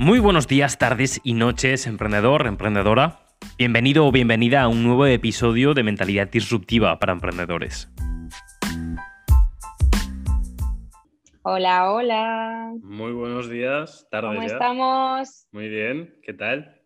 Muy 0.00 0.18
buenos 0.18 0.48
días, 0.48 0.78
tardes 0.78 1.20
y 1.24 1.34
noches, 1.34 1.86
emprendedor, 1.86 2.46
emprendedora. 2.46 3.20
Bienvenido 3.58 4.06
o 4.06 4.10
bienvenida 4.10 4.62
a 4.62 4.68
un 4.68 4.82
nuevo 4.82 5.04
episodio 5.04 5.74
de 5.74 5.82
Mentalidad 5.82 6.26
Disruptiva 6.30 6.98
para 6.98 7.12
Emprendedores. 7.12 7.92
Hola, 11.42 11.92
hola. 11.92 12.72
Muy 12.82 13.12
buenos 13.12 13.50
días, 13.50 14.08
tardes 14.10 14.36
¿Cómo 14.36 14.48
ya. 14.48 14.54
estamos? 14.54 15.46
Muy 15.52 15.68
bien, 15.68 16.18
¿qué 16.22 16.32
tal? 16.32 16.80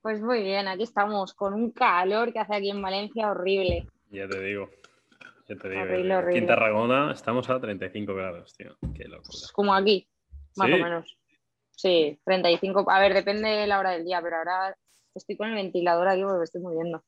Pues 0.00 0.20
muy 0.20 0.42
bien, 0.42 0.66
aquí 0.66 0.82
estamos 0.82 1.34
con 1.34 1.54
un 1.54 1.70
calor 1.70 2.32
que 2.32 2.40
hace 2.40 2.56
aquí 2.56 2.70
en 2.70 2.82
Valencia 2.82 3.30
horrible. 3.30 3.86
Ya 4.10 4.26
te 4.26 4.40
digo. 4.42 4.68
Ya 5.48 5.54
te 5.54 5.68
digo. 5.68 5.82
Horrible. 5.82 6.12
Aquí 6.12 6.24
horrible. 6.24 6.38
en 6.40 6.46
Tarragona 6.48 7.12
estamos 7.12 7.48
a 7.48 7.60
35 7.60 8.12
grados, 8.12 8.52
tío. 8.56 8.76
Qué 8.96 9.04
locura. 9.04 9.28
Pues 9.28 9.52
como 9.52 9.72
aquí, 9.72 10.08
más 10.56 10.66
¿Sí? 10.66 10.72
o 10.72 10.78
menos. 10.82 11.21
Sí, 11.76 12.18
35. 12.24 12.88
A 12.90 13.00
ver, 13.00 13.14
depende 13.14 13.48
de 13.48 13.66
la 13.66 13.78
hora 13.80 13.90
del 13.92 14.04
día, 14.04 14.20
pero 14.22 14.36
ahora 14.36 14.76
estoy 15.14 15.36
con 15.36 15.48
el 15.48 15.54
ventilador 15.54 16.08
aquí 16.08 16.22
porque 16.22 16.38
me 16.38 16.44
estoy 16.44 16.60
muriendo. 16.60 17.02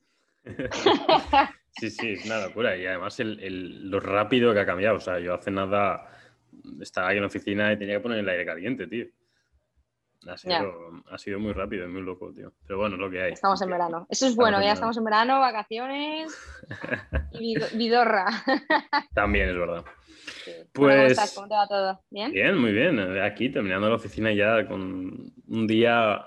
Sí, 1.77 1.91
sí, 1.91 2.13
es 2.13 2.25
una 2.25 2.39
locura. 2.47 2.77
Y 2.77 2.87
además 2.87 3.19
el, 3.19 3.41
el- 3.41 3.91
lo 3.91 3.99
rápido 3.99 4.55
que 4.55 4.61
ha 4.61 4.67
cambiado. 4.67 4.97
O 4.97 5.01
sea, 5.01 5.19
yo 5.19 5.35
hace 5.35 5.51
nada 5.51 6.09
estaba 6.81 7.09
aquí 7.09 7.17
en 7.17 7.23
la 7.23 7.27
oficina 7.27 7.73
y 7.73 7.79
tenía 7.79 7.97
que 7.97 8.01
poner 8.01 8.19
el 8.21 8.29
aire 8.29 8.47
caliente, 8.47 8.87
tío. 8.87 9.07
Ha 10.29 10.37
sido, 10.39 11.03
ha 11.11 11.19
sido 11.19 11.39
muy 11.39 11.53
rápido, 11.53 11.85
es 11.85 11.91
muy 11.91 12.03
loco, 12.03 12.33
tío. 12.33 12.53
Pero 12.67 12.79
bueno, 12.79 12.95
es 12.97 13.01
lo 13.01 13.11
que 13.11 13.23
hay. 13.23 13.33
Estamos 13.33 13.61
en 13.63 13.71
verano. 13.71 14.07
Eso 14.09 14.27
es 14.27 14.31
Estamos 14.33 14.37
bueno, 14.37 14.57
en 14.57 14.63
ya 14.63 14.67
verano. 14.69 14.75
estamos 14.75 14.97
en 14.99 15.05
verano, 15.05 15.41
vacaciones 15.41 16.59
y 17.33 17.55
vid- 17.57 17.71
vidorra. 17.79 18.27
También 19.15 19.51
es 19.51 19.57
verdad. 19.57 19.85
Sí. 20.45 20.53
Pues- 20.73 20.95
¿Cómo 20.97 21.07
estás? 21.07 21.35
¿Cómo 21.35 21.49
te 21.49 21.55
va 21.55 21.67
todo? 21.69 22.01
¿Bien? 22.11 22.33
Bien, 22.33 22.57
muy 22.59 22.73
bien. 22.73 22.99
Aquí 23.21 23.51
terminando 23.51 23.89
la 23.89 23.97
oficina 23.97 24.33
ya 24.33 24.67
con 24.67 25.33
un 25.49 25.67
día 25.67 26.27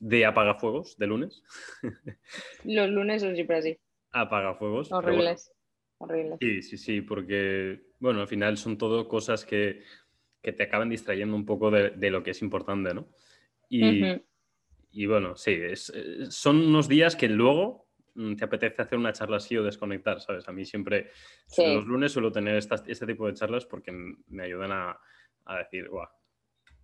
de 0.00 0.26
apagafuegos 0.26 0.96
de 0.98 1.06
lunes. 1.06 1.42
Los 2.64 2.88
lunes 2.90 3.22
son 3.22 3.34
siempre 3.34 3.56
así, 3.58 3.78
Apagafuegos. 4.12 4.90
bueno. 4.90 5.06
horribles. 5.06 5.52
Horribles. 5.98 6.38
Sí, 6.40 6.60
sí, 6.62 6.76
sí, 6.76 7.00
porque, 7.00 7.80
bueno, 7.98 8.20
al 8.20 8.28
final 8.28 8.58
son 8.58 8.76
todo 8.76 9.08
cosas 9.08 9.46
que, 9.46 9.82
que 10.46 10.52
te 10.52 10.62
acaban 10.62 10.88
distrayendo 10.88 11.34
un 11.34 11.44
poco 11.44 11.72
de, 11.72 11.90
de 11.90 12.08
lo 12.08 12.22
que 12.22 12.30
es 12.30 12.40
importante, 12.40 12.94
¿no? 12.94 13.08
Y, 13.68 14.04
y 14.92 15.06
bueno, 15.06 15.34
sí, 15.34 15.50
es- 15.60 15.92
eh, 15.92 16.26
son 16.30 16.58
unos 16.64 16.86
días 16.86 17.16
que 17.16 17.28
luego 17.28 17.88
mm, 18.14 18.36
te 18.36 18.44
apetece 18.44 18.80
hacer 18.80 18.96
una 18.96 19.12
charla 19.12 19.38
así 19.38 19.56
o 19.56 19.64
desconectar, 19.64 20.20
¿sabes? 20.20 20.46
A 20.48 20.52
mí 20.52 20.64
siempre, 20.64 21.10
Sí. 21.48 21.64
los 21.66 21.84
lunes 21.84 22.12
suelo 22.12 22.30
tener 22.30 22.54
estas- 22.56 22.84
este 22.86 23.06
tipo 23.06 23.26
de 23.26 23.34
charlas 23.34 23.66
porque 23.66 23.90
me 23.90 24.44
ayudan 24.44 24.70
a, 24.70 25.00
a 25.46 25.58
decir, 25.58 25.88
guau, 25.88 26.06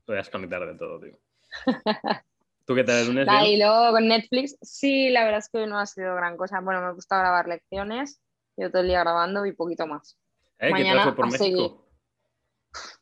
voy 0.09 0.17
a 0.17 0.19
desconectar 0.19 0.67
de 0.67 0.75
todo, 0.75 0.99
tío. 0.99 1.17
¿Tú 2.67 2.75
qué 2.75 2.83
tal 2.83 2.99
el 3.03 3.07
lunes? 3.07 3.29
Y 3.47 3.59
luego 3.59 3.93
con 3.93 4.09
Netflix, 4.09 4.59
sí, 4.61 5.09
la 5.11 5.23
verdad 5.25 5.39
es 5.39 5.49
que 5.49 5.69
no 5.69 5.79
ha 5.79 5.87
sido 5.87 6.17
gran 6.17 6.37
cosa. 6.37 6.61
Bueno, 6.61 6.83
me 6.83 6.93
gusta 6.95 7.17
grabar 7.21 7.47
lecciones, 7.47 8.21
yo 8.57 8.71
todo 8.73 8.83
el 8.83 8.89
día 8.89 9.01
grabando 9.05 9.47
y 9.47 9.53
poquito 9.53 9.87
más. 9.87 10.19
¿Eh? 10.59 10.67
¿Qué 10.67 10.67
tal 10.67 10.73
mañana 10.73 11.03
fue 11.05 11.15
por? 11.15 11.27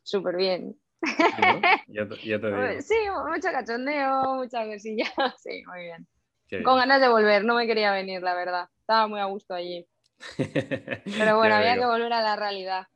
Súper 0.03 0.35
bien. 0.35 0.75
Sí, 1.03 1.23
¿no? 1.41 1.61
Ya 1.87 2.07
te, 2.07 2.15
ya 2.27 2.39
te 2.39 2.47
digo. 2.47 2.81
Sí, 2.81 2.95
mucho 3.27 3.49
cachondeo, 3.51 4.35
mucha 4.35 4.65
cosilla. 4.65 5.05
Sí, 5.37 5.63
muy 5.67 5.81
bien. 5.81 6.07
Qué 6.47 6.57
bien. 6.57 6.63
Con 6.63 6.77
ganas 6.77 7.01
de 7.01 7.09
volver, 7.09 7.43
no 7.43 7.55
me 7.55 7.67
quería 7.67 7.91
venir, 7.91 8.21
la 8.21 8.35
verdad. 8.35 8.69
Estaba 8.79 9.07
muy 9.07 9.19
a 9.19 9.25
gusto 9.25 9.53
allí. 9.53 9.87
Pero 10.37 11.37
bueno, 11.37 11.55
había 11.55 11.75
que 11.75 11.85
volver 11.85 12.13
a 12.13 12.21
la 12.21 12.35
realidad. 12.35 12.87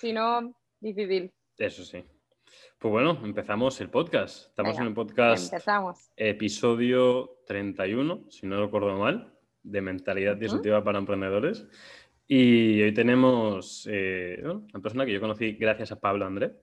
Si 0.00 0.12
no, 0.12 0.54
difícil. 0.80 1.32
Eso 1.56 1.84
sí. 1.84 2.04
Pues 2.78 2.90
bueno, 2.90 3.16
empezamos 3.22 3.80
el 3.80 3.90
podcast. 3.90 4.48
Estamos 4.48 4.72
Venga, 4.72 4.82
en 4.82 4.88
el 4.88 4.94
podcast 4.94 5.52
Empezamos. 5.52 6.10
episodio 6.16 7.38
31, 7.46 8.24
si 8.28 8.46
no 8.46 8.60
recuerdo 8.60 8.98
mal, 8.98 9.38
de 9.62 9.80
Mentalidad. 9.80 10.36
Disruptiva 10.36 10.82
para 10.82 10.98
Emprendedores. 10.98 11.64
Y 12.34 12.80
hoy 12.80 12.94
tenemos 12.94 13.86
eh, 13.90 14.42
una 14.42 14.80
persona 14.80 15.04
que 15.04 15.12
yo 15.12 15.20
conocí 15.20 15.52
gracias 15.52 15.92
a 15.92 16.00
Pablo 16.00 16.24
André, 16.24 16.54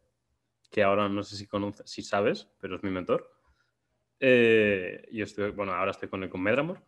que 0.72 0.81
ahora 0.81 1.07
no 1.07 1.22
sé 1.22 1.35
si, 1.35 1.46
conoces, 1.46 1.88
si 1.88 2.02
sabes, 2.02 2.47
pero 2.59 2.78
es 2.78 2.81
mi 2.81 2.90
mentor. 2.90 3.30
Eh, 4.19 5.07
yo 5.12 5.25
estoy, 5.25 5.52
bueno, 5.52 5.74
ahora 5.74 5.91
estoy 5.91 6.09
con 6.09 6.24
él 6.24 6.30
con 6.31 6.41
Medramor. 6.41 6.81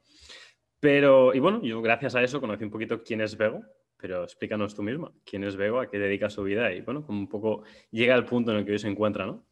Pero, 0.80 1.32
y 1.36 1.40
bueno, 1.40 1.62
yo 1.62 1.80
gracias 1.84 2.16
a 2.16 2.24
eso 2.24 2.42
conocí 2.42 2.64
un 2.64 2.72
poquito 2.72 3.04
quién 3.04 3.22
es 3.22 3.38
Vego, 3.38 3.62
pero 3.98 4.24
explícanos 4.24 4.74
tú 4.74 4.82
misma, 4.82 5.12
quién 5.26 5.44
es 5.44 5.56
Vego, 5.56 5.80
a 5.80 5.88
qué 5.88 6.00
dedica 6.00 6.32
su 6.32 6.42
vida 6.42 6.74
y, 6.74 6.82
bueno, 6.82 7.06
como 7.06 7.20
un 7.20 7.30
poco 7.30 7.62
llega 7.92 8.16
al 8.16 8.26
punto 8.26 8.50
en 8.50 8.58
el 8.58 8.66
que 8.66 8.72
hoy 8.72 8.80
se 8.80 8.88
encuentra, 8.88 9.28
¿no? 9.28 9.46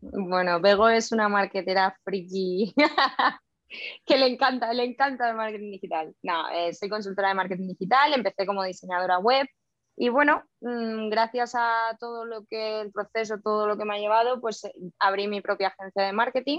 Bueno, 0.00 0.60
Bego 0.60 0.88
es 0.88 1.12
una 1.12 1.28
marketera 1.28 1.96
friki 2.02 2.74
que 4.06 4.16
le 4.18 4.26
encanta, 4.26 4.72
le 4.72 4.84
encanta 4.84 5.28
el 5.30 5.36
marketing 5.36 5.70
digital. 5.72 6.14
No, 6.22 6.48
eh, 6.50 6.72
soy 6.74 6.88
consultora 6.88 7.28
de 7.28 7.34
marketing 7.34 7.68
digital, 7.68 8.12
empecé 8.14 8.46
como 8.46 8.62
diseñadora 8.64 9.18
web 9.18 9.46
y 9.96 10.08
bueno, 10.08 10.42
mm, 10.60 11.08
gracias 11.08 11.54
a 11.56 11.96
todo 12.00 12.24
lo 12.24 12.44
que 12.46 12.80
el 12.80 12.90
proceso, 12.92 13.36
todo 13.42 13.66
lo 13.66 13.76
que 13.76 13.84
me 13.84 13.94
ha 13.94 13.98
llevado, 13.98 14.40
pues 14.40 14.64
eh, 14.64 14.72
abrí 14.98 15.28
mi 15.28 15.40
propia 15.40 15.68
agencia 15.68 16.02
de 16.02 16.12
marketing 16.12 16.58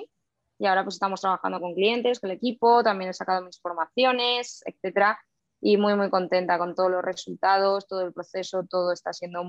y 0.58 0.68
ahora 0.68 0.84
pues 0.84 0.96
estamos 0.96 1.20
trabajando 1.20 1.60
con 1.60 1.74
clientes, 1.74 2.20
con 2.20 2.30
el 2.32 2.38
equipo, 2.38 2.82
también 2.84 3.10
he 3.10 3.14
sacado 3.14 3.42
mis 3.46 3.60
formaciones, 3.60 4.64
etcétera, 4.66 5.20
y 5.60 5.76
muy 5.78 5.96
muy 5.96 6.10
contenta 6.10 6.58
con 6.58 6.76
todos 6.76 6.90
los 6.92 7.04
resultados, 7.04 7.88
todo 7.88 8.02
el 8.02 8.14
proceso, 8.14 8.66
todo 8.70 8.94
está 8.94 9.12
siendo 9.12 9.44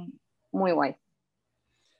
muy 0.50 0.72
guay. 0.72 0.96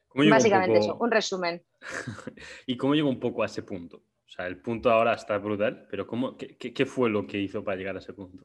¿Cómo 0.09 0.25
llegó 0.25 0.35
un 0.35 0.39
Básicamente 0.39 0.79
poco- 0.79 0.85
eso, 0.93 0.97
un 0.99 1.11
resumen. 1.11 1.63
¿Y 2.67 2.77
cómo 2.77 2.95
llegó 2.95 3.09
un 3.11 3.21
poco 3.21 3.43
a 3.43 3.47
ese 3.47 3.63
punto? 3.63 4.03
O 4.27 4.29
sea, 4.29 4.47
el 4.47 4.61
punto 4.61 4.91
ahora 4.91 5.15
está 5.15 5.39
brutal, 5.39 5.87
pero 5.91 6.07
¿cómo, 6.07 6.37
qué, 6.37 6.57
qué- 6.57 6.73
qué 6.75 6.85
fue 6.87 7.09
lo 7.11 7.27
que 7.27 7.39
hizo 7.39 7.63
para 7.65 7.77
llegar 7.77 7.97
a 7.97 8.01
ese 8.01 8.13
punto? 8.13 8.45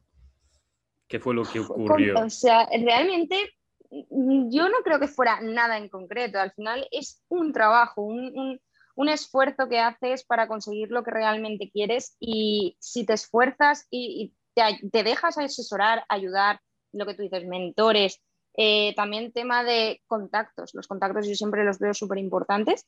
¿Qué 1.08 1.18
fue 1.18 1.34
lo 1.34 1.42
que 1.42 1.58
ocurrió? 1.60 2.20
O 2.20 2.30
sea, 2.30 2.66
realmente 2.84 3.36
mm, 3.90 4.50
yo 4.50 4.68
no 4.68 4.76
creo 4.84 4.98
que 5.00 5.08
fuera 5.08 5.40
nada 5.42 5.76
en 5.78 5.88
concreto. 5.88 6.38
Al 6.38 6.52
final 6.52 6.86
es 6.90 7.22
un 7.28 7.52
trabajo, 7.52 8.02
un, 8.02 8.32
un- 8.38 8.60
un 8.94 9.08
esfuerzo 9.08 9.68
que 9.70 9.80
haces 9.80 10.22
para 10.22 10.46
conseguir 10.48 10.90
lo 10.90 11.02
que 11.02 11.10
realmente 11.10 11.70
quieres 11.70 12.14
y 12.20 12.76
si 12.78 13.06
te 13.06 13.14
esfuerzas 13.14 13.86
y, 13.90 14.22
y 14.22 14.34
te, 14.54 14.86
te 14.90 15.02
dejas 15.02 15.38
asesorar, 15.38 16.04
ayudar, 16.10 16.60
lo 16.92 17.06
que 17.06 17.14
tú 17.14 17.22
dices, 17.22 17.46
mentores, 17.46 18.22
eh, 18.54 18.94
también 18.94 19.32
tema 19.32 19.64
de 19.64 20.02
contactos. 20.06 20.74
Los 20.74 20.86
contactos 20.86 21.26
yo 21.26 21.34
siempre 21.34 21.64
los 21.64 21.78
veo 21.78 21.94
súper 21.94 22.18
importantes. 22.18 22.86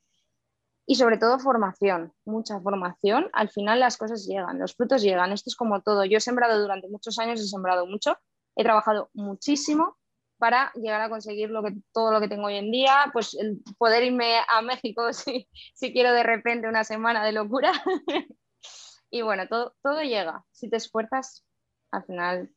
Y 0.86 0.96
sobre 0.96 1.16
todo 1.16 1.38
formación, 1.38 2.12
mucha 2.26 2.60
formación. 2.60 3.30
Al 3.32 3.48
final 3.48 3.80
las 3.80 3.96
cosas 3.96 4.26
llegan, 4.26 4.58
los 4.58 4.74
frutos 4.74 5.02
llegan. 5.02 5.32
Esto 5.32 5.48
es 5.48 5.56
como 5.56 5.80
todo. 5.82 6.04
Yo 6.04 6.18
he 6.18 6.20
sembrado 6.20 6.60
durante 6.60 6.88
muchos 6.88 7.18
años, 7.18 7.40
he 7.40 7.46
sembrado 7.46 7.86
mucho, 7.86 8.18
he 8.54 8.62
trabajado 8.64 9.10
muchísimo 9.14 9.96
para 10.36 10.72
llegar 10.74 11.00
a 11.00 11.08
conseguir 11.08 11.48
lo 11.48 11.62
que, 11.62 11.74
todo 11.92 12.12
lo 12.12 12.20
que 12.20 12.28
tengo 12.28 12.46
hoy 12.46 12.56
en 12.56 12.70
día, 12.70 13.08
pues 13.12 13.34
el 13.34 13.62
poder 13.78 14.02
irme 14.04 14.36
a 14.48 14.60
México 14.62 15.12
si, 15.12 15.48
si 15.74 15.92
quiero 15.92 16.12
de 16.12 16.22
repente 16.22 16.68
una 16.68 16.84
semana 16.84 17.24
de 17.24 17.32
locura. 17.32 17.72
y 19.10 19.22
bueno, 19.22 19.48
todo, 19.48 19.74
todo 19.82 20.02
llega. 20.02 20.44
Si 20.52 20.68
te 20.68 20.76
esfuerzas, 20.76 21.46
al 21.92 22.04
final 22.04 22.50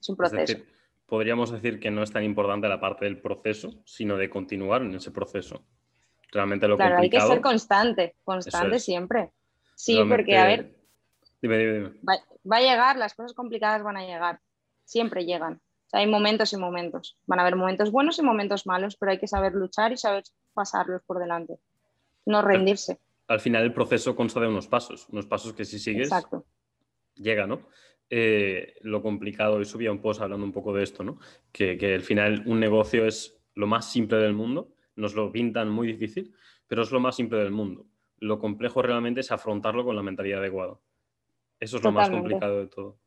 es 0.00 0.08
un 0.08 0.14
Es 0.14 0.16
proceso. 0.16 0.54
decir, 0.54 0.72
podríamos 1.04 1.50
decir 1.50 1.78
que 1.78 1.90
no 1.90 2.02
es 2.02 2.10
tan 2.10 2.24
importante 2.24 2.68
la 2.68 2.80
parte 2.80 3.04
del 3.04 3.20
proceso, 3.20 3.82
sino 3.84 4.16
de 4.16 4.30
continuar 4.30 4.80
en 4.82 4.94
ese 4.94 5.10
proceso. 5.10 5.66
Realmente 6.32 6.68
lo 6.68 6.76
claro, 6.76 6.96
hay 6.96 7.10
que 7.10 7.16
complicado. 7.18 7.32
ser 7.32 7.40
constante, 7.40 8.14
constante 8.24 8.76
es. 8.76 8.84
siempre. 8.84 9.32
Sí, 9.74 9.94
realmente- 9.94 10.16
porque 10.16 10.38
a 10.38 10.44
ver, 10.46 10.74
Dime, 11.42 11.58
dime, 11.58 11.72
dime. 11.72 11.88
va, 12.08 12.18
va 12.50 12.56
a 12.58 12.60
llegar, 12.60 12.96
las 12.96 13.14
cosas 13.14 13.32
complicadas 13.32 13.82
van 13.82 13.96
a 13.96 14.04
llegar, 14.04 14.40
siempre 14.84 15.24
llegan. 15.24 15.54
O 15.54 15.88
sea, 15.90 16.00
hay 16.00 16.06
momentos 16.06 16.52
y 16.52 16.56
momentos. 16.56 17.18
Van 17.26 17.38
a 17.40 17.42
haber 17.42 17.56
momentos 17.56 17.90
buenos 17.90 18.18
y 18.18 18.22
momentos 18.22 18.66
malos, 18.66 18.96
pero 18.96 19.12
hay 19.12 19.18
que 19.18 19.26
saber 19.26 19.54
luchar 19.54 19.90
y 19.92 19.96
saber 19.96 20.22
pasarlos 20.54 21.02
por 21.04 21.18
delante. 21.18 21.58
No 22.26 22.42
rendirse. 22.42 22.98
Al 23.26 23.40
final 23.40 23.62
el 23.64 23.72
proceso 23.72 24.14
consta 24.14 24.38
de 24.40 24.48
unos 24.48 24.68
pasos, 24.68 25.08
unos 25.08 25.26
pasos 25.26 25.52
que 25.54 25.64
si 25.64 25.78
sigues, 25.78 26.08
Exacto. 26.08 26.44
llega, 27.14 27.46
¿no? 27.46 27.62
Eh, 28.08 28.74
lo 28.82 29.02
complicado, 29.02 29.54
hoy 29.54 29.64
subía 29.64 29.90
un 29.92 30.00
post 30.02 30.20
hablando 30.20 30.44
un 30.44 30.52
poco 30.52 30.72
de 30.74 30.82
esto, 30.82 31.02
¿no? 31.04 31.18
Que, 31.52 31.76
que 31.78 31.94
al 31.94 32.02
final 32.02 32.42
un 32.46 32.60
negocio 32.60 33.06
es 33.06 33.36
lo 33.54 33.66
más 33.66 33.90
simple 33.90 34.18
del 34.18 34.32
mundo, 34.34 34.72
nos 35.00 35.14
lo 35.14 35.32
pintan 35.32 35.70
muy 35.70 35.86
difícil, 35.88 36.32
pero 36.66 36.82
es 36.82 36.92
lo 36.92 37.00
más 37.00 37.16
simple 37.16 37.38
del 37.38 37.50
mundo. 37.50 37.86
Lo 38.18 38.38
complejo 38.38 38.82
realmente 38.82 39.20
es 39.20 39.32
afrontarlo 39.32 39.84
con 39.84 39.96
la 39.96 40.02
mentalidad 40.02 40.40
adecuada. 40.40 40.78
Eso 41.58 41.78
es 41.78 41.84
lo 41.84 41.92
más 41.92 42.10
complicado 42.10 42.60
de 42.60 42.66
todo. 42.66 42.98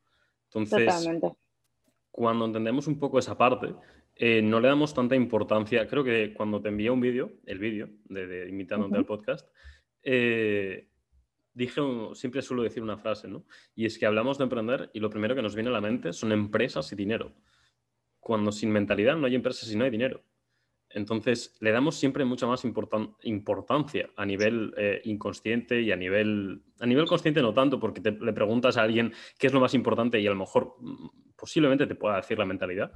Entonces, 0.45 0.85
Totalmente. 0.85 1.31
cuando 2.11 2.45
entendemos 2.45 2.87
un 2.87 2.99
poco 2.99 3.19
esa 3.19 3.37
parte, 3.37 3.73
eh, 4.15 4.41
no 4.41 4.59
le 4.59 4.67
damos 4.67 4.93
tanta 4.93 5.15
importancia. 5.15 5.87
Creo 5.87 6.03
que 6.03 6.33
cuando 6.33 6.61
te 6.61 6.69
envié 6.69 6.89
un 6.89 7.01
vídeo, 7.01 7.31
el 7.45 7.59
vídeo 7.59 7.89
de, 8.05 8.27
de 8.27 8.49
invitándote 8.49 8.97
al 8.97 9.05
podcast, 9.05 9.47
eh, 10.03 10.89
dije, 11.53 11.81
siempre 12.13 12.41
suelo 12.41 12.63
decir 12.63 12.83
una 12.83 12.97
frase, 12.97 13.27
¿no? 13.27 13.45
Y 13.75 13.85
es 13.85 13.97
que 13.97 14.05
hablamos 14.05 14.37
de 14.37 14.43
emprender 14.43 14.89
y 14.93 14.99
lo 14.99 15.09
primero 15.09 15.35
que 15.35 15.41
nos 15.41 15.55
viene 15.55 15.69
a 15.69 15.73
la 15.73 15.81
mente 15.81 16.13
son 16.13 16.31
empresas 16.31 16.91
y 16.91 16.95
dinero. 16.95 17.33
Cuando 18.19 18.51
sin 18.51 18.71
mentalidad 18.71 19.15
no 19.15 19.27
hay 19.27 19.35
empresas 19.35 19.71
y 19.71 19.75
no 19.75 19.85
hay 19.85 19.91
dinero. 19.91 20.23
Entonces, 20.93 21.57
le 21.59 21.71
damos 21.71 21.95
siempre 21.95 22.23
mucha 22.23 22.45
más 22.45 22.63
importancia 22.65 24.09
a 24.15 24.25
nivel 24.25 24.73
eh, 24.77 25.01
inconsciente 25.05 25.81
y 25.81 25.91
a 25.91 25.95
nivel, 25.95 26.61
a 26.79 26.85
nivel 26.85 27.05
consciente 27.05 27.41
no 27.41 27.53
tanto, 27.53 27.79
porque 27.79 28.01
le 28.01 28.33
preguntas 28.33 28.77
a 28.77 28.83
alguien 28.83 29.11
qué 29.39 29.47
es 29.47 29.53
lo 29.53 29.59
más 29.59 29.73
importante 29.73 30.19
y 30.19 30.27
a 30.27 30.29
lo 30.29 30.35
mejor 30.35 30.75
mm, 30.79 31.35
posiblemente 31.35 31.87
te 31.87 31.95
pueda 31.95 32.17
decir 32.17 32.37
la 32.37 32.45
mentalidad, 32.45 32.91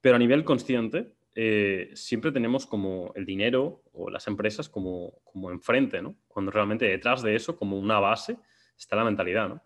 pero 0.00 0.16
a 0.16 0.18
nivel 0.18 0.44
consciente 0.44 1.12
eh, 1.34 1.90
siempre 1.94 2.32
tenemos 2.32 2.66
como 2.66 3.12
el 3.14 3.26
dinero 3.26 3.82
o 3.92 4.10
las 4.10 4.26
empresas 4.28 4.68
como, 4.68 5.20
como 5.24 5.50
enfrente, 5.50 6.00
¿no? 6.00 6.16
Cuando 6.28 6.50
realmente 6.50 6.86
detrás 6.86 7.22
de 7.22 7.34
eso, 7.34 7.56
como 7.56 7.78
una 7.78 8.00
base, 8.00 8.38
está 8.76 8.96
la 8.96 9.04
mentalidad, 9.04 9.48
¿no? 9.48 9.62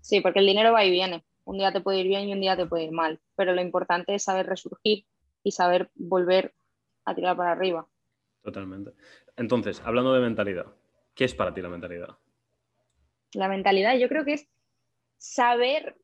Sí, 0.00 0.20
porque 0.20 0.38
el 0.38 0.46
dinero 0.46 0.72
va 0.72 0.84
y 0.84 0.90
viene. 0.90 1.24
Un 1.44 1.58
día 1.58 1.72
te 1.72 1.80
puede 1.80 2.00
ir 2.00 2.08
bien 2.08 2.28
y 2.28 2.32
un 2.32 2.40
día 2.40 2.56
te 2.56 2.66
puede 2.66 2.84
ir 2.84 2.92
mal, 2.92 3.20
pero 3.36 3.54
lo 3.54 3.60
importante 3.60 4.14
es 4.14 4.24
saber 4.24 4.46
resurgir 4.46 5.04
y 5.46 5.52
saber 5.52 5.92
volver 5.94 6.52
a 7.04 7.14
tirar 7.14 7.36
para 7.36 7.52
arriba. 7.52 7.86
Totalmente. 8.42 8.94
Entonces, 9.36 9.80
hablando 9.84 10.12
de 10.12 10.20
mentalidad, 10.20 10.66
¿qué 11.14 11.24
es 11.24 11.36
para 11.36 11.54
ti 11.54 11.62
la 11.62 11.68
mentalidad? 11.68 12.18
La 13.32 13.46
mentalidad 13.46 13.96
yo 13.96 14.08
creo 14.08 14.24
que 14.24 14.32
es 14.32 14.48
saber 15.18 15.96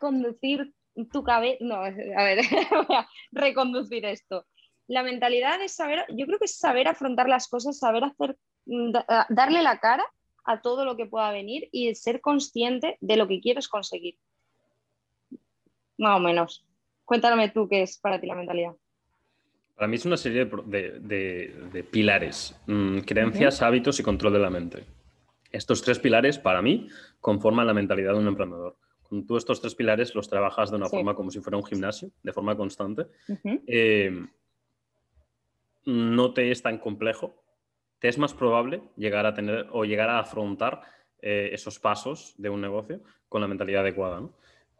conducir 0.00 0.74
tu 1.12 1.22
cabeza, 1.22 1.58
no, 1.60 1.76
a 1.76 1.90
ver, 1.90 2.40
voy 2.88 2.96
a 2.96 3.08
reconducir 3.30 4.04
esto. 4.06 4.44
La 4.88 5.04
mentalidad 5.04 5.62
es 5.62 5.76
saber, 5.76 6.04
yo 6.08 6.26
creo 6.26 6.40
que 6.40 6.46
es 6.46 6.58
saber 6.58 6.88
afrontar 6.88 7.28
las 7.28 7.46
cosas, 7.46 7.78
saber 7.78 8.02
hacer, 8.02 8.36
darle 9.28 9.62
la 9.62 9.78
cara 9.78 10.04
a 10.44 10.62
todo 10.62 10.84
lo 10.84 10.96
que 10.96 11.06
pueda 11.06 11.30
venir 11.30 11.68
y 11.70 11.94
ser 11.94 12.20
consciente 12.20 12.98
de 13.00 13.16
lo 13.16 13.28
que 13.28 13.40
quieres 13.40 13.68
conseguir. 13.68 14.18
Más 15.96 16.16
o 16.16 16.20
menos. 16.20 16.66
Cuéntame 17.04 17.50
tú 17.50 17.68
qué 17.68 17.82
es 17.82 17.98
para 17.98 18.20
ti 18.20 18.26
la 18.26 18.34
mentalidad. 18.34 18.74
Para 19.74 19.88
mí 19.88 19.96
es 19.96 20.06
una 20.06 20.16
serie 20.16 20.44
de, 20.44 21.86
pilares, 21.90 22.56
mm, 22.66 22.98
creencias, 23.00 23.60
hábitos 23.60 23.98
y 23.98 24.02
control 24.02 24.34
de 24.34 24.38
la 24.38 24.50
mente. 24.50 24.84
Estos 25.50 25.82
tres 25.82 25.98
pilares, 25.98 26.38
para 26.38 26.62
mí, 26.62 26.88
conforman 27.20 27.66
la 27.66 27.74
mentalidad 27.74 28.12
de 28.12 28.20
un 28.20 28.28
emprendedor. 28.28 28.76
Cuando 29.02 29.26
tú 29.26 29.36
estos 29.36 29.60
tres 29.60 29.74
pilares 29.74 30.14
los 30.14 30.28
trabajas 30.28 30.70
de 30.70 30.76
una 30.76 30.88
forma 30.88 31.14
como 31.14 31.30
si 31.30 31.40
fuera 31.40 31.56
un 31.56 31.64
gimnasio, 31.64 32.10
de 32.22 32.32
forma 32.32 32.56
constante, 32.56 33.06
eh, 33.66 34.26
no 35.84 36.32
te 36.32 36.50
es 36.50 36.62
tan 36.62 36.78
complejo, 36.78 37.34
te 37.98 38.08
es 38.08 38.16
más 38.16 38.32
probable 38.32 38.80
llegar 38.96 39.26
a 39.26 39.34
tener 39.34 39.66
o 39.72 39.84
llegar 39.84 40.08
a 40.08 40.20
afrontar 40.20 40.82
eh, 41.20 41.50
esos 41.52 41.78
pasos 41.78 42.34
de 42.38 42.48
un 42.48 42.60
negocio 42.60 43.02
con 43.28 43.40
la 43.40 43.48
mentalidad 43.48 43.82
adecuada. 43.82 44.22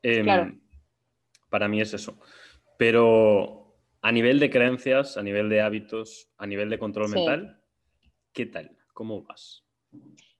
Em, 0.02 0.24
claro 0.24 0.63
para 1.48 1.68
mí 1.68 1.80
es 1.80 1.94
eso. 1.94 2.18
Pero 2.78 3.76
a 4.02 4.12
nivel 4.12 4.38
de 4.38 4.50
creencias, 4.50 5.16
a 5.16 5.22
nivel 5.22 5.48
de 5.48 5.60
hábitos, 5.60 6.30
a 6.36 6.46
nivel 6.46 6.70
de 6.70 6.78
control 6.78 7.10
mental, 7.10 7.60
¿qué 8.32 8.46
tal? 8.46 8.76
¿Cómo 8.92 9.22
vas? 9.22 9.64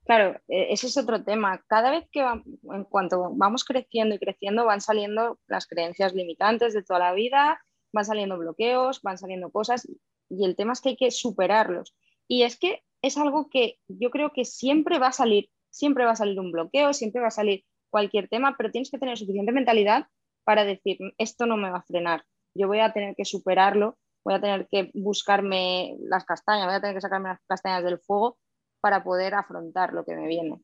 Claro, 0.05 0.41
e, 0.49 0.73
ese 0.73 0.87
es 0.87 0.97
otro 0.97 1.25
tema. 1.25 1.65
Cada 1.67 1.91
vez 1.91 2.05
que, 2.11 2.21
en 2.21 2.85
cuanto 2.85 3.33
vamos 3.35 3.65
creciendo 3.65 4.15
y 4.15 4.19
creciendo, 4.19 4.65
van 4.65 4.81
saliendo 4.81 5.39
las 5.47 5.67
creencias 5.67 6.15
limitantes 6.15 6.75
de 6.75 6.83
toda 6.83 6.99
la 6.99 7.13
vida, 7.15 7.61
van 7.93 8.05
saliendo 8.05 8.37
bloqueos, 8.37 9.01
van 9.03 9.19
saliendo 9.19 9.51
cosas 9.51 9.87
y 10.29 10.45
el 10.45 10.57
tema 10.57 10.73
es 10.73 10.81
que 10.81 10.91
hay 10.91 10.97
que 10.97 11.11
superarlos. 11.11 11.97
Y 12.29 12.43
es 12.43 12.59
que 12.59 12.83
es 13.03 13.17
algo 13.17 13.49
que 13.51 13.79
yo 13.89 14.11
creo 14.11 14.33
que 14.33 14.45
siempre 14.45 14.99
va 14.99 15.09
a 15.09 15.13
salir, 15.13 15.51
siempre 15.71 16.05
va 16.05 16.13
a 16.13 16.17
salir 16.17 16.39
un 16.41 16.53
bloqueo, 16.53 16.93
siempre 16.93 17.21
va 17.21 17.29
a 17.29 17.31
salir 17.31 17.65
cualquier 17.91 18.29
tema, 18.29 18.57
pero 18.57 18.71
tienes 18.71 18.91
que 18.91 18.99
tener 18.99 19.17
suficiente 19.17 19.53
mentalidad 19.53 20.07
para 20.45 20.65
decir, 20.65 20.99
esto 21.19 21.47
no 21.47 21.57
me 21.57 21.71
va 21.71 21.79
a 21.79 21.83
frenar, 21.83 22.25
yo 22.55 22.69
voy 22.69 22.81
a 22.81 22.93
tener 22.93 23.15
que 23.17 23.25
superarlo, 23.25 23.99
voy 24.25 24.35
a 24.35 24.41
tener 24.41 24.69
que 24.69 24.91
buscarme 24.95 25.97
las 26.01 26.25
castañas, 26.25 26.67
voy 26.67 26.75
a 26.75 26.81
tener 26.81 26.95
que 26.95 27.01
sacarme 27.01 27.31
las 27.31 27.41
castañas 27.47 27.85
del 27.85 27.99
fuego 27.99 28.39
para 28.81 29.03
poder 29.03 29.35
afrontar 29.35 29.93
lo 29.93 30.05
que 30.05 30.15
me 30.15 30.27
viene. 30.27 30.63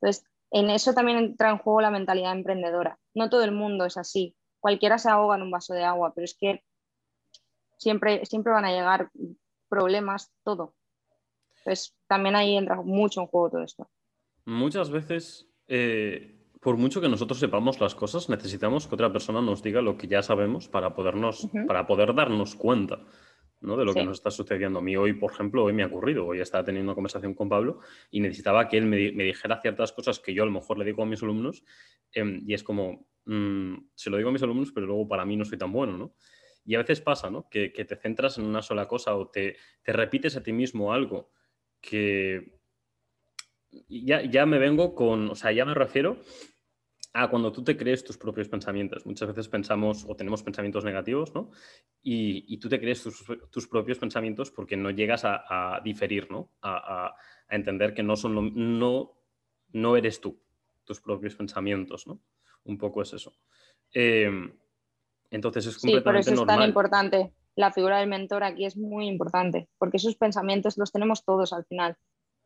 Entonces, 0.00 0.24
en 0.50 0.70
eso 0.70 0.94
también 0.94 1.18
entra 1.18 1.50
en 1.50 1.58
juego 1.58 1.80
la 1.80 1.90
mentalidad 1.90 2.32
emprendedora. 2.32 2.98
No 3.14 3.28
todo 3.28 3.44
el 3.44 3.52
mundo 3.52 3.84
es 3.84 3.96
así. 3.96 4.36
Cualquiera 4.60 4.98
se 4.98 5.10
ahoga 5.10 5.36
en 5.36 5.42
un 5.42 5.50
vaso 5.50 5.74
de 5.74 5.84
agua, 5.84 6.12
pero 6.14 6.24
es 6.24 6.36
que 6.38 6.64
siempre, 7.76 8.24
siempre 8.24 8.52
van 8.52 8.64
a 8.64 8.72
llegar 8.72 9.10
problemas, 9.68 10.32
todo. 10.42 10.74
Entonces, 11.58 11.94
también 12.06 12.36
ahí 12.36 12.56
entra 12.56 12.76
mucho 12.76 13.20
en 13.20 13.26
juego 13.26 13.50
todo 13.50 13.62
esto. 13.62 13.90
Muchas 14.44 14.90
veces 14.90 15.46
eh, 15.66 16.37
por 16.68 16.76
mucho 16.76 17.00
que 17.00 17.08
nosotros 17.08 17.38
sepamos 17.38 17.80
las 17.80 17.94
cosas, 17.94 18.28
necesitamos 18.28 18.86
que 18.86 18.94
otra 18.94 19.10
persona 19.10 19.40
nos 19.40 19.62
diga 19.62 19.80
lo 19.80 19.96
que 19.96 20.06
ya 20.06 20.22
sabemos 20.22 20.68
para, 20.68 20.94
podernos, 20.94 21.48
para 21.66 21.86
poder 21.86 22.14
darnos 22.14 22.54
cuenta 22.56 23.00
¿no? 23.62 23.78
de 23.78 23.86
lo 23.86 23.94
que 23.94 24.04
nos 24.04 24.18
está 24.18 24.30
sucediendo. 24.30 24.80
A 24.80 24.82
mí 24.82 24.94
hoy, 24.94 25.14
por 25.14 25.32
ejemplo, 25.32 25.64
hoy 25.64 25.72
me 25.72 25.82
ha 25.82 25.86
ocurrido, 25.86 26.26
hoy 26.26 26.40
estaba 26.40 26.64
teniendo 26.64 26.90
una 26.90 26.94
conversación 26.94 27.32
con 27.32 27.48
Pablo 27.48 27.80
y 28.10 28.20
necesitaba 28.20 28.68
que 28.68 28.76
él 28.76 28.84
me, 28.84 28.98
dijera 28.98 29.62
ciertas 29.62 29.92
cosas 29.92 30.20
que 30.20 30.34
yo 30.34 30.42
a 30.42 30.44
lo 30.44 30.52
mejor 30.52 30.76
le 30.76 30.84
digo 30.84 31.02
a 31.02 31.06
mis 31.06 31.22
alumnos 31.22 31.64
em, 32.12 32.42
y 32.46 32.52
es 32.52 32.62
como, 32.62 33.08
mm, 33.24 33.74
se 33.94 34.10
lo 34.10 34.18
digo 34.18 34.28
a 34.28 34.32
mis 34.32 34.42
alumnos, 34.42 34.70
pero 34.70 34.84
luego 34.86 35.08
para 35.08 35.24
mí 35.24 35.38
no 35.38 35.46
soy 35.46 35.56
tan 35.56 35.72
bueno, 35.72 35.96
¿no? 35.96 36.14
Y 36.66 36.74
a 36.74 36.80
veces 36.80 37.00
pasa, 37.00 37.30
¿no? 37.30 37.48
Que, 37.48 37.70
te 37.70 37.96
centras 37.96 38.36
en 38.36 38.44
una 38.44 38.60
sola 38.60 38.86
cosa 38.86 39.16
o 39.16 39.28
te, 39.28 39.56
te 39.82 39.94
repites 39.94 40.36
a 40.36 40.42
ti 40.42 40.52
mismo 40.52 40.92
algo 40.92 41.30
que 41.80 42.58
ya, 43.88 44.22
ya 44.22 44.46
me 44.46 44.58
vengo 44.58 44.94
con, 44.94 45.30
o 45.30 45.34
sea, 45.34 45.50
ya 45.52 45.64
me 45.64 45.72
refiero 45.72 46.18
a 47.12 47.28
cuando 47.28 47.52
tú 47.52 47.64
te 47.64 47.76
crees 47.76 48.04
tus 48.04 48.18
propios 48.18 48.48
pensamientos. 48.48 49.06
Muchas 49.06 49.28
veces 49.28 49.48
pensamos 49.48 50.04
o 50.06 50.14
tenemos 50.14 50.42
pensamientos 50.42 50.84
negativos, 50.84 51.34
¿no? 51.34 51.50
Y, 52.02 52.58
tú 52.58 52.68
te 52.68 52.78
crees 52.78 53.02
tus, 53.02 53.66
propios 53.66 53.98
pensamientos 53.98 54.50
porque 54.50 54.76
no 54.76 54.90
llegas 54.90 55.22
a, 55.24 55.80
diferir, 55.82 56.30
¿no? 56.30 56.50
A, 56.62 57.14
entender 57.48 57.94
que 57.94 58.02
no, 58.02 58.14
son 58.14 58.52
no, 58.78 59.14
no 59.72 59.96
eres 59.96 60.20
tú, 60.20 60.38
tus 60.84 61.00
propios 61.00 61.34
pensamientos, 61.34 62.06
¿no? 62.06 62.20
Un 62.64 62.76
poco 62.76 63.02
es 63.02 63.14
eso. 63.14 63.32
Em, 63.92 64.52
entonces 65.30 65.66
es 65.66 65.78
completamente 65.78 66.22
sí, 66.22 66.30
por 66.30 66.34
eso 66.34 66.42
es 66.42 66.58
tan 66.58 66.68
importante. 66.68 67.32
La 67.54 67.72
figura 67.72 67.98
del 67.98 68.08
mentor 68.08 68.44
aquí 68.44 68.66
es 68.66 68.76
muy 68.76 69.08
importante, 69.08 69.68
porque 69.78 69.96
esos 69.96 70.14
pensamientos 70.16 70.76
los 70.76 70.92
tenemos 70.92 71.24
todos 71.24 71.52
al 71.52 71.64
final 71.64 71.96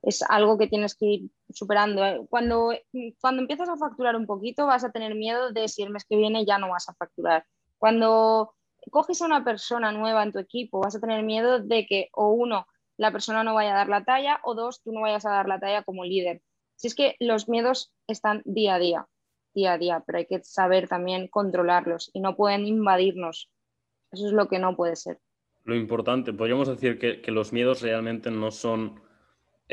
es 0.02 0.22
algo 0.22 0.58
que 0.58 0.66
tienes 0.66 0.96
que 0.96 1.06
ir 1.06 1.30
superando. 1.50 2.04
¿eh? 2.04 2.20
Cuando, 2.28 2.72
cuando 3.20 3.42
empiezas 3.42 3.68
a 3.68 3.76
facturar 3.76 4.16
un 4.16 4.26
poquito, 4.26 4.66
vas 4.66 4.84
a 4.84 4.90
tener 4.90 5.14
miedo 5.14 5.52
de 5.52 5.68
si 5.68 5.82
el 5.82 5.90
mes 5.90 6.04
que 6.04 6.16
viene 6.16 6.44
ya 6.44 6.58
no 6.58 6.70
vas 6.70 6.88
a 6.88 6.94
facturar. 6.94 7.46
Cuando 7.78 8.54
coges 8.90 9.22
a 9.22 9.26
una 9.26 9.44
persona 9.44 9.92
nueva 9.92 10.24
en 10.24 10.32
tu 10.32 10.40
equipo, 10.40 10.80
vas 10.80 10.96
a 10.96 11.00
tener 11.00 11.22
miedo 11.22 11.60
de 11.60 11.86
que 11.86 12.08
o 12.14 12.30
uno, 12.30 12.66
la 12.96 13.12
persona 13.12 13.44
no 13.44 13.54
vaya 13.54 13.72
a 13.72 13.76
dar 13.76 13.88
la 13.88 14.04
talla, 14.04 14.40
o 14.42 14.54
dos, 14.54 14.82
tú 14.82 14.92
no 14.92 15.02
vayas 15.02 15.24
a 15.24 15.30
dar 15.30 15.46
la 15.46 15.60
talla 15.60 15.84
como 15.84 16.04
líder. 16.04 16.42
Si 16.74 16.88
es 16.88 16.94
que 16.96 17.14
los 17.20 17.48
miedos 17.48 17.92
están 18.08 18.42
día 18.44 18.74
a 18.74 18.78
día, 18.80 19.06
día 19.54 19.74
a 19.74 19.78
día, 19.78 20.02
pero 20.04 20.18
hay 20.18 20.26
que 20.26 20.42
saber 20.42 20.88
también 20.88 21.28
controlarlos 21.28 22.10
y 22.12 22.20
no 22.20 22.34
pueden 22.34 22.66
invadirnos. 22.66 23.50
Eso 24.10 24.26
es 24.26 24.32
lo 24.32 24.48
que 24.48 24.58
no 24.58 24.76
puede 24.76 24.96
ser. 24.96 25.20
Lo 25.64 25.76
importante, 25.76 26.32
podríamos 26.32 26.66
decir 26.66 26.98
que, 26.98 27.22
que 27.22 27.30
los 27.30 27.52
miedos 27.52 27.82
realmente 27.82 28.32
no 28.32 28.50
son 28.50 29.00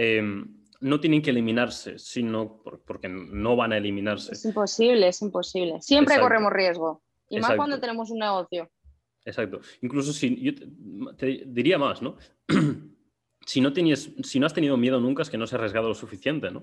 Em, 0.02 0.48
no 0.80 1.02
tienen 1.02 1.22
que 1.22 1.32
eliminarse, 1.32 2.00
sino 2.00 2.64
porque 2.86 3.10
no 3.10 3.58
van 3.58 3.74
a 3.74 3.78
eliminarse. 3.78 4.32
Es 4.32 4.46
imposible, 4.46 5.10
es 5.10 5.22
imposible. 5.22 5.82
Siempre 5.82 6.18
corremos 6.18 6.54
riesgo. 6.54 7.04
Y 7.28 7.38
más 7.42 7.58
cuando 7.58 7.82
tenemos 7.82 8.10
un 8.10 8.20
negocio. 8.20 8.72
Exacto. 9.26 9.60
Incluso 9.82 10.14
si 10.14 10.42
yo 10.42 10.54
te, 11.18 11.44
diría 11.46 11.78
más, 11.78 12.02
¿no? 12.02 12.16
si 13.46 13.60
no 13.60 13.74
tenías, 13.74 14.10
si 14.24 14.40
no 14.40 14.46
has 14.46 14.54
tenido 14.54 14.78
miedo 14.78 15.02
nunca 15.02 15.24
es 15.24 15.30
que 15.30 15.38
no 15.38 15.44
has 15.44 15.54
arriesgado 15.54 15.90
lo 15.90 15.96
suficiente, 15.96 16.50
¿no? 16.50 16.60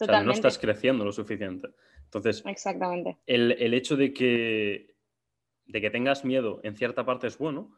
O 0.00 0.04
sea, 0.06 0.22
no 0.22 0.32
estás 0.32 0.58
creciendo 0.58 1.04
lo 1.04 1.12
suficiente. 1.12 1.68
Entonces, 2.04 2.42
Exactamente. 2.46 3.18
El, 3.26 3.52
el, 3.52 3.74
hecho 3.74 3.94
de 3.98 4.14
que, 4.14 4.96
de 5.66 5.80
que 5.82 5.90
tengas 5.90 6.24
miedo 6.24 6.60
en 6.62 6.76
cierta 6.76 7.04
parte 7.04 7.26
es 7.26 7.36
bueno, 7.36 7.76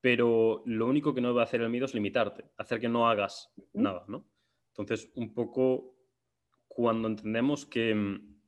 pero 0.00 0.62
lo 0.66 0.86
único 0.86 1.14
que 1.14 1.20
no 1.20 1.34
va 1.34 1.42
a 1.42 1.44
hacer 1.44 1.60
el 1.60 1.70
miedo 1.70 1.86
es 1.86 1.94
limitarte, 1.94 2.44
hacer 2.56 2.80
que 2.80 2.88
no 2.88 3.08
hagas 3.08 3.52
nada, 3.72 4.04
¿no? 4.08 4.28
Entonces, 4.76 5.10
un 5.16 5.34
poco 5.34 5.96
cuando 6.68 7.08
entendemos 7.08 7.66
que, 7.66 7.94
mm, 7.94 8.40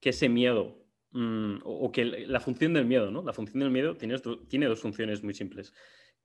que 0.00 0.10
ese 0.10 0.28
miedo, 0.28 0.86
mm, 1.10 1.58
o, 1.64 1.92
que 1.92 2.04
la 2.04 2.40
función 2.40 2.72
del 2.72 2.86
miedo, 2.86 3.10
¿no? 3.10 3.22
La 3.22 3.34
función 3.34 3.60
del 3.60 3.70
miedo 3.70 3.96
tiene, 3.96 4.16
tiene 4.48 4.66
dos 4.66 4.80
funciones 4.80 5.22
muy 5.22 5.34
simples, 5.34 5.74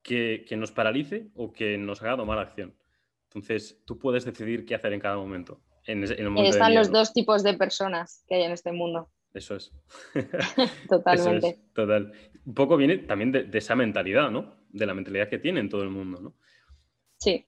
que, 0.01 0.45
nos 0.57 0.71
paralice 0.71 1.31
o 1.35 1.51
que 1.51 1.77
nos 1.77 2.01
haga 2.01 2.17
tomar 2.17 2.39
acción. 2.39 2.73
Entonces, 3.25 3.81
tú 3.85 3.97
puedes 3.97 4.23
decidir 4.23 4.65
qué 4.65 4.75
hacer 4.75 4.93
en 4.93 4.99
cada 4.99 5.17
momento. 5.17 5.61
En, 5.85 6.03
Están 6.03 6.73
los 6.73 6.91
dos 6.91 7.11
tipos 7.11 7.43
de 7.43 7.55
personas 7.55 8.23
que 8.27 8.35
hay 8.35 8.43
en 8.43 8.51
este 8.51 8.71
mundo. 8.71 9.11
Eso 9.35 9.55
es. 9.55 9.71
Totalmente. 10.87 11.59
total. 11.73 12.13
Un 12.45 12.53
poco 12.53 12.77
viene 12.77 12.99
también 12.99 13.31
de, 13.31 13.49
esa 13.53 13.75
mentalidad, 13.75 14.31
¿no? 14.31 14.55
De 14.69 14.85
la 14.85 14.93
mentalidad 14.93 15.29
que 15.29 15.39
tiene 15.39 15.59
en 15.59 15.69
todo 15.69 15.83
el 15.83 15.89
mundo, 15.89 16.19
¿no? 16.21 16.33
Sí. 17.17 17.45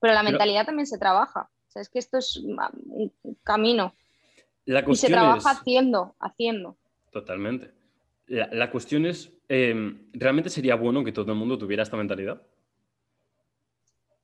Pero 0.00 0.14
la 0.14 0.22
mentalidad 0.22 0.66
también 0.66 0.86
se 0.86 0.98
trabaja. 0.98 1.50
O 1.68 1.70
sea, 1.70 1.82
es 1.82 1.88
que 1.88 1.98
esto 1.98 2.18
es 2.18 2.36
un 2.36 2.58
camino. 3.42 3.94
La 4.66 4.84
y 4.86 4.94
se 4.96 5.08
trabaja 5.08 5.50
haciendo, 5.50 6.14
haciendo. 6.20 6.76
Totalmente. 7.10 7.72
La, 8.26 8.70
cuestión 8.70 9.06
es, 9.06 9.32
em, 9.48 10.10
¿realmente 10.12 10.50
sería 10.50 10.74
bueno 10.74 11.04
que 11.04 11.12
todo 11.12 11.30
el 11.32 11.38
mundo 11.38 11.58
tuviera 11.58 11.82
esta 11.82 11.96
mentalidad? 11.96 12.42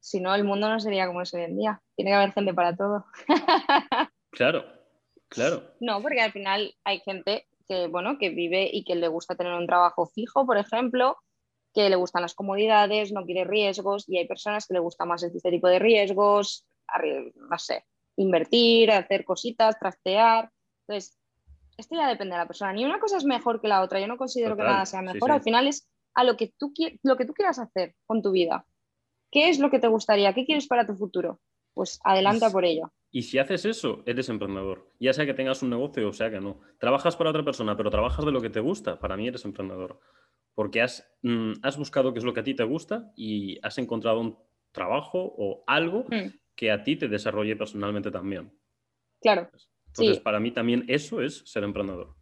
Si 0.01 0.21
no, 0.21 0.35
el 0.35 0.45
mundo 0.45 0.69
no 0.69 0.81
sería 0.81 1.07
como 1.07 1.21
es 1.21 1.33
hoy 1.35 1.43
en 1.43 1.57
día. 1.57 1.83
Tiene 1.95 2.11
que 2.11 2.15
haber 2.15 2.33
gente 2.33 2.55
para 2.55 2.75
todo. 2.75 3.05
claro, 4.31 4.65
claro. 5.31 5.63
No, 5.81 6.03
porque 6.03 6.21
al 6.21 6.33
final 6.33 6.75
hay 6.85 7.01
gente 7.01 7.47
que, 7.67 7.87
bueno, 7.87 8.19
que 8.19 8.31
vive 8.31 8.69
y 8.71 8.85
que 8.85 8.95
le 8.95 9.09
gusta 9.09 9.35
tener 9.35 9.55
un 9.55 9.67
trabajo 9.67 10.07
fijo, 10.07 10.45
por 10.45 10.59
ejemplo, 10.59 11.17
que 11.73 11.89
le 11.89 11.97
gustan 11.97 12.23
las 12.23 12.35
comodidades, 12.35 13.13
no 13.13 13.25
quiere 13.25 13.45
riesgos, 13.45 14.09
y 14.09 14.19
hay 14.19 14.27
personas 14.27 14.67
que 14.67 14.75
le 14.75 14.81
gusta 14.81 15.05
más 15.05 15.23
este 15.23 15.51
tipo 15.51 15.69
de 15.69 15.79
riesgos, 15.79 16.67
no 17.35 17.59
sé, 17.59 17.85
invertir, 18.17 18.91
hacer 18.91 19.25
cositas, 19.25 19.79
trastear. 19.79 20.51
Entonces, 20.87 21.17
esto 21.77 21.95
ya 21.97 22.09
depende 22.09 22.35
de 22.35 22.41
la 22.41 22.47
persona. 22.47 22.73
Ni 22.73 22.85
una 22.85 23.01
cosa 23.01 23.17
es 23.17 23.25
mejor 23.25 23.61
que 23.61 23.69
la 23.69 23.83
otra. 23.83 24.01
Yo 24.01 24.07
no 24.07 24.17
considero 24.17 24.57
que 24.57 24.63
nada 24.63 24.85
sea 24.85 25.03
mejor. 25.03 25.33
Al 25.33 25.43
final 25.43 25.67
es 25.67 25.89
a 26.15 26.25
lo 26.25 26.37
que, 26.37 26.53
tú, 26.59 26.73
lo 27.03 27.17
que 27.17 27.25
tú 27.25 27.33
quieras 27.33 27.59
hacer 27.59 27.95
con 28.07 28.23
tu 28.23 28.33
vida. 28.33 28.67
¿Qué 29.31 29.49
es 29.49 29.59
lo 29.59 29.71
que 29.71 29.79
te 29.79 29.89
gustaría? 29.89 30.35
¿Qué 30.35 30.45
quieres 30.45 30.67
para 30.67 30.87
tu 30.87 30.97
futuro? 30.97 31.41
Pues 31.73 32.01
adelanta 32.03 32.51
por 32.51 32.65
ello. 32.65 32.93
Y 33.11 33.23
si 33.23 33.39
haces 33.39 33.65
eso, 33.65 34.03
eres 34.07 34.29
emprendedor. 34.29 34.89
Ya 35.01 35.13
sea 35.13 35.27
que 35.27 35.35
tengas 35.35 35.63
un 35.63 35.71
negocio 35.71 36.09
o 36.09 36.13
sea 36.13 36.31
que 36.31 36.41
no. 36.41 36.61
Trabajas 36.79 37.17
para 37.17 37.31
otra 37.31 37.45
persona, 37.45 37.77
pero 37.77 37.91
trabajas 37.91 38.25
de 38.25 38.31
lo 38.31 38.41
que 38.41 38.51
te 38.51 38.61
gusta. 38.61 38.99
Para 39.01 39.17
mí 39.17 39.27
eres 39.27 39.45
emprendedor. 39.45 40.01
Porque 40.55 40.81
has, 40.81 41.11
mm, 41.23 41.55
has 41.63 41.77
buscado 41.77 42.13
qué 42.13 42.21
es 42.21 42.25
lo 42.25 42.33
que 42.33 42.41
a 42.41 42.45
ti 42.45 42.55
te 42.55 42.65
gusta 42.65 43.13
y 43.17 43.59
has 43.63 43.79
encontrado 43.79 44.21
un 44.21 44.39
trabajo 44.73 45.35
o 45.37 45.65
algo 45.67 46.05
mm. 46.05 46.39
que 46.55 46.71
a 46.71 46.85
ti 46.85 46.97
te 46.97 47.09
desarrolle 47.09 47.57
personalmente 47.57 48.11
también. 48.11 48.53
Claro. 49.21 49.51
Entonces, 49.89 50.21
para 50.21 50.39
mí 50.39 50.53
también 50.53 50.85
eso 50.87 51.21
es 51.21 51.39
ser 51.47 51.65
emprendedor. 51.65 52.15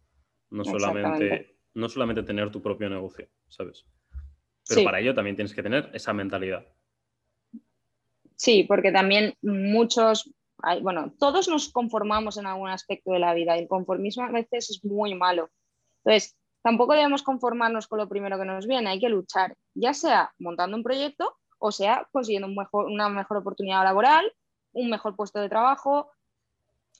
No 0.49 0.65
solamente, 0.65 1.57
no 1.75 1.87
solamente 1.87 2.23
tener 2.23 2.49
tu 2.49 2.61
propio 2.61 2.89
negocio, 2.89 3.29
¿sabes? 3.47 3.85
Pero 4.67 4.83
para 4.83 4.99
ello 4.99 5.13
también 5.13 5.35
tienes 5.35 5.53
que 5.53 5.63
tener 5.63 5.89
esa 5.93 6.13
mentalidad. 6.13 6.65
Sí, 8.35 8.63
porque 8.63 8.91
también 8.91 9.33
muchos, 9.41 10.31
bueno, 10.81 11.13
todos 11.19 11.47
nos 11.47 11.69
conformamos 11.69 12.37
en 12.37 12.47
algún 12.47 12.69
aspecto 12.69 13.11
de 13.11 13.19
la 13.19 13.33
vida 13.33 13.57
y 13.57 13.61
el 13.61 13.67
conformismo 13.67 14.23
a 14.23 14.31
veces 14.31 14.69
es 14.69 14.85
muy 14.85 15.15
malo. 15.15 15.49
Entonces, 16.03 16.37
tampoco 16.61 16.93
debemos 16.93 17.23
conformarnos 17.23 17.87
con 17.87 17.99
lo 17.99 18.09
primero 18.09 18.37
que 18.37 18.45
nos 18.45 18.67
viene, 18.67 18.89
hay 18.89 18.99
que 18.99 19.09
luchar, 19.09 19.55
ya 19.73 19.93
sea 19.93 20.33
montando 20.37 20.75
un 20.77 20.83
proyecto 20.83 21.35
o 21.59 21.71
sea 21.71 22.07
consiguiendo 22.11 22.47
una 22.71 23.09
mejor 23.09 23.37
oportunidad 23.37 23.83
laboral, 23.83 24.31
un 24.71 24.89
mejor 24.89 25.15
puesto 25.15 25.39
de 25.39 25.49
trabajo, 25.49 26.11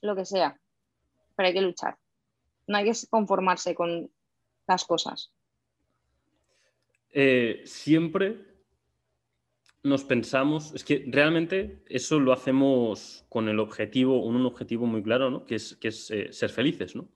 lo 0.02 0.14
que 0.14 0.24
sea, 0.24 0.58
pero 1.34 1.46
hay 1.48 1.54
que 1.54 1.62
luchar. 1.62 1.96
No 2.66 2.76
hay 2.76 2.84
que 2.84 2.96
conformarse 3.08 3.74
con 3.74 4.10
las 4.66 4.84
cosas. 4.84 5.32
Eh, 7.12 7.62
siempre 7.64 8.49
nos 9.82 10.04
pensamos, 10.04 10.74
es 10.74 10.84
que 10.84 11.04
realmente 11.08 11.82
eso 11.88 12.20
lo 12.20 12.32
hacemos 12.32 13.24
con 13.28 13.48
el 13.48 13.58
objetivo, 13.58 14.22
un 14.22 14.44
objetivo 14.44 14.86
muy 14.86 15.02
claro, 15.02 15.30
¿no? 15.30 15.46
que 15.46 15.54
es, 15.54 15.76
que 15.76 15.88
es 15.88 16.10
eh, 16.10 16.32
ser 16.32 16.50
felices. 16.50 16.94
¿no? 16.94 17.08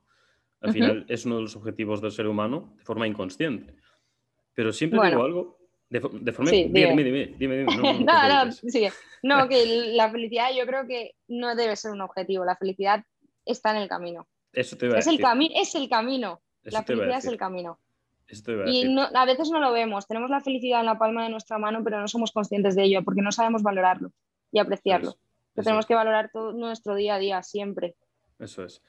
Al 0.60 0.72
final 0.72 1.04
es 1.08 1.26
uno 1.26 1.36
de 1.36 1.42
los 1.42 1.56
objetivos 1.56 2.00
del 2.00 2.12
ser 2.12 2.26
humano 2.26 2.74
de 2.78 2.84
forma 2.84 3.06
inconsciente. 3.06 3.74
Pero 4.54 4.72
siempre 4.72 5.00
digo 5.08 5.22
algo, 5.22 5.58
de, 5.90 6.00
forma... 6.00 6.50
dime, 6.50 7.04
dime, 7.04 7.34
dime, 7.38 7.64
No, 7.64 7.92
no, 8.00 8.44
no, 9.22 9.48
que 9.48 9.92
la 9.94 10.10
felicidad 10.10 10.48
yo 10.56 10.66
creo 10.66 10.86
que 10.86 11.12
no 11.28 11.54
debe 11.54 11.76
ser 11.76 11.90
un 11.90 12.00
objetivo, 12.00 12.44
la 12.44 12.56
felicidad 12.56 13.04
está 13.44 13.72
en 13.72 13.82
el 13.82 13.88
camino. 13.88 14.26
Eso 14.52 14.76
te 14.76 14.86
iba 14.86 14.94
a 14.94 14.98
es 14.98 15.04
decir. 15.04 15.20
El 15.20 15.52
es 15.54 15.74
el 15.74 15.88
camino. 15.88 16.40
la 16.62 16.82
felicidad 16.82 17.18
es 17.18 17.26
el 17.26 17.36
camino. 17.36 17.78
Y 18.66 18.96
a 18.96 19.24
veces 19.26 19.50
no 19.50 19.60
lo 19.60 19.72
vemos. 19.72 20.06
Tenemos 20.06 20.30
la 20.30 20.40
felicidad 20.40 20.80
en 20.80 20.86
la 20.86 20.98
palma 20.98 21.24
de 21.24 21.30
nuestra 21.30 21.58
mano, 21.58 21.82
pero 21.84 22.00
no 22.00 22.08
somos 22.08 22.32
conscientes 22.32 22.74
de 22.74 22.84
ello 22.84 23.04
porque 23.04 23.22
no 23.22 23.32
sabemos 23.32 23.62
valorarlo 23.62 24.12
y 24.50 24.58
apreciarlo. 24.58 25.16
tenemos 25.54 25.86
que 25.86 25.94
valorar 25.94 26.30
todo 26.32 26.52
nuestro 26.52 26.94
día 26.94 27.16
a 27.16 27.18
día 27.18 27.42
siempre. 27.42 27.94
Eso 28.38 28.64
es. 28.64 28.82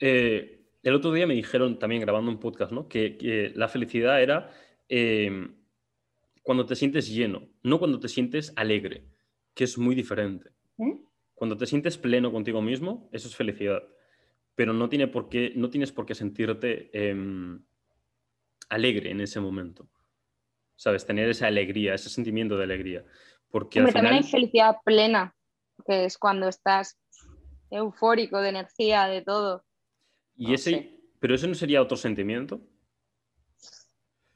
Eh, 0.00 0.62
el 0.82 0.94
otro 0.94 1.12
día 1.12 1.26
me 1.26 1.34
dijeron 1.34 1.78
también 1.78 2.02
grabando 2.02 2.30
un 2.30 2.40
podcast, 2.40 2.72
¿no? 2.72 2.88
Que, 2.88 3.52
la 3.54 3.68
felicidad 3.68 4.20
era 4.20 4.50
em, 4.88 5.54
cuando 6.42 6.66
te 6.66 6.74
sientes 6.74 7.08
lleno, 7.08 7.48
no 7.62 7.78
cuando 7.78 8.00
te 8.00 8.08
sientes 8.08 8.52
alegre, 8.56 9.04
que 9.54 9.64
es 9.64 9.78
muy 9.78 9.94
diferente. 9.94 10.50
¿Eh? 10.78 11.00
Cuando 11.34 11.56
te 11.56 11.66
sientes 11.66 11.96
pleno 11.96 12.32
contigo 12.32 12.60
mismo, 12.60 13.08
eso 13.12 13.28
es 13.28 13.36
felicidad 13.36 13.82
pero 14.60 14.74
no, 14.74 14.90
tiene 14.90 15.08
por 15.08 15.30
qué, 15.30 15.54
no 15.56 15.70
tienes 15.70 15.90
por 15.90 16.04
qué 16.04 16.14
sentirte 16.14 16.90
em, 16.92 17.62
alegre 18.68 19.10
en 19.10 19.20
ese 19.20 19.40
momento. 19.40 19.88
¿Sabes? 20.76 21.06
Tener 21.06 21.28
esa 21.28 21.46
alegría, 21.46 21.94
ese 21.94 22.08
sentimiento 22.08 22.56
de 22.56 22.64
alegría. 22.64 23.04
Porque 23.50 23.82
también 23.82 24.14
hay 24.14 24.22
felicidad 24.22 24.76
plena, 24.84 25.34
que 25.86 26.04
es 26.04 26.16
cuando 26.16 26.48
estás 26.48 26.98
eufórico 27.70 28.40
de 28.40 28.48
energía, 28.50 29.06
de 29.06 29.22
todo. 29.22 29.64
Y 30.36 30.54
ese, 30.54 30.98
pero 31.18 31.34
ese 31.34 31.48
no 31.48 31.54
sería 31.54 31.82
otro 31.82 31.96
sentimiento. 31.96 32.60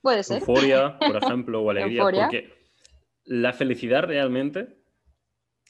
Puede 0.02 0.22
ser. 0.22 0.40
Euforia, 0.40 0.98
por 1.00 1.16
ejemplo, 1.16 1.62
o 1.62 1.70
alegría. 1.70 2.02
Porque 2.02 2.52
la 3.24 3.52
felicidad 3.52 4.02
realmente 4.02 4.78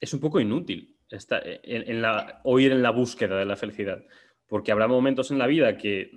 es 0.00 0.12
un 0.12 0.20
poco 0.20 0.40
inútil 0.40 0.94
está 1.11 1.40
en, 1.44 2.02
la, 2.02 2.40
o 2.44 2.58
ir 2.58 2.73
en 2.73 2.82
la 2.82 2.90
búsqueda 2.90 3.38
de 3.38 3.44
la 3.44 3.56
felicidad. 3.56 4.04
Porque 4.46 4.73
habrá 4.73 4.88
momentos 4.88 5.30
en 5.30 5.38
la 5.38 5.46
vida 5.46 5.76
que 5.76 6.11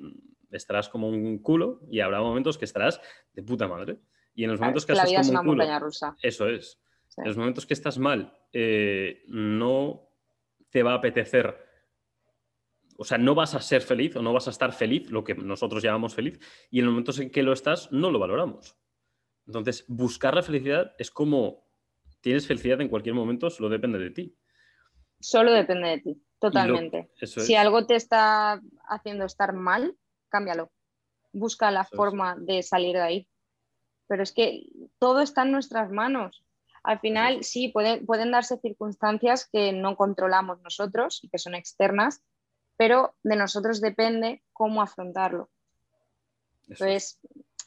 estarás 0.51 0.89
como 0.89 1.10
un 1.10 1.39
culo 1.39 1.82
y 1.89 2.00
habrá 2.00 2.22
momentos 2.22 2.58
que 2.58 2.66
estarás 2.66 3.01
de 3.34 3.44
puta 3.44 3.68
madre. 3.68 4.00
Y 4.34 4.44
en 4.44 4.51
los 4.51 4.60
momentos 4.60 4.86
que 4.86 4.94
estás 4.94 5.12
como 5.27 5.39
un 5.39 5.48
culo, 5.48 5.80
rusa. 5.80 6.16
Eso 6.22 6.48
es. 6.48 6.80
En 7.18 7.25
los 7.25 7.38
momentos 7.38 7.66
que 7.66 7.74
estás 7.74 7.98
mal, 7.98 8.38
eh, 8.54 9.24
no 9.27 10.08
te 10.70 10.84
va 10.84 10.92
a 10.92 10.96
apetecer, 10.98 11.58
o 12.98 13.04
sea, 13.04 13.18
no 13.18 13.34
vas 13.34 13.56
a 13.56 13.62
ser 13.62 13.82
feliz 13.82 14.16
o 14.16 14.22
no 14.22 14.34
vas 14.34 14.48
a 14.48 14.51
estar 14.51 14.72
feliz, 14.74 15.10
lo 15.10 15.24
que 15.24 15.34
nosotros 15.34 15.82
llamamos 15.82 16.13
feliz, 16.13 16.39
y 16.70 16.80
en 16.80 16.86
los 16.86 16.92
momentos 16.92 17.20
en 17.20 17.32
que 17.32 17.42
lo 17.42 17.54
estás, 17.54 17.92
no 17.92 18.12
lo 18.12 18.20
valoramos. 18.20 18.77
Entonces, 19.48 19.86
buscar 19.88 20.36
la 20.36 20.44
felicidad 20.44 20.94
es 21.00 21.10
como 21.10 21.66
tienes 22.22 22.46
felicidad 22.46 22.82
en 22.82 22.89
cualquier 22.89 23.16
momento, 23.16 23.50
solo 23.50 23.70
depende 23.70 24.00
de 24.00 24.12
ti. 24.12 24.38
Solo 25.20 25.51
depende 25.51 25.89
de 25.89 25.98
ti. 26.00 26.22
Totalmente. 26.39 27.10
Si 27.16 27.56
algo 27.56 27.88
te 27.88 27.96
está 27.96 28.62
haciendo 28.88 29.25
estar 29.25 29.54
mal, 29.54 29.98
cámbialo. 30.30 30.72
Busca 31.32 31.72
la 31.72 31.84
forma 31.84 32.36
de 32.38 32.64
salir 32.64 32.96
de 32.96 33.02
ahí. 33.02 33.28
Pero 34.08 34.24
es 34.24 34.32
que 34.32 34.68
todo 35.00 35.22
está 35.22 35.44
en 35.44 35.52
nuestras 35.52 35.92
manos. 35.92 36.44
Al 36.84 37.00
final, 37.00 37.44
sí, 37.44 37.70
pueden 37.70 38.32
darse 38.32 38.58
circunstancias 38.60 39.50
que 39.52 39.74
no 39.74 39.98
controlamos 39.98 40.62
nosotros 40.62 41.20
y 41.22 41.30
que 41.30 41.38
son 41.38 41.54
externas, 41.54 42.24
pero 42.78 43.16
de 43.24 43.36
nosotros 43.36 43.82
depende 43.82 44.44
cómo 44.54 44.82
afrontarlo. 44.82 45.50
Entonces, 46.70 47.20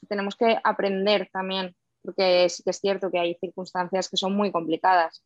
tenemos 0.09 0.37
que 0.37 0.59
aprender 0.65 1.29
también, 1.31 1.77
porque 2.03 2.49
sí 2.49 2.63
que 2.63 2.71
es 2.71 2.81
cierto 2.81 3.11
que 3.11 3.19
hay 3.19 3.35
circunstancias 3.35 4.09
que 4.09 4.17
son 4.17 4.35
muy 4.35 4.51
complicadas. 4.51 5.23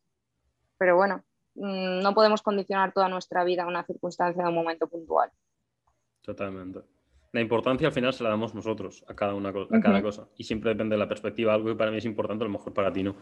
Pero 0.77 0.97
bueno, 0.97 1.23
Mm, 1.55 2.01
no 2.01 2.13
podemos 2.13 2.41
condicionar 2.41 2.93
toda 2.93 3.07
nuestra 3.07 3.43
vida 3.43 3.63
a 3.63 3.67
una 3.67 3.85
circunstancia 3.85 4.43
de 4.43 4.49
un 4.49 4.55
momento 4.55 4.87
puntual. 4.87 5.31
Totalmente. 6.21 6.81
La 7.35 7.41
importancia 7.41 7.85
al 7.85 7.93
final 7.93 8.13
se 8.13 8.23
la 8.23 8.29
damos 8.29 8.55
nosotros 8.55 9.03
a 9.09 9.13
cada, 9.13 9.33
una, 9.33 9.49
a 9.49 9.81
cada 9.81 10.01
cosa 10.01 10.29
y 10.37 10.45
siempre 10.45 10.69
depende 10.69 10.95
de 10.95 10.99
la 10.99 11.09
perspectiva. 11.09 11.53
Algo 11.53 11.67
que 11.67 11.75
para 11.75 11.91
mí 11.91 11.97
es 11.97 12.05
importante, 12.05 12.45
a 12.45 12.47
lo 12.47 12.53
mejor 12.53 12.73
para 12.73 12.93
ti 12.93 13.03
no. 13.03 13.13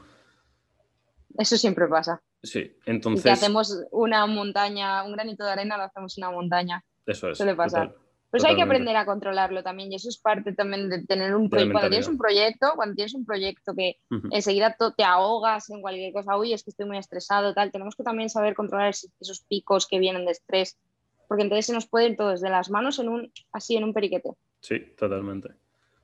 Eso 1.35 1.57
siempre 1.57 1.87
pasa. 1.87 2.21
Sí, 2.43 2.77
entonces. 2.85 3.25
Y 3.25 3.29
hacemos 3.29 3.75
una 3.89 4.27
montaña, 4.27 5.03
un 5.03 5.13
granito 5.13 5.43
de 5.43 5.53
arena, 5.53 5.77
lo 5.77 5.83
hacemos 5.85 6.15
una 6.19 6.29
montaña. 6.29 6.85
Eso 7.07 7.31
es. 7.31 7.39
Suele 7.39 7.55
pasar. 7.55 7.95
Pues 8.29 8.45
hay 8.45 8.55
que 8.55 8.61
aprender 8.61 8.95
a 8.95 9.05
controlarlo 9.05 9.63
también 9.63 9.91
y 9.91 9.95
eso 9.95 10.09
es 10.09 10.19
parte 10.19 10.53
también 10.53 10.89
de 10.89 11.03
tener 11.05 11.35
un 11.35 11.49
proyecto. 11.49 11.73
Cuando 11.73 11.89
tienes 11.89 12.07
un 12.07 12.17
proyecto, 12.19 12.73
cuando 12.75 12.93
tienes 12.93 13.15
un 13.15 13.25
proyecto 13.25 13.73
que 13.73 13.97
enseguida 14.29 14.77
te 14.95 15.03
ahogas 15.03 15.71
en 15.71 15.81
cualquier 15.81 16.13
cosa, 16.13 16.37
uy, 16.37 16.53
es 16.53 16.63
que 16.63 16.69
estoy 16.69 16.85
muy 16.85 16.99
estresado, 16.99 17.55
tal, 17.55 17.71
tenemos 17.71 17.95
que 17.95 18.03
también 18.03 18.29
saber 18.29 18.53
controlar 18.53 18.89
esos 18.89 19.41
picos 19.49 19.87
que 19.87 19.97
vienen 19.97 20.25
de 20.25 20.33
estrés, 20.33 20.77
porque 21.33 21.45
entonces 21.45 21.65
se 21.65 21.73
nos 21.73 21.87
puede 21.87 22.09
ir 22.09 22.15
todo 22.15 22.29
desde 22.29 22.47
las 22.47 22.69
manos 22.69 22.99
en 22.99 23.09
un, 23.09 23.31
así 23.51 23.75
en 23.75 23.85
un 23.85 23.91
periquete. 23.91 24.33
Sí, 24.59 24.77
totalmente, 24.95 25.49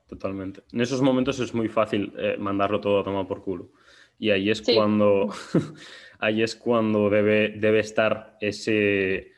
totalmente. 0.08 0.62
En 0.72 0.80
esos 0.80 1.00
momentos 1.02 1.38
es 1.38 1.54
muy 1.54 1.68
fácil 1.68 2.12
eh, 2.18 2.34
mandarlo 2.36 2.80
todo 2.80 2.98
a 2.98 3.04
tomar 3.04 3.28
por 3.28 3.40
culo. 3.40 3.70
Y 4.18 4.30
ahí 4.30 4.50
es 4.50 4.60
cuando, 4.60 5.32
ahí 6.18 6.42
es 6.42 6.56
cuando 6.56 7.08
debe, 7.08 7.50
debe 7.50 7.78
estar 7.78 8.38
ese 8.40 9.30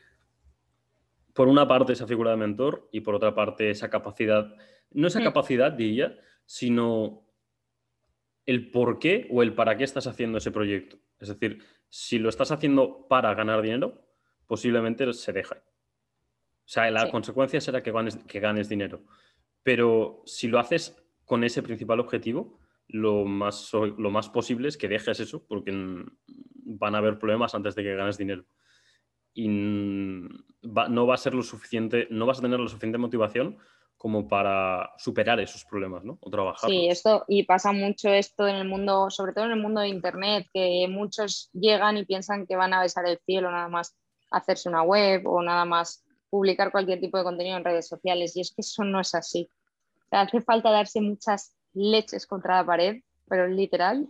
por 1.31 1.47
una 1.47 1.67
parte 1.67 1.93
esa 1.93 2.07
figura 2.07 2.31
de 2.31 2.37
mentor 2.37 2.89
y 2.91 3.01
por 3.01 3.13
otra 3.13 3.35
parte 3.35 3.69
esa 3.69 3.91
capacidad, 3.91 4.51
no 4.93 5.05
esa 5.05 5.19
mm. 5.19 5.25
capacidad 5.25 5.71
diría, 5.71 6.17
sino 6.47 7.21
el 8.47 8.71
por 8.71 8.97
qué 8.97 9.27
o 9.29 9.43
el 9.43 9.53
para 9.53 9.77
qué 9.77 9.83
estás 9.83 10.07
haciendo 10.07 10.39
ese 10.39 10.49
proyecto. 10.49 10.97
Es 11.19 11.27
decir, 11.27 11.63
si 11.87 12.17
lo 12.17 12.29
estás 12.29 12.49
haciendo 12.49 13.07
para 13.07 13.35
ganar 13.35 13.61
dinero, 13.61 14.07
posiblemente 14.47 15.13
se 15.13 15.33
deja. 15.33 15.61
O 16.65 16.69
sea, 16.73 16.89
la 16.91 17.11
consecuencia 17.11 17.59
será 17.59 17.83
que 17.83 17.91
ganes, 17.91 18.17
que 18.17 18.39
ganes 18.39 18.69
dinero. 18.69 19.03
pero 19.63 20.21
si 20.25 20.47
lo 20.47 20.59
haces 20.59 20.95
con 21.25 21.43
ese 21.43 21.63
principal 21.63 21.99
objetivo, 21.99 22.59
lo 22.87 23.25
más, 23.25 23.71
lo 23.73 24.11
más 24.11 24.29
posible 24.29 24.67
es 24.67 24.77
que 24.77 24.87
dejes 24.87 25.19
eso, 25.19 25.45
porque 25.47 25.71
van 26.65 26.95
a 26.95 26.97
haber 26.97 27.17
problemas 27.19 27.55
antes 27.55 27.75
de 27.75 27.83
que 27.83 27.95
ganes 27.95 28.17
dinero. 28.17 28.45
Y 29.33 29.47
no 29.47 31.07
va 31.07 31.13
a 31.13 31.17
ser 31.17 31.33
lo 31.33 31.43
suficiente, 31.43 32.07
no 32.11 32.25
vas 32.25 32.39
a 32.39 32.41
tener 32.41 32.59
la 32.59 32.67
suficiente 32.67 32.97
motivación 32.97 33.57
como 33.97 34.27
para 34.27 34.91
superar 34.97 35.39
esos 35.39 35.63
problemas, 35.63 36.03
¿no? 36.03 36.17
O 36.21 36.29
trabajar. 36.29 36.69
Sí, 36.69 36.87
esto, 36.89 37.23
y 37.27 37.43
pasa 37.43 37.71
mucho 37.71 38.09
esto 38.09 38.47
en 38.47 38.55
el 38.55 38.67
mundo, 38.67 39.09
sobre 39.09 39.31
todo 39.31 39.45
en 39.45 39.51
el 39.51 39.61
mundo 39.61 39.79
de 39.79 39.87
Internet, 39.87 40.47
que 40.53 40.85
muchos 40.89 41.49
llegan 41.53 41.97
y 41.97 42.05
piensan 42.05 42.45
que 42.45 42.57
van 42.57 42.73
a 42.73 42.81
besar 42.81 43.05
el 43.07 43.19
cielo 43.25 43.49
nada 43.49 43.69
más 43.69 43.95
hacerse 44.29 44.67
una 44.67 44.81
web 44.81 45.25
o 45.25 45.41
nada 45.41 45.63
más 45.63 46.03
publicar 46.33 46.71
cualquier 46.71 46.99
tipo 46.99 47.19
de 47.19 47.23
contenido 47.23 47.57
en 47.57 47.63
redes 47.63 47.87
sociales. 47.87 48.35
Y 48.35 48.41
es 48.41 48.49
que 48.55 48.61
eso 48.61 48.83
no 48.83 48.99
es 48.99 49.13
así. 49.13 49.47
hace 50.09 50.41
falta 50.41 50.71
darse 50.71 50.99
muchas 50.99 51.55
leches 51.75 52.25
contra 52.25 52.55
la 52.55 52.65
pared, 52.65 53.03
pero 53.29 53.47
literal, 53.47 54.07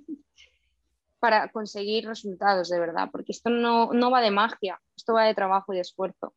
para 1.19 1.49
conseguir 1.49 2.07
resultados 2.07 2.69
de 2.69 2.79
verdad, 2.79 3.09
porque 3.11 3.33
esto 3.33 3.49
no, 3.49 3.91
no 3.91 4.09
va 4.09 4.21
de 4.21 4.31
magia, 4.31 4.79
esto 4.95 5.11
va 5.13 5.25
de 5.25 5.33
trabajo 5.33 5.73
y 5.73 5.75
de 5.75 5.81
esfuerzo. 5.81 6.33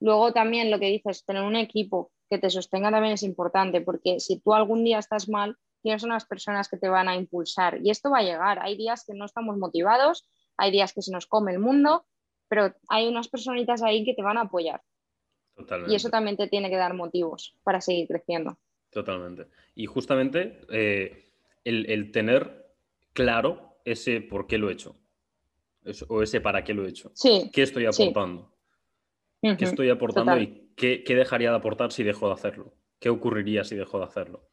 Luego 0.00 0.32
también 0.32 0.72
lo 0.72 0.80
que 0.80 0.86
dices, 0.86 1.24
tener 1.24 1.44
un 1.44 1.54
equipo 1.54 2.10
que 2.28 2.38
te 2.38 2.50
sostenga 2.50 2.90
también 2.90 3.14
es 3.14 3.22
importante, 3.22 3.80
porque 3.82 4.18
si 4.18 4.40
tú 4.40 4.54
algún 4.54 4.82
día 4.82 4.98
estás 4.98 5.28
mal, 5.28 5.56
tienes 5.82 6.02
unas 6.02 6.26
personas 6.26 6.68
que 6.68 6.78
te 6.78 6.88
van 6.88 7.08
a 7.08 7.14
impulsar 7.14 7.78
y 7.80 7.90
esto 7.90 8.10
va 8.10 8.18
a 8.18 8.24
llegar. 8.24 8.58
Hay 8.60 8.76
días 8.76 9.04
que 9.06 9.14
no 9.14 9.24
estamos 9.24 9.56
motivados, 9.56 10.28
hay 10.56 10.72
días 10.72 10.92
que 10.92 11.02
se 11.02 11.12
nos 11.12 11.26
come 11.26 11.52
el 11.52 11.60
mundo, 11.60 12.06
pero 12.50 12.74
hay 12.88 13.06
unas 13.06 13.28
personitas 13.28 13.80
ahí 13.80 14.04
que 14.04 14.12
te 14.12 14.22
van 14.22 14.36
a 14.36 14.42
apoyar. 14.42 14.82
Y 15.86 15.94
eso 15.94 16.10
también 16.10 16.36
te 16.36 16.48
tiene 16.48 16.68
que 16.68 16.76
dar 16.76 16.94
motivos 16.94 17.54
para 17.62 17.80
seguir 17.80 18.08
creciendo. 18.08 18.58
Totalmente. 18.90 19.46
Y 19.76 19.86
justamente 19.86 20.60
eh, 20.68 21.30
el, 21.64 22.10
tener 22.10 22.66
claro 23.12 23.76
ese 23.84 24.20
por 24.20 24.48
qué 24.48 24.58
lo 24.58 24.68
he 24.68 24.72
hecho. 24.72 24.96
o 26.08 26.22
ese 26.22 26.40
para 26.40 26.64
qué 26.64 26.74
lo 26.74 26.84
he 26.84 26.88
hecho. 26.88 27.12
Sí. 27.14 27.50
¿Qué 27.52 27.62
estoy 27.62 27.86
aportando? 27.86 28.52
¿Qué 29.40 29.64
estoy 29.64 29.90
aportando 29.90 30.36
y 30.38 30.72
qué, 30.74 31.04
dejaría 31.06 31.50
de 31.50 31.56
aportar 31.56 31.92
si 31.92 32.02
dejo 32.02 32.26
de 32.26 32.34
hacerlo? 32.34 32.74
¿Qué 32.98 33.10
ocurriría 33.10 33.62
si 33.62 33.76
dejo 33.76 33.98
de 33.98 34.06
hacerlo? 34.06 34.49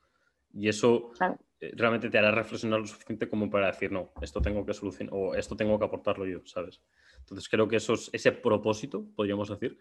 Y 0.57 0.69
eso 0.69 1.11
eh, 1.59 1.71
realmente 1.75 2.09
te 2.09 2.17
hará 2.17 2.31
reflexionar 2.31 2.79
lo 2.79 2.87
suficiente 2.87 3.29
como 3.29 3.47
para 3.47 3.67
decir, 3.67 3.91
no, 3.91 4.11
esto 4.21 4.41
tengo 4.41 4.65
que 4.65 4.73
solucionar 4.73 5.13
o 5.13 5.35
esto 5.35 5.55
tengo 5.55 5.77
que 5.77 5.85
aportarlo 5.85 6.25
yo, 6.25 6.39
¿sabes? 6.45 6.81
Entonces 7.19 7.47
creo 7.47 7.67
que 7.67 7.75
eso 7.75 7.93
es, 7.93 8.09
ese 8.11 8.31
propósito, 8.31 9.05
podríamos 9.15 9.49
decir. 9.49 9.77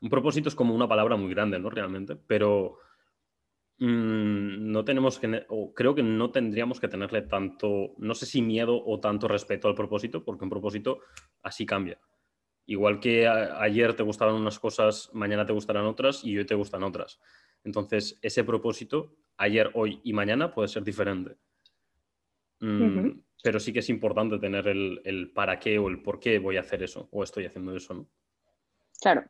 Un 0.00 0.08
propósito 0.08 0.48
es 0.48 0.54
como 0.54 0.72
una 0.72 0.86
palabra 0.86 1.16
muy 1.16 1.30
grande, 1.30 1.58
¿no? 1.58 1.68
Realmente, 1.68 2.14
pero 2.14 2.78
mm, 3.78 4.70
no 4.70 4.84
tenemos 4.84 5.18
que, 5.18 5.46
o 5.48 5.74
creo 5.74 5.96
que 5.96 6.04
no 6.04 6.30
tendríamos 6.30 6.78
que 6.78 6.86
tenerle 6.86 7.22
tanto, 7.22 7.94
no 7.98 8.14
sé 8.14 8.24
si 8.24 8.40
miedo 8.40 8.80
o 8.84 9.00
tanto 9.00 9.26
respeto 9.26 9.66
al 9.66 9.74
propósito, 9.74 10.24
porque 10.24 10.44
un 10.44 10.50
propósito 10.50 11.00
así 11.42 11.66
cambia. 11.66 11.98
Igual 12.66 13.00
que 13.00 13.26
ayer 13.26 13.94
te 13.94 14.04
gustaban 14.04 14.36
unas 14.36 14.60
cosas, 14.60 15.10
mañana 15.12 15.44
te 15.44 15.52
gustarán 15.52 15.86
otras 15.86 16.24
y 16.24 16.38
hoy 16.38 16.46
te 16.46 16.54
gustan 16.54 16.84
otras. 16.84 17.18
Entonces, 17.64 18.18
ese 18.22 18.44
propósito, 18.44 19.16
ayer, 19.36 19.70
hoy 19.74 20.00
y 20.04 20.12
mañana, 20.12 20.54
puede 20.54 20.68
ser 20.68 20.82
diferente. 20.82 21.36
Mm, 22.60 23.20
pero 23.42 23.58
sí 23.58 23.72
que 23.72 23.78
es 23.78 23.88
importante 23.88 24.38
tener 24.38 24.68
el, 24.68 25.32
para 25.34 25.58
qué 25.58 25.78
o 25.78 25.88
el 25.88 26.02
por 26.02 26.20
qué 26.20 26.38
voy 26.38 26.56
a 26.56 26.60
hacer 26.60 26.82
eso 26.82 27.08
o 27.10 27.22
estoy 27.22 27.46
haciendo 27.46 27.74
eso, 27.74 27.94
¿no? 27.94 28.06
Claro. 29.00 29.24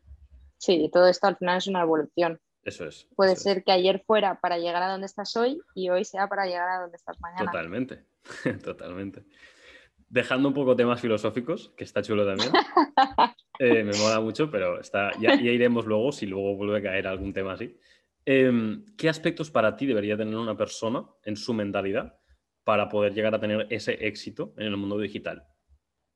Sí, 0.59 0.91
todo 0.93 1.07
esto 1.07 1.27
al 1.27 1.37
final 1.37 1.59
es 1.59 1.67
una 1.69 1.83
evolución. 1.83 2.41
Eso 2.63 2.87
es. 2.87 3.09
Puede 3.17 3.37
ser 3.37 3.63
que 3.65 3.73
ayer 3.73 4.03
fuera 4.05 4.41
para 4.41 4.59
llegar 4.59 4.83
a 4.83 4.91
donde 4.91 5.07
estás 5.07 5.35
hoy 5.37 5.61
y 5.75 5.89
hoy 5.89 6.05
sea 6.05 6.29
para 6.29 6.45
llegar 6.45 6.69
a 6.69 6.81
donde 6.83 6.97
estás 6.97 7.19
mañana. 7.21 7.51
Totalmente, 7.51 8.05
totalmente 8.65 9.25
dejando 10.11 10.49
un 10.49 10.55
poco 10.55 10.77
temas 10.77 11.01
filosóficos, 11.01 11.73
que 11.77 11.85
está 11.85 12.03
chulo 12.03 12.27
también. 12.27 12.51
Eh, 13.63 13.85
me 13.85 13.93
mola 13.99 14.21
mucho, 14.21 14.51
pero 14.51 14.81
está, 14.81 15.11
ya, 15.21 15.35
iremos 15.35 15.85
luego 15.85 16.13
si 16.13 16.25
luego 16.25 16.57
vuelve 16.57 16.79
a 16.79 16.83
caer 16.83 17.07
algún 17.07 17.35
tema 17.35 17.53
así. 17.53 17.77
Em, 18.25 18.85
¿Qué 18.97 19.09
aspectos 19.09 19.51
para 19.51 19.77
ti 19.77 19.87
debería 19.87 20.17
tener 20.17 20.37
una 20.37 20.57
persona 20.57 21.07
en 21.25 21.37
su 21.37 21.55
mentalidad 21.55 22.19
para 22.65 22.89
poder 22.89 23.15
llegar 23.15 23.35
a 23.35 23.41
tener 23.41 23.67
ese 23.71 24.07
éxito 24.07 24.55
en 24.57 24.67
el 24.67 24.77
mundo 24.77 24.99
digital? 24.99 25.45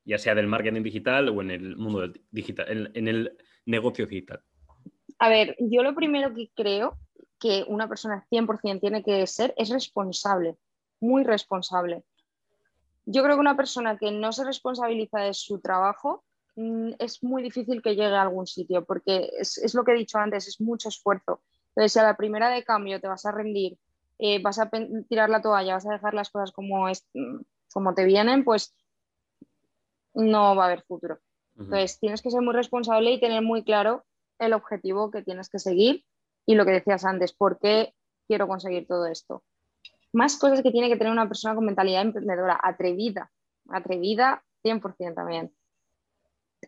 Ya 0.03 0.17
sea 0.17 0.35
del 0.35 0.47
marketing 0.47 0.83
digital 0.83 1.29
o 1.29 1.41
en 1.41 1.51
el 1.51 1.75
mundo 1.77 2.01
del 2.01 2.21
digital, 2.29 2.91
en 2.93 3.07
el 3.07 3.35
negocio 3.65 4.05
digital. 4.05 4.43
A 5.17 5.29
ver, 5.29 5.55
yo 5.59 5.81
lo 5.81 5.95
primero 5.95 6.33
que 6.33 6.51
creo 6.55 6.97
que 7.39 7.63
una 7.67 7.87
persona 7.87 8.25
100% 8.29 8.79
tiene 8.79 9.03
que 9.03 9.25
ser 9.25 9.53
es 9.57 9.69
responsable, 9.69 10.57
muy 10.99 11.23
responsable 11.23 12.03
yo 13.05 13.23
creo 13.23 13.35
que 13.35 13.41
una 13.41 13.55
persona 13.55 13.97
que 13.97 14.11
no 14.11 14.31
se 14.31 14.43
responsabiliza 14.43 15.19
de 15.19 15.33
su 15.33 15.59
trabajo 15.59 16.23
mm, 16.55 16.93
es 16.99 17.23
muy 17.23 17.43
difícil 17.43 17.81
que 17.81 17.91
llegue 17.91 18.15
a 18.15 18.23
algún 18.23 18.47
sitio, 18.47 18.83
porque 18.83 19.29
es, 19.37 19.73
lo 19.73 19.83
que 19.83 19.91
he 19.91 19.97
dicho 19.97 20.17
antes, 20.17 20.47
es 20.47 20.59
mucho 20.59 20.89
esfuerzo. 20.89 21.41
Entonces, 21.75 21.93
si 21.93 21.99
a 21.99 22.03
la 22.03 22.17
primera 22.17 22.49
de 22.49 22.63
cambio 22.63 23.01
te 23.01 23.07
vas 23.07 23.25
a 23.25 23.31
rendir, 23.31 23.77
eh, 24.17 24.41
vas 24.41 24.59
a 24.59 24.69
tirar 25.09 25.29
la 25.29 25.41
toalla, 25.41 25.73
vas 25.73 25.85
a 25.85 25.93
dejar 25.93 26.13
las 26.13 26.29
cosas 26.29 26.51
como, 26.51 26.87
es, 26.87 27.05
mm, 27.13 27.41
como 27.73 27.93
te 27.93 28.05
vienen, 28.05 28.43
pues 28.43 28.73
no 30.13 30.55
va 30.55 30.63
a 30.63 30.67
haber 30.67 30.83
futuro. 30.83 31.19
Entonces, 31.57 31.99
tienes 31.99 32.21
que 32.21 32.31
ser 32.31 32.41
muy 32.41 32.53
responsable 32.53 33.11
y 33.11 33.19
tener 33.19 33.41
muy 33.41 33.63
claro 33.63 34.03
el 34.39 34.53
objetivo 34.53 35.09
que 35.09 35.21
tienes 35.21 35.49
que 35.49 35.59
seguir 35.59 36.03
y 36.45 36.55
lo 36.55 36.65
que 36.65 36.71
decías 36.71 37.05
antes, 37.05 37.31
¿por 37.33 37.59
qué 37.59 37.93
quiero 38.27 38.47
conseguir 38.47 38.87
todo 38.87 39.05
esto? 39.05 39.43
más 40.15 40.37
cosas 40.37 40.61
que 40.61 40.71
tiene 40.71 40.87
que 40.87 40.95
tener 40.95 41.11
una 41.11 41.27
persona 41.27 41.55
con 41.55 41.65
mentalidad 41.65 42.01
emprendedora, 42.01 42.57
atrevida, 42.63 43.31
atrevida 43.69 44.43
100% 44.63 45.13
también. 45.13 45.53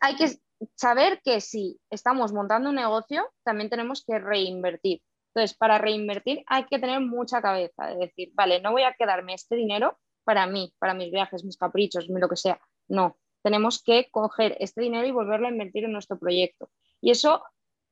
Hay 0.01 0.15
que 0.17 0.37
saber 0.75 1.21
que 1.23 1.41
si 1.41 1.79
estamos 1.89 2.33
montando 2.33 2.69
un 2.69 2.75
negocio, 2.75 3.29
también 3.43 3.69
tenemos 3.69 4.03
que 4.05 4.19
reinvertir. 4.19 5.01
Entonces, 5.33 5.55
para 5.57 5.77
reinvertir 5.77 6.43
hay 6.47 6.65
que 6.65 6.79
tener 6.79 6.99
mucha 7.01 7.41
cabeza, 7.41 7.87
de 7.87 7.97
decir, 7.97 8.31
vale, 8.33 8.61
no 8.61 8.71
voy 8.71 8.83
a 8.83 8.93
quedarme 8.93 9.33
este 9.33 9.55
dinero 9.55 9.97
para 10.23 10.47
mí, 10.47 10.73
para 10.79 10.93
mis 10.93 11.11
viajes, 11.11 11.43
mis 11.43 11.57
caprichos, 11.57 12.07
lo 12.09 12.27
que 12.27 12.35
sea. 12.35 12.59
No, 12.87 13.17
tenemos 13.43 13.83
que 13.83 14.09
coger 14.11 14.57
este 14.59 14.81
dinero 14.81 15.07
y 15.07 15.11
volverlo 15.11 15.47
a 15.47 15.51
invertir 15.51 15.85
en 15.85 15.93
nuestro 15.93 16.17
proyecto. 16.17 16.69
Y 17.01 17.11
eso 17.11 17.43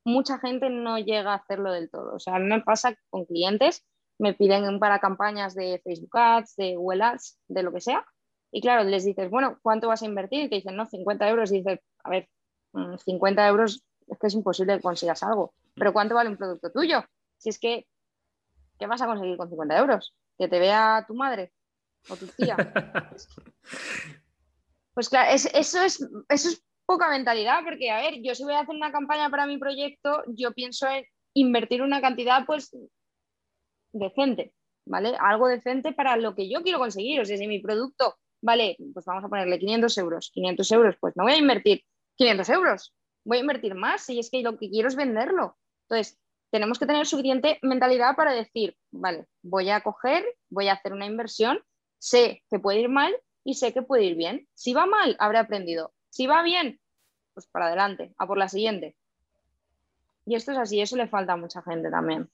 mucha 0.04 0.39
gente 0.39 0.69
no 0.69 0.97
llega 0.97 1.34
a 1.34 1.38
hacerlo 1.38 1.71
del 1.71 1.89
todo. 1.89 2.15
O 2.15 2.19
sea, 2.19 2.36
a 2.36 2.39
mí 2.39 2.47
me 2.47 2.62
pasa 2.62 2.95
con 3.10 3.25
clientes 3.25 3.86
me 4.17 4.34
piden 4.34 4.80
para 4.80 4.99
campañas 4.99 5.56
de 5.56 5.82
Facebook 5.84 6.17
Ads, 6.17 6.56
de 6.56 6.75
Google 6.75 7.04
Ads, 7.04 7.39
de 7.47 7.63
lo 7.63 7.73
que 7.73 7.82
sea. 7.82 8.06
Y 8.51 8.62
claro, 8.62 8.84
les 8.84 9.04
dices, 9.04 9.30
bueno, 9.30 9.60
¿cuánto 9.62 9.88
vas 9.88 10.01
a 10.01 10.06
invertir? 10.06 10.43
Y 10.43 10.49
te 10.49 10.56
dicen, 10.56 10.75
no, 10.75 10.86
50 10.86 11.30
euros. 11.30 11.51
Y 11.51 11.58
dices, 11.58 11.80
a 12.04 12.10
ver, 12.10 12.30
50 13.05 13.41
mm, 13.41 13.47
euros 13.47 13.83
es 14.07 14.19
que 14.19 14.27
es 14.27 14.33
imposible 14.33 14.75
que 14.75 14.81
consigas 14.81 15.23
algo. 15.23 15.53
Pero 15.73 15.93
¿cuánto 15.93 16.15
vale 16.15 16.29
un 16.29 16.38
producto 16.38 16.71
tuyo? 16.71 17.03
Si 17.38 17.49
es 17.49 17.59
que, 17.59 17.88
¿qué 18.79 18.88
vas 18.88 19.01
a 19.01 19.07
conseguir 19.07 19.38
con 19.38 19.49
50 19.49 19.77
euros? 19.77 20.15
¿Que 20.38 20.47
te 20.47 20.59
vea 20.59 21.05
tu 21.07 21.15
madre 21.15 21.51
o 22.09 22.15
tu 22.15 22.27
tía? 22.27 22.55
pues 24.93 25.09
claro, 25.09 25.31
eso, 25.31 25.49
es, 25.53 26.07
eso 26.29 26.49
es 26.49 26.63
poca 26.85 27.09
mentalidad, 27.09 27.63
porque 27.63 27.89
a 27.89 28.01
ver, 28.01 28.21
yo 28.21 28.35
si 28.35 28.43
voy 28.43 28.53
a 28.53 28.59
hacer 28.59 28.75
una 28.75 28.91
campaña 28.91 29.29
para 29.29 29.47
mi 29.47 29.57
proyecto, 29.57 30.23
yo 30.27 30.53
pienso 30.53 30.88
en 30.88 31.05
invertir 31.33 31.81
una 31.81 31.99
cantidad 32.01 32.45
pues 32.45 32.75
decente, 33.91 34.53
¿vale? 34.85 35.15
Algo 35.19 35.47
decente 35.47 35.93
para 35.93 36.15
lo 36.17 36.35
que 36.35 36.49
yo 36.49 36.61
quiero 36.61 36.79
conseguir. 36.79 37.21
O 37.21 37.25
sea, 37.25 37.38
si 37.38 37.47
mi 37.47 37.59
producto, 37.59 38.17
vale, 38.41 38.77
pues 38.93 39.05
vamos 39.05 39.23
a 39.23 39.29
ponerle 39.29 39.59
500 39.59 39.97
euros, 39.97 40.31
500 40.33 40.71
euros, 40.71 40.95
pues 40.99 41.15
no 41.15 41.23
voy 41.23 41.33
a 41.33 41.38
invertir 41.38 41.83
500 42.15 42.49
euros, 42.49 42.93
voy 43.23 43.38
a 43.38 43.41
invertir 43.41 43.75
más 43.75 44.04
si 44.04 44.19
es 44.19 44.30
que 44.30 44.41
lo 44.41 44.58
que 44.58 44.69
quiero 44.69 44.88
es 44.88 44.95
venderlo. 44.95 45.58
Entonces, 45.89 46.17
tenemos 46.51 46.80
que 46.80 46.86
tener 46.86 47.06
suficiente 47.06 47.60
mentalidad 47.62 48.15
para 48.15 48.34
decir, 48.34 48.78
vale, 48.91 49.25
voy 49.41 49.69
a 49.69 49.82
coger, 49.82 50.25
voy 50.49 50.69
a 50.69 50.73
hacer 50.73 50.93
una 50.93 51.06
inversión, 51.06 51.60
sé 51.99 52.43
que 52.49 52.60
puede 52.60 52.80
ir 52.80 52.89
mal 52.89 53.13
y 53.43 53.56
sé 53.56 53.73
que 53.73 53.82
puede 53.82 54.04
ir 54.06 54.15
bien. 54.15 54.47
Si 54.54 54.73
va 54.73 54.86
mal, 54.86 55.15
habré 55.19 55.39
aprendido. 55.39 55.93
Si 56.10 56.28
va 56.28 56.43
bien, 56.43 56.80
pues 57.34 57.47
para 57.47 57.67
adelante, 57.67 58.13
a 58.17 58.25
por 58.25 58.38
la 58.38 58.47
siguiente. 58.47 58.95
Y 60.25 60.36
esto 60.36 60.54
es 60.54 60.58
así, 60.58 60.82
eso 60.82 60.95
le 60.95 61.08
falta 61.08 61.34
a 61.34 61.38
mucha 61.38 61.62
gente 61.62 61.89
también. 61.91 62.30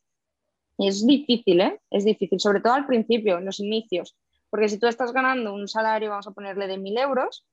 Y 0.78 0.88
es 0.88 1.06
difícil, 1.06 1.62
¿eh? 1.62 1.82
Es 1.90 2.06
difícil, 2.06 2.40
sobre 2.40 2.62
todo 2.62 2.74
al 2.74 2.86
principio, 2.86 3.38
en 3.38 3.46
los 3.46 3.60
inicios. 3.60 4.16
Porque 4.50 4.70
si 4.70 4.80
tú 4.80 4.88
estás 4.88 5.14
ganando 5.14 5.54
un 5.54 5.68
salario, 5.68 6.10
vamos 6.10 6.28
a 6.28 6.32
ponerle 6.32 6.68
de 6.68 6.78
mil 6.78 6.98
euros, 6.98 7.46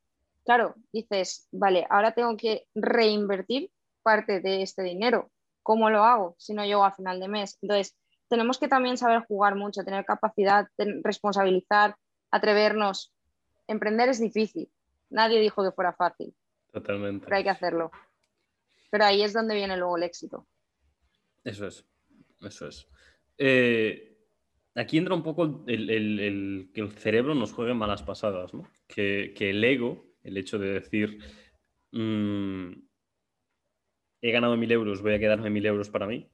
claro, 0.48 0.76
dices, 0.94 1.46
vale, 1.52 1.86
ahora 1.90 2.12
tengo 2.12 2.34
que 2.34 2.66
reinvertir 2.74 3.70
parte 4.02 4.40
de 4.40 4.62
este 4.62 4.82
dinero. 4.82 5.30
¿Cómo 5.62 5.90
lo 5.90 6.04
hago 6.04 6.36
si 6.38 6.54
no 6.54 6.64
llego 6.64 6.86
a 6.86 6.92
final 6.92 7.20
de 7.20 7.28
mes? 7.28 7.58
Entonces, 7.60 7.94
tenemos 8.28 8.58
que 8.58 8.66
también 8.66 8.96
saber 8.96 9.26
jugar 9.26 9.56
mucho, 9.56 9.84
tener 9.84 10.06
capacidad, 10.06 10.66
responsabilizar, 11.04 11.96
atrevernos. 12.30 13.12
Emprender 13.66 14.08
es 14.08 14.20
difícil. 14.20 14.70
Nadie 15.10 15.38
dijo 15.38 15.62
que 15.62 15.72
fuera 15.72 15.92
fácil. 15.92 16.34
Totalmente. 16.72 17.26
Pero 17.26 17.36
hay 17.36 17.44
que 17.44 17.50
hacerlo. 17.50 17.90
Pero 18.90 19.04
ahí 19.04 19.20
es 19.20 19.34
donde 19.34 19.54
viene 19.54 19.76
luego 19.76 19.98
el 19.98 20.04
éxito. 20.04 20.46
Eso 21.44 21.66
es. 21.66 21.84
Eso 22.40 22.68
es. 22.68 22.88
eh, 23.36 24.16
aquí 24.74 24.96
entra 24.96 25.14
un 25.14 25.22
poco 25.22 25.64
el, 25.66 26.70
que 26.72 26.80
el 26.80 26.92
cerebro 26.92 27.34
nos 27.34 27.52
juegue 27.52 27.74
malas 27.74 28.02
pasadas, 28.02 28.54
¿no? 28.54 28.66
Que, 28.86 29.34
el 29.38 29.62
ego, 29.62 30.07
el 30.22 30.36
hecho 30.36 30.58
de 30.58 30.72
decir, 30.72 31.18
mm, 31.92 32.72
he 34.20 34.30
ganado 34.30 34.56
mil 34.56 34.70
euros, 34.72 35.02
voy 35.02 35.14
a 35.14 35.18
quedarme 35.18 35.50
mil 35.50 35.66
euros 35.66 35.90
para 35.90 36.06
mí. 36.06 36.30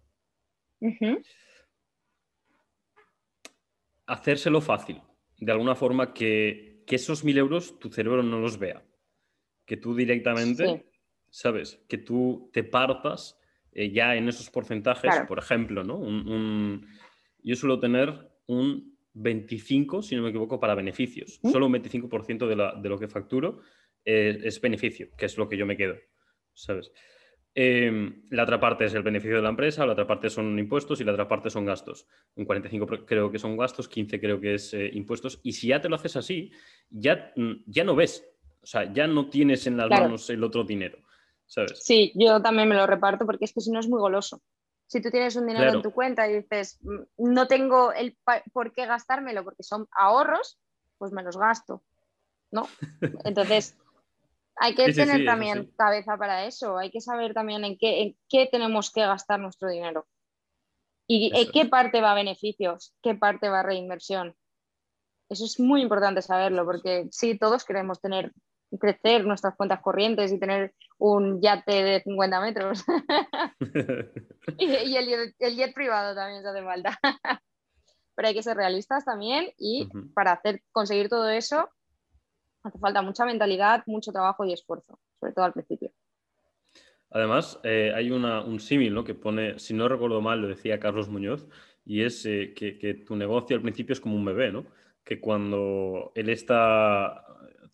Hacérselo 4.07 4.61
fácil, 4.61 5.01
de 5.39 5.53
alguna 5.53 5.75
forma 5.75 6.13
que, 6.13 6.85
esos 6.87 7.25
mil 7.25 7.39
euros 7.39 7.79
tu 7.79 7.91
cerebro 7.91 8.23
no 8.23 8.39
los 8.39 8.59
vea. 8.59 8.85
Que 9.67 9.77
tú 9.77 9.97
directamente, 9.97 10.87
¿sabes? 11.31 11.83
Que 11.89 11.99
tú 11.99 12.51
te 12.53 12.63
partas 12.63 13.41
eh, 13.73 13.91
ya 13.91 14.15
en 14.15 14.29
esos 14.29 14.51
porcentajes, 14.51 15.21
por 15.27 15.39
ejemplo, 15.39 15.83
¿no? 15.83 16.01
yo 17.43 17.57
suelo 17.57 17.79
tener 17.79 18.31
un 18.47 18.94
25, 19.15 20.03
si 20.03 20.17
no 20.17 20.23
me 20.23 20.31
equivoco, 20.31 20.61
para 20.61 20.75
beneficios. 20.75 21.41
¿Mm? 21.43 21.51
Solo 21.51 21.67
un 21.67 21.75
25% 21.75 22.47
de, 22.47 22.83
de, 22.83 22.89
lo 22.89 22.99
que 22.99 23.09
facturo 23.09 23.61
eh, 24.05 24.39
es 24.43 24.61
beneficio, 24.61 25.09
que 25.17 25.27
es 25.27 25.39
lo 25.39 25.49
que 25.49 25.57
yo 25.57 25.67
me 25.67 25.77
quedo, 25.77 25.97
¿sabes? 26.53 26.93
Em, 27.57 28.25
la 28.31 28.43
otra 28.43 28.59
parte 28.59 28.85
es 28.85 28.95
el 28.95 29.05
beneficio 29.05 29.37
de 29.37 29.43
la 29.43 29.51
empresa, 29.51 29.87
la 29.87 29.93
otra 29.93 30.09
parte 30.09 30.29
son 30.29 30.59
impuestos 30.59 31.01
y 31.01 31.05
la 31.05 31.13
otra 31.13 31.29
parte 31.29 31.51
son 31.51 31.65
gastos. 31.65 32.09
Un 32.35 32.45
45 32.45 33.07
creo 33.07 33.31
que 33.31 33.39
son 33.39 33.57
gastos, 33.57 33.89
15 33.89 34.21
creo 34.21 34.41
que 34.41 34.55
es 34.55 34.75
eh, 34.75 34.91
impuestos. 34.93 35.41
Y 35.45 35.53
si 35.53 35.69
ya 35.69 35.81
te 35.81 35.89
lo 35.89 35.95
haces 35.95 36.17
así, 36.17 36.51
ya, 36.91 37.33
mm, 37.37 37.53
ya 37.67 37.85
no 37.85 37.95
ves, 37.95 38.29
o 38.61 38.67
sea, 38.67 38.93
ya 38.93 39.07
no 39.07 39.31
tienes 39.31 39.69
en 39.69 39.77
las 39.77 39.89
manos 39.89 40.29
el 40.31 40.43
otro 40.43 40.65
dinero. 40.65 40.99
¿sabes? 41.47 41.81
Sí, 41.83 42.13
yo 42.15 42.41
también 42.43 42.69
me 42.69 42.75
lo 42.75 42.87
reparto 42.87 43.27
porque 43.27 43.45
es 43.45 43.53
que 43.53 43.61
si 43.61 43.71
no 43.71 43.81
es 43.81 43.89
muy 43.89 44.01
goloso. 44.01 44.43
Si 44.95 45.03
tú 45.03 45.11
tienes 45.11 45.35
un 45.35 45.49
dinero 45.49 45.73
en 45.73 45.83
tu 45.83 45.91
cuenta 45.91 46.29
y 46.29 46.35
dices, 46.35 46.79
mm, 46.83 47.33
no 47.33 47.49
tengo 47.49 47.93
el 47.93 48.17
por 48.53 48.73
qué 48.73 48.87
gastármelo 48.87 49.43
porque 49.43 49.65
son 49.65 49.89
ahorros, 49.91 50.61
pues 50.99 51.11
me 51.11 51.25
los 51.25 51.37
gasto. 51.37 51.83
¿No? 52.53 52.69
Entonces, 53.25 53.77
hay 54.55 54.77
que 54.77 54.93
tener 54.93 55.25
también 55.25 55.73
cabeza 55.77 56.17
para 56.17 56.45
eso, 56.47 56.79
hay 56.79 56.93
que 56.93 57.01
saber 57.01 57.35
también 57.35 57.65
en 57.65 57.77
qué, 57.77 58.03
en 58.03 58.17
qué 58.29 58.47
tenemos 58.47 58.93
que 58.93 59.01
gastar 59.01 59.41
nuestro 59.41 59.69
dinero. 59.69 60.07
Y 61.09 61.51
qué 61.51 61.67
parte 61.67 62.01
va 62.01 62.13
a 62.13 62.15
beneficios, 62.15 62.95
qué 63.03 63.17
parte 63.17 63.49
va 63.49 63.61
a 63.61 63.65
reinversión. 63.65 64.37
Eso 65.29 65.45
es 65.45 65.59
muy 65.59 65.83
importante 65.83 66.23
saberlo, 66.23 66.65
porque 66.65 67.09
sí, 67.11 67.37
todos 67.37 67.65
queremos 67.65 68.01
tener, 68.01 68.33
crecer 68.79 69.25
nuestras 69.25 69.55
cuentas 69.57 69.81
corrientes 69.81 70.33
y 70.33 70.39
tener 70.39 70.75
un 70.99 71.41
yate 71.41 71.85
de 71.85 72.01
50 72.01 72.41
metros. 72.41 72.85
y, 74.59 74.97
el, 74.97 75.57
jet 75.57 75.75
privado 75.75 76.15
también 76.15 76.43
se 76.43 76.49
hace 76.49 76.63
falta. 76.63 76.99
Pero 78.17 78.29
hay 78.29 78.35
que 78.35 78.43
ser 78.43 78.57
realistas 78.57 79.05
también 79.05 79.53
y 79.59 79.89
para 80.15 80.33
hacer, 80.33 80.63
conseguir 80.73 81.09
todo 81.09 81.29
eso 81.29 81.69
hace 82.65 82.79
falta 82.79 83.03
mucha 83.03 83.25
mentalidad, 83.25 83.83
mucho 83.87 84.11
trabajo 84.11 84.45
y 84.45 84.53
esfuerzo, 84.53 84.99
sobre 85.21 85.33
todo 85.33 85.45
al 85.45 85.53
principio. 85.53 85.93
Además, 87.11 87.61
eh, 87.63 87.93
hay 87.95 88.11
un 88.11 88.59
símil 88.59 88.93
¿no? 88.93 89.05
que 89.05 89.15
pone, 89.15 89.59
si 89.59 89.73
no 89.73 89.89
recuerdo 89.89 90.21
mal, 90.21 90.41
lo 90.41 90.49
decía 90.49 90.81
Carlos 90.81 91.09
Muñoz, 91.09 91.47
y 91.85 92.03
es 92.03 92.27
eh, 92.27 92.55
que, 92.55 93.05
tu 93.07 93.15
negocio 93.15 93.55
al 93.55 93.63
principio 93.63 93.93
es 93.93 94.01
como 94.01 94.17
un 94.17 94.25
bebé, 94.25 94.51
¿no? 94.51 94.65
Que 95.05 95.21
cuando 95.21 96.13
él 96.15 96.31
está, 96.31 97.25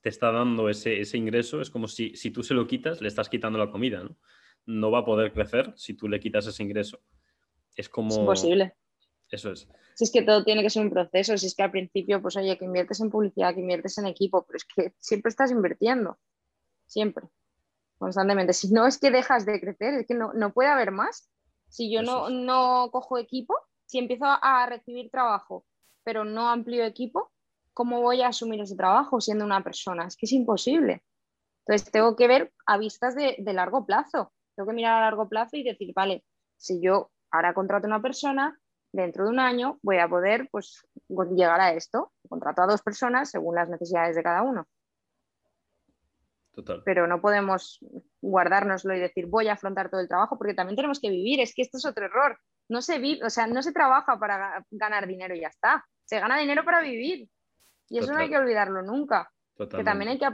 te 0.01 0.09
está 0.09 0.33
dando 0.33 0.69
ese, 0.69 1.03
ingreso, 1.17 1.61
es 1.61 1.71
como 1.71 1.89
si, 1.89 2.17
si 2.17 2.31
tú 2.31 2.43
se 2.43 2.55
lo 2.55 2.67
quitas, 2.67 3.01
le 3.01 3.09
estás 3.09 3.29
quitando 3.29 3.59
la 3.59 3.71
comida, 3.71 4.03
¿no? 4.03 4.17
No 4.67 4.91
va 4.91 5.01
a 5.01 5.05
poder 5.05 5.33
crecer 5.33 5.73
si 5.77 5.95
tú 5.95 6.09
le 6.09 6.21
quitas 6.21 6.47
ese 6.47 6.63
ingreso. 6.63 7.01
Es 7.75 7.89
como... 7.89 8.11
Es 8.11 8.19
imposible. 8.19 8.75
Eso 9.31 9.53
es. 9.53 9.69
Si 9.95 10.05
es 10.05 10.11
que 10.11 10.23
todo 10.23 10.45
tiene 10.45 10.63
que 10.63 10.71
ser 10.71 10.83
un 10.83 10.91
proceso, 10.91 11.37
si 11.37 11.47
es 11.47 11.55
que 11.55 11.63
al 11.63 11.71
principio, 11.71 12.21
pues 12.21 12.37
oye, 12.37 12.57
que 12.59 12.65
inviertes 12.65 13.01
en 13.01 13.11
publicidad, 13.11 13.55
que 13.55 13.61
inviertes 13.61 13.99
en 13.99 14.07
equipo, 14.07 14.45
pero 14.47 14.57
es 14.57 14.65
que 14.65 14.95
siempre 14.99 15.31
estás 15.31 15.51
invirtiendo, 15.51 16.19
siempre, 16.87 17.29
constantemente. 17.99 18.53
Si 18.53 18.73
no 18.73 18.87
es 18.87 18.99
que 18.99 19.11
dejas 19.11 19.47
de 19.47 19.61
crecer, 19.61 19.95
es 19.95 20.07
que 20.07 20.15
no, 20.15 20.53
puede 20.53 20.71
haber 20.71 20.91
más. 20.91 21.31
Si 21.69 21.93
yo 21.93 22.03
no, 22.03 22.29
no 22.31 22.91
cojo 22.91 23.19
equipo, 23.19 23.55
si 23.85 23.99
empiezo 23.99 24.25
a 24.27 24.67
recibir 24.67 25.11
trabajo, 25.11 25.65
pero 26.03 26.25
no 26.25 26.49
amplío 26.49 26.85
equipo, 26.85 27.31
¿cómo 27.81 28.03
voy 28.03 28.21
a 28.21 28.29
asumir 28.29 28.61
ese 28.61 28.77
trabajo 28.77 29.23
siendo 29.23 29.43
una 29.43 29.65
persona? 29.65 30.05
Es 30.05 30.15
que 30.15 30.27
es 30.27 30.33
imposible. 30.33 31.03
Entonces 31.65 31.91
tengo 31.91 32.15
que 32.15 32.29
ver 32.29 32.53
a 32.67 32.77
vistas 32.77 33.15
de, 33.15 33.37
de 33.39 33.53
largo 33.55 33.87
plazo. 33.87 34.35
Tengo 34.55 34.69
que 34.69 34.75
mirar 34.75 34.99
a 34.99 35.07
largo 35.07 35.31
plazo 35.31 35.57
y 35.57 35.63
decir, 35.63 35.95
vale, 35.97 36.23
si 36.59 36.79
yo 36.83 37.11
ahora 37.31 37.55
contrato 37.55 37.87
a 37.87 37.89
una 37.89 38.03
persona, 38.03 38.61
dentro 38.93 39.25
de 39.25 39.31
un 39.31 39.41
año 39.41 39.79
voy 39.81 39.97
a 39.97 40.11
poder 40.11 40.47
pues, 40.53 40.87
llegar 41.35 41.59
a 41.59 41.73
esto. 41.73 42.13
Contrato 42.29 42.61
a 42.61 42.67
dos 42.67 42.83
personas 42.83 43.31
según 43.31 43.55
las 43.55 43.71
necesidades 43.71 44.15
de 44.15 44.23
cada 44.23 44.43
uno. 44.43 44.67
Total. 46.53 46.83
Pero 46.85 47.07
no 47.07 47.23
podemos 47.23 47.79
guardárnoslo 48.21 48.95
y 48.95 49.01
decir 49.01 49.25
voy 49.25 49.49
a 49.49 49.55
afrontar 49.55 49.89
todo 49.89 50.03
el 50.03 50.09
trabajo 50.09 50.37
porque 50.37 50.53
también 50.53 50.77
tenemos 50.77 51.01
que 51.01 51.09
vivir. 51.09 51.41
Es 51.41 51.55
que 51.55 51.63
esto 51.63 51.79
es 51.79 51.87
otro 51.87 52.05
error. 52.05 52.39
No 52.69 52.83
se, 52.83 52.99
vive, 52.99 53.25
o 53.25 53.31
sea, 53.31 53.47
no 53.47 53.63
se 53.63 53.73
trabaja 53.73 54.19
para 54.19 54.67
ganar 54.71 55.07
dinero 55.07 55.35
y 55.35 55.41
ya 55.41 55.49
está. 55.49 55.83
Se 56.05 56.21
gana 56.21 56.37
dinero 56.37 56.63
para 56.63 56.83
vivir. 56.83 57.27
Y 57.91 57.99
eso 57.99 58.13
no 58.13 58.19
hay 58.19 58.31
que 58.31 58.39
olvidarlo 58.39 58.83
nunca. 58.83 59.31
Que 59.57 59.85
también 59.85 60.13
hay 60.13 60.19
que 60.19 60.27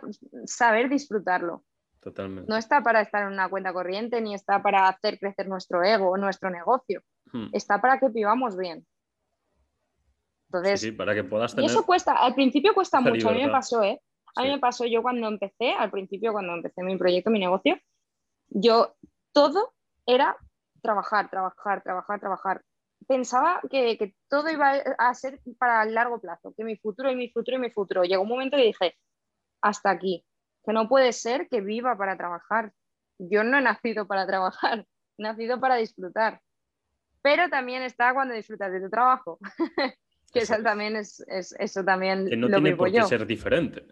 saber 0.44 0.88
disfrutarlo. 0.88 1.64
Totalmente. 2.00 2.48
No 2.48 2.56
está 2.56 2.82
para 2.82 3.00
estar 3.00 3.22
en 3.22 3.32
una 3.32 3.48
cuenta 3.48 3.72
corriente 3.72 4.20
ni 4.20 4.34
está 4.34 4.62
para 4.62 4.86
hacer 4.86 5.18
crecer 5.18 5.48
nuestro 5.48 5.82
ego 5.82 6.10
o 6.10 6.16
nuestro 6.16 6.50
negocio. 6.50 7.02
Hmm. 7.32 7.48
está 7.52 7.80
para 7.80 7.98
que 7.98 8.08
vivamos 8.08 8.56
bien. 8.56 8.86
Entonces, 10.48 10.80
sí, 10.80 10.92
para 10.92 11.14
que 11.14 11.24
puedas 11.24 11.56
tener. 11.56 11.68
Y 11.68 11.72
eso 11.72 11.84
cuesta, 11.84 12.12
al 12.12 12.34
principio 12.34 12.74
cuesta 12.74 13.00
mucho. 13.00 13.28
A 13.28 13.32
mí 13.32 13.42
me 13.44 13.50
pasó, 13.50 13.82
¿eh? 13.82 14.00
A 14.36 14.42
mí 14.42 14.50
me 14.50 14.58
pasó 14.58 14.84
yo 14.84 15.02
cuando 15.02 15.26
empecé, 15.26 15.72
al 15.72 15.90
principio, 15.90 16.32
cuando 16.32 16.54
empecé 16.54 16.82
mi 16.82 16.96
proyecto, 16.96 17.30
mi 17.30 17.40
negocio, 17.40 17.76
yo 18.48 18.94
todo 19.32 19.72
era 20.04 20.36
trabajar, 20.82 21.28
trabajar, 21.30 21.82
trabajar, 21.82 22.20
trabajar. 22.20 22.62
Pensaba 23.06 23.61
que, 23.70 23.98
que, 23.98 24.14
todo 24.28 24.50
iba 24.50 24.70
a 24.70 25.14
ser 25.14 25.40
para 25.59 25.82
el 25.82 25.94
largo 25.94 26.20
plazo, 26.20 26.54
que 26.56 26.64
mi 26.64 26.76
futuro 26.76 27.11
y 27.11 27.16
mi 27.16 27.30
futuro 27.30 27.56
y 27.56 27.61
mi 27.61 27.70
futuro. 27.70 28.02
Llegó 28.02 28.22
un 28.22 28.28
momento 28.28 28.56
que 28.56 28.64
dije, 28.64 28.96
hasta 29.61 29.90
aquí, 29.90 30.24
que 30.64 30.72
no 30.72 30.88
puede 30.88 31.12
ser 31.12 31.48
que 31.48 31.61
viva 31.61 31.96
para 31.96 32.16
trabajar. 32.16 32.72
Yo 33.18 33.44
no 33.44 33.59
he 33.59 33.62
nacido 33.62 34.06
para 34.06 34.26
trabajar, 34.26 34.87
he 35.18 35.22
nacido 35.22 35.61
para 35.61 35.76
disfrutar 35.76 36.40
pero 37.26 37.48
también 37.48 37.82
está 37.82 38.14
cuando 38.14 38.35
disfrutas 38.35 38.70
de 38.70 38.80
tu 38.80 38.88
trabajo, 38.88 39.40
que 40.32 40.38
eso 40.38 40.62
también 40.62 40.94
es, 40.94 41.24
eso 41.59 41.85
también 41.85 42.28
que 42.28 42.37
no 42.37 42.46
tiene 42.46 42.76
por 42.76 42.92
qué 42.92 43.02
ser 43.02 43.26
diferente. 43.26 43.85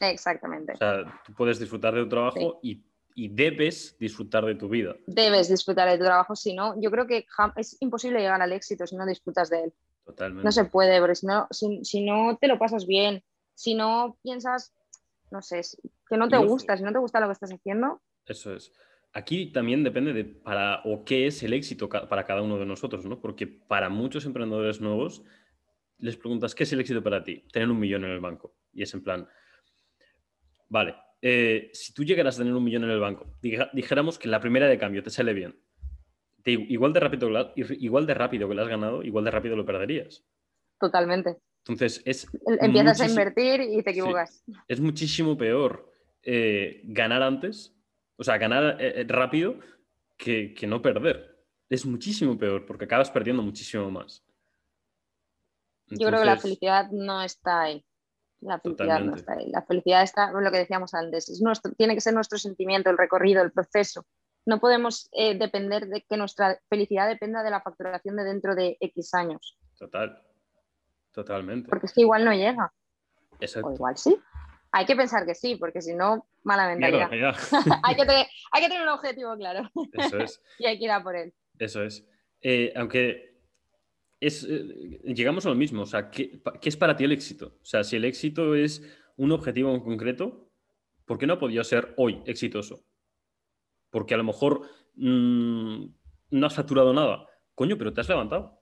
Exactamente. 0.00 0.72
O 0.72 0.76
sea, 0.76 1.22
tú 1.24 1.32
puedes 1.32 1.60
disfrutar 1.60 1.94
de 1.94 2.02
tu 2.02 2.08
trabajo 2.08 2.58
y, 2.60 2.84
debes 3.16 3.96
disfrutar 3.98 4.44
de 4.44 4.54
tu 4.54 4.68
vida. 4.68 4.96
Debes 5.06 5.48
disfrutar 5.48 5.88
de 5.88 5.98
tu 5.98 6.04
trabajo, 6.04 6.34
si 6.36 6.54
no, 6.54 6.80
yo 6.80 6.90
creo 6.90 7.06
que 7.06 7.26
es 7.56 7.76
imposible 7.80 8.20
llegar 8.20 8.40
al 8.40 8.52
éxito 8.52 8.86
si 8.86 8.96
no 8.96 9.06
disfrutas 9.06 9.50
de 9.50 9.64
él. 9.64 9.72
Totalmente. 10.04 10.44
No 10.44 10.52
se 10.52 10.64
puede, 10.64 10.98
porque 11.00 11.14
si 11.14 11.26
no, 11.26 11.46
si, 11.50 12.04
no 12.04 12.38
te 12.40 12.48
lo 12.48 12.58
pasas 12.58 12.86
bien, 12.86 13.22
si 13.54 13.74
no 13.74 14.18
piensas, 14.22 14.72
no 15.30 15.42
sé, 15.42 15.60
que 16.08 16.16
no 16.16 16.28
te 16.28 16.38
gusta, 16.38 16.76
si 16.76 16.82
no 16.82 16.92
te 16.92 16.98
gusta 16.98 17.20
lo 17.20 17.26
que 17.26 17.32
estás 17.32 17.52
haciendo. 17.52 18.00
Eso 18.26 18.54
es 18.54 18.72
aquí 19.12 19.46
también 19.46 19.82
depende 19.82 20.12
de 20.12 20.24
para 20.24 20.82
o 20.84 21.04
qué 21.04 21.26
es 21.26 21.42
el 21.42 21.52
éxito 21.52 21.88
para 21.88 22.24
cada 22.24 22.42
uno 22.42 22.58
de 22.58 22.66
nosotros, 22.66 23.04
¿no? 23.04 23.20
Porque 23.20 23.46
para 23.46 23.88
muchos 23.88 24.24
emprendedores 24.24 24.80
nuevos 24.80 25.22
les 25.98 26.16
preguntas, 26.16 26.54
¿qué 26.54 26.64
es 26.64 26.72
el 26.72 26.80
éxito 26.80 27.02
para 27.02 27.22
ti? 27.22 27.44
Tener 27.52 27.70
un 27.70 27.78
millón 27.78 28.04
en 28.04 28.12
el 28.12 28.20
banco. 28.20 28.54
Y 28.72 28.82
es 28.82 28.94
en 28.94 29.02
plan, 29.02 29.28
vale, 30.68 30.94
eh, 31.22 31.70
si 31.72 31.92
tú 31.92 32.04
llegaras 32.04 32.36
a 32.36 32.38
tener 32.38 32.54
un 32.54 32.64
millón 32.64 32.84
en 32.84 32.90
el 32.90 33.00
banco, 33.00 33.34
dijéramos 33.40 34.18
que 34.18 34.28
la 34.28 34.40
primera 34.40 34.68
de 34.68 34.78
cambio 34.78 35.02
te 35.02 35.10
sale 35.10 35.32
bien, 35.32 35.60
igual, 36.44 36.92
de 36.92 37.00
rápido, 37.00 37.30
igual 37.56 38.06
de 38.06 38.14
rápido 38.14 38.48
que 38.48 38.54
lo 38.54 38.62
has 38.62 38.68
ganado, 38.68 39.02
igual 39.02 39.24
de 39.24 39.30
rápido 39.30 39.56
lo 39.56 39.66
perderías. 39.66 40.24
Totalmente. 40.78 41.36
Entonces 41.66 42.02
es... 42.06 42.26
Empiezas 42.60 43.00
a 43.00 43.06
invertir 43.06 43.60
y 43.60 43.82
te 43.82 43.90
equivocas. 43.90 44.42
es 44.66 44.80
muchísimo 44.80 45.36
peor 45.36 45.92
eh, 46.22 46.80
ganar 46.84 47.22
antes 47.22 47.76
o 48.20 48.22
sea, 48.22 48.36
ganar 48.36 48.76
eh, 48.78 49.06
rápido 49.08 49.58
que, 50.18 50.54
no 50.68 50.82
perder. 50.82 51.42
Es 51.70 51.86
muchísimo 51.86 52.36
peor 52.36 52.66
porque 52.66 52.84
acabas 52.84 53.10
perdiendo 53.10 53.42
muchísimo 53.42 53.90
más. 53.90 54.22
Yo 55.86 56.06
creo 56.06 56.20
que 56.20 56.26
la 56.26 56.36
felicidad 56.36 56.90
no 56.90 57.22
está 57.22 57.62
ahí. 57.62 57.84
La 58.40 58.58
felicidad 58.58 59.00
no 59.00 59.14
está 59.14 59.34
ahí. 59.34 59.50
La 59.50 59.62
felicidad 59.62 60.02
está, 60.02 60.30
lo 60.32 60.50
que 60.50 60.58
decíamos 60.58 60.94
antes, 60.94 61.28
es 61.28 61.42
nuestro, 61.42 61.72
tiene 61.72 61.94
que 61.94 62.00
ser 62.00 62.14
nuestro 62.14 62.38
sentimiento, 62.38 62.90
el 62.90 62.98
recorrido, 62.98 63.42
el 63.42 63.52
proceso. 63.52 64.06
No 64.46 64.58
podemos 64.58 65.08
eh, 65.12 65.36
depender 65.38 65.86
de 65.86 66.02
que 66.02 66.16
nuestra 66.16 66.58
felicidad 66.68 67.08
dependa 67.08 67.42
de 67.42 67.50
la 67.50 67.60
facturación 67.60 68.16
de 68.16 68.24
dentro 68.24 68.54
de 68.54 68.78
X 68.80 69.14
años. 69.14 69.58
Total, 69.78 70.22
totalmente. 71.12 71.68
Porque 71.68 71.86
es 71.86 71.92
que 71.92 72.00
igual 72.00 72.24
no 72.24 72.32
llega. 72.32 72.72
O 73.62 73.72
igual 73.72 73.96
sí. 73.96 74.16
Hay 74.72 74.86
que 74.86 74.96
pensar 74.96 75.26
que 75.26 75.34
sí, 75.34 75.56
porque 75.56 75.82
si 75.82 75.94
no, 75.94 76.26
mala 76.42 76.68
mentalidad. 76.68 77.10
hay, 77.82 77.96
que 77.96 78.06
tener, 78.06 78.26
hay, 78.52 78.62
que 78.62 78.68
tener, 78.68 78.82
un 78.82 78.88
objetivo 78.88 79.36
claro. 79.36 79.68
Eso 79.92 80.18
es. 80.18 80.42
y 80.58 80.66
hay 80.66 80.78
que 80.78 80.84
ir 80.84 80.90
a 80.90 81.02
por 81.02 81.16
él. 81.16 81.34
Eso 81.58 81.82
es. 81.82 82.06
Eh, 82.40 82.72
aunque 82.76 83.29
es, 84.20 84.44
eh, 84.44 85.00
llegamos 85.04 85.46
a 85.46 85.48
lo 85.48 85.54
mismo. 85.54 85.82
O 85.82 85.86
sea, 85.86 86.10
¿qué, 86.10 86.40
¿qué, 86.60 86.68
es 86.68 86.76
para 86.76 86.96
ti 86.96 87.04
el 87.04 87.12
éxito? 87.12 87.58
O 87.60 87.64
sea, 87.64 87.82
si 87.82 87.96
el 87.96 88.04
éxito 88.04 88.54
es 88.54 88.82
un 89.16 89.32
objetivo 89.32 89.74
en 89.74 89.80
concreto, 89.80 90.50
¿por 91.06 91.18
qué 91.18 91.26
no 91.26 91.34
ha 91.34 91.38
podido 91.38 91.64
ser 91.64 91.94
hoy 91.96 92.22
exitoso? 92.26 92.84
Porque 93.90 94.14
a 94.14 94.18
lo 94.18 94.24
mejor 94.24 94.62
mmm, 94.94 95.86
no 96.30 96.46
has 96.46 96.54
facturado 96.54 96.92
nada. 96.92 97.26
Coño, 97.54 97.76
pero 97.76 97.92
te 97.92 98.00
has 98.00 98.08
levantado. 98.08 98.60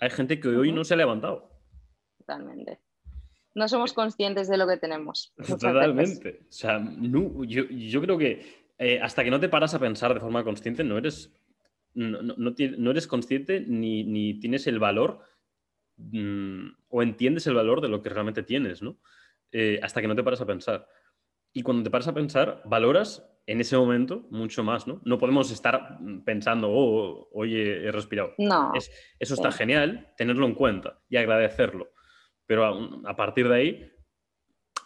Hay 0.00 0.10
gente 0.10 0.40
que 0.40 0.48
hoy 0.48 0.72
no 0.72 0.84
se 0.84 0.94
ha 0.94 0.96
levantado. 0.96 1.50
Totalmente. 2.18 2.80
No 3.54 3.68
somos 3.68 3.92
conscientes 3.92 4.48
de 4.48 4.56
lo 4.56 4.66
que 4.66 4.76
tenemos. 4.76 5.34
Totalmente. 5.46 6.40
O 6.48 6.52
sea, 6.52 6.78
no, 6.78 7.44
yo, 7.44 7.64
yo, 7.68 8.00
creo 8.00 8.18
que 8.18 8.68
eh, 8.78 9.00
hasta 9.00 9.24
que 9.24 9.30
no 9.30 9.40
te 9.40 9.48
paras 9.48 9.74
a 9.74 9.78
pensar 9.78 10.14
de 10.14 10.20
forma 10.20 10.44
consciente, 10.44 10.84
no 10.84 10.98
eres, 10.98 11.32
no, 11.98 12.22
no, 12.22 12.54
no 12.78 12.90
eres 12.90 13.06
consciente 13.06 13.64
ni, 13.66 14.04
ni, 14.04 14.38
tienes 14.38 14.66
el 14.66 14.78
valor 14.78 15.20
mmm, 15.96 16.68
o 16.88 17.02
entiendes 17.02 17.46
el 17.46 17.54
valor 17.54 17.80
de 17.80 17.88
lo 17.88 18.02
que 18.02 18.08
realmente 18.08 18.42
tienes, 18.42 18.82
¿no? 18.82 18.98
Eh, 19.50 19.80
hasta 19.82 20.00
que 20.00 20.08
no 20.08 20.14
te 20.14 20.22
paras 20.22 20.40
a 20.40 20.46
pensar. 20.46 20.86
Y 21.52 21.62
cuando 21.62 21.82
te 21.82 21.90
paras 21.90 22.08
a 22.08 22.14
pensar, 22.14 22.62
valoras 22.64 23.28
en 23.46 23.60
ese 23.60 23.76
momento 23.76 24.26
mucho 24.30 24.62
más, 24.62 24.86
¿no? 24.86 25.00
No 25.04 25.18
podemos 25.18 25.50
estar 25.50 25.98
pensando, 26.24 26.68
oh, 26.70 27.28
oye, 27.32 27.86
he 27.86 27.90
respirado. 27.90 28.34
No. 28.38 28.72
Es, 28.74 28.90
eso 29.18 29.34
está 29.34 29.50
sí. 29.50 29.58
genial, 29.58 30.12
tenerlo 30.16 30.46
en 30.46 30.54
cuenta 30.54 31.00
y 31.08 31.16
agradecerlo. 31.16 31.90
Pero 32.46 32.64
a, 32.64 33.10
a, 33.10 33.16
partir 33.16 33.48
de 33.48 33.54
ahí, 33.54 33.92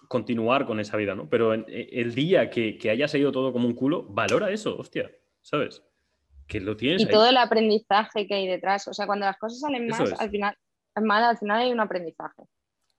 continuar 0.09 0.65
con 0.65 0.81
esa 0.81 0.97
vida, 0.97 1.15
¿no? 1.15 1.29
Pero 1.29 1.53
en, 1.53 1.67
el 1.69 2.15
día 2.15 2.49
que, 2.49 2.79
que 2.79 2.91
haya 2.91 3.09
salido 3.09 3.33
todo 3.33 3.53
como 3.53 3.67
un 3.67 3.75
culo, 3.75 4.05
valora 4.05 4.51
eso, 4.51 4.79
hostia, 4.79 5.11
¿sabes? 5.41 5.83
Que 6.47 6.61
lo 6.61 6.77
tienes. 6.77 7.03
Y 7.03 7.05
ahí. 7.07 7.11
todo 7.11 7.27
el 7.27 7.37
aprendizaje 7.37 8.27
que 8.27 8.35
hay 8.35 8.47
detrás. 8.47 8.87
O 8.89 8.95
sea, 8.95 9.07
cuando 9.07 9.27
las 9.27 9.39
cosas 9.39 9.61
salen 9.61 9.89
mal, 9.89 10.15
al 10.19 10.31
final, 10.31 10.57
mal, 11.01 11.25
al 11.25 11.39
final 11.39 11.61
hay 11.61 11.73
un 11.73 11.81
aprendizaje. 11.81 12.43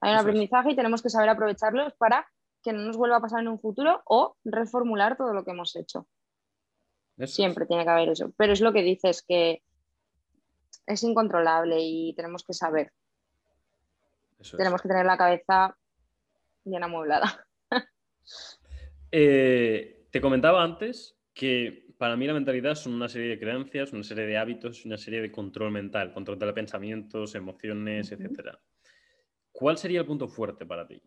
Hay 0.01 0.11
un 0.11 0.15
eso 0.17 0.21
aprendizaje 0.21 0.69
es. 0.69 0.73
y 0.73 0.75
tenemos 0.75 1.01
que 1.01 1.09
saber 1.09 1.29
aprovecharlos 1.29 1.93
para 1.93 2.27
que 2.63 2.73
no 2.73 2.81
nos 2.81 2.97
vuelva 2.97 3.17
a 3.17 3.21
pasar 3.21 3.41
en 3.41 3.49
un 3.49 3.59
futuro 3.59 4.01
o 4.05 4.37
reformular 4.43 5.17
todo 5.17 5.33
lo 5.33 5.43
que 5.43 5.51
hemos 5.51 5.75
hecho. 5.75 6.07
Eso 7.17 7.35
Siempre 7.35 7.63
es. 7.63 7.67
tiene 7.67 7.83
que 7.83 7.89
haber 7.89 8.09
eso. 8.09 8.31
Pero 8.37 8.53
es 8.53 8.61
lo 8.61 8.73
que 8.73 8.81
dices, 8.81 9.23
que 9.27 9.61
es 10.85 11.03
incontrolable 11.03 11.77
y 11.79 12.13
tenemos 12.15 12.43
que 12.43 12.53
saber. 12.53 12.91
Eso 14.39 14.57
tenemos 14.57 14.79
es. 14.79 14.81
que 14.81 14.89
tener 14.89 15.05
la 15.05 15.17
cabeza 15.17 15.77
bien 16.63 16.83
amueblada. 16.83 17.45
eh, 19.11 20.05
te 20.11 20.21
comentaba 20.21 20.63
antes 20.63 21.15
que 21.33 21.92
para 22.03 22.17
mí 22.17 22.27
la 22.27 22.33
mentalidad 22.33 22.75
son 22.75 22.95
una 22.95 23.07
serie 23.07 23.29
de 23.29 23.39
creencias, 23.39 23.93
una 23.93 24.03
serie 24.03 24.25
de 24.25 24.37
hábitos, 24.37 24.83
una 24.83 24.97
serie 24.97 25.21
de 25.21 25.31
control 25.31 25.71
mental, 25.71 26.11
control 26.11 26.37
de 26.37 26.51
pensamientos, 26.51 27.33
emociones, 27.33 28.11
uh 28.11 28.15
-huh. 28.15 28.25
etc. 28.25 28.57
¿Cuál 29.53 29.77
sería 29.77 30.01
el 30.01 30.05
punto 30.05 30.27
fuerte 30.27 30.65
para 30.65 30.85
ti? 30.85 31.01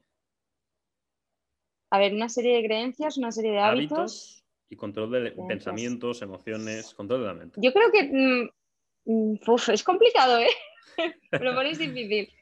A 1.91 1.99
ver, 1.99 2.15
una 2.15 2.31
serie 2.31 2.57
de 2.57 2.65
creencias, 2.65 3.19
una 3.19 3.31
serie 3.31 3.51
de 3.51 3.59
hábitos. 3.59 3.99
hábitos 3.99 4.45
y 4.71 4.77
control 4.77 5.11
de 5.11 5.19
creencias. 5.21 5.47
pensamientos, 5.47 6.23
emociones, 6.23 6.95
control 6.95 7.21
de 7.21 7.27
la 7.27 7.35
mente. 7.35 7.61
Yo 7.63 7.75
creo 7.75 7.93
que 7.93 8.03
mm, 8.11 9.51
uf, 9.51 9.69
es 9.69 9.83
complicado, 9.83 10.39
¿eh? 10.39 10.49
Lo 11.43 11.55
pones 11.55 11.79
difícil. 11.79 12.33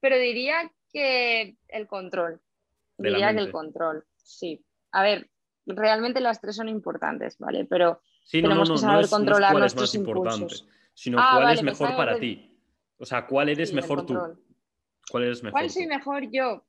Pero 0.00 0.18
diría 0.18 0.70
que 0.92 1.56
el 1.68 1.86
control. 1.86 2.38
De 2.98 3.08
diría 3.08 3.32
que 3.32 3.40
el 3.40 3.50
control, 3.50 4.04
sí. 4.18 4.62
A 4.92 5.02
ver, 5.02 5.30
realmente 5.66 6.20
las 6.20 6.40
tres 6.40 6.56
son 6.56 6.68
importantes, 6.68 7.38
¿vale? 7.38 7.64
Pero 7.64 8.00
sí, 8.24 8.42
no, 8.42 8.48
tenemos 8.48 8.68
no, 8.68 8.74
no, 8.74 8.80
que 8.80 8.86
saber 8.86 9.04
es, 9.04 9.10
controlar 9.10 9.52
es 9.52 9.58
nuestros 9.58 9.94
importante, 9.94 10.42
impulsos. 10.42 10.68
Sino 10.94 11.18
ah, 11.18 11.30
cuál 11.32 11.44
vale, 11.44 11.54
es 11.56 11.62
mejor 11.62 11.96
para 11.96 12.18
ti. 12.18 12.58
O 12.98 13.04
sea, 13.04 13.26
cuál 13.26 13.48
eres 13.48 13.70
sí, 13.70 13.74
mejor 13.74 14.06
tú. 14.06 14.18
¿Cuál 15.10 15.24
eres 15.24 15.42
mejor? 15.42 15.58
¿Cuál 15.58 15.70
soy 15.70 15.84
tú? 15.84 15.88
mejor 15.88 16.30
yo? 16.30 16.64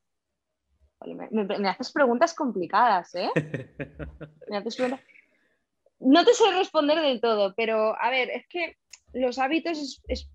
Me, 1.06 1.28
me, 1.30 1.60
me, 1.60 1.70
haces 1.70 1.92
preguntas 1.92 2.34
complicadas, 2.34 3.14
¿eh? 3.16 3.30
me 4.50 4.58
haces 4.58 4.76
preguntas... 4.76 5.06
No 6.00 6.26
te 6.26 6.34
sé 6.34 6.44
responder 6.52 7.00
del 7.00 7.22
todo, 7.22 7.54
pero 7.56 8.00
a 8.02 8.10
ver, 8.10 8.30
es 8.30 8.48
que 8.48 8.78
los 9.14 9.40
hábitos 9.40 9.78
es, 9.78 10.02
es, 10.08 10.30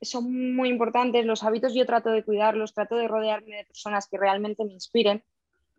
son 0.00 0.54
muy 0.54 0.68
importantes. 0.68 1.24
Los 1.24 1.42
hábitos 1.42 1.74
yo 1.74 1.86
trato 1.86 2.10
de 2.10 2.24
cuidarlos, 2.24 2.74
trato 2.74 2.96
de 2.96 3.08
rodearme 3.08 3.56
de 3.56 3.64
personas 3.64 4.08
que 4.08 4.18
realmente 4.18 4.64
me 4.64 4.72
inspiren, 4.72 5.24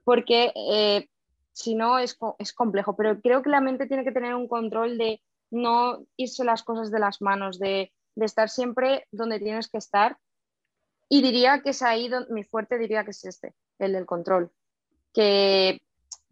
porque 0.03 0.51
eh, 0.55 1.09
si 1.57 1.73
no 1.73 1.97
es, 1.97 2.15
es 2.37 2.53
complejo. 2.53 2.95
Pero 2.95 3.19
creo 3.19 3.41
que 3.41 3.49
la 3.49 3.61
mente 3.61 3.87
tiene 3.87 4.03
que 4.03 4.11
tener 4.11 4.35
un 4.35 4.47
control 4.47 4.99
de 4.99 5.23
no 5.49 6.05
irse 6.15 6.43
las 6.43 6.61
cosas 6.61 6.91
de 6.91 6.99
las 6.99 7.19
manos, 7.19 7.57
de, 7.57 7.91
de 8.15 8.25
estar 8.25 8.47
siempre 8.49 9.07
donde 9.11 9.39
tienes 9.39 9.67
que 9.67 9.79
estar. 9.79 10.19
Y 11.09 11.23
diría 11.23 11.63
que 11.63 11.71
es 11.71 11.81
ahí 11.81 12.09
donde 12.09 12.31
mi 12.31 12.43
fuerte 12.43 12.77
diría 12.77 13.03
que 13.03 13.09
es 13.09 13.25
este, 13.25 13.55
el 13.79 13.93
del 13.93 14.05
control. 14.05 14.51
Que 15.13 15.81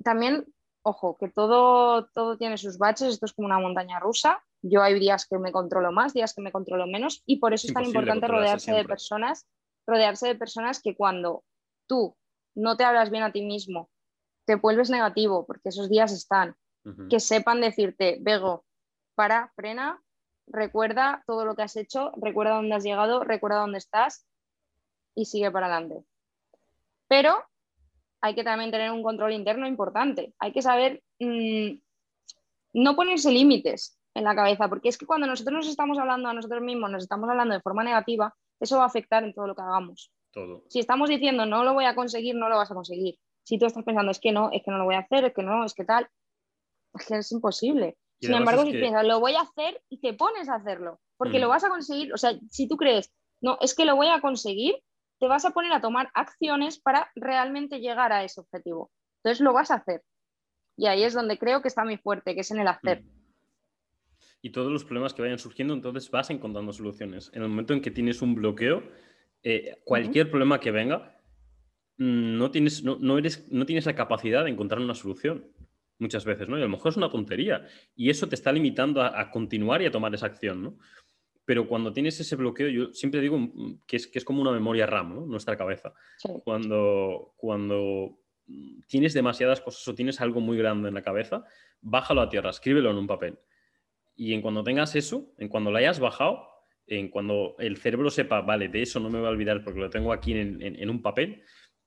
también, 0.03 0.45
ojo, 0.83 1.17
que 1.17 1.27
todo, 1.27 2.05
todo 2.13 2.37
tiene 2.37 2.59
sus 2.59 2.77
baches, 2.77 3.13
esto 3.13 3.25
es 3.25 3.33
como 3.33 3.47
una 3.47 3.57
montaña 3.57 3.99
rusa. 3.99 4.43
Yo 4.61 4.83
hay 4.83 4.99
días 4.99 5.25
que 5.25 5.39
me 5.39 5.51
controlo 5.51 5.91
más, 5.91 6.13
días 6.13 6.35
que 6.35 6.41
me 6.43 6.51
controlo 6.51 6.85
menos, 6.85 7.23
y 7.25 7.37
por 7.37 7.51
eso 7.53 7.65
es, 7.65 7.69
es 7.69 7.73
tan 7.73 7.85
importante 7.85 8.27
rodearse 8.27 8.65
siempre. 8.65 8.83
de 8.83 8.87
personas, 8.87 9.47
rodearse 9.87 10.27
de 10.27 10.35
personas 10.35 10.83
que 10.83 10.95
cuando 10.95 11.43
tú 11.87 12.15
no 12.53 12.77
te 12.77 12.83
hablas 12.83 13.09
bien 13.09 13.23
a 13.23 13.31
ti 13.31 13.41
mismo, 13.41 13.89
te 14.45 14.55
vuelves 14.55 14.89
negativo, 14.89 15.45
porque 15.45 15.69
esos 15.69 15.89
días 15.89 16.11
están, 16.11 16.55
uh 16.85 16.89
-huh. 16.89 17.09
que 17.09 17.19
sepan 17.19 17.61
decirte, 17.61 18.17
Bego, 18.21 18.63
para, 19.15 19.51
frena, 19.55 20.01
recuerda 20.47 21.23
todo 21.25 21.45
lo 21.45 21.55
que 21.55 21.63
has 21.63 21.75
hecho, 21.75 22.11
recuerda 22.17 22.55
dónde 22.55 22.75
has 22.75 22.83
llegado, 22.83 23.23
recuerda 23.23 23.59
dónde 23.59 23.79
estás 23.79 24.27
y 25.15 25.25
sigue 25.25 25.51
para 25.51 25.67
adelante. 25.67 26.05
Pero 27.07 27.35
hay 28.21 28.35
que 28.35 28.43
también 28.43 28.71
tener 28.71 28.91
un 28.91 29.03
control 29.03 29.33
interno 29.33 29.67
importante. 29.67 30.33
Hay 30.39 30.51
que 30.51 30.61
saber 30.61 31.03
mmm, 31.19 31.77
no 32.73 32.95
ponerse 32.95 33.31
límites 33.31 33.99
en 34.13 34.23
la 34.23 34.35
cabeza, 34.35 34.67
porque 34.67 34.89
es 34.89 34.97
que 34.97 35.05
cuando 35.05 35.27
nosotros 35.27 35.55
nos 35.55 35.67
estamos 35.67 35.97
hablando 35.97 36.29
a 36.29 36.33
nosotros 36.33 36.61
mismos, 36.61 36.89
nos 36.89 37.03
estamos 37.03 37.29
hablando 37.29 37.53
de 37.53 37.61
forma 37.61 37.83
negativa, 37.83 38.33
eso 38.59 38.77
va 38.77 38.83
a 38.83 38.87
afectar 38.87 39.23
en 39.23 39.33
todo 39.33 39.47
lo 39.47 39.55
que 39.55 39.61
hagamos. 39.61 40.11
Todo. 40.31 40.63
Si 40.69 40.79
estamos 40.79 41.09
diciendo 41.09 41.45
no 41.45 41.63
lo 41.63 41.73
voy 41.73 41.85
a 41.85 41.95
conseguir, 41.95 42.35
no 42.35 42.49
lo 42.49 42.57
vas 42.57 42.71
a 42.71 42.75
conseguir. 42.75 43.17
Si 43.45 43.59
tú 43.59 43.65
estás 43.65 43.83
pensando 43.83 44.11
es 44.11 44.19
que 44.19 44.31
no, 44.31 44.49
es 44.51 44.63
que 44.63 44.71
no 44.71 44.77
lo 44.79 44.85
voy 44.85 44.95
a 44.95 44.99
hacer, 44.99 45.23
es 45.25 45.33
que 45.33 45.43
no, 45.43 45.63
es 45.63 45.73
que 45.73 45.85
tal, 45.85 46.09
es 46.93 47.05
que 47.05 47.17
es 47.17 47.31
imposible. 47.31 47.97
Y 48.19 48.27
Sin 48.27 48.35
embargo, 48.35 48.63
si 48.63 48.71
que... 48.71 48.79
piensas 48.79 49.05
lo 49.05 49.19
voy 49.19 49.35
a 49.35 49.41
hacer 49.41 49.81
y 49.89 49.99
te 49.99 50.13
pones 50.13 50.49
a 50.49 50.55
hacerlo, 50.55 50.99
porque 51.17 51.37
mm. 51.37 51.41
lo 51.41 51.49
vas 51.49 51.63
a 51.63 51.69
conseguir, 51.69 52.13
o 52.13 52.17
sea, 52.17 52.37
si 52.49 52.67
tú 52.67 52.75
crees, 52.75 53.13
no, 53.41 53.57
es 53.61 53.75
que 53.75 53.85
lo 53.85 53.95
voy 53.95 54.07
a 54.07 54.19
conseguir, 54.19 54.75
te 55.19 55.27
vas 55.27 55.45
a 55.45 55.51
poner 55.51 55.71
a 55.73 55.81
tomar 55.81 56.09
acciones 56.13 56.79
para 56.79 57.11
realmente 57.15 57.79
llegar 57.79 58.11
a 58.11 58.23
ese 58.23 58.41
objetivo. 58.41 58.91
Entonces 59.23 59.41
lo 59.41 59.53
vas 59.53 59.71
a 59.71 59.75
hacer. 59.75 60.01
Y 60.77 60.87
ahí 60.87 61.03
es 61.03 61.13
donde 61.13 61.37
creo 61.37 61.61
que 61.61 61.67
está 61.67 61.85
mi 61.85 61.97
fuerte, 61.97 62.33
que 62.33 62.41
es 62.41 62.51
en 62.51 62.59
el 62.59 62.67
hacer. 62.67 63.03
Mm. 63.03 63.15
Y 64.41 64.51
todos 64.51 64.71
los 64.71 64.83
problemas 64.83 65.13
que 65.13 65.21
vayan 65.21 65.39
surgiendo, 65.39 65.73
entonces 65.73 66.09
vas 66.11 66.29
encontrando 66.29 66.71
soluciones. 66.71 67.31
En 67.33 67.41
el 67.41 67.49
momento 67.49 67.73
en 67.73 67.81
que 67.81 67.91
tienes 67.91 68.21
un 68.21 68.35
bloqueo, 68.35 68.83
eh, 69.41 69.81
cualquier 69.83 70.25
uh 70.25 70.27
-huh. 70.27 70.31
problema 70.31 70.59
que 70.59 70.71
venga, 70.71 70.97
mm, 70.97 71.24
no 71.97 72.51
tienes, 72.51 72.83
no, 72.83 72.97
no, 72.99 73.17
eres, 73.17 73.51
no 73.51 73.65
tienes 73.65 73.85
la 73.85 73.95
capacidad 73.95 74.43
de 74.43 74.51
encontrar 74.51 74.81
una 74.81 74.95
solución 74.95 75.45
muchas 75.97 76.25
veces, 76.25 76.49
¿no? 76.49 76.57
Y 76.57 76.61
a 76.61 76.65
lo 76.65 76.69
mejor 76.69 76.91
es 76.91 76.97
una 76.97 77.09
tontería. 77.09 77.67
Y 77.95 78.09
eso 78.09 78.27
te 78.27 78.35
está 78.35 78.51
limitando 78.51 79.01
a, 79.01 79.19
a 79.19 79.31
continuar 79.31 79.81
y 79.81 79.85
a 79.85 79.91
tomar 79.91 80.13
esa 80.13 80.25
acción, 80.25 80.61
¿no? 80.61 80.77
pero 81.45 81.67
cuando 81.67 81.93
tienes 81.93 82.19
ese 82.19 82.35
bloqueo, 82.35 82.67
yo 82.69 82.93
siempre 82.93 83.21
digo 83.21 83.37
que 83.85 83.97
es, 83.97 84.07
que 84.07 84.17
es 84.17 84.25
como 84.25 84.41
una 84.41 84.51
memoria 84.51 84.87
RAM, 84.87 85.15
¿no? 85.15 85.25
Nuestra 85.27 85.55
cabeza. 85.55 85.93
Sí. 86.17 86.29
Cuando, 86.43 87.33
cuando 87.37 88.19
tienes 88.87 89.13
demasiadas 89.13 89.61
cosas 89.61 89.87
o 89.87 89.95
tienes 89.95 90.19
algo 90.21 90.41
muy 90.41 90.57
grande 90.57 90.89
en 90.89 90.95
la 90.95 91.03
cabeza, 91.03 91.45
bájalo 91.81 92.21
a 92.21 92.29
tierra, 92.29 92.49
escríbelo 92.49 92.89
en 92.89 92.97
un 92.97 93.07
papel. 93.07 93.37
Y 94.15 94.33
en 94.33 94.41
cuando 94.41 94.63
tengas 94.63 94.95
eso, 94.95 95.33
en 95.37 95.47
cuando 95.49 95.71
lo 95.71 95.77
hayas 95.77 95.99
bajado, 95.99 96.47
en 96.87 97.09
cuando 97.09 97.55
el 97.59 97.77
cerebro 97.77 98.09
sepa, 98.09 98.41
vale, 98.41 98.67
de 98.67 98.81
eso 98.81 98.99
no 98.99 99.09
me 99.09 99.19
voy 99.19 99.27
a 99.27 99.31
olvidar 99.31 99.63
porque 99.63 99.79
lo 99.79 99.89
tengo 99.89 100.13
aquí 100.13 100.33
en, 100.33 100.61
en, 100.61 100.75
en 100.75 100.89
un 100.89 101.01
papel, 101.01 101.43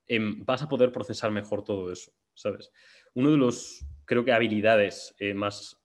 eh, 0.09 0.18
vas 0.21 0.62
a 0.62 0.68
poder 0.68 0.90
procesar 0.90 1.31
mejor 1.31 1.62
todo 1.62 1.92
eso, 1.92 2.12
¿sabes? 2.35 2.73
Uno 3.14 3.31
de 3.31 3.37
los, 3.37 3.87
creo 4.05 4.25
que, 4.25 4.33
habilidades 4.33 5.14
eh, 5.18 5.35
más 5.35 5.77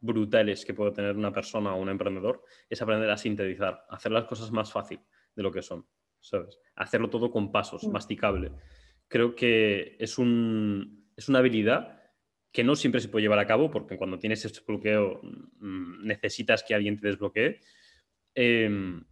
brutales 0.00 0.64
que 0.64 0.74
puede 0.74 0.92
tener 0.92 1.16
una 1.16 1.32
persona 1.32 1.74
o 1.74 1.80
un 1.80 1.88
emprendedor 1.88 2.42
es 2.68 2.82
aprender 2.82 3.10
a 3.10 3.16
sintetizar, 3.16 3.84
hacer 3.88 4.10
las 4.10 4.24
cosas 4.24 4.50
más 4.50 4.72
fácil 4.72 5.00
de 5.34 5.42
lo 5.42 5.52
que 5.52 5.62
son, 5.62 5.86
¿sabes? 6.20 6.58
Hacerlo 6.74 7.08
todo 7.08 7.30
con 7.30 7.52
pasos, 7.52 7.84
mm. 7.84 7.92
masticable. 7.92 8.52
Creo 9.06 9.34
que 9.36 9.96
es, 10.00 10.18
un, 10.18 11.10
es 11.16 11.28
una 11.28 11.38
habilidad 11.38 12.00
que 12.50 12.64
no 12.64 12.74
siempre 12.74 13.00
se 13.00 13.08
puede 13.08 13.22
llevar 13.22 13.38
a 13.38 13.46
cabo 13.46 13.70
porque 13.70 13.96
cuando 13.96 14.18
tienes 14.18 14.44
este 14.44 14.60
bloqueo 14.66 15.20
mmm, 15.22 16.04
necesitas 16.04 16.62
que 16.62 16.74
alguien 16.74 16.98
te 16.98 17.06
desbloquee. 17.06 17.60
Eh, 18.34 19.02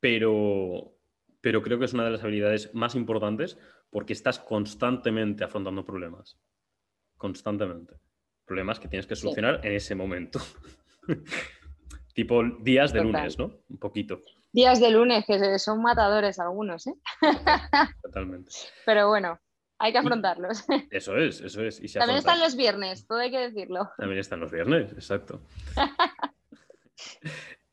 pero, 0.00 0.95
pero 1.46 1.62
creo 1.62 1.78
que 1.78 1.84
es 1.84 1.92
una 1.92 2.04
de 2.04 2.10
las 2.10 2.24
habilidades 2.24 2.74
más 2.74 2.96
importantes 2.96 3.56
porque 3.88 4.14
estás 4.14 4.40
constantemente 4.40 5.44
afrontando 5.44 5.84
problemas. 5.84 6.40
Constantemente 7.16 7.94
problemas 8.44 8.80
que 8.80 8.88
tienes 8.88 9.06
que 9.06 9.14
solucionar 9.14 9.60
sí. 9.60 9.68
en 9.68 9.74
ese 9.74 9.94
momento. 9.94 10.40
Tipo 12.14 12.42
días 12.62 12.92
de 12.92 13.04
lunes, 13.04 13.38
¿no? 13.38 13.60
Un 13.68 13.78
poquito. 13.78 14.24
Días 14.52 14.80
de 14.80 14.90
lunes, 14.90 15.24
que 15.24 15.60
son 15.60 15.82
matadores 15.82 16.40
algunos, 16.40 16.88
¿eh? 16.88 16.94
Totalmente. 18.02 18.50
Pero 18.84 19.06
bueno, 19.06 19.38
hay 19.78 19.92
que 19.92 19.98
afrontarlos. 19.98 20.64
Eso 20.90 21.16
es, 21.16 21.42
eso 21.42 21.62
es. 21.62 21.80
También 21.92 22.18
están 22.18 22.40
los 22.40 22.56
viernes, 22.56 23.06
todo 23.06 23.20
hay 23.20 23.30
que 23.30 23.38
decirlo. 23.38 23.88
También 23.98 24.18
están 24.18 24.40
los 24.40 24.50
viernes, 24.50 24.90
exacto. 24.94 25.40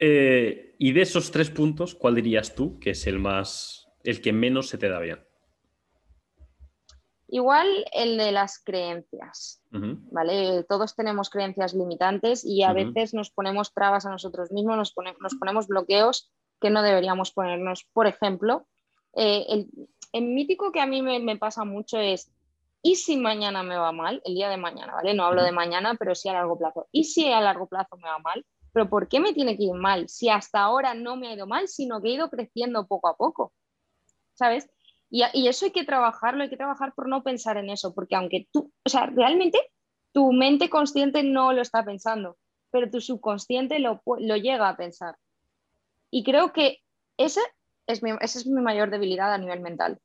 Eh, 0.06 0.76
y 0.80 0.92
de 0.92 1.02
esos 1.02 1.32
tres 1.32 1.50
puntos, 1.50 1.96
¿cuál 1.96 2.16
dirías 2.16 2.56
tú 2.56 2.78
que 2.78 2.90
es 2.90 3.08
el 3.08 3.20
más, 3.20 3.88
el 4.04 4.20
que 4.20 4.34
menos 4.34 4.68
se 4.68 4.78
te 4.78 4.90
da 4.90 5.00
bien? 5.00 5.26
Igual 7.30 7.86
el 7.94 8.18
de 8.18 8.34
las 8.34 8.62
creencias, 8.62 9.64
¿vale? 9.72 10.66
Todos 10.68 10.94
tenemos 10.98 11.30
creencias 11.30 11.74
limitantes 11.74 12.44
y 12.44 12.64
a 12.64 12.74
veces 12.74 13.14
nos 13.14 13.32
ponemos 13.32 13.74
trabas 13.74 14.06
a 14.06 14.10
nosotros 14.10 14.52
mismos, 14.52 14.76
nos, 14.76 14.94
nos, 15.22 15.36
ponemos 15.36 15.68
bloqueos 15.68 16.30
que 16.60 16.70
no 16.70 16.84
deberíamos 16.84 17.32
ponernos. 17.32 17.88
Por 17.94 18.06
ejemplo, 18.06 18.68
eh, 19.16 19.46
el, 19.48 19.70
el, 20.12 20.24
mítico 20.26 20.74
que 20.74 20.82
a 20.82 20.86
mí 20.86 21.02
me, 21.02 21.38
pasa 21.38 21.64
mucho 21.64 21.98
es, 21.98 22.30
¿y 22.82 22.98
si 22.98 23.16
mañana 23.16 23.64
me 23.64 23.78
va 23.78 23.94
mal? 23.94 24.22
El 24.26 24.36
día 24.36 24.50
de 24.50 24.58
mañana, 24.58 24.96
¿vale? 24.96 25.14
No 25.14 25.24
hablo 25.24 25.44
de 25.44 25.54
mañana, 25.54 25.96
pero 25.98 26.14
sí 26.14 26.28
a 26.28 26.34
largo 26.34 26.60
plazo. 26.60 26.90
¿Y 26.92 27.06
si 27.06 27.32
a 27.32 27.40
largo 27.40 27.68
plazo 27.68 27.96
me 27.96 28.10
va 28.10 28.20
mal? 28.20 28.46
Pero 28.74 28.90
¿por 28.90 29.08
qué 29.08 29.20
me 29.20 29.34
tiene 29.34 29.56
que 29.56 29.66
ir 29.66 29.74
mal? 29.74 30.10
Si 30.10 30.30
hasta 30.30 30.62
ahora 30.62 30.96
no 30.96 31.16
me 31.16 31.28
ha 31.28 31.34
ido 31.34 31.48
mal, 31.48 31.68
sino 31.68 32.02
que 32.02 32.10
he 32.10 32.14
ido 32.14 32.30
creciendo 32.30 32.88
poco 32.88 33.08
a 33.08 33.16
poco. 33.16 33.54
¿Sabes? 34.34 34.68
Y, 35.12 35.48
eso 35.48 35.66
hay 35.66 35.72
que 35.72 35.86
trabajarlo, 35.86 36.42
hay 36.42 36.50
que 36.50 36.58
trabajar 36.58 36.92
por 36.96 37.08
no 37.08 37.22
pensar 37.22 37.58
en 37.58 37.70
eso, 37.70 37.94
porque 37.94 38.16
aunque 38.16 38.48
tú, 38.52 38.74
o 38.84 38.90
sea, 38.90 39.06
realmente 39.06 39.60
tu 40.12 40.34
mente 40.34 40.72
consciente 40.72 41.22
no 41.22 41.54
lo 41.54 41.62
está 41.62 41.86
pensando, 41.86 42.36
pero 42.72 42.90
tu 42.90 43.00
subconsciente 43.00 43.78
lo, 43.78 44.02
llega 44.18 44.68
a 44.68 44.76
pensar. 44.76 45.16
Y 46.10 46.24
creo 46.24 46.52
que 46.52 46.80
ese 47.18 47.42
es 47.86 48.02
mi, 48.02 48.10
esa 48.22 48.40
es 48.40 48.48
mi 48.48 48.60
mayor 48.60 48.90
debilidad 48.90 49.32
a 49.32 49.38
nivel 49.38 49.60
mental, 49.60 50.00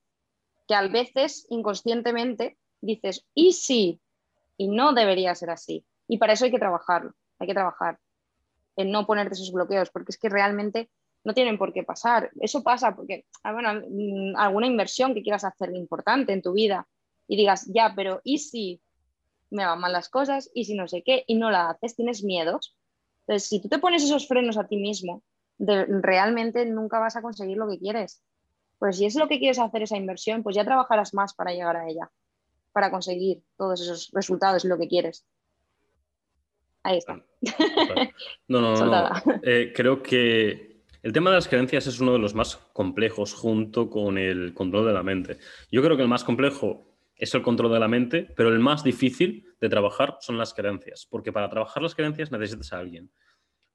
que 0.67 0.75
a 0.75 0.87
veces 0.87 1.47
inconscientemente 1.49 2.59
dices, 2.83 3.25
¿y 3.33 3.55
sí? 3.55 4.03
Y 4.59 4.69
no 4.69 4.93
debería 4.93 5.35
ser 5.35 5.49
así. 5.49 5.87
Y 6.07 6.19
para 6.19 6.35
eso 6.35 6.45
hay 6.45 6.51
que 6.51 6.59
trabajarlo, 6.59 7.15
hay 7.39 7.47
que 7.47 7.55
trabajar 7.55 7.99
en 8.79 8.93
no 8.93 9.07
ponerte 9.07 9.35
esos 9.35 9.53
bloqueos, 9.53 9.91
porque 9.91 10.13
es 10.13 10.19
que 10.19 10.29
realmente 10.29 10.89
no 11.25 11.35
tienen 11.35 11.59
por 11.59 11.73
qué 11.73 11.83
pasar. 11.83 12.31
Eso 12.41 12.63
pasa 12.63 12.95
porque, 12.95 13.27
ah, 13.43 13.53
bueno, 13.53 13.75
mm, 13.75 14.37
alguna 14.37 14.69
inversión 14.69 15.15
que 15.15 15.23
quieras 15.23 15.45
hacer 15.45 15.75
importante 15.75 16.33
en 16.33 16.43
tu 16.43 16.53
vida 16.53 16.87
y 17.27 17.37
digas, 17.37 17.67
ya, 17.67 17.93
pero 17.97 18.21
¿y 18.23 18.39
si 18.39 18.81
me 19.51 19.67
van 19.67 19.81
mal 19.81 19.93
las 19.93 20.09
cosas? 20.09 20.49
¿Y 20.55 20.65
si 20.65 20.75
no 20.75 20.87
sé 20.87 21.03
qué? 21.03 21.25
Y 21.27 21.35
no 21.35 21.51
la 21.51 21.71
haces, 21.71 21.97
tienes 21.97 22.23
miedos. 22.23 22.77
Entonces, 23.27 23.49
si 23.49 23.61
tú 23.61 23.69
te 23.69 23.81
pones 23.81 24.05
esos 24.05 24.29
frenos 24.29 24.57
a 24.57 24.69
ti 24.69 24.77
mismo, 24.77 25.25
realmente 25.59 26.65
nunca 26.65 27.01
vas 27.01 27.17
a 27.17 27.23
conseguir 27.23 27.57
lo 27.57 27.69
que 27.69 27.81
quieres. 27.81 28.23
Pues 28.79 28.97
si 28.97 29.07
es 29.07 29.17
lo 29.17 29.27
que 29.27 29.41
quieres 29.41 29.59
hacer 29.59 29.83
esa 29.83 29.97
inversión, 29.97 30.45
pues 30.45 30.55
ya 30.55 30.65
trabajarás 30.65 31.15
más 31.15 31.35
para 31.35 31.51
llegar 31.51 31.77
a 31.77 31.89
ella, 31.89 32.13
para 32.71 32.93
conseguir 32.93 33.43
todos 33.57 33.81
esos 33.81 34.11
resultados, 34.13 34.65
lo 34.65 34.79
que 34.79 34.87
quieres. 34.87 35.27
Ahí 36.83 36.99
está. 36.99 37.23
No, 38.49 38.61
no, 38.61 38.75
no. 38.75 39.11
Eh, 39.43 39.73
creo 39.75 40.03
que 40.03 40.83
el 41.03 41.13
tema 41.13 41.31
de 41.31 41.37
las 41.37 41.49
creencias 41.49 41.87
es 41.87 42.01
uno 42.01 42.13
de 42.13 42.19
los 42.19 42.35
más 42.35 42.57
complejos 42.73 43.35
junto 43.35 43.89
con 43.89 44.19
el 44.19 44.53
control 44.55 44.87
de 44.87 44.93
la 44.93 45.03
mente. 45.03 45.39
Yo 45.71 45.83
creo 45.83 45.97
que 45.97 46.03
el 46.03 46.09
más 46.09 46.25
complejo 46.25 46.89
es 47.15 47.35
el 47.35 47.43
control 47.43 47.73
de 47.73 47.81
la 47.81 47.89
mente, 47.89 48.29
pero 48.37 48.49
el 48.49 48.59
más 48.59 48.85
difícil 48.85 49.45
de 49.61 49.69
trabajar 49.69 50.19
son 50.21 50.39
las 50.39 50.55
creencias, 50.55 51.07
porque 51.11 51.33
para 51.33 51.51
trabajar 51.51 51.83
las 51.83 51.95
creencias 51.95 52.31
necesitas 52.31 52.73
a 52.73 52.79
alguien. 52.79 53.11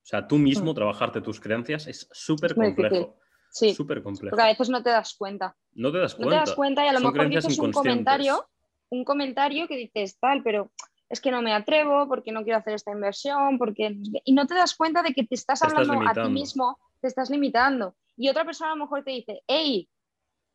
O 0.04 0.06
sea, 0.06 0.28
tú 0.28 0.38
mismo 0.38 0.72
mm. 0.72 0.76
trabajarte 0.76 1.22
tus 1.22 1.40
creencias 1.40 1.88
es 1.88 2.10
súper 2.12 2.56
complejo. 2.56 3.18
Sí, 3.50 3.74
súper 3.74 4.02
complejo. 4.02 4.32
Porque 4.32 4.44
a 4.44 4.52
veces 4.52 4.70
no 4.70 4.82
te 4.82 4.90
das 4.90 5.14
cuenta. 5.14 5.56
No 5.74 5.92
te 5.92 6.00
das 6.00 6.16
cuenta. 6.16 6.36
No 6.36 6.44
te 6.44 6.50
das 6.50 6.56
cuenta 6.56 6.86
y 6.86 6.88
a 6.88 6.94
lo 6.94 7.00
mejor 7.00 7.30
dices 7.30 7.58
un 7.58 7.72
comentario, 7.72 8.46
un 8.90 9.06
comentario 9.06 9.68
que 9.68 9.78
dices 9.78 10.18
tal, 10.20 10.42
pero 10.44 10.72
es 11.10 11.22
que 11.22 11.32
no 11.32 11.42
me 11.42 11.54
atrevo 11.54 12.08
porque 12.08 12.32
no 12.32 12.44
quiero 12.44 12.60
hacer 12.60 12.74
esta 12.74 12.92
inversión, 12.92 13.58
porque... 13.58 13.98
Y 14.26 14.34
no 14.34 14.48
te 14.48 14.56
das 14.56 14.76
cuenta 14.76 15.04
de 15.04 15.14
que 15.14 15.26
te 15.26 15.36
estás 15.36 15.62
hablando 15.62 16.02
a 16.08 16.14
ti 16.14 16.30
mismo 16.30 16.78
te 17.04 17.10
estás 17.10 17.30
limitando. 17.30 17.96
Y 18.16 18.30
otra 18.30 18.46
persona 18.46 18.72
a 18.72 18.76
lo 18.76 18.84
mejor 18.86 19.04
te 19.04 19.12
dice, 19.12 19.44
hey, 19.46 19.90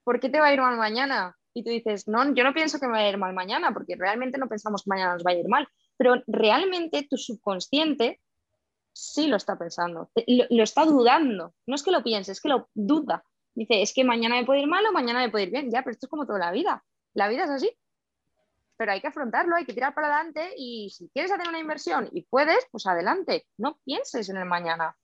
¿por 0.03 0.19
qué 0.19 0.31
te 0.31 0.41
va 0.41 0.47
a 0.47 0.53
ir 0.55 0.61
mal 0.61 0.79
mañana? 0.79 1.37
Y 1.53 1.63
tú 1.63 1.71
dices, 1.71 2.09
no, 2.09 2.35
yo 2.35 2.43
no 2.43 2.55
pienso 2.55 2.81
que 2.81 2.87
me 2.87 2.93
vaya 2.93 3.07
a 3.07 3.11
ir 3.11 3.19
mal 3.19 3.35
mañana, 3.35 3.73
porque 3.75 3.97
realmente 3.97 4.39
no 4.39 4.49
pensamos 4.49 4.83
que 4.83 4.89
mañana 4.89 5.13
nos 5.13 5.25
va 5.25 5.33
a 5.33 5.35
ir 5.35 5.49
mal. 5.49 5.69
Pero 5.99 6.23
realmente 6.27 7.07
tu 7.09 7.19
subconsciente 7.19 8.21
sí 8.95 9.27
lo 9.27 9.37
está 9.37 9.59
pensando, 9.59 10.11
lo, 10.27 10.63
está 10.63 10.87
dudando. 10.87 11.55
No 11.67 11.75
es 11.75 11.83
que 11.83 11.91
lo 11.91 12.03
piense, 12.03 12.33
es 12.33 12.41
que 12.41 12.49
lo 12.49 12.71
duda. 12.73 13.23
Dice, 13.55 13.83
es 13.83 13.93
que 13.93 14.05
mañana 14.05 14.37
me 14.37 14.47
puede 14.47 14.61
ir 14.61 14.69
mal 14.69 14.87
o 14.87 14.93
mañana 14.93 15.21
me 15.21 15.31
puede 15.31 15.45
ir 15.45 15.51
bien. 15.51 15.71
Ya, 15.71 15.83
pero 15.83 15.93
esto 15.93 16.07
es 16.07 16.11
como 16.11 16.27
toda 16.27 16.39
la 16.39 16.51
vida. 16.51 16.83
La 17.13 17.29
vida 17.29 17.45
es 17.45 17.51
así. 17.51 17.71
Pero 18.79 18.93
hay 18.93 19.01
que 19.01 19.09
afrontarlo, 19.09 19.57
hay 19.57 19.67
que 19.67 19.75
tirar 19.75 19.93
para 19.93 20.07
adelante 20.07 20.55
y 20.57 20.89
si 20.91 21.11
quieres 21.11 21.33
hacer 21.33 21.49
una 21.49 21.59
inversión 21.59 22.09
y 22.13 22.23
puedes, 22.23 22.67
pues 22.71 22.87
adelante. 22.87 23.47
No 23.59 23.79
pienses 23.85 24.29
en 24.31 24.37
el 24.39 24.47
mañana. 24.47 24.97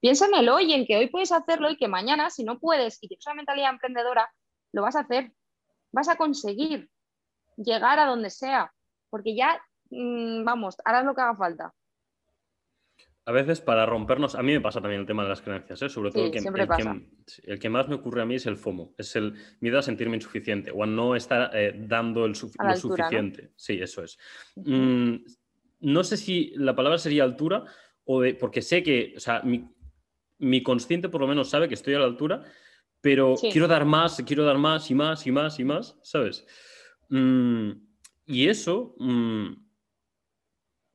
Piensa 0.00 0.26
en 0.26 0.34
el 0.34 0.48
hoy, 0.50 0.72
en 0.72 0.86
que 0.86 0.96
hoy 0.96 1.08
puedes 1.08 1.32
hacerlo 1.32 1.70
y 1.70 1.76
que 1.76 1.88
mañana, 1.88 2.28
si 2.28 2.44
no 2.44 2.60
puedes 2.60 3.02
y 3.02 3.08
tienes 3.08 3.26
una 3.26 3.36
mentalidad 3.36 3.70
emprendedora, 3.70 4.30
lo 4.72 4.82
vas 4.82 4.96
a 4.96 5.00
hacer. 5.00 5.32
Vas 5.92 6.08
a 6.08 6.16
conseguir 6.16 6.90
llegar 7.56 7.98
a 7.98 8.06
donde 8.06 8.30
sea, 8.30 8.72
porque 9.10 9.34
ya, 9.34 9.60
mm, 9.90 10.44
vamos, 10.44 10.76
harás 10.84 11.04
lo 11.04 11.14
que 11.14 11.22
haga 11.22 11.36
falta. 11.36 11.74
A 13.24 13.30
veces 13.30 13.60
para 13.60 13.86
rompernos, 13.86 14.34
a 14.34 14.42
mí 14.42 14.52
me 14.52 14.60
pasa 14.60 14.80
también 14.80 15.00
el 15.02 15.06
tema 15.06 15.22
de 15.22 15.28
las 15.28 15.40
creencias, 15.40 15.80
¿eh? 15.82 15.88
sobre 15.88 16.10
todo 16.10 16.24
el, 16.24 16.30
que, 16.32 16.38
el, 16.38 17.58
que, 17.60 17.68
más 17.68 17.88
me 17.88 17.94
ocurre 17.94 18.22
a 18.22 18.24
mí 18.24 18.34
es 18.34 18.46
el 18.46 18.56
FOMO, 18.56 18.94
es 18.98 19.14
el 19.14 19.34
miedo 19.60 19.78
a 19.78 19.82
sentirme 19.82 20.16
insuficiente 20.16 20.72
o 20.72 20.82
a 20.82 20.86
no 20.86 21.14
estar 21.14 21.50
eh, 21.54 21.72
dando 21.86 22.24
el 22.24 22.32
lo 22.32 22.76
suficiente. 22.76 23.52
Sí, 23.54 23.78
eso 23.80 24.02
es. 24.02 24.18
Mm, 24.56 25.18
no 25.82 26.02
sé 26.02 26.16
si 26.16 26.52
la 26.56 26.74
palabra 26.74 26.98
sería 26.98 27.22
altura 27.22 27.64
o 28.04 28.22
de, 28.22 28.34
porque 28.34 28.60
sé 28.60 28.82
que, 28.82 29.14
o 29.16 29.20
sea, 29.20 29.40
mi, 29.42 29.68
mi 30.38 30.62
consciente 30.64 31.08
por 31.08 31.20
lo 31.20 31.28
menos 31.28 31.48
sabe 31.48 31.68
que 31.68 31.74
estoy 31.74 31.94
a 31.94 32.00
la 32.00 32.06
altura, 32.06 32.42
pero 33.00 33.36
quiero 33.36 33.68
dar 33.68 33.84
más, 33.84 34.20
quiero 34.26 34.44
dar 34.44 34.58
más 34.58 34.90
y 34.90 34.94
más 34.94 35.26
y 35.26 35.32
más 35.32 35.60
y 35.60 35.64
más, 35.64 35.96
¿sabes? 36.02 36.44
Mm, 37.08 37.70
y 38.26 38.48
eso, 38.48 38.94
mm, 38.98 39.61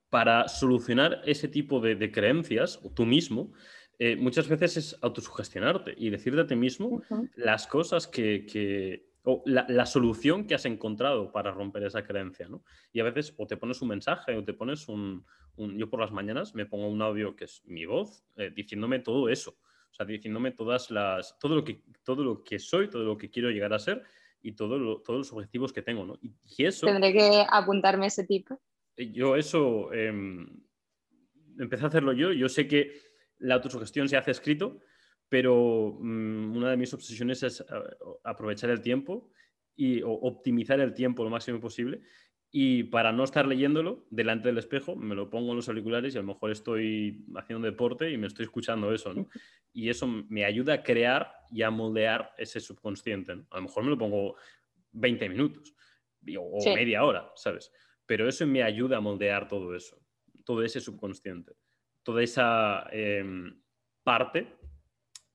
para 0.09 0.47
solucionar 0.47 1.21
ese 1.25 1.47
tipo 1.47 1.79
de, 1.79 2.11
creencias, 2.11 2.79
o 2.83 2.89
tú 2.89 3.05
mismo, 3.05 3.51
eh, 3.99 4.15
muchas 4.15 4.47
veces 4.47 4.77
es 4.77 4.97
autosugestionarte 5.01 5.93
y 5.97 6.09
decirte 6.09 6.41
a 6.41 6.47
ti 6.47 6.55
mismo 6.55 7.01
las 7.35 7.67
cosas 7.67 8.07
que, 8.07 9.07
o 9.23 9.43
la, 9.45 9.85
solución 9.85 10.45
que 10.45 10.55
has 10.55 10.65
encontrado 10.65 11.31
para 11.31 11.51
romper 11.51 11.83
esa 11.83 12.03
creencia, 12.03 12.47
¿no? 12.47 12.63
Y 12.93 12.99
a 12.99 13.03
veces 13.03 13.33
o 13.37 13.45
te 13.47 13.57
pones 13.57 13.81
un 13.81 13.89
mensaje 13.89 14.35
o 14.37 14.43
te 14.43 14.53
pones 14.53 14.87
un, 14.87 15.25
yo 15.57 15.89
por 15.89 15.99
las 15.99 16.11
mañanas 16.11 16.55
me 16.55 16.65
pongo 16.65 16.87
un 16.87 17.01
audio 17.01 17.35
que 17.35 17.45
es 17.45 17.61
mi 17.65 17.85
voz 17.85 18.23
eh, 18.37 18.51
diciéndome 18.55 18.99
todo 18.99 19.29
eso, 19.29 19.57
o 19.91 19.93
sea, 19.93 20.05
diciéndome 20.05 20.51
todas 20.51 20.91
las, 20.91 21.37
todo 21.39 21.55
lo 21.55 21.63
que, 21.63 21.83
todo 22.03 22.23
lo 22.23 22.43
que 22.43 22.59
soy, 22.59 22.89
todo 22.89 23.03
lo 23.03 23.17
que 23.17 23.29
quiero 23.29 23.49
llegar 23.49 23.73
a 23.73 23.79
ser 23.79 24.03
y 24.41 24.53
todo 24.53 25.01
todos 25.01 25.17
los 25.17 25.33
objetivos 25.33 25.73
que 25.73 25.81
tengo, 25.81 26.05
¿no? 26.05 26.17
Y, 26.21 26.63
eso... 26.63 26.85
Tendré 26.85 27.11
que 27.11 27.45
apuntarme 27.49 28.05
ese 28.05 28.23
tipo. 28.23 28.61
Yo 28.97 29.35
eso 29.35 29.93
em, 29.93 30.47
empecé 31.59 31.85
a 31.85 31.87
hacerlo 31.87 32.13
yo, 32.13 32.31
yo 32.31 32.49
sé 32.49 32.67
que 32.67 32.93
la 33.39 33.55
autosugestión 33.55 34.09
se 34.09 34.17
hace 34.17 34.31
escrito, 34.31 34.79
pero 35.29 35.97
mm, 35.99 36.55
una 36.55 36.71
de 36.71 36.77
mis 36.77 36.93
obsesiones 36.93 37.43
es 37.43 37.61
eh, 37.61 37.65
aprovechar 38.23 38.69
el 38.69 38.81
tiempo 38.81 39.31
y 39.75 40.01
optimizar 40.03 40.79
el 40.79 40.93
tiempo 40.93 41.23
lo 41.23 41.29
máximo 41.29 41.59
posible. 41.59 42.01
Y 42.49 42.83
para 42.83 43.11
no 43.11 43.25
estar 43.25 43.45
leyéndolo 43.45 44.07
delante 44.09 44.47
del 44.47 44.57
espejo, 44.57 44.95
me 44.95 45.13
lo 45.13 45.29
pongo 45.29 45.51
en 45.51 45.57
los 45.57 45.67
auriculares 45.67 46.15
y 46.15 46.17
a 46.17 46.21
lo 46.21 46.27
mejor 46.27 46.49
estoy 46.49 47.25
haciendo 47.35 47.65
deporte 47.65 48.09
y 48.09 48.17
me 48.17 48.25
estoy 48.25 48.45
escuchando 48.45 48.93
eso, 48.93 49.13
¿no? 49.13 49.27
Y 49.73 49.89
eso 49.89 50.07
me 50.07 50.45
ayuda 50.45 50.75
a 50.75 50.83
crear 50.83 51.31
y 51.51 51.61
a 51.61 51.69
moldear 51.69 52.31
ese 52.37 52.59
subconsciente, 52.61 53.33
A 53.51 53.57
lo 53.57 53.63
mejor 53.63 53.83
me 53.83 53.89
lo 53.89 53.97
pongo 53.97 54.37
20 54.93 55.29
minutos 55.29 55.75
o 56.39 56.73
media 56.73 57.03
hora, 57.03 57.31
¿sabes? 57.35 57.71
Pero 58.07 58.27
eso 58.27 58.47
me 58.47 58.63
ayuda 58.63 58.97
a 58.97 59.01
moldear 59.01 59.47
todo 59.47 59.75
eso, 59.75 60.01
todo 60.43 60.63
ese 60.63 60.81
subconsciente, 60.81 61.53
toda 62.01 62.23
esa 62.23 62.87
em, 62.91 63.61
parte 64.03 64.47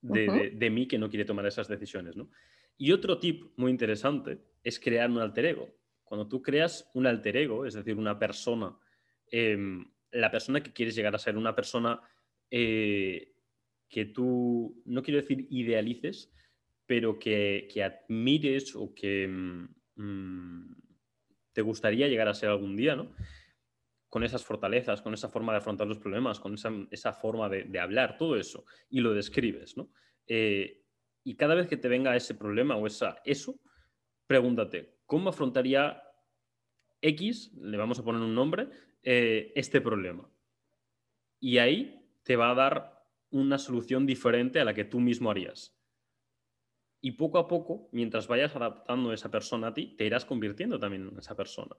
de, 0.01 0.69
mí 0.69 0.87
que 0.87 0.97
no 0.97 1.09
quiere 1.09 1.23
tomar 1.23 1.45
esas 1.45 1.69
decisiones. 1.69 2.17
¿no? 2.17 2.29
Y 2.77 2.91
otro 2.91 3.19
tip 3.19 3.53
muy 3.55 3.71
interesante 3.71 4.39
es 4.63 4.79
crear 4.79 5.09
un 5.09 5.19
alter 5.19 5.45
ego. 5.45 5.69
Cuando 6.03 6.27
tú 6.27 6.41
creas 6.41 6.89
un 6.93 7.07
alter 7.07 7.37
ego, 7.37 7.65
es 7.65 7.75
decir, 7.75 7.95
una 7.95 8.19
persona, 8.19 8.77
em, 9.31 9.85
la 10.11 10.29
persona 10.29 10.61
que 10.61 10.73
quieres 10.73 10.95
llegar 10.95 11.15
a 11.15 11.19
ser, 11.19 11.37
una 11.37 11.55
persona 11.55 12.01
eh, 12.51 13.33
que 13.87 14.05
tú, 14.05 14.81
no 14.85 15.01
quiero 15.01 15.21
decir 15.21 15.47
idealices, 15.49 16.31
pero 16.85 17.17
que, 17.17 17.67
admires 17.83 18.75
o 18.75 18.93
que 18.93 19.27
mm, 19.27 20.73
te 21.53 21.61
gustaría 21.61 22.07
llegar 22.07 22.27
a 22.27 22.33
ser 22.33 22.49
algún 22.49 22.75
día, 22.75 22.95
¿no? 22.95 23.11
con 24.13 24.23
esas 24.23 24.45
fortalezas, 24.45 25.01
con 25.01 25.15
esa 25.15 25.27
forma 25.27 25.53
de 25.53 25.57
afrontar 25.57 25.87
los 25.87 25.97
problemas, 25.97 26.39
con 26.39 26.53
esa, 26.53 27.13
forma 27.13 27.49
de, 27.49 27.79
hablar, 27.79 28.15
todo 28.15 28.35
eso, 28.35 28.63
y 28.87 28.99
lo 28.99 29.11
describes, 29.11 29.75
¿no? 29.75 29.89
Eh, 30.27 30.83
y 31.23 31.35
cada 31.35 31.55
vez 31.55 31.65
que 31.65 31.77
te 31.77 31.87
venga 31.87 32.15
ese 32.15 32.35
problema 32.35 32.75
o 32.75 32.85
esa, 32.85 33.23
eso, 33.25 33.59
pregúntate, 34.27 34.99
¿cómo 35.07 35.29
afrontaría 35.29 36.03
X, 37.01 37.53
le 37.55 37.75
vamos 37.75 37.97
a 37.97 38.03
poner 38.03 38.21
un 38.21 38.35
nombre, 38.35 38.67
eh, 39.01 39.51
este 39.55 39.81
problema? 39.81 40.29
Y 41.39 41.57
ahí 41.57 42.07
te 42.21 42.35
va 42.35 42.51
a 42.51 42.53
dar 42.53 43.07
una 43.31 43.57
solución 43.57 44.05
diferente 44.05 44.59
a 44.59 44.65
la 44.65 44.75
que 44.75 44.85
tú 44.85 44.99
mismo 44.99 45.31
harías. 45.31 45.75
Y 47.05 47.11
poco 47.11 47.37
a 47.37 47.49
poco, 47.49 47.89
mientras 47.91 48.27
vayas 48.27 48.55
adaptando 48.55 49.11
a 49.11 49.13
esa 49.13 49.29
persona 49.29 49.67
a 49.67 49.73
ti, 49.73 49.93
te 49.97 50.05
irás 50.05 50.23
convirtiendo 50.23 50.79
también 50.79 51.09
en 51.09 51.19
esa 51.19 51.35
persona. 51.35 51.75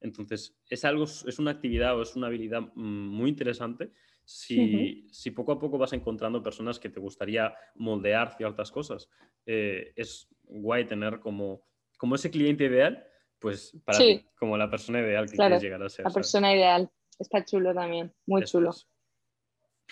Entonces, 0.00 0.56
es 0.68 0.84
algo, 0.84 1.02
es 1.04 1.38
una 1.40 1.50
actividad 1.50 1.98
o 1.98 2.02
es 2.02 2.14
una 2.14 2.28
habilidad 2.28 2.60
mm, 2.60 3.08
muy 3.08 3.30
interesante 3.30 3.90
si, 4.24 5.30
poco 5.34 5.50
a 5.50 5.58
poco 5.58 5.76
vas 5.76 5.92
encontrando 5.92 6.40
personas 6.40 6.78
que 6.78 6.88
te 6.88 7.00
gustaría 7.00 7.52
moldear 7.74 8.36
ciertas 8.36 8.70
cosas. 8.70 9.08
Eh, 9.44 9.92
es 9.96 10.28
guay 10.44 10.86
tener 10.86 11.18
como, 11.18 11.64
como 11.98 12.14
ese 12.14 12.30
cliente 12.30 12.66
ideal, 12.66 13.04
pues 13.40 13.76
para 13.84 13.98
ti, 13.98 14.24
como 14.38 14.56
la 14.56 14.70
persona 14.70 15.00
ideal 15.00 15.28
que 15.28 15.36
quieres 15.36 15.62
llegar 15.62 15.82
a 15.82 15.88
ser. 15.88 16.04
La 16.04 16.12
persona 16.12 16.54
ideal. 16.54 16.88
Está 17.18 17.44
chulo 17.44 17.74
también, 17.74 18.14
muy 18.24 18.44
chulo. 18.44 18.70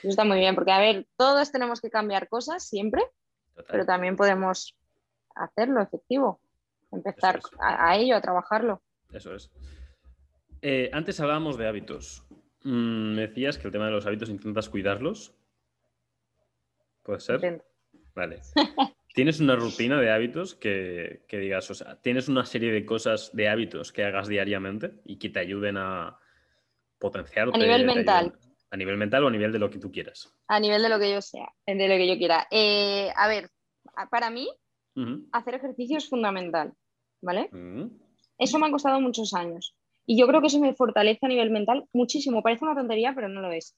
está 0.05 0.25
muy 0.25 0.39
bien, 0.39 0.55
porque 0.55 0.71
a 0.71 0.79
ver, 0.79 1.09
todos 1.17 1.51
tenemos 1.51 1.81
que 1.81 1.91
cambiar 1.91 2.29
cosas 2.29 2.67
siempre, 2.67 3.03
pero 3.67 3.85
también 3.85 4.17
podemos 4.17 4.77
hacerlo 5.35 5.81
efectivo, 5.81 6.41
empezar 6.93 7.41
a 7.61 7.97
ello, 7.97 8.17
a 8.17 8.21
trabajarlo. 8.21 8.83
Eso 9.13 9.35
es. 9.35 9.51
Eh, 10.63 10.91
antes 10.93 11.21
hablábamos 11.21 11.57
de 11.57 11.67
hábitos. 11.67 12.25
Mm, 12.65 13.15
me 13.15 13.23
decías 13.23 13.59
que 13.59 13.69
el 13.69 13.73
tema 13.73 13.87
de 13.87 13.93
los 13.93 14.07
hábitos 14.07 14.29
intentas 14.29 14.69
cuidarlos. 14.69 15.35
¿Puede 17.03 17.21
ser? 17.21 17.65
Vale. 18.15 18.41
¿Tienes 19.15 19.41
una 19.41 19.57
rutina 19.57 20.01
de 20.01 20.11
hábitos 20.11 20.55
que, 20.55 21.25
digas, 21.29 21.71
o 21.71 21.75
sea, 21.75 22.01
tienes 22.01 22.29
una 22.29 22.45
serie 22.45 22.73
de 22.73 22.85
cosas, 22.85 23.35
de 23.35 23.49
hábitos 23.49 23.93
que 23.93 24.05
hagas 24.05 24.29
diariamente 24.29 24.93
y 25.05 25.19
que 25.19 25.31
te 25.31 25.41
ayuden 25.41 25.77
a 25.77 26.19
potenciar? 26.99 27.49
A 27.53 27.59
nivel 27.59 27.87
mental. 27.87 28.39
A 28.71 28.77
nivel 28.77 28.97
mental 28.97 29.25
o 29.25 29.29
a 29.29 29.31
nivel 29.31 29.53
de 29.53 29.59
lo 29.59 29.71
que 29.71 29.79
tú 29.79 29.91
quieras. 29.91 30.33
A 30.47 30.61
nivel 30.61 30.83
de 30.83 30.89
lo 30.89 30.99
que 30.99 31.13
yo 31.13 31.23
sea, 31.23 31.49
de 31.67 31.89
lo 31.89 31.95
que 31.97 32.09
yo 32.09 32.19
quiera. 32.19 32.47
Eh, 32.51 33.11
a 33.17 33.29
ver, 33.29 33.51
para 34.11 34.31
mí, 34.31 34.49
hacer 35.33 35.55
ejercicio 35.55 35.97
es 35.97 36.09
fundamental, 36.09 36.73
¿vale? 37.23 37.51
Eso 38.39 38.59
me 38.59 38.67
ha 38.67 38.71
costado 38.71 39.01
muchos 39.01 39.33
años. 39.35 39.77
Y 40.07 40.19
yo 40.19 40.27
creo 40.27 40.41
que 40.41 40.47
eso 40.47 40.59
me 40.59 40.75
fortalece 40.75 41.27
a 41.27 41.29
nivel 41.29 41.51
mental 41.51 41.87
muchísimo. 41.93 42.43
Parece 42.43 42.65
una 42.65 42.75
tontería, 42.75 43.13
pero 43.15 43.29
no 43.29 43.41
lo 43.41 43.53
es. 43.53 43.77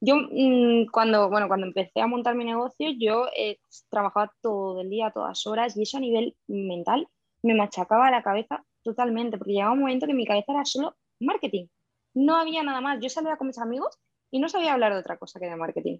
Yo 0.00 0.16
mm, 0.16 0.86
cuando, 0.90 1.28
bueno, 1.28 1.46
cuando 1.46 1.66
empecé 1.66 2.00
a 2.00 2.06
montar 2.06 2.34
mi 2.34 2.44
negocio, 2.44 2.88
yo 2.98 3.26
eh, 3.36 3.58
trabajaba 3.90 4.32
todo 4.40 4.80
el 4.80 4.90
día, 4.90 5.12
todas 5.12 5.46
horas, 5.46 5.76
y 5.76 5.82
eso 5.82 5.98
a 5.98 6.00
nivel 6.00 6.34
mental 6.48 7.06
me 7.42 7.54
machacaba 7.54 8.10
la 8.10 8.22
cabeza 8.22 8.64
totalmente, 8.82 9.38
porque 9.38 9.52
llegaba 9.52 9.72
un 9.72 9.80
momento 9.80 10.06
que 10.06 10.14
mi 10.14 10.26
cabeza 10.26 10.52
era 10.52 10.64
solo 10.64 10.96
marketing. 11.20 11.66
No 12.14 12.36
había 12.36 12.62
nada 12.62 12.80
más. 12.80 12.98
Yo 13.00 13.08
salía 13.08 13.36
con 13.36 13.46
mis 13.46 13.58
amigos 13.58 13.98
y 14.30 14.38
no 14.38 14.48
sabía 14.48 14.72
hablar 14.72 14.92
de 14.92 15.00
otra 15.00 15.16
cosa 15.16 15.40
que 15.40 15.46
de 15.46 15.56
marketing. 15.56 15.98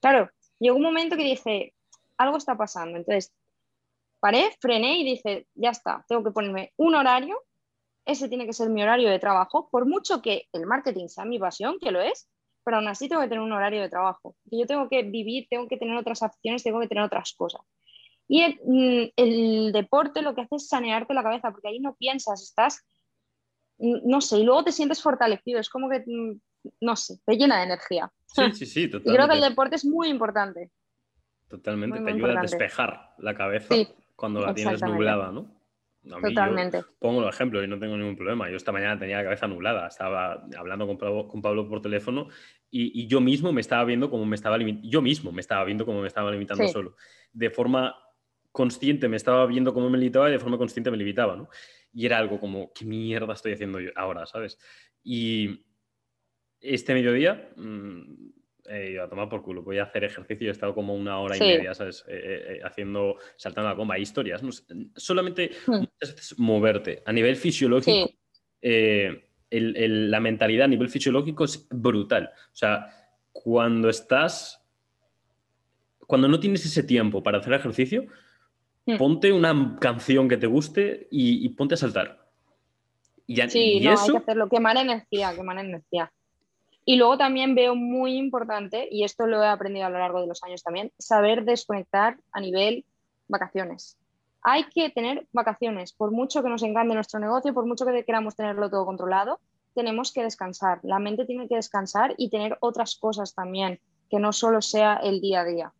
Claro, 0.00 0.30
llegó 0.58 0.76
un 0.76 0.82
momento 0.82 1.16
que 1.16 1.24
dije, 1.24 1.74
algo 2.16 2.36
está 2.36 2.56
pasando. 2.56 2.96
Entonces, 2.98 3.32
paré, 4.20 4.56
frené 4.60 4.98
y 4.98 5.04
dije, 5.04 5.46
ya 5.54 5.70
está, 5.70 6.04
tengo 6.08 6.24
que 6.24 6.30
ponerme 6.30 6.72
un 6.76 6.94
horario 6.94 7.38
ese 8.06 8.28
tiene 8.28 8.46
que 8.46 8.52
ser 8.52 8.70
mi 8.70 8.82
horario 8.82 9.10
de 9.10 9.18
trabajo, 9.18 9.68
por 9.68 9.84
mucho 9.84 10.22
que 10.22 10.48
el 10.52 10.64
marketing 10.64 11.08
sea 11.08 11.24
mi 11.24 11.38
pasión, 11.38 11.78
que 11.80 11.90
lo 11.90 12.00
es, 12.00 12.30
pero 12.64 12.78
aún 12.78 12.88
así 12.88 13.08
tengo 13.08 13.20
que 13.20 13.28
tener 13.28 13.42
un 13.42 13.52
horario 13.52 13.82
de 13.82 13.88
trabajo. 13.88 14.36
Yo 14.44 14.66
tengo 14.66 14.88
que 14.88 15.02
vivir, 15.02 15.46
tengo 15.50 15.68
que 15.68 15.76
tener 15.76 15.96
otras 15.96 16.22
opciones, 16.22 16.62
tengo 16.62 16.80
que 16.80 16.86
tener 16.86 17.04
otras 17.04 17.34
cosas. 17.34 17.60
Y 18.28 18.42
mm, 18.42 19.10
el, 19.16 19.72
deporte 19.72 20.22
lo 20.22 20.34
que 20.34 20.42
hace 20.42 20.56
es 20.56 20.68
sanearte 20.68 21.14
la 21.14 21.22
cabeza, 21.24 21.50
porque 21.50 21.68
ahí 21.68 21.80
no 21.80 21.94
piensas, 21.96 22.42
estás, 22.42 22.80
mm, 23.78 24.08
no 24.08 24.20
sé, 24.20 24.38
y 24.38 24.44
luego 24.44 24.64
te 24.64 24.72
sientes 24.72 25.02
fortalecido, 25.02 25.58
es 25.58 25.68
como 25.68 25.90
que, 25.90 26.04
mm, 26.06 26.40
no 26.80 26.96
sé, 26.96 27.18
te 27.24 27.36
llena 27.36 27.58
de 27.58 27.64
energía. 27.64 28.10
Sí, 28.26 28.42
sí, 28.52 28.66
sí, 28.66 28.88
totalmente. 28.88 29.10
Y 29.10 29.14
creo 29.14 29.28
que 29.28 29.34
el 29.34 29.50
deporte 29.50 29.76
es 29.76 29.84
muy 29.84 30.08
importante. 30.08 30.70
Totalmente, 31.48 32.00
te 32.00 32.10
ayuda 32.10 32.38
a 32.38 32.42
despejar 32.42 33.14
la 33.18 33.34
cabeza 33.34 33.74
cuando 34.16 34.40
la 34.40 34.52
tienes 34.52 34.82
nublada, 34.82 35.30
¿no? 35.30 35.56
Totalmente. 36.08 36.84
pongo 36.98 37.22
el 37.22 37.28
ejemplo 37.28 37.62
y 37.62 37.68
no 37.68 37.78
tengo 37.78 37.96
ningún 37.96 38.16
problema. 38.16 38.48
Yo 38.48 38.56
esta 38.56 38.72
mañana 38.72 38.98
tenía 38.98 39.18
la 39.18 39.24
cabeza 39.24 39.48
nublada, 39.48 39.88
estaba 39.88 40.46
hablando 40.56 40.86
con 40.86 40.98
Pablo, 40.98 41.26
con 41.28 41.42
Pablo 41.42 41.68
por 41.68 41.82
teléfono 41.82 42.28
y, 42.70 43.06
yo 43.06 43.20
mismo 43.20 43.52
me 43.52 43.60
estaba 43.60 43.84
viendo 43.84 44.10
como 44.10 44.24
me 44.24 44.36
estaba 44.36 44.58
limitando, 44.58 44.88
yo 44.88 45.02
mismo 45.02 45.32
me 45.32 45.40
estaba 45.40 45.64
viendo 45.64 45.84
como 45.84 46.00
me 46.00 46.08
estaba 46.08 46.30
limitando 46.30 46.66
solo. 46.68 46.96
De 47.32 47.50
forma 47.50 47.94
consciente 48.52 49.08
me 49.08 49.16
estaba 49.16 49.46
viendo 49.46 49.74
cómo 49.74 49.90
me 49.90 49.98
limitaba 49.98 50.28
y 50.28 50.32
de 50.32 50.38
forma 50.38 50.58
consciente 50.58 50.90
me 50.90 50.96
limitaba, 50.96 51.36
¿no? 51.36 51.48
Y 51.92 52.06
era 52.06 52.18
algo 52.18 52.38
como, 52.38 52.72
¿qué 52.72 52.84
mierda 52.84 53.32
estoy 53.32 53.52
haciendo 53.52 53.80
yo 53.80 53.90
ahora, 53.96 54.26
sabes? 54.26 54.58
Y 55.02 55.64
este 56.66 56.94
mediodía 56.94 57.50
mm, 57.56 58.26
eh, 58.68 58.98
a 59.00 59.08
tomar 59.08 59.28
por 59.28 59.42
culo, 59.42 59.62
voy 59.62 59.78
a 59.78 59.84
hacer 59.84 60.04
ejercicio, 60.04 60.48
he 60.48 60.50
estado 60.50 60.74
como 60.74 60.94
una 60.94 61.18
hora 61.20 61.36
y 61.36 61.40
media, 61.40 61.74
¿sabes? 61.74 62.04
Eh, 62.08 62.14
eh, 62.14 62.52
eh, 62.54 62.60
haciendo, 62.64 63.16
saltando 63.36 63.70
la 63.70 63.76
comba, 63.76 63.98
historias, 63.98 64.42
solamente 64.96 65.52
hmm. 65.66 65.72
muchas 65.72 66.14
veces 66.14 66.38
moverte. 66.38 67.02
A 67.04 67.12
nivel 67.12 67.36
fisiológico, 67.36 68.12
la 69.50 70.20
mentalidad 70.20 70.64
a 70.64 70.68
nivel 70.68 70.88
fisiológico 70.88 71.44
es 71.44 71.66
brutal. 71.70 72.30
O 72.52 72.56
sea, 72.56 72.88
cuando 73.32 73.88
estás, 73.88 74.64
cuando 76.06 76.28
no 76.28 76.40
tienes 76.40 76.64
ese 76.64 76.82
tiempo 76.82 77.22
para 77.22 77.38
hacer 77.38 77.52
ejercicio, 77.52 78.06
hmm. 78.86 78.96
ponte 78.96 79.32
una 79.32 79.76
canción 79.80 80.28
que 80.28 80.36
te 80.36 80.46
guste 80.46 81.08
y, 81.10 81.48
ponte 81.50 81.74
a 81.74 81.78
saltar. 81.78 82.26
Y, 83.28 83.36
sí, 83.48 83.80
no, 83.80 83.90
hay 83.90 84.10
que 84.10 84.16
hacerlo, 84.16 84.48
quemar 84.48 84.76
energía, 84.76 85.34
quemar 85.34 85.58
energía. 85.58 86.12
Y 86.88 86.96
luego 86.96 87.18
también 87.18 87.56
veo 87.56 87.74
muy 87.74 88.16
importante, 88.16 88.88
y 88.88 89.02
esto 89.02 89.26
lo 89.26 89.42
he 89.42 89.48
aprendido 89.48 89.86
a 89.86 89.90
lo 89.90 89.98
largo 89.98 90.20
de 90.20 90.28
los 90.28 90.44
años 90.44 90.62
también, 90.62 90.92
saber 90.98 91.44
desconectar 91.44 92.16
a 92.30 92.40
nivel 92.40 92.84
vacaciones. 93.26 93.98
Hay 94.42 94.62
que 94.72 94.88
tener 94.90 95.26
vacaciones, 95.32 95.92
por 95.92 96.12
mucho 96.12 96.44
que 96.44 96.48
nos 96.48 96.62
encante 96.62 96.94
nuestro 96.94 97.18
negocio, 97.18 97.52
por 97.52 97.66
mucho 97.66 97.84
que 97.84 98.04
queramos 98.04 98.36
tenerlo 98.36 98.70
todo 98.70 98.86
controlado, 98.86 99.40
tenemos 99.74 100.12
que 100.12 100.22
descansar. 100.22 100.78
La 100.84 101.00
mente 101.00 101.26
tiene 101.26 101.48
que 101.48 101.56
descansar 101.56 102.14
y 102.18 102.30
tener 102.30 102.56
otras 102.60 102.94
cosas 102.94 103.34
también, 103.34 103.80
que 104.08 104.20
no 104.20 104.32
solo 104.32 104.62
sea 104.62 104.94
el 105.02 105.20
día 105.20 105.40
a 105.40 105.44
día. 105.44 105.72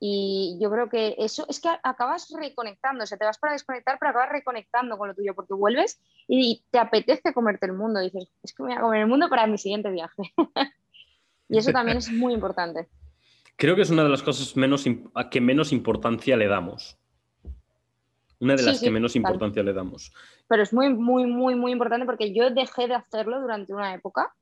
Y 0.00 0.58
yo 0.60 0.70
creo 0.70 0.88
que 0.88 1.14
eso 1.18 1.46
es 1.48 1.60
que 1.60 1.68
acabas 1.82 2.28
reconectando, 2.36 3.04
o 3.04 3.06
sea, 3.06 3.16
te 3.16 3.24
vas 3.24 3.38
para 3.38 3.52
desconectar, 3.52 3.96
pero 3.98 4.10
acabas 4.10 4.30
reconectando 4.30 4.98
con 4.98 5.08
lo 5.08 5.14
tuyo, 5.14 5.34
porque 5.34 5.54
vuelves 5.54 6.00
y 6.28 6.64
te 6.70 6.78
apetece 6.78 7.32
comerte 7.32 7.66
el 7.66 7.72
mundo. 7.72 8.00
dices, 8.00 8.28
es 8.42 8.52
que 8.52 8.62
me 8.62 8.70
voy 8.70 8.78
a 8.78 8.80
comer 8.80 9.00
el 9.02 9.06
mundo 9.06 9.28
para 9.28 9.46
mi 9.46 9.56
siguiente 9.56 9.90
viaje. 9.90 10.34
y 11.48 11.58
eso 11.58 11.72
también 11.72 11.98
es 11.98 12.10
muy 12.10 12.34
importante. 12.34 12.88
Creo 13.56 13.76
que 13.76 13.82
es 13.82 13.90
una 13.90 14.02
de 14.02 14.08
las 14.08 14.22
cosas 14.22 14.56
menos 14.56 14.84
a 15.14 15.30
que 15.30 15.40
menos 15.40 15.72
importancia 15.72 16.36
le 16.36 16.48
damos. 16.48 16.98
Una 18.40 18.56
de 18.56 18.62
las 18.62 18.80
que 18.80 18.90
menos 18.90 19.14
importancia 19.16 19.62
le 19.62 19.72
damos. 19.72 20.12
Pero 20.48 20.62
es 20.62 20.72
muy, 20.72 20.92
muy, 20.92 21.24
muy, 21.26 21.54
muy 21.54 21.72
importante 21.72 22.04
porque 22.04 22.34
yo 22.34 22.50
dejé 22.50 22.88
de 22.88 22.94
hacerlo 22.94 23.40
durante 23.40 23.72
una 23.72 23.94
época 23.94 24.34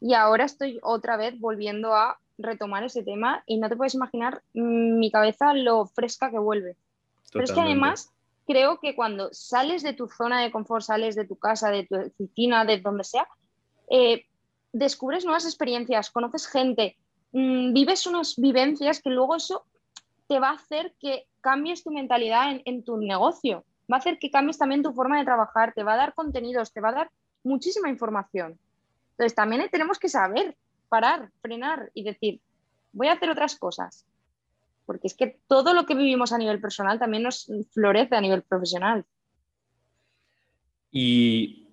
y 0.00 0.14
ahora 0.14 0.44
estoy 0.44 0.78
otra 0.82 1.16
vez 1.16 1.40
volviendo 1.40 1.94
a 1.94 2.20
retomar 2.38 2.84
ese 2.84 3.02
tema 3.02 3.42
y 3.46 3.58
no 3.58 3.68
te 3.68 3.76
puedes 3.76 3.94
imaginar 3.94 4.42
mm, 4.54 4.98
mi 4.98 5.10
cabeza 5.10 5.54
lo 5.54 5.86
fresca 5.86 6.30
que 6.30 6.38
vuelve. 6.38 6.76
Pero 7.32 7.44
es 7.44 7.52
que 7.52 7.60
además 7.60 8.10
creo 8.46 8.78
que 8.80 8.94
cuando 8.94 9.30
sales 9.32 9.82
de 9.82 9.92
tu 9.92 10.08
zona 10.08 10.42
de 10.42 10.50
confort, 10.50 10.84
sales 10.84 11.16
de 11.16 11.26
tu 11.26 11.36
casa, 11.36 11.70
de 11.70 11.86
tu 11.86 11.96
oficina, 11.96 12.64
de 12.64 12.78
donde 12.78 13.04
sea, 13.04 13.26
eh, 13.90 14.24
descubres 14.72 15.24
nuevas 15.24 15.44
experiencias, 15.44 16.10
conoces 16.10 16.46
gente, 16.46 16.96
mm, 17.32 17.72
vives 17.72 18.06
unas 18.06 18.36
vivencias 18.36 19.00
que 19.00 19.10
luego 19.10 19.36
eso 19.36 19.64
te 20.28 20.38
va 20.38 20.50
a 20.50 20.54
hacer 20.54 20.94
que 21.00 21.26
cambies 21.40 21.82
tu 21.82 21.90
mentalidad 21.90 22.50
en, 22.50 22.62
en 22.64 22.84
tu 22.84 22.96
negocio, 22.96 23.64
va 23.90 23.96
a 23.96 24.00
hacer 24.00 24.18
que 24.18 24.30
cambies 24.30 24.58
también 24.58 24.82
tu 24.82 24.92
forma 24.92 25.18
de 25.18 25.24
trabajar, 25.24 25.72
te 25.74 25.82
va 25.82 25.94
a 25.94 25.98
dar 25.98 26.14
contenidos, 26.14 26.72
te 26.72 26.80
va 26.80 26.90
a 26.90 26.94
dar 26.94 27.10
muchísima 27.42 27.88
información. 27.88 28.58
Entonces 29.12 29.34
también 29.34 29.68
tenemos 29.70 29.98
que 29.98 30.08
saber 30.08 30.56
parar, 30.88 31.30
frenar 31.40 31.90
y 31.94 32.04
decir, 32.04 32.40
voy 32.92 33.08
a 33.08 33.12
hacer 33.12 33.30
otras 33.30 33.56
cosas. 33.56 34.06
Porque 34.86 35.06
es 35.06 35.14
que 35.14 35.38
todo 35.46 35.72
lo 35.72 35.86
que 35.86 35.94
vivimos 35.94 36.32
a 36.32 36.38
nivel 36.38 36.60
personal 36.60 36.98
también 36.98 37.22
nos 37.22 37.50
florece 37.72 38.16
a 38.16 38.20
nivel 38.20 38.42
profesional. 38.42 39.04
Y 40.90 41.68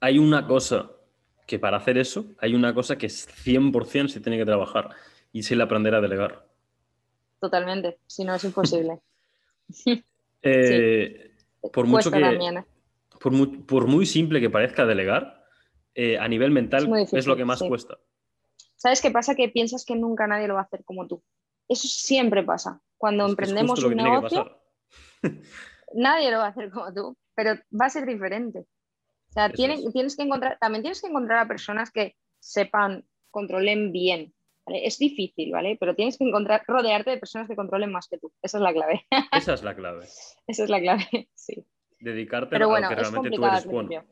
hay 0.00 0.18
una 0.18 0.46
cosa 0.46 0.90
que 1.46 1.58
para 1.58 1.76
hacer 1.76 1.98
eso, 1.98 2.26
hay 2.38 2.54
una 2.54 2.74
cosa 2.74 2.96
que 2.96 3.06
es 3.06 3.28
100% 3.44 4.08
se 4.08 4.20
tiene 4.20 4.38
que 4.38 4.46
trabajar 4.46 4.90
y 5.32 5.40
es 5.40 5.50
el 5.50 5.60
aprender 5.60 5.94
a 5.94 6.00
delegar. 6.00 6.46
Totalmente, 7.38 7.98
si 8.06 8.24
no 8.24 8.34
es 8.34 8.44
imposible. 8.44 9.00
Eh, 10.46 11.30
por 11.72 11.86
mucho 11.86 12.10
que, 12.10 12.18
¿eh? 12.18 12.64
por 13.18 13.86
muy 13.86 14.04
simple 14.04 14.42
que 14.42 14.50
parezca 14.50 14.84
delegar, 14.84 15.42
eh, 15.94 16.18
a 16.18 16.28
nivel 16.28 16.50
mental 16.50 16.90
es, 17.12 17.26
lo 17.26 17.36
que 17.36 17.44
más 17.44 17.62
cuesta. 17.62 17.98
¿Sabes 18.84 19.00
qué 19.00 19.10
pasa? 19.10 19.34
Que 19.34 19.48
piensas 19.48 19.86
que 19.86 19.96
nunca 19.96 20.26
nadie 20.26 20.46
lo 20.46 20.56
va 20.56 20.60
a 20.60 20.64
hacer 20.64 20.84
como 20.84 21.06
tú. 21.06 21.24
Eso 21.66 21.88
siempre 21.88 22.42
pasa. 22.42 22.82
Cuando 22.98 23.26
emprendemos 23.26 23.82
un 23.82 23.96
negocio, 23.96 24.60
nadie 25.94 26.30
lo 26.30 26.36
va 26.36 26.48
a 26.48 26.50
hacer 26.50 26.70
como 26.70 26.92
tú, 26.92 27.16
pero 27.34 27.54
va 27.72 27.86
a 27.86 27.88
ser 27.88 28.04
diferente. 28.04 28.66
O 29.30 29.32
sea, 29.32 29.48
tienes, 29.48 29.90
tienes 29.90 30.14
que 30.14 30.24
encontrar, 30.24 30.58
también 30.60 30.82
tienes 30.82 31.00
que 31.00 31.06
encontrar 31.06 31.38
a 31.38 31.48
personas 31.48 31.90
que 31.90 32.14
sepan, 32.38 33.06
controlen 33.30 33.90
bien. 33.90 34.34
Es 34.66 34.98
difícil, 34.98 35.50
¿vale? 35.52 35.78
Pero 35.80 35.94
tienes 35.94 36.18
que 36.18 36.24
encontrar, 36.24 36.62
rodearte 36.66 37.12
de 37.12 37.16
personas 37.16 37.48
que 37.48 37.56
controlen 37.56 37.90
más 37.90 38.06
que 38.06 38.18
tú. 38.18 38.34
Esa 38.42 38.58
es 38.58 38.62
la 38.62 38.74
clave. 38.74 39.06
Esa 39.32 39.54
es 39.54 39.62
la 39.62 39.74
clave. 39.74 40.04
Esa 40.46 40.64
es 40.64 40.68
la 40.68 40.80
clave, 40.80 41.30
sí. 41.34 41.66
Dedicarte 42.00 42.56
a 42.56 42.58
lo 42.58 42.74
que 42.74 42.94
realmente 42.94 43.30
tú 43.30 43.46
eres 43.46 43.64
bueno. 43.64 44.04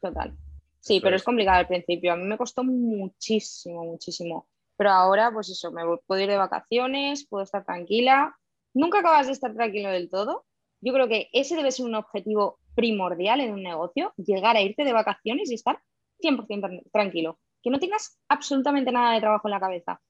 Total. 0.00 0.34
Sí, 0.80 1.00
pero 1.00 1.16
es. 1.16 1.22
complicado 1.22 1.58
al 1.58 1.66
principio. 1.66 2.12
A 2.12 2.16
mí 2.16 2.24
me 2.24 2.38
costó 2.38 2.64
muchísimo, 2.64 3.84
muchísimo. 3.84 4.48
Pero 4.76 4.90
ahora, 4.90 5.30
pues 5.30 5.50
eso, 5.50 5.70
me 5.70 5.82
puedo 6.06 6.20
ir 6.20 6.28
de 6.28 6.38
vacaciones, 6.38 7.26
puedo 7.26 7.44
estar 7.44 7.64
tranquila. 7.64 8.34
Nunca 8.72 9.00
acabas 9.00 9.26
de 9.26 9.34
estar 9.34 9.52
tranquilo 9.54 9.90
del 9.90 10.08
todo. 10.08 10.46
Yo 10.80 10.94
creo 10.94 11.06
que 11.08 11.28
ese 11.32 11.54
debe 11.54 11.70
ser 11.70 11.84
un 11.84 11.94
objetivo 11.94 12.58
primordial 12.74 13.40
en 13.40 13.52
un 13.52 13.62
negocio, 13.62 14.14
llegar 14.16 14.56
a 14.56 14.62
irte 14.62 14.84
de 14.84 14.92
vacaciones 14.92 15.50
y 15.50 15.54
estar 15.54 15.80
100% 16.22 16.82
tranquilo. 16.90 17.38
Que 17.62 17.70
no 17.70 17.78
tengas 17.78 18.18
absolutamente 18.28 18.90
nada 18.90 19.12
de 19.12 19.20
trabajo 19.20 19.48
en 19.48 19.52
la 19.52 19.60
cabeza. 19.60 20.00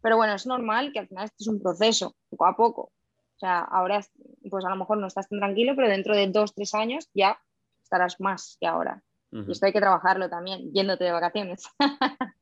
Pero 0.00 0.16
bueno, 0.16 0.34
es 0.34 0.46
normal 0.46 0.92
que 0.92 1.00
al 1.00 1.08
final 1.08 1.24
esto 1.24 1.36
es 1.40 1.48
un 1.48 1.60
proceso, 1.60 2.14
poco 2.28 2.46
a 2.46 2.56
poco. 2.56 2.82
O 2.82 3.38
sea, 3.40 3.60
ahora, 3.60 4.00
pues 4.48 4.64
a 4.64 4.70
lo 4.70 4.76
mejor 4.76 4.98
no 4.98 5.06
estás 5.06 5.28
tan 5.28 5.40
tranquilo, 5.40 5.72
pero 5.74 5.88
dentro 5.88 6.14
de 6.14 6.28
dos, 6.28 6.54
tres 6.54 6.74
años 6.74 7.10
ya 7.14 7.40
estarás 7.82 8.20
más 8.20 8.56
que 8.60 8.66
ahora. 8.66 9.02
Y 9.32 9.52
esto 9.52 9.66
hay 9.66 9.72
que 9.72 9.80
trabajarlo 9.80 10.28
también, 10.28 10.72
yéndote 10.72 11.04
de 11.04 11.12
vacaciones. 11.12 11.62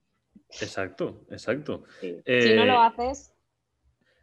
exacto, 0.48 1.26
exacto. 1.30 1.84
si 2.00 2.54
no 2.54 2.64
lo 2.64 2.74
eh, 2.74 2.86
haces, 2.86 3.34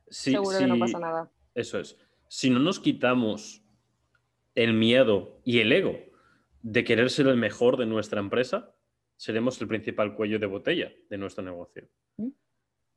seguro 0.10 0.58
que 0.58 0.68
no 0.68 0.80
pasa 0.80 1.00
nada. 1.00 1.32
Eso 1.54 1.80
es. 1.80 1.98
Si 2.28 2.50
no 2.50 2.60
nos 2.60 2.80
quitamos 2.80 3.64
el 4.56 4.74
miedo 4.74 5.40
y 5.44 5.60
el 5.60 5.72
ego 5.72 5.96
de 6.62 6.84
querer 6.84 7.10
ser 7.12 7.28
el 7.28 7.38
mejor 7.38 7.78
de 7.78 7.86
nuestra 7.86 8.20
empresa, 8.20 8.74
seremos 9.16 9.62
el 9.62 9.68
principal 9.68 10.16
cuello 10.16 10.40
de 10.40 10.48
botella 10.48 10.92
de 11.10 11.18
nuestro 11.18 11.44
negocio. 11.44 11.88
¿Mm? 12.18 12.30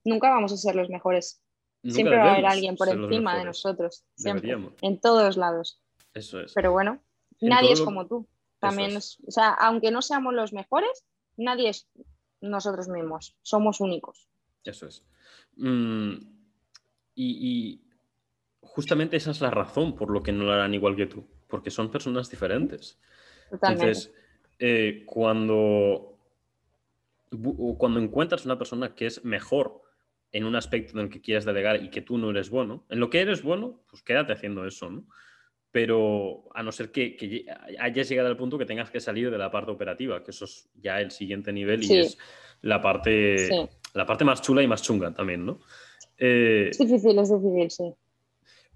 Nunca 0.05 0.31
vamos 0.31 0.53
a 0.53 0.57
ser 0.57 0.75
los 0.75 0.89
mejores. 0.89 1.43
Siempre 1.85 2.17
va 2.17 2.25
a 2.25 2.33
haber 2.33 2.47
alguien 2.47 2.77
por 2.77 2.89
encima 2.89 3.39
de 3.39 3.45
nosotros. 3.45 4.05
Siempre. 4.17 4.57
En 4.83 5.01
todos 5.01 5.37
lados. 5.37 5.81
Eso 6.13 6.41
es. 6.41 6.53
Pero 6.55 6.73
bueno, 6.73 7.03
nadie 7.41 7.73
es 7.73 7.81
como 7.81 8.07
tú. 8.07 8.27
También, 8.61 8.97
o 8.97 9.31
sea, 9.31 9.51
aunque 9.51 9.91
no 9.91 10.03
seamos 10.03 10.35
los 10.35 10.53
mejores, 10.53 11.05
nadie 11.37 11.71
es 11.71 11.89
nosotros 12.41 12.89
mismos, 12.89 13.37
somos 13.43 13.81
únicos. 13.81 14.29
Eso 14.65 14.87
es. 14.87 15.05
Mm, 15.57 16.15
y, 17.15 17.81
justamente 18.61 19.17
esa 19.17 19.31
es 19.33 19.41
la 19.41 19.51
razón 19.51 19.97
por 19.97 20.11
lo 20.11 20.23
que 20.23 20.33
no 20.33 20.45
lo 20.45 20.53
harán 20.53 20.75
igual 20.75 20.95
que 20.95 21.07
tú, 21.07 21.27
porque 21.49 21.71
son 21.71 21.91
personas 21.91 22.31
diferentes. 22.31 22.99
Entonces, 23.51 24.13
eh, 24.59 25.05
cuando, 25.07 26.19
cuando 27.79 28.01
encuentras 28.01 28.45
una 28.45 28.59
persona 28.59 28.95
que 28.95 29.07
es 29.07 29.25
mejor 29.25 29.83
en 30.31 30.45
un 30.45 30.55
aspecto 30.55 30.93
en 30.93 31.07
el 31.07 31.11
que 31.11 31.21
quieres 31.21 31.45
delegar 31.45 31.83
y 31.83 31.91
que 31.91 32.03
tú 32.03 32.19
no 32.19 32.31
eres 32.31 32.51
bueno, 32.51 32.85
en 32.89 33.01
lo 33.01 33.11
que 33.11 33.21
eres 33.21 33.43
bueno, 33.43 33.81
pues 33.89 34.03
quédate 34.03 34.33
haciendo 34.33 34.67
eso, 34.67 34.91
¿no? 34.91 35.05
Pero 35.71 36.49
a 36.55 36.63
no 36.63 36.73
ser 36.73 36.91
que, 36.91 37.47
hayas 37.79 38.09
llegado 38.09 38.29
al 38.29 38.37
punto 38.37 38.59
que 38.59 38.65
tengas 38.65 38.91
que 38.91 39.01
salir 39.01 39.31
de 39.31 39.39
la 39.39 39.51
parte 39.51 39.71
operativa, 39.71 40.23
que 40.25 40.31
eso 40.31 40.47
es 40.47 40.71
ya 40.81 41.01
el 41.01 41.11
siguiente 41.11 41.53
nivel 41.53 41.85
y 41.85 41.99
es 41.99 42.19
la 42.63 42.81
parte, 42.81 43.49
la 43.95 44.07
parte 44.07 44.25
más 44.25 44.43
chula 44.43 44.63
y 44.63 44.67
más 44.67 44.83
chunga 44.83 45.13
también, 45.13 45.45
¿no? 45.45 45.61
Eh, 46.17 46.69
es 46.71 46.79
difícil, 46.79 47.19
es 47.19 47.31
difícil, 47.31 47.71
sí. 47.71 47.95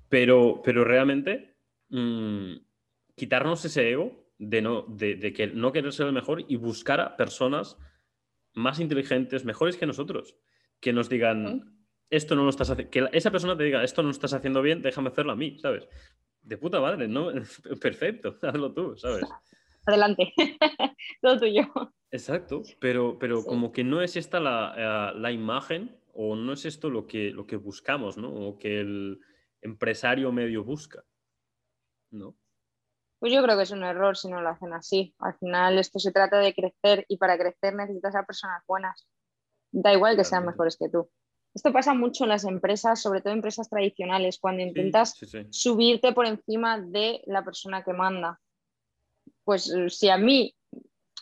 Pero, 0.08 0.60
pero 0.62 0.84
realmente 0.84 1.56
mm, 1.88 2.56
quitarnos 3.16 3.64
ese 3.64 3.90
ego 3.90 4.26
de, 4.38 4.60
no, 4.60 4.82
de, 4.82 5.32
que 5.32 5.46
no 5.48 5.72
querer 5.72 5.92
ser 5.92 6.06
el 6.06 6.12
mejor 6.12 6.44
y 6.46 6.56
buscar 6.56 7.00
a 7.00 7.16
personas 7.16 7.78
más 8.54 8.80
inteligentes, 8.80 9.44
mejores 9.44 9.76
que 9.76 9.86
nosotros, 9.86 10.36
que 10.80 10.92
nos 10.92 11.08
digan, 11.08 11.78
esto 12.10 12.34
no 12.34 12.44
lo 12.44 12.50
estás 12.50 12.68
haciendo, 12.68 12.90
que 12.90 13.08
esa 13.12 13.30
persona 13.30 13.56
te 13.56 13.64
diga, 13.64 13.82
esto 13.82 14.02
no 14.02 14.08
lo 14.08 14.12
estás 14.12 14.34
haciendo 14.34 14.60
bien, 14.60 14.82
déjame 14.82 15.08
hacerlo 15.08 15.32
a 15.32 15.36
mí, 15.36 15.58
¿sabes? 15.58 15.88
De 16.42 16.58
puta 16.58 16.80
madre, 16.80 17.08
¿no? 17.08 17.28
Perfecto, 17.80 18.36
hazlo 18.42 18.72
tú, 18.72 18.96
¿sabes? 18.96 19.24
Adelante, 19.86 20.32
todo 21.22 21.38
tuyo. 21.38 21.64
Exacto, 22.10 22.62
pero, 22.78 23.18
pero 23.18 23.42
como 23.44 23.72
que 23.72 23.84
no 23.84 24.02
es 24.02 24.16
esta 24.16 24.38
la, 24.38 24.74
eh, 24.76 25.18
la, 25.18 25.32
imagen 25.32 25.98
o 26.12 26.36
no 26.36 26.52
es 26.52 26.66
esto 26.66 26.90
lo 26.90 27.06
que, 27.06 27.30
lo 27.30 27.46
que 27.46 27.56
buscamos, 27.56 28.16
¿no? 28.16 28.28
O 28.30 28.58
que 28.58 28.80
el 28.80 29.20
empresario 29.60 30.30
medio 30.30 30.62
busca, 30.62 31.04
¿no? 32.10 32.36
Pues 33.18 33.32
yo 33.32 33.42
creo 33.42 33.56
que 33.56 33.62
es 33.62 33.70
un 33.70 33.84
error 33.84 34.16
si 34.16 34.28
no 34.28 34.42
lo 34.42 34.48
hacen 34.48 34.72
así. 34.72 35.14
Al 35.20 35.38
final 35.38 35.78
esto 35.78 36.00
se 36.00 36.10
trata 36.10 36.38
de 36.38 36.54
crecer 36.54 37.06
y 37.08 37.18
para 37.18 37.38
crecer 37.38 37.74
necesitas 37.74 38.16
a 38.16 38.26
personas 38.26 38.62
buenas. 38.66 39.06
Da 39.70 39.92
igual 39.92 40.16
que 40.16 40.24
sean 40.24 40.44
mejores 40.44 40.76
que 40.76 40.88
tú. 40.88 41.08
Esto 41.54 41.72
pasa 41.72 41.92
mucho 41.92 42.24
en 42.24 42.30
las 42.30 42.44
empresas, 42.44 43.02
sobre 43.02 43.20
todo 43.20 43.32
empresas 43.32 43.68
tradicionales, 43.68 44.38
cuando 44.38 44.62
intentas 44.62 45.14
subirte 45.50 46.12
por 46.12 46.26
encima 46.26 46.80
de 46.80 47.22
la 47.26 47.44
persona 47.44 47.84
que 47.84 47.92
manda. 47.92 48.40
Pues 49.44 49.70
eh, 49.70 49.90
si 49.90 50.08
a 50.08 50.16
mí, 50.16 50.54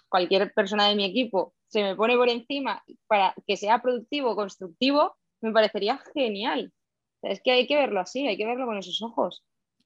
cualquier 0.08 0.52
persona 0.52 0.86
de 0.86 0.94
mi 0.94 1.04
equipo, 1.04 1.54
se 1.66 1.82
me 1.82 1.96
pone 1.96 2.16
por 2.16 2.28
encima 2.28 2.82
para 3.06 3.34
que 3.46 3.56
sea 3.56 3.80
productivo, 3.80 4.36
constructivo, 4.36 5.16
me 5.40 5.52
parecería 5.52 5.98
genial. 6.14 6.72
es 7.22 7.40
que 7.42 7.52
hay 7.52 7.66
que 7.66 7.76
verlo 7.76 8.00
así, 8.00 8.26
hay 8.26 8.36
que 8.36 8.46
verlo 8.46 8.66
con 8.66 8.78
esos 8.78 9.02
ojos. 9.02 9.44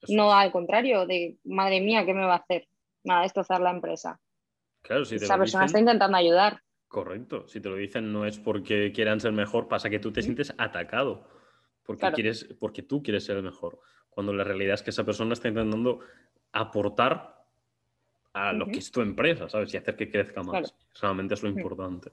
no 0.09 0.32
al 0.32 0.53
contrario, 0.53 1.07
de 1.07 1.38
madre 1.45 1.80
mía, 1.80 2.05
¿qué 2.05 2.12
me 2.12 2.24
va 2.26 2.34
a 2.34 2.38
hacer? 2.38 2.68
Nada, 3.03 3.22
destrozar 3.22 3.61
la 3.61 3.70
empresa. 3.70 4.20
Claro, 4.82 5.05
si 5.05 5.16
Esa 5.16 5.38
persona 5.38 5.64
está 5.64 5.78
intentando 5.78 6.16
ayudar. 6.16 6.61
Correcto. 6.95 7.49
Si 7.49 7.61
te 7.61 7.68
lo 7.68 7.74
dicen 7.74 8.12
no 8.12 8.24
es 8.24 8.38
porque 8.38 8.92
quieran 8.92 9.18
ser 9.18 9.32
mejor, 9.32 9.66
pasa 9.66 9.90
que 9.90 9.99
tú 9.99 10.12
te 10.12 10.22
sientes 10.22 10.55
atacado 10.59 11.26
porque, 11.82 12.12
quieres, 12.12 12.55
porque 12.61 12.82
tú 12.82 13.03
quieres 13.03 13.24
ser 13.24 13.36
el 13.36 13.42
mejor. 13.42 13.80
Cuando 14.11 14.32
la 14.32 14.45
realidad 14.45 14.74
es 14.74 14.82
que 14.84 14.90
esa 14.90 15.03
persona 15.03 15.32
está 15.32 15.49
intentando 15.49 15.99
aportar 16.53 17.45
a 18.32 18.53
lo 18.53 18.66
que 18.66 18.78
es 18.78 18.92
tu 18.92 19.01
empresa, 19.01 19.49
¿sabes? 19.49 19.74
Y 19.74 19.76
hacer 19.76 19.97
que 19.97 20.09
crezca 20.09 20.45
más. 20.45 20.72
Realmente 21.03 21.34
es 21.34 21.42
lo 21.42 21.49
importante. 21.49 22.12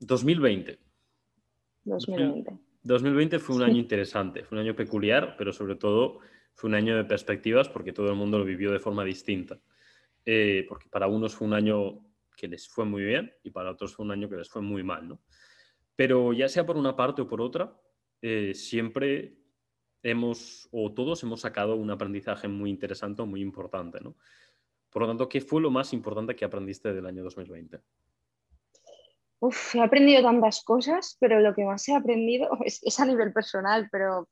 2020. 0.00 0.78
2020. 1.84 2.58
2020 2.82 3.38
fue 3.40 3.56
un 3.56 3.62
año 3.62 3.76
interesante, 3.76 4.42
fue 4.42 4.56
un 4.56 4.64
año 4.64 4.74
peculiar, 4.74 5.34
pero 5.36 5.52
sobre 5.52 5.74
todo 5.76 6.20
fue 6.54 6.68
un 6.68 6.76
año 6.76 6.96
de 6.96 7.04
perspectivas 7.04 7.68
porque 7.68 7.92
todo 7.92 8.08
el 8.08 8.16
mundo 8.16 8.38
lo 8.38 8.46
vivió 8.46 8.72
de 8.72 8.78
forma 8.78 9.04
distinta. 9.04 9.60
Eh, 10.24 10.64
porque 10.68 10.88
para 10.88 11.08
unos 11.08 11.34
fue 11.34 11.48
un 11.48 11.54
año 11.54 12.00
que 12.36 12.48
les 12.48 12.68
fue 12.68 12.84
muy 12.84 13.02
bien 13.02 13.32
y 13.42 13.50
para 13.50 13.70
otros 13.70 13.94
fue 13.94 14.04
un 14.04 14.12
año 14.12 14.28
que 14.28 14.36
les 14.36 14.48
fue 14.48 14.62
muy 14.62 14.82
mal, 14.82 15.08
¿no? 15.08 15.20
Pero 15.96 16.32
ya 16.32 16.48
sea 16.48 16.64
por 16.64 16.76
una 16.76 16.96
parte 16.96 17.22
o 17.22 17.28
por 17.28 17.40
otra, 17.40 17.76
eh, 18.20 18.54
siempre 18.54 19.36
hemos, 20.02 20.68
o 20.72 20.92
todos 20.92 21.22
hemos 21.22 21.40
sacado 21.40 21.76
un 21.76 21.90
aprendizaje 21.90 22.48
muy 22.48 22.70
interesante 22.70 23.22
o 23.22 23.26
muy 23.26 23.40
importante, 23.40 24.00
¿no? 24.00 24.16
Por 24.90 25.02
lo 25.02 25.08
tanto, 25.08 25.28
¿qué 25.28 25.40
fue 25.40 25.60
lo 25.60 25.70
más 25.70 25.92
importante 25.92 26.36
que 26.36 26.44
aprendiste 26.44 26.92
del 26.92 27.06
año 27.06 27.22
2020? 27.22 27.80
Uf, 29.40 29.74
he 29.74 29.82
aprendido 29.82 30.22
tantas 30.22 30.62
cosas, 30.62 31.16
pero 31.18 31.40
lo 31.40 31.54
que 31.54 31.64
más 31.64 31.88
he 31.88 31.94
aprendido 31.94 32.48
es, 32.64 33.00
a 33.00 33.06
nivel 33.06 33.32
personal, 33.32 33.88
pero 33.90 34.28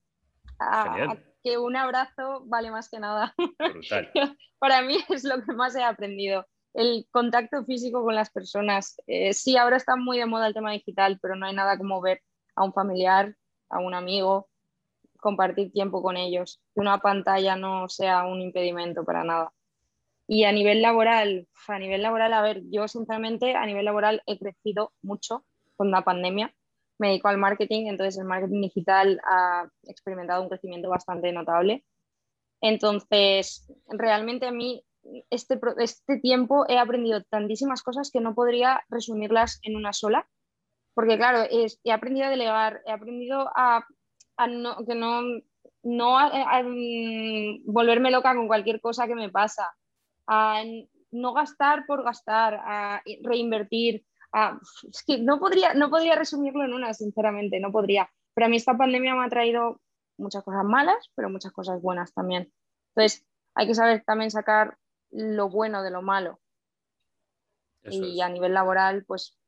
que 1.43 1.59
un 1.59 1.76
abrazo 1.76 2.43
vale 2.47 2.70
más 2.70 2.88
que 2.88 3.01
nada. 3.01 3.34
Para 4.59 4.82
mí 4.82 4.99
es 5.09 5.24
lo 5.24 5.43
que 5.43 5.53
más 5.53 5.74
he 5.76 5.82
aprendido. 5.82 6.47
El 6.74 7.07
contacto 7.11 7.64
físico 7.64 8.03
con 8.05 8.14
las 8.14 8.30
personas. 8.30 8.97
Eh, 9.07 9.32
sí, 9.32 9.57
ahora 9.57 9.76
está 9.76 9.97
muy 9.97 10.18
de 10.18 10.26
moda 10.26 10.47
el 10.47 10.55
tema 10.55 10.72
digital, 10.72 11.18
pero 11.20 11.36
no 11.36 11.47
hay 11.47 11.55
nada 11.55 11.76
como 11.76 12.01
ver 12.01 12.22
a 12.55 12.64
un 12.64 12.72
familiar, 12.72 13.34
a 13.68 13.80
un 13.80 13.95
amigo, 13.95 14.49
compartir 15.18 15.72
tiempo 15.72 16.03
con 16.03 16.16
ellos. 16.16 16.61
Que 16.74 16.80
una 16.80 16.99
pantalla 16.99 17.57
no 17.57 17.88
sea 17.88 18.24
un 18.24 18.41
impedimento 18.41 19.05
para 19.05 19.24
nada. 19.24 19.53
Y 20.28 20.45
a 20.45 20.53
nivel 20.53 20.80
laboral, 20.80 21.49
a 21.66 21.78
nivel 21.78 22.03
laboral, 22.03 22.32
a 22.34 22.43
ver, 22.43 22.62
yo 22.70 22.86
sinceramente 22.86 23.57
a 23.57 23.66
nivel 23.66 23.84
laboral 23.84 24.22
he 24.26 24.38
crecido 24.38 24.93
mucho 25.03 25.45
con 25.76 25.91
la 25.91 26.03
pandemia 26.03 26.55
me 27.01 27.09
dedico 27.09 27.28
al 27.28 27.38
marketing, 27.38 27.86
entonces 27.86 28.18
el 28.18 28.26
marketing 28.26 28.61
digital 28.61 29.20
ha 29.24 29.68
experimentado 29.84 30.42
un 30.42 30.48
crecimiento 30.48 30.88
bastante 30.90 31.32
notable. 31.32 31.84
Entonces, 32.61 33.66
realmente 33.88 34.46
a 34.46 34.53
mí 34.53 34.84
este, 35.30 35.59
este 35.78 36.18
tiempo 36.18 36.66
he 36.68 36.78
aprendido 36.78 37.22
tantísimas 37.24 37.82
cosas 37.82 38.11
que 38.12 38.20
no 38.20 38.34
podría 38.34 38.82
resumirlas 38.90 39.59
en 39.62 39.76
una 39.76 39.94
sola, 39.94 40.28
porque 40.94 41.16
claro, 41.16 41.48
he 41.51 41.92
aprendido 41.92 42.26
a 42.26 42.30
delegar, 42.30 42.82
he 42.86 42.92
aprendido 42.92 43.51
a, 43.57 43.86
que 44.86 44.94
no, 44.94 45.20
no 45.82 46.18
mm, 46.64 47.62
volverme 47.64 48.11
loca 48.11 48.34
con 48.34 48.46
cualquier 48.46 48.80
cosa 48.80 49.07
que 49.07 49.14
me 49.14 49.30
pasa, 49.30 49.72
a 50.26 50.62
no 51.12 51.32
gastar 51.32 51.86
por 51.86 52.05
gastar, 52.05 52.61
a 52.62 53.03
reinvertir. 53.22 54.05
Es 54.33 55.05
que 55.05 55.18
no 55.18 55.39
podría, 55.39 55.74
no 55.74 55.91
podría 55.91 56.16
resumirlo 56.16 56.64
en 56.64 56.72
una, 56.72 56.95
sinceramente, 56.95 57.61
no 57.61 57.72
podría. 57.72 58.11
Pero 58.35 58.47
a 58.47 58.49
mí 58.49 58.57
esta 58.57 58.76
pandemia 58.76 59.14
me 59.14 59.24
ha 59.24 59.28
traído 59.28 59.81
muchas 60.18 60.45
cosas 60.45 60.64
malas, 60.64 61.11
pero 61.14 61.31
muchas 61.31 61.53
cosas 61.53 61.81
buenas 61.81 62.12
también. 62.12 62.53
Entonces, 62.95 63.26
hay 63.55 63.66
que 63.66 63.74
saber 63.74 64.05
también 64.05 64.31
sacar 64.31 64.76
lo 65.11 65.49
bueno 65.49 65.83
de 65.83 65.91
lo 65.91 66.03
malo. 66.03 66.39
y 67.83 68.20
a 68.20 68.28
nivel 68.28 68.55
laboral, 68.55 69.05
pues 69.07 69.39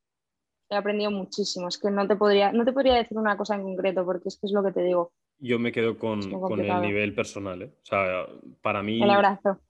he 0.69 0.77
aprendido 0.77 1.11
muchísimo. 1.11 1.69
Es 1.69 1.79
que 1.79 1.91
no 1.91 2.09
te, 2.09 2.17
podría, 2.17 2.53
no 2.53 2.65
te 2.65 2.73
podría 2.73 2.95
decir 2.95 3.19
una 3.19 3.37
cosa 3.37 3.55
en 3.55 3.63
concreto, 3.63 4.05
porque 4.05 4.29
es 4.29 4.39
que 4.39 4.47
es 4.47 4.53
lo 4.53 4.65
que 4.65 4.73
te 4.73 4.83
digo. 4.83 5.13
Yo 5.39 5.59
me 5.59 5.73
quedo 5.73 5.99
con, 5.99 6.21
el 6.23 6.81
nivel 6.81 7.15
personal. 7.15 7.63
¿eh? 7.63 7.75
O 7.83 7.85
sea, 7.85 8.27
para 8.63 8.83
mí. 8.83 9.03
El 9.03 9.11
abrazo. 9.11 9.61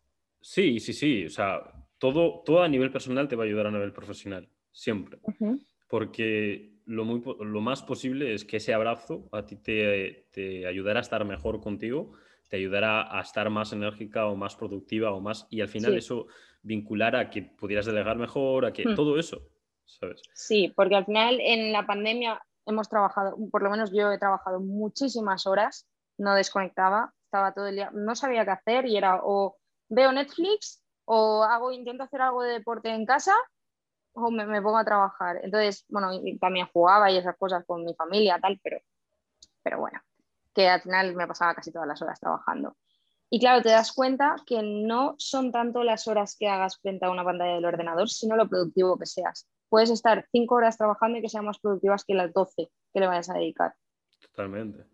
Sí, 0.41 0.81
sí, 0.81 0.93
sí. 0.93 1.27
O 1.27 1.31
sea, 1.31 1.61
todo, 1.99 2.43
todo 2.45 2.63
a 2.63 2.69
nivel 2.69 2.93
personal 2.93 3.29
te 3.29 3.37
va 3.37 3.45
a 3.45 3.47
ayudar 3.47 3.67
a 3.67 3.71
nivel 3.71 3.93
profesional. 3.93 4.49
Siempre. 4.73 5.19
Porque 5.89 6.73
lo, 6.87 7.05
muy, 7.05 7.23
lo 7.41 7.61
más 7.61 7.83
posible 7.83 8.35
es 8.35 8.45
que 8.45 8.57
ese 8.57 8.75
abrazo 8.75 9.29
a 9.31 9.47
ti 9.47 9.57
te, 9.57 10.27
te 10.33 10.67
ayudará 10.67 10.99
a 11.01 11.03
estar 11.03 11.25
mejor 11.25 11.61
contigo 11.61 12.13
te 12.53 12.59
ayudará 12.59 13.19
a 13.19 13.23
estar 13.23 13.49
más 13.49 13.73
enérgica 13.73 14.27
o 14.27 14.37
más 14.37 14.57
productiva 14.57 15.11
o 15.13 15.23
más, 15.23 15.47
y 15.49 15.63
al 15.63 15.69
final 15.69 15.97
eso 15.97 16.27
vincular 16.61 17.17
a 17.17 17.31
que 17.31 17.41
pudieras 17.41 17.87
delegar 17.87 18.19
mejor, 18.19 18.67
a 18.67 18.75
que 18.75 18.87
hmm. 18.87 18.95
todo 18.95 19.19
eso, 19.19 19.41
¿sabes? 19.87 20.21
Sí, 20.35 20.71
porque 20.77 20.97
al 20.97 21.07
final 21.07 21.41
en 21.41 21.73
la 21.73 21.87
pandemia 21.87 22.39
hemos 22.67 22.91
trabajado, 22.91 23.39
por 23.51 23.63
lo 23.63 23.71
menos 23.71 23.91
yo 23.91 24.13
he 24.13 24.19
trabajado 24.19 24.61
muchísimas 24.61 25.47
horas, 25.47 25.89
no 26.19 26.35
desconectaba, 26.35 27.15
estaba 27.25 27.55
todo 27.55 27.69
el 27.69 27.77
día, 27.77 27.91
no 27.95 28.15
sabía 28.15 28.45
qué 28.45 28.51
hacer 28.51 28.85
y 28.85 28.99
era 28.99 29.21
o 29.25 29.57
veo 29.89 30.13
Netflix 30.13 30.85
o 31.07 31.45
hago, 31.45 31.73
intento 31.73 32.03
hacer 32.03 32.21
algo 32.21 32.43
de 32.43 32.53
deporte 32.53 32.91
en 32.91 33.07
casa 33.07 33.33
o 34.15 34.31
me, 34.31 34.47
me 34.47 34.63
pongo 34.63 34.79
a 34.79 34.85
trabajar. 34.85 35.41
Entonces, 35.43 35.85
bueno, 35.89 36.11
también 36.41 36.69
jugaba 36.73 37.11
y 37.11 37.17
esas 37.17 37.37
cosas 37.37 37.65
con 37.67 37.85
mi 37.85 37.95
familia, 37.95 38.39
tal, 38.41 38.59
pero, 38.63 38.79
pero 39.63 39.81
bueno, 39.81 40.01
que 40.55 40.69
al 40.69 40.83
final 40.83 41.15
me 41.15 41.27
pasaba 41.27 41.55
casi 41.55 41.73
todas 41.73 41.89
las 41.89 42.01
horas 42.03 42.21
trabajando. 42.21 42.77
Y 43.31 43.41
claro, 43.41 43.63
te 43.63 43.71
das 43.71 43.93
cuenta 43.93 44.37
que 44.47 44.63
no 44.63 45.15
son 45.17 45.53
tanto 45.53 45.83
las 45.85 46.07
horas 46.07 46.37
que 46.39 46.49
hagas 46.49 46.79
frente 46.79 47.07
a 47.07 47.11
una 47.11 47.25
pantalla 47.25 47.55
del 47.55 47.65
ordenador, 47.65 48.11
sino 48.11 48.37
lo 48.37 48.47
productivo 48.47 48.99
que 48.99 49.07
seas. 49.07 49.49
Puedes 49.71 49.89
estar 49.89 50.27
cinco 50.31 50.57
horas 50.57 50.77
trabajando 50.77 51.19
y 51.19 51.23
que 51.23 51.31
sean 51.31 51.47
más 51.47 51.59
productivas 51.59 52.05
que 52.05 52.15
las 52.15 52.31
doce 52.35 52.71
que 52.93 53.01
le 53.01 53.07
vayas 53.07 53.31
a 53.31 53.35
dedicar. 53.35 53.75
Totalmente. 54.21 54.85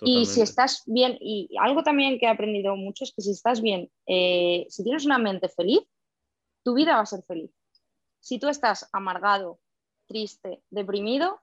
Y 0.00 0.24
si 0.26 0.40
estás 0.40 0.82
bien, 0.86 1.16
y 1.20 1.48
algo 1.60 1.82
también 1.82 2.18
que 2.18 2.24
he 2.24 2.28
aprendido 2.30 2.74
mucho 2.74 3.04
es 3.04 3.12
que 3.14 3.22
si 3.22 3.32
estás 3.32 3.60
bien, 3.60 3.90
eh, 4.06 4.66
si 4.70 4.82
tienes 4.82 5.04
una 5.04 5.18
mente 5.18 5.48
feliz, 5.50 5.82
tu 6.62 6.74
vida 6.74 6.96
va 6.96 7.02
a 7.02 7.06
ser 7.06 7.22
feliz. 7.24 7.50
Si 8.24 8.38
tú 8.38 8.48
estás 8.48 8.88
amargado, 8.90 9.60
triste, 10.06 10.62
deprimido, 10.70 11.42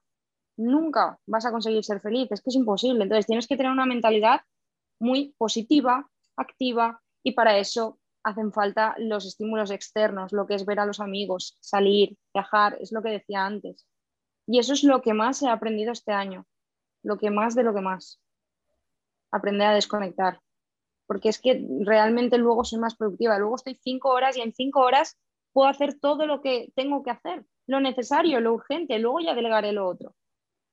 nunca 0.57 1.19
vas 1.27 1.45
a 1.45 1.51
conseguir 1.51 1.84
ser 1.84 2.01
feliz, 2.01 2.32
es 2.32 2.41
que 2.41 2.49
es 2.49 2.55
imposible. 2.55 3.03
Entonces 3.03 3.27
tienes 3.27 3.47
que 3.47 3.55
tener 3.55 3.71
una 3.71 3.86
mentalidad 3.86 4.41
muy 4.99 5.36
positiva, 5.38 6.09
activa 6.36 6.99
y 7.21 7.34
para 7.34 7.59
eso 7.59 7.99
hacen 8.23 8.51
falta 8.51 8.95
los 8.97 9.27
estímulos 9.27 9.69
externos, 9.69 10.34
lo 10.34 10.47
que 10.47 10.55
es 10.55 10.65
ver 10.65 10.79
a 10.79 10.88
los 10.88 10.99
amigos, 10.99 11.55
salir, 11.59 12.17
viajar, 12.34 12.75
es 12.82 12.91
lo 12.91 13.03
que 13.03 13.09
decía 13.09 13.45
antes. 13.45 13.86
Y 14.47 14.57
eso 14.57 14.73
es 14.73 14.84
lo 14.84 15.03
que 15.03 15.13
más 15.13 15.39
he 15.43 15.49
aprendido 15.49 15.91
este 15.91 16.13
año, 16.13 16.47
lo 17.03 17.19
que 17.19 17.29
más 17.29 17.53
de 17.53 17.61
lo 17.61 17.75
que 17.75 17.82
más. 17.82 18.19
Aprender 19.32 19.67
a 19.67 19.75
desconectar, 19.75 20.41
porque 21.05 21.29
es 21.29 21.39
que 21.39 21.63
realmente 21.82 22.39
luego 22.39 22.63
soy 22.63 22.79
más 22.79 22.95
productiva, 22.95 23.38
luego 23.38 23.57
estoy 23.57 23.79
cinco 23.84 24.09
horas 24.09 24.36
y 24.36 24.41
en 24.41 24.51
cinco 24.51 24.79
horas 24.79 25.19
puedo 25.54 25.68
hacer 25.68 25.99
todo 25.99 26.26
lo 26.26 26.41
que 26.41 26.72
tengo 26.76 27.04
que 27.04 27.12
hacer, 27.12 27.45
lo 27.68 27.80
necesario, 27.80 28.39
lo 28.39 28.54
urgente, 28.54 28.99
luego 28.99 29.20
ya 29.20 29.36
delegaré 29.36 29.72
lo 29.72 29.88
otro. 29.88 30.16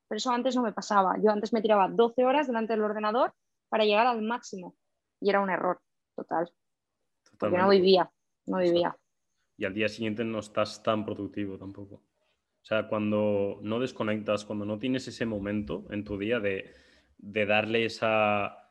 Pero 0.08 0.16
eso 0.16 0.30
antes 0.30 0.56
no 0.56 0.62
me 0.62 0.72
pasaba. 0.72 1.16
Yo 1.22 1.30
antes 1.30 1.52
me 1.52 1.60
tiraba 1.60 1.88
12 1.88 2.24
horas 2.24 2.46
delante 2.46 2.72
del 2.72 2.82
ordenador 2.82 3.34
para 3.68 3.84
llegar 3.84 4.06
al 4.06 4.22
máximo. 4.22 4.74
Y 5.20 5.28
era 5.28 5.40
un 5.40 5.50
error 5.50 5.80
total. 6.16 6.50
Porque 7.38 7.58
no 7.58 7.68
vivía, 7.68 8.10
no 8.46 8.58
vivía. 8.58 8.96
Y 9.56 9.64
al 9.64 9.74
día 9.74 9.88
siguiente 9.88 10.24
no 10.24 10.38
estás 10.38 10.82
tan 10.82 11.04
productivo 11.04 11.58
tampoco. 11.58 11.96
O 11.96 12.64
sea, 12.68 12.88
cuando 12.88 13.58
no 13.62 13.80
desconectas, 13.80 14.44
cuando 14.44 14.64
no 14.64 14.78
tienes 14.78 15.06
ese 15.08 15.26
momento 15.26 15.86
en 15.90 16.04
tu 16.04 16.18
día 16.18 16.40
de, 16.40 16.72
de 17.18 17.46
darle 17.46 17.84
esa, 17.84 18.67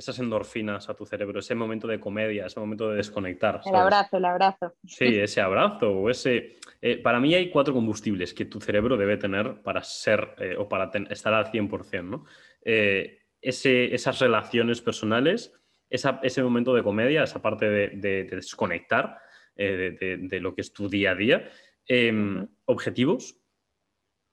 esas 0.00 0.18
endorfinas 0.18 0.88
a 0.88 0.94
tu 0.94 1.04
cerebro, 1.04 1.40
ese 1.40 1.54
momento 1.54 1.86
de 1.86 2.00
comedia, 2.00 2.46
ese 2.46 2.58
momento 2.58 2.88
de 2.88 2.96
desconectar. 2.96 3.60
El 3.66 3.76
abrazo, 3.76 4.16
el 4.16 4.24
abrazo. 4.24 4.74
Sí, 4.86 5.18
ese 5.18 5.42
abrazo 5.42 5.90
o 5.90 6.08
ese... 6.08 6.56
Eh, 6.80 6.96
para 6.96 7.20
mí 7.20 7.34
hay 7.34 7.50
cuatro 7.50 7.74
combustibles 7.74 8.32
que 8.32 8.46
tu 8.46 8.62
cerebro 8.62 8.96
debe 8.96 9.18
tener 9.18 9.60
para 9.62 9.82
ser 9.82 10.34
eh, 10.38 10.56
o 10.56 10.70
para 10.70 10.90
estar 11.10 11.34
al 11.34 11.52
100%, 11.52 12.02
¿no? 12.02 12.24
Eh, 12.64 13.18
ese, 13.42 13.94
esas 13.94 14.18
relaciones 14.20 14.80
personales, 14.80 15.52
ese 15.90 16.42
momento 16.42 16.74
de 16.74 16.82
comedia, 16.82 17.22
esa 17.22 17.42
parte 17.42 17.68
de, 17.68 18.24
desconectar 18.24 19.18
de, 19.54 20.38
lo 20.40 20.54
que 20.54 20.62
es 20.62 20.72
tu 20.72 20.88
día 20.88 21.10
a 21.10 21.14
día, 21.14 21.50
em, 21.86 22.46
objetivos 22.64 23.36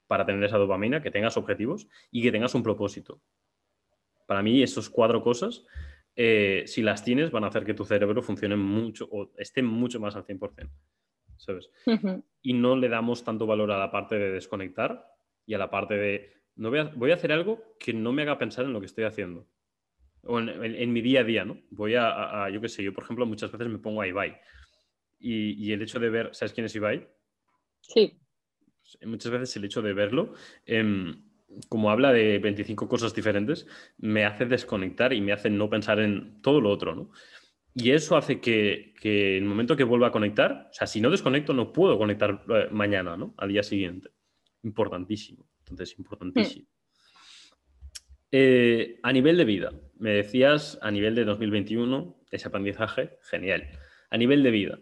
para 0.06 0.24
tener 0.24 0.44
esa 0.44 0.56
dopamina, 0.56 1.02
que 1.02 1.10
tengas 1.10 1.36
objetivos 1.36 1.88
y 2.10 2.22
que 2.22 2.32
tengas 2.32 2.54
un 2.54 2.62
propósito. 2.62 3.20
Para 4.28 4.42
mí, 4.42 4.62
esas 4.62 4.90
cuatro 4.90 5.22
cosas, 5.22 5.64
eh, 6.14 6.64
si 6.66 6.82
las 6.82 7.02
tienes, 7.02 7.30
van 7.30 7.44
a 7.44 7.46
hacer 7.46 7.64
que 7.64 7.72
tu 7.72 7.86
cerebro 7.86 8.20
funcione 8.20 8.56
mucho 8.56 9.08
o 9.10 9.32
esté 9.38 9.62
mucho 9.62 9.98
más 10.00 10.16
al 10.16 10.26
100%. 10.26 10.70
¿Sabes? 11.38 11.70
Y 12.42 12.52
no 12.52 12.76
le 12.76 12.90
damos 12.90 13.24
tanto 13.24 13.46
valor 13.46 13.72
a 13.72 13.78
la 13.78 13.90
parte 13.90 14.18
de 14.18 14.30
desconectar 14.30 15.02
y 15.46 15.54
a 15.54 15.58
la 15.58 15.70
parte 15.70 15.94
de 15.94 16.32
no 16.56 16.68
voy, 16.68 16.80
a, 16.80 16.84
voy 16.94 17.10
a 17.10 17.14
hacer 17.14 17.32
algo 17.32 17.74
que 17.80 17.94
no 17.94 18.12
me 18.12 18.20
haga 18.20 18.36
pensar 18.36 18.66
en 18.66 18.74
lo 18.74 18.80
que 18.80 18.86
estoy 18.86 19.04
haciendo. 19.04 19.48
O 20.24 20.38
en, 20.38 20.92
mi 20.92 21.00
día 21.00 21.20
a 21.20 21.24
día, 21.24 21.46
¿no? 21.46 21.62
Voy 21.70 21.94
a, 21.94 22.50
yo 22.50 22.60
qué 22.60 22.68
sé, 22.68 22.82
yo 22.82 22.92
por 22.92 23.04
ejemplo 23.04 23.24
muchas 23.24 23.50
veces 23.50 23.68
me 23.68 23.78
pongo 23.78 24.02
a 24.02 24.08
Ibai. 24.08 24.38
Y, 25.18 25.72
el 25.72 25.80
hecho 25.80 25.98
de 25.98 26.10
ver, 26.10 26.34
¿sabes 26.34 26.52
quién 26.52 26.66
es 26.66 26.74
Ibai? 26.74 27.08
Sí. 27.80 28.20
Muchas 29.06 29.32
veces 29.32 29.56
el 29.56 29.64
hecho 29.64 29.80
de 29.80 29.94
verlo, 29.94 30.34
eh, 30.66 31.14
como 31.68 31.90
habla 31.90 32.12
de 32.12 32.38
25 32.38 32.88
cosas 32.88 33.14
diferentes, 33.14 33.66
me 33.98 34.24
hace 34.24 34.46
desconectar 34.46 35.12
y 35.12 35.20
me 35.20 35.32
hace 35.32 35.50
no 35.50 35.70
pensar 35.70 36.00
en 36.00 36.40
todo 36.42 36.60
lo 36.60 36.70
otro, 36.70 36.94
¿no? 36.94 37.10
Y 37.74 37.92
eso 37.92 38.16
hace 38.16 38.40
que, 38.40 38.94
que 39.00 39.36
en 39.36 39.44
el 39.44 39.48
momento 39.48 39.76
que 39.76 39.84
vuelva 39.84 40.08
a 40.08 40.12
conectar, 40.12 40.68
o 40.70 40.74
sea, 40.74 40.86
si 40.86 41.00
no 41.00 41.10
desconecto, 41.10 41.52
no 41.52 41.72
puedo 41.72 41.96
conectar 41.96 42.44
eh, 42.48 42.68
mañana, 42.70 43.16
¿no? 43.16 43.34
Al 43.36 43.50
día 43.50 43.62
siguiente. 43.62 44.10
Importantísimo. 44.62 45.46
Entonces, 45.60 45.98
importantísimo. 45.98 46.66
Eh, 48.30 48.98
a 49.02 49.12
nivel 49.12 49.36
de 49.36 49.44
vida, 49.44 49.72
me 49.96 50.10
decías 50.10 50.78
a 50.82 50.90
nivel 50.90 51.14
de 51.14 51.24
2021, 51.24 52.20
ese 52.30 52.48
aprendizaje, 52.48 53.18
genial. 53.22 53.68
A 54.10 54.18
nivel 54.18 54.42
de 54.42 54.50
vida, 54.50 54.78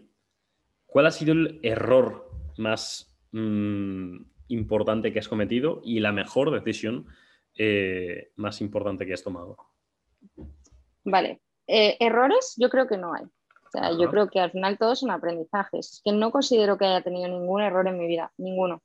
¿cuál 0.87 1.07
ha 1.07 1.11
sido 1.11 1.33
el 1.33 1.61
error 1.63 2.31
más 2.57 3.17
mm, 3.33 4.17
importante 4.49 5.13
que 5.13 5.19
has 5.19 5.29
cometido 5.29 5.81
y 5.85 6.01
la 6.01 6.13
mejor 6.13 6.51
decisión 6.51 7.07
eh, 7.57 8.33
más 8.37 8.61
importante 8.61 9.07
que 9.07 9.15
has 9.15 9.23
tomado? 9.23 9.57
Vale, 11.05 11.41
eh, 11.67 11.97
errores 12.01 12.55
yo 12.57 12.69
creo 12.69 12.87
que 12.87 12.97
no 12.97 13.15
hay. 13.15 13.25
O 13.25 13.71
sea, 13.71 13.91
yo 13.99 14.09
creo 14.11 14.29
que 14.29 14.41
al 14.41 14.53
final 14.53 14.79
todos 14.79 15.01
son 15.01 15.11
aprendizajes. 15.11 15.95
Es 15.95 16.03
que 16.05 16.13
no 16.13 16.31
considero 16.31 16.79
que 16.79 16.85
haya 16.85 17.03
tenido 17.03 17.29
ningún 17.29 17.63
error 17.63 17.87
en 17.89 17.99
mi 17.99 18.07
vida, 18.07 18.33
ninguno. 18.39 18.83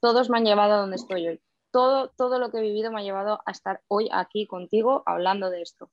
Todos 0.00 0.28
me 0.28 0.38
han 0.38 0.44
llevado 0.44 0.74
a 0.74 0.78
donde 0.78 0.96
estoy 0.96 1.26
hoy. 1.26 1.40
Todo, 1.70 2.10
todo 2.10 2.38
lo 2.38 2.50
que 2.50 2.58
he 2.58 2.62
vivido 2.62 2.92
me 2.92 3.00
ha 3.00 3.04
llevado 3.04 3.40
a 3.46 3.50
estar 3.50 3.80
hoy 3.88 4.08
aquí 4.12 4.46
contigo 4.46 5.02
hablando 5.06 5.48
de 5.48 5.62
esto. 5.62 5.90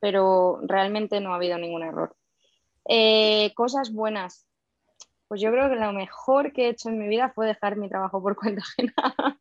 Pero 0.00 0.60
realmente 0.62 1.20
no 1.20 1.32
ha 1.32 1.36
habido 1.36 1.58
ningún 1.58 1.82
error. 1.82 2.16
Eh, 2.88 3.52
cosas 3.54 3.92
buenas 3.92 4.46
pues 5.28 5.40
yo 5.40 5.50
creo 5.50 5.68
que 5.68 5.76
lo 5.76 5.92
mejor 5.92 6.52
que 6.52 6.66
he 6.66 6.68
hecho 6.70 6.88
en 6.88 6.98
mi 6.98 7.08
vida 7.08 7.30
fue 7.34 7.46
dejar 7.46 7.76
mi 7.76 7.88
trabajo 7.88 8.22
por 8.22 8.36
cuenta 8.40 8.62
ajena. 8.62 9.40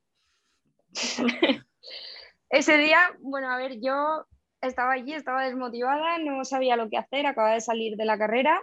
Ese 2.50 2.78
día, 2.78 3.00
bueno, 3.20 3.50
a 3.50 3.58
ver, 3.58 3.80
yo 3.82 4.26
estaba 4.62 4.94
allí, 4.94 5.14
estaba 5.14 5.44
desmotivada, 5.44 6.20
no 6.20 6.46
sabía 6.46 6.76
lo 6.76 6.90
que 6.90 6.98
hacer, 6.98 7.26
acababa 7.26 7.56
de 7.56 7.62
salir 7.62 7.98
de 7.98 8.06
la 8.06 8.18
carrera 8.18 8.62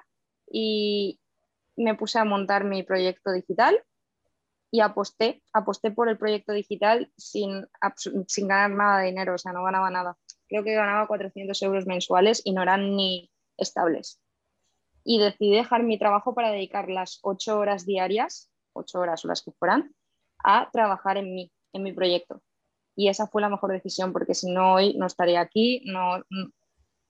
y 0.51 1.21
me 1.77 1.95
puse 1.95 2.18
a 2.18 2.25
montar 2.25 2.64
mi 2.64 2.83
proyecto 2.83 3.33
digital 3.33 3.83
y 4.71 4.81
aposté, 4.81 5.43
aposté 5.53 5.91
por 5.91 6.09
el 6.09 6.16
proyecto 6.16 6.53
digital 6.53 7.12
sin, 7.16 7.66
sin 8.29 8.49
ganar 8.49 8.71
nada 8.71 9.01
de 9.01 9.07
dinero, 9.07 9.35
o 9.35 9.39
sea, 9.39 9.53
no 9.53 9.64
ganaba 9.64 9.91
nada. 9.91 10.16
Creo 10.49 10.62
que 10.62 10.75
ganaba 10.75 11.09
400 11.09 11.61
euros 11.62 11.87
mensuales 11.87 12.41
y 12.45 12.53
no 12.53 12.62
eran 12.62 12.95
ni 12.95 13.31
estables 13.57 14.21
y 15.05 15.18
decidí 15.18 15.55
dejar 15.55 15.82
mi 15.82 15.98
trabajo 15.98 16.34
para 16.34 16.51
dedicar 16.51 16.88
las 16.88 17.18
ocho 17.22 17.59
horas 17.59 17.86
diarias, 17.86 18.51
ocho 18.72 19.01
horas 19.01 19.24
o 19.24 19.28
las 19.28 19.42
que 19.42 19.53
fueran, 19.53 19.94
a 20.44 20.70
trabajar 20.70 21.16
en 21.16 21.34
mí, 21.34 21.53
en 21.72 21.82
mi 21.82 21.92
proyecto. 21.92 22.42
y 22.96 23.09
esa 23.09 23.26
fue 23.26 23.40
la 23.40 23.48
mejor 23.48 23.72
decisión 23.72 24.12
porque 24.12 24.34
si 24.34 24.51
no 24.51 24.74
hoy 24.74 24.94
no 24.98 25.07
estaría 25.07 25.40
aquí, 25.40 25.82
no, 25.86 26.22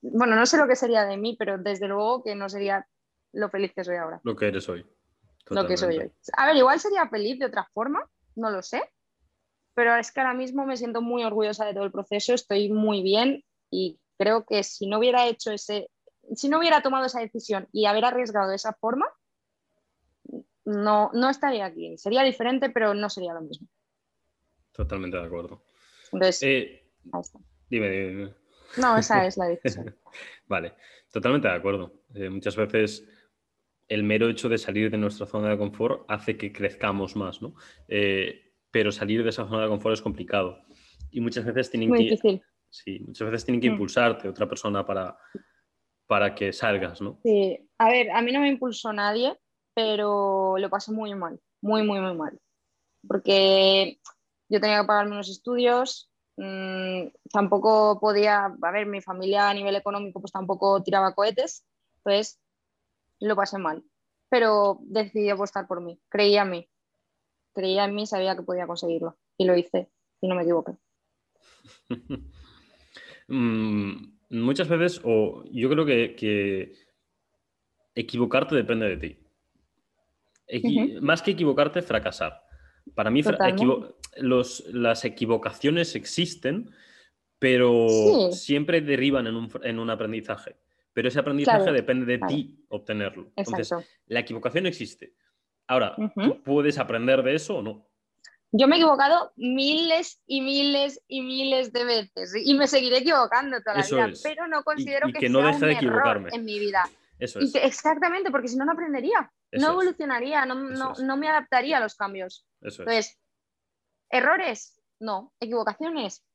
bueno, 0.01 0.35
no 0.35 0.45
sé 0.45 0.57
lo 0.57 0.67
que 0.67 0.75
sería 0.75 1.05
de 1.05 1.17
mí, 1.17 1.35
pero 1.37 1.57
desde 1.57 1.87
luego 1.87 2.23
que 2.23 2.35
no 2.35 2.47
sería 2.49 2.87
lo 3.33 3.49
feliz 3.49 3.73
que 3.73 3.83
soy 3.83 3.97
ahora. 3.97 4.21
Lo 4.23 4.35
que 4.35 4.47
eres 4.47 4.67
hoy. 4.69 4.85
Lo 5.49 5.67
que 5.67 5.75
soy 5.75 5.97
hoy. 5.97 6.11
A 6.37 6.47
ver, 6.47 6.55
igual 6.55 6.79
sería 6.79 7.09
feliz 7.09 7.39
de 7.39 7.45
otra 7.45 7.67
forma, 7.73 8.07
no 8.35 8.49
lo 8.51 8.61
sé, 8.61 8.81
pero 9.73 9.95
es 9.95 10.11
que 10.11 10.21
ahora 10.21 10.33
mismo 10.33 10.65
me 10.65 10.77
siento 10.77 11.01
muy 11.01 11.23
orgullosa 11.23 11.65
de 11.65 11.73
todo 11.73 11.83
el 11.83 11.91
proceso, 11.91 12.33
estoy 12.33 12.69
muy 12.69 13.01
bien 13.01 13.43
y 13.69 13.99
creo 14.17 14.45
que 14.45 14.63
si 14.63 14.87
no 14.87 14.99
hubiera 14.99 15.27
hecho 15.27 15.51
ese, 15.51 15.89
si 16.35 16.49
no 16.49 16.59
hubiera 16.59 16.81
tomado 16.81 17.05
esa 17.05 17.19
decisión 17.19 17.67
y 17.71 17.85
haber 17.85 18.05
arriesgado 18.05 18.49
de 18.49 18.55
esa 18.55 18.73
forma, 18.73 19.07
no, 20.65 21.11
no 21.13 21.29
estaría 21.29 21.65
aquí. 21.65 21.97
Sería 21.97 22.23
diferente, 22.23 22.69
pero 22.69 22.93
no 22.93 23.09
sería 23.09 23.33
lo 23.33 23.41
mismo. 23.41 23.67
Totalmente 24.71 25.17
de 25.17 25.25
acuerdo. 25.25 25.63
Entonces, 26.11 26.43
eh, 26.43 26.81
Dime, 27.69 27.89
dime. 27.89 28.33
No, 28.77 28.97
esa 28.97 29.25
es 29.25 29.37
la 29.37 29.45
decisión. 29.45 29.95
vale, 30.47 30.73
totalmente 31.11 31.47
de 31.47 31.53
acuerdo. 31.53 32.03
Eh, 32.13 32.29
muchas 32.29 32.55
veces 32.55 33.07
el 33.87 34.03
mero 34.03 34.29
hecho 34.29 34.49
de 34.49 34.57
salir 34.57 34.91
de 34.91 34.97
nuestra 34.97 35.25
zona 35.25 35.49
de 35.49 35.57
confort 35.57 36.05
hace 36.07 36.37
que 36.37 36.53
crezcamos 36.53 37.15
más, 37.15 37.41
¿no? 37.41 37.55
Eh, 37.87 38.53
pero 38.71 38.91
salir 38.91 39.23
de 39.23 39.29
esa 39.29 39.47
zona 39.47 39.63
de 39.63 39.69
confort 39.69 39.93
es 39.93 40.01
complicado. 40.01 40.63
Y 41.09 41.19
muchas 41.19 41.45
veces 41.45 41.69
tienen 41.69 41.89
Muy 41.89 41.99
que. 41.99 42.03
Difícil. 42.11 42.41
Sí, 42.69 42.99
muchas 43.05 43.29
veces 43.29 43.45
tienen 43.45 43.59
que 43.59 43.69
mm. 43.69 43.73
impulsarte 43.73 44.29
otra 44.29 44.47
persona 44.47 44.85
para, 44.85 45.17
para 46.11 46.35
que 46.35 46.51
salgas, 46.51 46.99
¿no? 46.99 47.19
Sí, 47.23 47.69
a 47.77 47.87
ver, 47.87 48.11
a 48.11 48.21
mí 48.21 48.33
no 48.33 48.41
me 48.41 48.49
impulsó 48.49 48.91
nadie, 48.91 49.33
pero 49.73 50.57
lo 50.57 50.69
pasé 50.69 50.91
muy 50.91 51.15
mal, 51.15 51.39
muy, 51.61 51.83
muy, 51.83 52.01
muy 52.01 52.15
mal. 52.15 52.37
Porque 53.07 53.97
yo 54.49 54.59
tenía 54.59 54.81
que 54.81 54.87
pagarme 54.87 55.13
unos 55.13 55.29
estudios, 55.29 56.11
Mm, 56.37 57.09
tampoco 57.31 57.99
podía, 57.99 58.45
a 58.45 58.71
ver, 58.71 58.87
mi 58.87 58.99
familia 58.99 59.49
a 59.49 59.53
nivel 59.53 59.75
económico 59.75 60.19
pues 60.19 60.31
tampoco 60.31 60.81
tiraba 60.81 61.13
cohetes, 61.13 61.63
entonces 61.97 62.39
lo 63.19 63.35
pasé 63.35 63.59
mal, 63.59 63.83
pero 64.27 64.79
decidí 64.81 65.29
apostar 65.29 65.67
por 65.67 65.81
mí, 65.81 65.99
creía 66.09 66.41
en 66.41 66.49
mí, 66.49 66.69
creía 67.53 67.85
en 67.85 67.93
mí, 67.93 68.07
sabía 68.07 68.35
que 68.35 68.41
podía 68.41 68.65
conseguirlo 68.65 69.19
y 69.37 69.45
lo 69.45 69.55
hice 69.55 69.91
y 70.19 70.27
no 70.27 70.35
me 70.35 70.43
equivoqué. 70.43 70.73
Mm, 73.27 74.19
muchas 74.31 74.67
veces, 74.67 75.01
o 75.03 75.43
yo 75.51 75.69
creo 75.69 75.85
que, 75.85 76.73
equivocarte 77.93 78.55
depende 78.55 78.87
de 78.87 78.97
ti. 78.97 79.17
Más 81.01 81.21
que 81.21 81.31
equivocarte, 81.31 81.81
fracasar. 81.81 82.43
Para 82.95 83.09
mí, 83.09 83.21
las 84.17 85.05
equivocaciones 85.05 85.95
existen, 85.95 86.71
pero 87.39 87.87
siempre 88.31 88.81
derivan 88.81 89.27
en 89.27 89.79
un, 89.79 89.89
aprendizaje. 89.89 90.55
Pero 90.93 91.07
ese 91.07 91.19
aprendizaje 91.19 91.71
depende 91.71 92.05
de 92.05 92.25
ti 92.27 92.65
obtenerlo. 92.69 93.31
Entonces, 93.35 93.71
la 94.07 94.19
equivocación 94.19 94.65
existe. 94.65 95.13
Ahora, 95.67 95.95
¿tú 96.15 96.41
puedes 96.43 96.77
aprender 96.77 97.23
de 97.23 97.35
eso 97.35 97.57
o 97.57 97.61
no? 97.61 97.90
Yo 98.51 98.67
me 98.67 98.75
he 98.75 98.79
equivocado 98.79 99.31
miles 99.37 100.21
y 100.27 100.41
miles 100.41 101.01
y 101.07 101.21
miles 101.21 101.71
de 101.71 101.85
veces 101.85 102.33
y 102.35 102.53
me 102.53 102.67
seguiré 102.67 102.97
equivocando 102.97 103.61
toda 103.61 103.77
la 103.77 103.85
vida, 103.85 104.19
pero 104.23 104.47
no 104.47 104.63
considero 104.63 105.07
que, 105.11 105.29
no 105.29 105.41
sea 105.41 105.53
un 105.53 105.59
de 105.59 105.71
error 105.71 106.29
en 106.31 106.45
mi 106.45 106.59
vida. 106.59 106.83
Eso 107.17 107.39
es. 107.39 107.53
exactamente, 107.55 108.31
porque 108.31 108.47
si 108.47 108.57
no, 108.57 108.65
no 108.65 108.73
aprendería, 108.73 109.31
no 109.51 109.71
evolucionaría, 109.71 110.45
no, 110.45 111.17
me 111.17 111.29
adaptaría 111.29 111.77
a 111.77 111.79
los 111.79 111.95
cambios. 111.95 112.45
Eso 112.61 112.81
Entonces, 112.81 113.19
¿errores? 114.09 114.81
No. 114.99 115.33
¿Equivocaciones? 115.39 116.25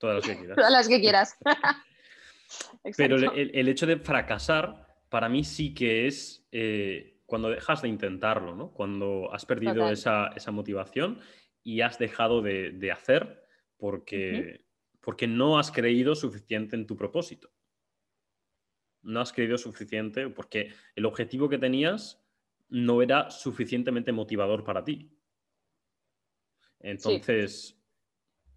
Todas 0.00 0.16
las 0.16 0.26
que 0.26 0.38
quieras. 0.38 0.56
Todas 0.56 0.72
las 0.72 0.88
que 0.88 1.00
quieras. 1.00 1.36
Pero 2.96 3.16
el, 3.32 3.68
hecho 3.68 3.86
de 3.86 3.96
fracasar, 3.98 4.86
para 5.08 5.28
mí 5.28 5.44
sí 5.44 5.74
que 5.74 6.06
es 6.06 6.46
eh, 6.52 7.14
cuando 7.26 7.48
dejas 7.48 7.82
de 7.82 7.88
intentarlo, 7.88 8.54
¿no? 8.54 8.70
Cuando 8.72 9.32
has 9.32 9.46
perdido 9.46 9.90
esa, 9.90 10.30
motivación 10.52 11.20
y 11.64 11.80
has 11.80 11.98
dejado 11.98 12.42
de, 12.42 12.92
hacer 12.92 13.42
porque, 13.78 14.66
porque 15.00 15.26
no 15.26 15.58
has 15.58 15.72
creído 15.72 16.14
suficiente 16.14 16.76
en 16.76 16.86
tu 16.86 16.96
propósito. 16.96 17.50
No 19.02 19.20
has 19.20 19.32
creído 19.32 19.58
suficiente 19.58 20.28
porque 20.28 20.72
el 20.94 21.06
objetivo 21.06 21.48
que 21.48 21.58
tenías 21.58 22.22
no 22.68 23.02
era 23.02 23.30
suficientemente 23.30 24.12
motivador 24.12 24.62
para 24.62 24.84
ti. 24.84 25.10
Entonces, 26.80 27.78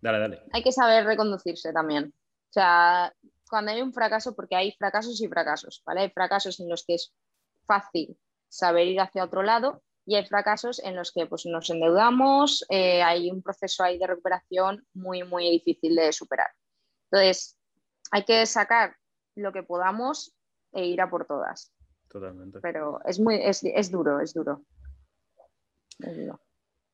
dale, 0.01 0.19
dale. 0.19 0.41
Hay 0.51 0.63
que 0.63 0.71
saber 0.71 1.05
reconducirse 1.05 1.71
también. 1.71 2.13
O 2.49 2.53
sea, 2.53 3.13
cuando 3.49 3.71
hay 3.71 3.81
un 3.81 3.93
fracaso, 3.93 4.35
porque 4.35 4.55
hay 4.55 4.73
fracasos 4.73 5.21
y 5.21 5.27
fracasos, 5.27 5.81
¿vale? 5.85 6.01
Hay 6.01 6.09
fracasos 6.09 6.59
en 6.59 6.69
los 6.69 6.85
que 6.85 6.95
es 6.95 7.15
fácil 7.65 8.17
saber 8.49 8.87
ir 8.87 8.99
hacia 8.99 9.23
otro 9.23 9.43
lado 9.43 9.83
y 10.07 10.15
hay 10.15 10.25
fracasos 10.25 10.81
en 10.83 10.95
los 10.95 11.11
que 11.11 11.25
pues, 11.25 11.45
nos 11.45 11.69
endeudamos, 11.69 12.65
eh, 12.69 13.03
hay 13.03 13.29
un 13.29 13.43
proceso 13.43 13.83
ahí 13.83 13.99
de 13.99 14.07
recuperación 14.07 14.87
muy, 14.93 15.23
muy 15.23 15.49
difícil 15.49 15.95
de 15.95 16.13
superar. 16.13 16.47
Entonces, 17.11 17.59
hay 18.11 18.23
que 18.23 18.45
sacar 18.45 18.95
lo 19.35 19.51
que 19.51 19.63
podamos 19.63 20.33
e 20.71 20.85
ir 20.85 21.01
a 21.01 21.09
por 21.09 21.25
todas. 21.25 21.73
Totalmente. 22.07 22.61
Pero 22.61 23.01
es, 23.03 23.19
muy, 23.19 23.35
es, 23.35 23.61
es 23.65 23.91
duro, 23.91 24.21
es 24.21 24.33
duro. 24.33 24.63
Es 25.99 26.15
duro. 26.15 26.39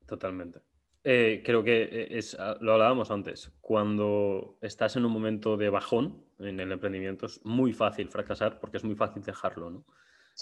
Totalmente. 0.06 0.60
Eh, 1.04 1.40
creo 1.44 1.62
que 1.62 1.82
eh, 1.84 2.18
es, 2.18 2.36
ah, 2.40 2.56
lo 2.60 2.72
hablábamos 2.72 3.12
antes, 3.12 3.52
cuando 3.60 4.58
estás 4.60 4.96
en 4.96 5.04
un 5.04 5.12
momento 5.12 5.56
de 5.56 5.70
bajón 5.70 6.24
en 6.40 6.58
el 6.58 6.72
emprendimiento 6.72 7.26
es 7.26 7.44
muy 7.44 7.72
fácil 7.72 8.08
fracasar 8.08 8.58
porque 8.58 8.78
es 8.78 8.84
muy 8.84 8.96
fácil 8.96 9.22
dejarlo, 9.22 9.70
¿no? 9.70 9.86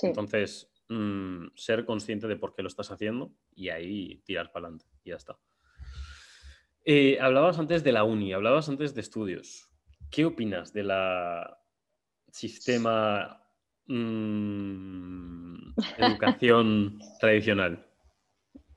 Entonces, 0.00 0.71
mm, 0.92 1.52
ser 1.56 1.84
consciente 1.84 2.28
de 2.28 2.36
por 2.36 2.54
qué 2.54 2.62
lo 2.62 2.68
estás 2.68 2.90
haciendo 2.90 3.32
y 3.54 3.70
ahí 3.70 4.22
tirar 4.24 4.52
para 4.52 4.66
adelante 4.66 4.86
y 5.04 5.10
ya 5.10 5.16
está. 5.16 5.38
Eh, 6.84 7.18
hablabas 7.20 7.58
antes 7.58 7.84
de 7.84 7.92
la 7.92 8.04
uni, 8.04 8.32
hablabas 8.32 8.68
antes 8.68 8.94
de 8.94 9.00
estudios. 9.00 9.68
¿Qué 10.10 10.24
opinas 10.24 10.72
de 10.72 10.82
la 10.82 11.58
sistema 12.30 13.40
mm, 13.86 15.72
educación 15.98 16.98
tradicional? 17.20 17.86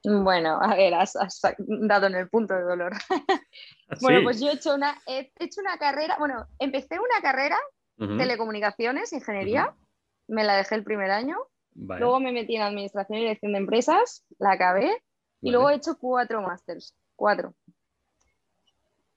Bueno, 0.04 0.60
a 0.62 0.76
ver, 0.76 0.94
has, 0.94 1.18
dado 1.58 2.08
en 2.08 2.16
el 2.16 2.30
punto 2.30 2.54
de 2.54 2.62
dolor. 2.62 2.94
bueno, 4.02 4.20
pues 4.24 4.40
yo 4.40 4.50
he 4.50 4.54
hecho 4.54 4.76
una, 4.76 5.02
he 5.08 5.32
hecho 5.40 5.62
una 5.62 5.78
carrera, 5.80 6.16
bueno, 6.20 6.48
empecé 6.60 7.00
una 7.00 7.22
carrera, 7.22 7.58
telecomunicaciones, 7.98 9.14
ingeniería, 9.14 9.74
me 10.28 10.44
la 10.44 10.58
dejé 10.58 10.76
el 10.76 10.84
primer 10.84 11.10
año, 11.12 11.38
luego 11.76 12.20
me 12.20 12.32
metí 12.32 12.56
en 12.56 12.64
administración 12.64 13.20
y 13.20 13.22
dirección 13.22 13.52
de 13.52 13.60
empresas, 13.60 14.26
la 14.40 14.54
acabé, 14.54 14.92
y 15.42 15.52
luego 15.52 15.70
he 15.70 15.76
hecho 15.76 15.98
cuatro 15.98 16.42
másters, 16.42 16.96
cuatro. 17.16 17.54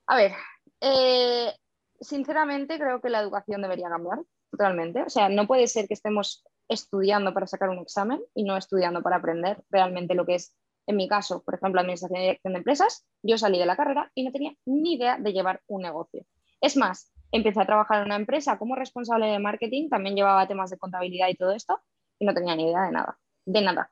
A 0.06 0.16
ver, 0.16 0.32
eh, 0.80 1.52
sinceramente 2.00 2.78
creo 2.78 3.00
que 3.00 3.08
la 3.08 3.20
educación 3.20 3.62
debería 3.62 3.88
cambiar 3.88 4.20
totalmente, 4.50 5.02
o 5.02 5.10
sea, 5.10 5.28
no 5.28 5.46
puede 5.46 5.66
ser 5.66 5.86
que 5.86 5.94
estemos 5.94 6.44
estudiando 6.68 7.32
para 7.32 7.46
sacar 7.46 7.70
un 7.70 7.78
examen 7.78 8.20
y 8.34 8.44
no 8.44 8.56
estudiando 8.56 9.02
para 9.02 9.16
aprender 9.16 9.62
realmente 9.70 10.14
lo 10.14 10.26
que 10.26 10.34
es 10.36 10.54
en 10.88 10.96
mi 10.96 11.06
caso, 11.06 11.42
por 11.44 11.54
ejemplo, 11.54 11.82
Administración 11.82 12.18
y 12.18 12.22
Dirección 12.22 12.54
de 12.54 12.58
Empresas, 12.60 13.06
yo 13.22 13.36
salí 13.36 13.58
de 13.58 13.66
la 13.66 13.76
carrera 13.76 14.10
y 14.14 14.24
no 14.24 14.32
tenía 14.32 14.54
ni 14.64 14.94
idea 14.94 15.18
de 15.18 15.34
llevar 15.34 15.60
un 15.66 15.82
negocio. 15.82 16.24
Es 16.62 16.78
más, 16.78 17.12
empecé 17.30 17.60
a 17.60 17.66
trabajar 17.66 18.00
en 18.00 18.06
una 18.06 18.16
empresa 18.16 18.58
como 18.58 18.74
responsable 18.74 19.26
de 19.26 19.38
marketing, 19.38 19.90
también 19.90 20.16
llevaba 20.16 20.48
temas 20.48 20.70
de 20.70 20.78
contabilidad 20.78 21.28
y 21.28 21.34
todo 21.34 21.52
esto, 21.52 21.78
y 22.18 22.26
no 22.26 22.34
tenía 22.34 22.56
ni 22.56 22.64
idea 22.64 22.82
de 22.82 22.92
nada, 22.92 23.18
de 23.44 23.62
nada. 23.62 23.90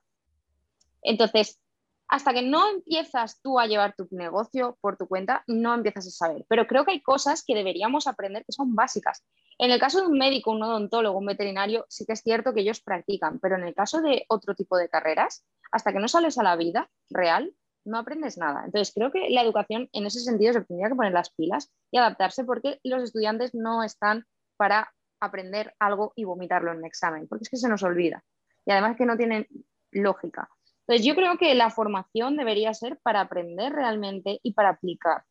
Entonces, 1.03 1.61
hasta 2.09 2.33
que 2.33 2.43
no 2.43 2.69
empiezas 2.71 3.41
tú 3.41 3.59
a 3.59 3.67
llevar 3.67 3.95
tu 3.97 4.07
negocio 4.11 4.79
por 4.81 4.97
tu 4.97 5.09
cuenta, 5.09 5.43
no 5.47 5.75
empiezas 5.75 6.07
a 6.07 6.11
saber. 6.11 6.45
Pero 6.49 6.67
creo 6.67 6.85
que 6.85 6.93
hay 6.93 7.01
cosas 7.01 7.45
que 7.45 7.55
deberíamos 7.55 8.07
aprender 8.07 8.45
que 8.45 8.53
son 8.53 8.75
básicas. 8.75 9.25
En 9.59 9.71
el 9.71 9.81
caso 9.81 10.01
de 10.01 10.07
un 10.07 10.19
médico, 10.19 10.53
un 10.53 10.63
odontólogo, 10.63 11.19
un 11.19 11.27
veterinario, 11.27 11.85
sí 11.89 12.07
que 12.07 12.13
es 12.13 12.23
cierto 12.23 12.55
que 12.55 12.61
ellos 12.61 12.81
practican, 12.81 13.41
pero 13.41 13.57
en 13.57 13.65
el 13.65 13.75
caso 13.75 14.01
de 14.03 14.25
otro 14.29 14.55
tipo 14.55 14.77
de 14.77 14.89
carreras, 14.89 15.45
hasta 15.73 15.93
que 15.93 15.99
no 15.99 16.09
sales 16.09 16.39
a 16.39 16.43
la 16.43 16.57
vida 16.57 16.89
real, 17.11 17.53
no 17.85 17.99
aprendes 17.99 18.37
nada. 18.37 18.63
Entonces, 18.65 18.93
creo 18.95 19.11
que 19.11 19.31
la 19.31 19.43
educación 19.43 19.89
en 19.93 20.07
ese 20.07 20.21
sentido 20.21 20.53
se 20.53 20.61
tendría 20.63 20.89
que 20.89 20.95
poner 20.95 21.13
las 21.13 21.31
pilas 21.31 21.73
y 21.91 21.99
adaptarse 21.99 22.45
porque 22.45 22.81
los 22.85 23.03
estudiantes 23.03 23.55
no 23.55 23.83
están 23.83 24.27
para 24.57 24.93
aprender 25.21 25.75
algo 25.79 26.13
y 26.17 26.25
vomitarlo 26.25 26.73
en 26.73 26.79
un 26.79 26.85
examen, 26.85 27.27
porque 27.29 27.45
es 27.45 27.51
que 27.51 27.57
se 27.57 27.69
nos 27.69 27.83
olvida. 27.83 28.25
Y 28.65 28.73
además 28.73 28.97
que 28.97 29.07
no 29.07 29.17
tienen 29.17 29.47
lógica. 29.91 30.49
Entonces, 30.81 31.07
yo 31.07 31.15
creo 31.15 31.37
que 31.39 31.55
la 31.55 31.71
formación 31.71 32.37
debería 32.37 32.73
ser 32.75 32.99
para 32.99 33.21
aprender 33.21 33.73
realmente 33.73 34.41
y 34.43 34.53
para 34.53 34.71
aplicar. 34.71 35.25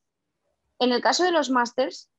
En 0.79 0.91
el 0.91 1.01
caso 1.01 1.23
de 1.23 1.31
los 1.31 1.49
másters, 1.49 2.09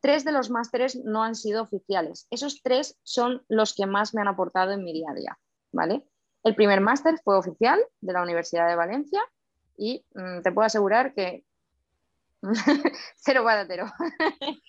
tres 0.00 0.24
de 0.24 0.32
los 0.32 0.50
másteres 0.50 0.96
no 1.04 1.22
han 1.22 1.34
sido 1.34 1.62
oficiales. 1.62 2.26
Esos 2.30 2.62
tres 2.62 2.98
son 3.02 3.44
los 3.48 3.74
que 3.74 3.86
más 3.86 4.14
me 4.14 4.22
han 4.22 4.28
aportado 4.28 4.72
en 4.72 4.84
mi 4.84 4.92
día 4.92 5.10
a 5.10 5.14
día, 5.14 5.38
¿vale? 5.72 6.06
El 6.44 6.54
primer 6.54 6.80
máster 6.80 7.20
fue 7.22 7.36
oficial 7.36 7.80
de 8.00 8.12
la 8.12 8.22
Universidad 8.22 8.68
de 8.68 8.76
Valencia 8.76 9.20
y 9.76 10.04
mm, 10.14 10.42
te 10.42 10.52
puedo 10.52 10.66
asegurar 10.66 11.14
que 11.14 11.44
cero 13.16 13.44
patatero. 13.44 13.86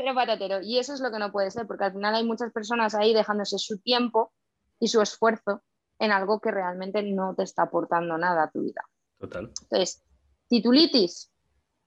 cero 0.00 0.14
patatero. 0.14 0.60
Y 0.62 0.78
eso 0.78 0.94
es 0.94 1.00
lo 1.00 1.10
que 1.10 1.18
no 1.18 1.30
puede 1.30 1.50
ser, 1.50 1.66
porque 1.66 1.84
al 1.84 1.92
final 1.92 2.14
hay 2.14 2.24
muchas 2.24 2.52
personas 2.52 2.94
ahí 2.94 3.12
dejándose 3.12 3.58
su 3.58 3.78
tiempo 3.78 4.32
y 4.78 4.88
su 4.88 5.00
esfuerzo 5.00 5.62
en 5.98 6.12
algo 6.12 6.40
que 6.40 6.50
realmente 6.50 7.02
no 7.02 7.34
te 7.34 7.42
está 7.42 7.62
aportando 7.62 8.16
nada 8.16 8.44
a 8.44 8.50
tu 8.50 8.62
vida. 8.62 8.82
Total. 9.18 9.52
Entonces, 9.62 10.02
titulitis, 10.48 11.30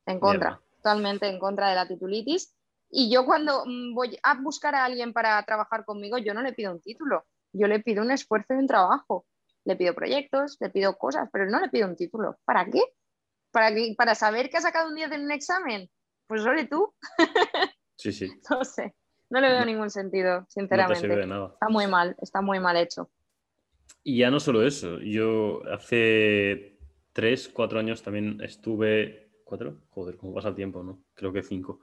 en 0.06 0.20
contra, 0.20 0.62
totalmente 0.78 1.28
en 1.28 1.40
contra 1.40 1.70
de 1.70 1.76
la 1.76 1.88
titulitis. 1.88 2.56
Y 2.90 3.12
yo 3.12 3.26
cuando 3.26 3.64
mm, 3.66 3.96
voy 3.96 4.20
a 4.22 4.36
buscar 4.36 4.76
a 4.76 4.86
alguien 4.86 5.14
para 5.14 5.42
trabajar 5.44 5.84
conmigo, 5.84 6.20
yo 6.20 6.36
no 6.36 6.44
le 6.44 6.54
pido 6.54 6.72
un 6.72 6.82
título, 6.82 7.26
yo 7.52 7.68
le 7.68 7.80
pido 7.80 8.04
un 8.04 8.12
esfuerzo 8.12 8.54
y 8.54 8.58
un 8.58 8.68
trabajo. 8.68 9.26
Le 9.66 9.76
pido 9.78 9.96
proyectos, 9.96 10.58
le 10.60 10.70
pido 10.70 10.98
cosas, 10.98 11.30
pero 11.32 11.50
no 11.50 11.60
le 11.60 11.70
pido 11.70 11.88
un 11.88 11.96
título. 11.96 12.38
¿Para 12.46 12.66
qué? 12.66 12.82
¿Para, 13.52 13.74
que, 13.74 13.96
para 13.98 14.14
saber 14.14 14.50
que 14.50 14.58
ha 14.58 14.62
sacado 14.62 14.90
un 14.90 14.96
10 14.96 15.12
en 15.14 15.24
un 15.24 15.32
examen? 15.32 15.90
Pues 16.28 16.44
solo 16.44 16.68
tú. 16.68 16.94
Sí, 18.04 18.12
sí. 18.12 18.28
no 18.50 18.66
sé, 18.66 18.94
no 19.30 19.40
le 19.40 19.50
veo 19.50 19.66
ningún 19.66 19.90
sentido, 19.90 20.46
sinceramente. 20.50 21.08
No 21.08 21.14
te 21.14 21.20
de 21.22 21.28
nada. 21.28 21.50
Está 21.54 21.70
muy 21.70 21.88
mal, 21.88 22.16
está 22.22 22.42
muy 22.42 22.60
mal 22.60 22.76
hecho. 22.76 23.10
Y 24.04 24.18
ya 24.18 24.30
no 24.30 24.42
solo 24.42 24.68
eso, 24.68 25.00
yo 25.00 25.62
hace 25.72 26.78
tres, 27.14 27.48
cuatro 27.48 27.80
años 27.80 28.04
también 28.04 28.42
estuve, 28.42 29.32
¿cuatro? 29.46 29.86
Joder, 29.92 30.18
¿cómo 30.18 30.34
pasa 30.34 30.50
el 30.50 30.56
tiempo, 30.56 30.84
no? 30.84 31.02
Creo 31.14 31.32
que 31.32 31.44
cinco. 31.44 31.80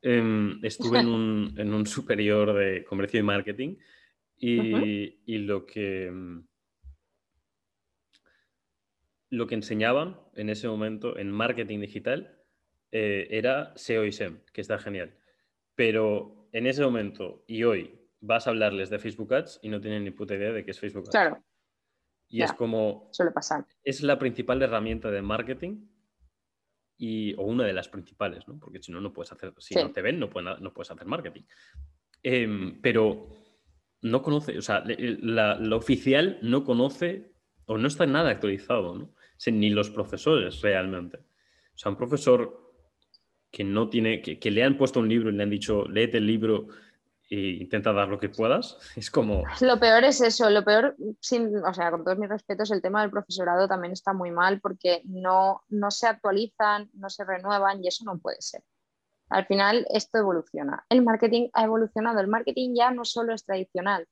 Em, 0.00 0.58
estuve 0.64 1.00
en 1.00 1.08
un, 1.08 1.54
en 1.58 1.74
un, 1.74 1.86
superior 1.86 2.54
de 2.54 2.84
comercio 2.84 3.20
y 3.20 3.24
marketing 3.24 3.76
y, 4.38 5.20
y 5.26 5.38
lo 5.38 5.66
que 5.66 6.06
em, 6.06 6.46
lo 9.28 9.46
que 9.46 9.56
enseñaban 9.56 10.18
en 10.34 10.48
ese 10.48 10.66
momento 10.66 11.18
en 11.18 11.30
marketing 11.30 11.80
digital 11.80 12.38
eh, 12.90 13.28
era 13.30 13.74
SEO 13.76 14.06
y 14.06 14.12
SEM, 14.12 14.40
que 14.54 14.62
está 14.62 14.78
genial. 14.78 15.14
Pero 15.78 16.48
en 16.50 16.66
ese 16.66 16.82
momento 16.82 17.44
y 17.46 17.62
hoy 17.62 18.00
vas 18.18 18.48
a 18.48 18.50
hablarles 18.50 18.90
de 18.90 18.98
Facebook 18.98 19.32
Ads 19.32 19.60
y 19.62 19.68
no 19.68 19.80
tienen 19.80 20.02
ni 20.02 20.10
puta 20.10 20.34
idea 20.34 20.50
de 20.50 20.64
qué 20.64 20.72
es 20.72 20.80
Facebook 20.80 21.04
Ads. 21.04 21.10
Claro. 21.10 21.44
Y 22.26 22.42
es 22.42 22.52
como... 22.52 23.08
Suele 23.12 23.30
pasar. 23.30 23.64
Es 23.84 24.02
la 24.02 24.18
principal 24.18 24.60
herramienta 24.60 25.08
de 25.12 25.22
marketing 25.22 25.86
y, 26.96 27.32
o 27.34 27.44
una 27.44 27.64
de 27.64 27.74
las 27.74 27.88
principales, 27.88 28.48
¿no? 28.48 28.58
Porque 28.58 28.82
si 28.82 28.90
no, 28.90 29.00
no 29.00 29.12
puedes 29.12 29.30
hacer... 29.30 29.54
Si 29.58 29.76
no 29.76 29.92
te 29.92 30.02
ven, 30.02 30.18
no, 30.18 30.26
no 30.26 30.74
puedes 30.74 30.90
hacer 30.90 31.06
marketing. 31.06 31.42
Em, 32.24 32.82
pero 32.82 33.28
no 34.02 34.20
conoce, 34.20 34.58
o 34.58 34.62
sea, 34.62 34.82
la, 34.84 35.76
oficial 35.76 36.40
no 36.42 36.64
conoce 36.64 37.36
o 37.66 37.78
no 37.78 37.86
está 37.86 38.04
nada 38.04 38.30
actualizado, 38.30 38.96
¿no? 38.96 39.14
ni 39.46 39.70
los 39.70 39.90
profesores 39.90 40.60
realmente. 40.60 41.18
O 41.18 41.78
sea, 41.78 41.92
un 41.92 41.96
profesor 41.96 42.67
que 43.58 43.64
no 43.64 43.88
tiene, 43.88 44.22
que, 44.22 44.50
le 44.52 44.62
han 44.62 44.78
puesto 44.78 45.00
un 45.00 45.08
libro 45.08 45.30
y 45.30 45.32
le 45.32 45.42
han 45.42 45.50
dicho, 45.50 45.84
léete 45.88 46.18
el 46.18 46.28
libro 46.28 46.68
e 47.28 47.56
intenta 47.60 47.92
dar 47.92 48.06
lo 48.06 48.20
que 48.20 48.28
puedas, 48.28 48.78
es 48.96 49.10
como... 49.10 49.42
Lo 49.60 49.80
peor 49.80 50.04
es 50.04 50.20
eso, 50.20 50.48
lo 50.48 50.64
peor, 50.64 50.94
sin, 51.18 51.56
o 51.56 51.74
sea, 51.74 51.90
con 51.90 52.04
todos 52.04 52.18
mis 52.18 52.28
respetos, 52.28 52.70
el 52.70 52.80
tema 52.80 53.00
del 53.00 53.10
profesorado 53.10 53.66
también 53.66 53.92
está 53.92 54.12
muy 54.12 54.30
mal 54.30 54.60
porque 54.60 55.02
no, 55.06 55.64
no 55.70 55.90
se 55.90 56.06
actualizan, 56.06 56.88
no 56.92 57.10
se 57.10 57.24
renuevan 57.24 57.82
y 57.82 57.88
eso 57.88 58.04
no 58.04 58.20
puede 58.20 58.40
ser. 58.40 58.62
Al 59.28 59.44
final 59.44 59.88
esto 59.92 60.18
evoluciona. 60.18 60.86
El 60.88 61.02
marketing 61.02 61.48
ha 61.52 61.64
evolucionado, 61.64 62.20
el 62.20 62.28
marketing 62.28 62.76
ya 62.76 62.92
no 62.92 63.04
solo 63.04 63.34
es 63.34 63.44
tradicional, 63.44 64.06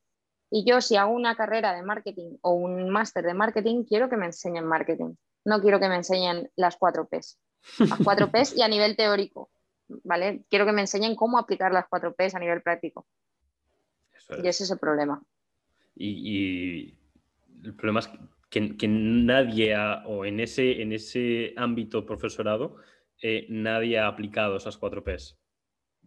y 0.51 0.68
yo 0.68 0.80
si 0.80 0.97
hago 0.97 1.12
una 1.12 1.36
carrera 1.36 1.72
de 1.72 1.84
marketing 1.84 2.36
o 2.40 2.55
un 2.55 2.90
máster 2.90 3.24
de 3.24 3.34
marketing, 3.34 3.84
quiero 3.84 4.09
que 4.09 4.16
me 4.16 4.26
enseñen 4.26 4.66
marketing. 4.66 5.14
No 5.44 5.61
quiero 5.61 5.78
que 5.78 5.88
me 5.88 5.94
enseñen 5.94 6.51
las 6.57 6.76
cuatro 6.76 7.07
Ps. 7.07 7.38
Las 7.79 7.99
cuatro 8.03 8.31
Ps 8.31 8.57
y 8.57 8.62
a 8.62 8.69
nivel 8.69 8.97
teórico. 8.97 9.51
¿Vale? 9.89 10.45
Quiero 10.51 10.67
que 10.67 10.73
me 10.73 10.81
enseñen 10.81 11.14
cómo 11.14 11.39
aplicar 11.39 11.73
las 11.73 11.87
cuatro 11.89 12.14
Ps 12.14 12.35
a 12.35 12.41
nivel 12.41 12.62
práctico. 12.62 13.07
Y 14.43 14.49
ese 14.49 14.64
es 14.64 14.71
el 14.71 14.79
problema. 14.79 15.23
Y, 15.95 16.95
el 17.62 17.75
problema 17.75 18.01
es 18.01 18.11
que, 18.51 18.89
nadie 18.89 19.77
o 20.07 20.25
en 20.25 20.41
ese, 20.41 20.83
en 20.83 20.93
ese 20.93 21.55
ámbito 21.57 22.05
profesorado, 22.05 22.77
eh, 23.23 23.47
nadie 23.49 23.99
ha 23.99 24.09
aplicado 24.09 24.57
esas 24.57 24.77
cuatro 24.77 25.05
Ps 25.05 25.39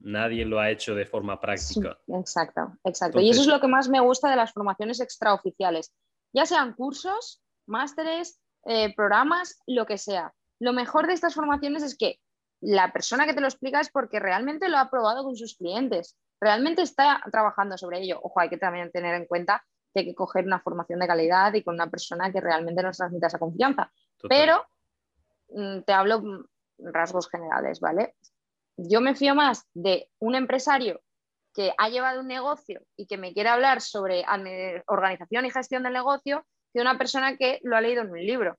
nadie 0.02 0.46
lo 0.46 0.60
ha 0.60 0.70
hecho 0.70 0.96
de 0.96 1.06
forma 1.06 1.40
práctica. 1.40 1.98
exacto, 2.08 2.78
exacto. 2.84 3.20
y 3.20 3.30
eso 3.30 3.42
es 3.42 3.48
lo 3.48 3.60
que 3.60 3.68
más 3.68 3.90
me 3.90 4.00
gusta 4.00 4.30
de 4.30 4.36
las 4.36 4.54
formaciones 4.54 5.00
extraoficiales, 5.00 5.94
ya 6.34 6.46
sean 6.46 6.74
cursos, 6.74 7.42
másteres, 7.66 8.40
eh, 8.66 8.94
programas, 8.96 9.60
lo 9.68 9.86
que 9.86 9.98
sea. 9.98 10.34
Lo 10.60 10.74
mejor 10.74 11.08
de 11.08 11.14
estas 11.14 11.34
formaciones 11.34 11.84
es 11.84 11.98
que 11.98 12.20
la 12.62 12.92
persona 12.92 13.26
que 13.26 13.34
te 13.34 13.42
lo 13.42 13.48
explica 13.48 13.80
es 13.80 13.90
porque 13.90 14.20
realmente 14.20 14.70
lo 14.70 14.78
ha 14.78 14.90
probado 14.90 15.24
con 15.24 15.36
sus 15.36 15.56
clientes, 15.56 16.18
realmente 16.42 16.82
está 16.82 17.22
trabajando 17.32 17.78
sobre 17.78 18.02
ello. 18.02 18.20
Ojo, 18.22 18.40
hay 18.40 18.50
que 18.50 18.58
también 18.58 18.92
tener 18.92 19.16
en 19.16 19.26
cuenta 19.26 19.64
que 19.94 20.02
hay 20.02 20.06
que 20.06 20.16
coger 20.16 20.46
una 20.46 20.60
formación 20.60 21.00
de 21.00 21.08
calidad 21.08 21.54
y 21.54 21.64
con 21.64 21.76
una 21.76 21.90
persona 21.90 22.32
que 22.32 22.42
realmente 22.42 22.84
nos 22.84 22.98
transmita 22.98 23.28
esa 23.28 23.40
confianza. 23.40 23.92
Pero 24.28 24.66
mm, 25.50 25.82
te 25.82 25.94
hablo 25.94 26.22
mm, 26.22 26.46
rasgos 26.80 27.30
generales, 27.30 27.80
¿vale? 27.80 28.16
yo 28.88 29.02
me 29.02 29.16
fío 29.16 29.36
más 29.36 29.68
de 29.74 30.10
un 30.20 30.36
empresario 30.36 31.02
que 31.54 31.74
ha 31.78 31.90
llevado 31.90 32.22
un 32.22 32.28
negocio 32.28 32.82
y 32.96 33.08
que 33.08 33.18
me 33.18 33.34
quiere 33.34 33.50
hablar 33.50 33.82
sobre 33.82 34.24
organización 34.86 35.46
y 35.46 35.52
gestión 35.52 35.84
del 35.84 35.94
negocio 35.94 36.46
que 36.74 36.82
una 36.82 36.98
persona 36.98 37.36
que 37.36 37.60
lo 37.64 37.76
ha 37.76 37.82
leído 37.82 38.04
en 38.04 38.12
un 38.12 38.26
libro. 38.26 38.58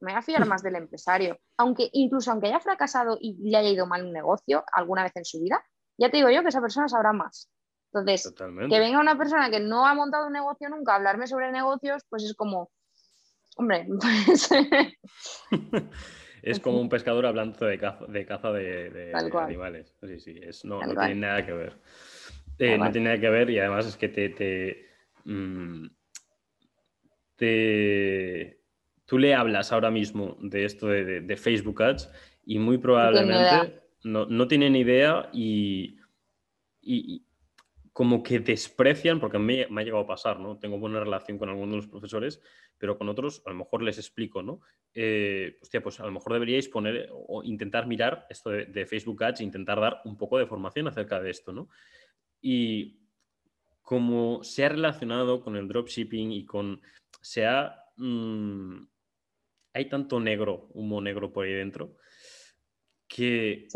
Me 0.00 0.12
voy 0.12 0.18
a 0.18 0.22
fiar 0.22 0.46
más 0.46 0.62
del 0.62 0.76
empresario. 0.76 1.38
Aunque 1.56 1.88
incluso 1.92 2.30
aunque 2.30 2.48
haya 2.48 2.60
fracasado 2.60 3.18
y 3.20 3.36
le 3.50 3.56
haya 3.56 3.70
ido 3.70 3.86
mal 3.86 4.04
un 4.04 4.12
negocio 4.12 4.64
alguna 4.72 5.02
vez 5.02 5.16
en 5.16 5.24
su 5.24 5.40
vida, 5.40 5.64
ya 5.96 6.10
te 6.10 6.18
digo 6.18 6.30
yo 6.30 6.42
que 6.42 6.48
esa 6.48 6.60
persona 6.60 6.88
sabrá 6.88 7.12
más. 7.12 7.50
Entonces, 7.92 8.34
que 8.36 8.78
venga 8.78 9.00
una 9.00 9.16
persona 9.16 9.50
que 9.50 9.60
no 9.60 9.86
ha 9.86 9.94
montado 9.94 10.26
un 10.26 10.32
negocio 10.32 10.68
nunca 10.68 10.92
a 10.92 10.96
hablarme 10.96 11.26
sobre 11.26 11.50
negocios, 11.50 12.02
pues 12.10 12.22
es 12.22 12.34
como, 12.34 12.70
hombre, 13.56 13.86
pues 14.26 14.50
Es 16.42 16.60
como 16.60 16.80
un 16.80 16.88
pescador 16.88 17.26
hablando 17.26 17.66
de 17.66 17.78
caza 17.78 18.06
de, 18.06 18.26
caza 18.26 18.52
de, 18.52 19.12
animales. 19.38 19.94
Sí, 20.02 20.20
sí, 20.20 20.40
no, 20.64 20.78
tiene 20.80 21.14
nada 21.16 21.44
que 21.44 21.52
ver. 21.52 21.80
Eh, 22.58 22.78
no 22.78 22.90
tiene 22.90 23.10
nada 23.10 23.20
que 23.20 23.28
ver 23.28 23.50
y 23.50 23.58
además 23.58 23.86
es 23.86 23.96
que 23.96 24.08
te, 24.08 24.28
te, 24.30 24.86
mm, 25.24 25.86
tú 29.08 29.18
le 29.18 29.34
hablas 29.34 29.72
ahora 29.72 29.90
mismo 29.90 30.36
de 30.40 30.66
esto 30.66 30.86
de, 30.86 31.36
Facebook 31.36 31.82
Ads 31.82 32.12
y 32.44 32.58
muy 32.58 32.76
probablemente 32.76 33.80
no, 34.04 34.26
no, 34.26 34.46
tienen 34.46 34.76
idea 34.76 35.30
y, 35.32 35.96
y, 36.82 37.24
como 37.98 38.22
que 38.22 38.38
desprecian, 38.38 39.18
porque 39.18 39.40
mí 39.40 39.64
me 39.70 39.80
ha 39.80 39.84
llegado 39.84 40.04
a 40.04 40.06
pasar, 40.06 40.38
¿no? 40.38 40.58
Tengo 40.58 40.78
buena 40.78 41.00
relación 41.00 41.36
con 41.36 41.48
algunos 41.48 41.70
de 41.70 41.76
los 41.78 41.86
profesores, 41.88 42.40
pero 42.78 42.96
con 42.96 43.08
otros 43.08 43.42
a 43.44 43.50
lo 43.50 43.56
mejor 43.56 43.82
les 43.82 43.98
explico, 43.98 44.40
¿no? 44.40 44.60
Eh, 44.94 45.56
hostia, 45.60 45.82
pues 45.82 45.98
a 45.98 46.06
lo 46.06 46.12
mejor 46.12 46.34
deberíais 46.34 46.68
poner 46.68 47.08
o 47.10 47.42
intentar 47.42 47.86
mirar 47.86 48.26
esto 48.30 48.50
de, 48.50 48.86
Facebook 48.86 49.24
Ads 49.24 49.40
e 49.40 49.44
intentar 49.44 49.80
dar 49.80 50.00
un 50.04 50.16
poco 50.16 50.38
de 50.38 50.46
formación 50.46 50.86
acerca 50.86 51.18
de 51.20 51.30
esto, 51.30 51.52
¿no? 51.52 51.70
Y 52.40 53.00
como 53.82 54.44
se 54.44 54.66
ha 54.66 54.68
relacionado 54.68 55.40
con 55.40 55.56
el 55.56 55.66
dropshipping 55.66 56.30
y 56.30 56.44
con, 56.44 56.80
se 57.20 57.46
ha, 57.46 57.84
mm, 57.96 58.82
hay 59.78 59.88
tanto 59.88 60.18
negro, 60.20 60.68
humo 60.74 61.00
negro 61.00 61.32
por 61.32 61.46
ahí 61.46 61.52
dentro, 61.52 61.96
que 63.06 63.68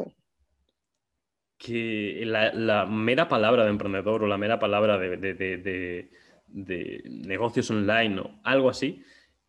que 1.63 2.25
la, 2.27 2.87
mera 2.87 3.29
palabra 3.29 3.63
de 3.63 3.71
emprendedor 3.71 4.25
o 4.25 4.27
la 4.27 4.37
mera 4.37 4.59
palabra 4.59 4.99
de, 4.99 6.11
negocios 6.49 7.71
online 7.71 8.19
o 8.19 8.41
algo 8.43 8.69
así, 8.69 9.05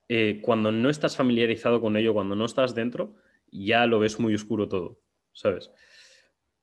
eh, 0.08 0.40
cuando 0.44 0.72
no 0.72 0.92
estás 0.92 1.18
familiarizado 1.18 1.82
con 1.82 1.98
ello, 1.98 2.14
cuando 2.14 2.36
no 2.36 2.46
estás 2.46 2.76
dentro, 2.76 3.16
ya 3.52 3.88
lo 3.88 3.98
ves 3.98 4.20
muy 4.20 4.36
oscuro 4.36 4.68
todo, 4.68 5.00
¿sabes? 5.32 5.72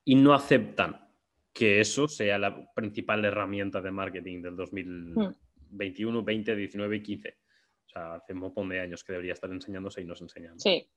Y 0.05 0.15
no 0.15 0.33
aceptan 0.33 1.05
que 1.51 1.81
eso 1.81 2.07
sea 2.07 2.39
la 2.39 2.73
principal 2.73 3.25
herramienta 3.25 3.81
de 3.81 3.91
marketing 3.91 4.41
del 4.43 4.55
2021, 4.55 6.23
20, 6.23 6.55
19 6.55 6.95
y 6.95 7.03
15. 7.03 7.40
O 7.91 7.93
sea, 7.93 8.13
hace 8.15 8.31
un 8.31 8.39
montón 8.39 8.69
de 8.69 8.79
años 8.79 9.03
que 9.03 9.11
debería 9.11 9.33
estar 9.33 9.51
enseñándose 9.51 10.01
y 10.01 10.05
no 10.05 10.15
se 10.15 10.23
enseñan. 10.23 10.57
Sí, 10.57 10.87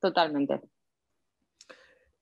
totalmente. 0.00 0.60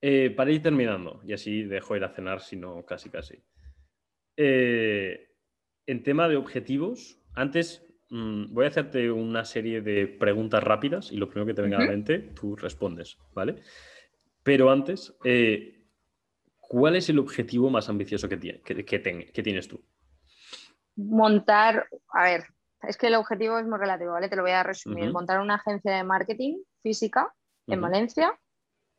Eh, 0.00 0.30
para 0.30 0.50
ir 0.50 0.62
terminando, 0.62 1.20
y 1.26 1.34
así 1.34 1.64
dejo 1.64 1.94
ir 1.96 2.04
a 2.04 2.08
cenar, 2.08 2.40
si 2.40 2.56
no, 2.56 2.82
casi, 2.86 3.10
casi. 3.10 3.42
Eh, 4.38 5.28
en 5.84 6.02
tema 6.02 6.28
de 6.28 6.36
objetivos, 6.36 7.18
antes 7.34 7.86
mm, 8.08 8.54
voy 8.54 8.64
a 8.64 8.68
hacerte 8.68 9.10
una 9.10 9.44
serie 9.44 9.82
de 9.82 10.06
preguntas 10.06 10.64
rápidas 10.64 11.12
y 11.12 11.18
lo 11.18 11.28
primero 11.28 11.46
que 11.46 11.54
te 11.54 11.60
venga 11.60 11.76
a 11.76 11.80
la 11.82 11.90
mente, 11.90 12.18
tú 12.18 12.56
respondes, 12.56 13.18
¿vale? 13.34 13.56
Pero 14.42 14.70
antes, 14.70 15.14
eh, 15.24 15.84
¿cuál 16.58 16.96
es 16.96 17.10
el 17.10 17.18
objetivo 17.18 17.68
más 17.68 17.90
ambicioso 17.90 18.30
que, 18.30 18.38
tiene, 18.38 18.62
que, 18.62 19.42
tienes 19.42 19.68
tú? 19.68 19.84
Montar, 20.96 21.86
a 22.14 22.24
ver, 22.24 22.44
es 22.82 22.96
que 22.96 23.08
el 23.08 23.14
objetivo 23.14 23.58
es 23.58 23.66
muy 23.66 23.78
relativo, 23.78 24.12
¿vale? 24.12 24.28
Te 24.28 24.36
lo 24.36 24.42
voy 24.42 24.52
a 24.52 24.62
resumir. 24.62 25.12
Montar 25.12 25.40
una 25.40 25.56
agencia 25.56 25.92
de 25.92 26.04
marketing 26.04 26.62
física 26.82 27.32
en 27.66 27.80
Valencia 27.80 28.38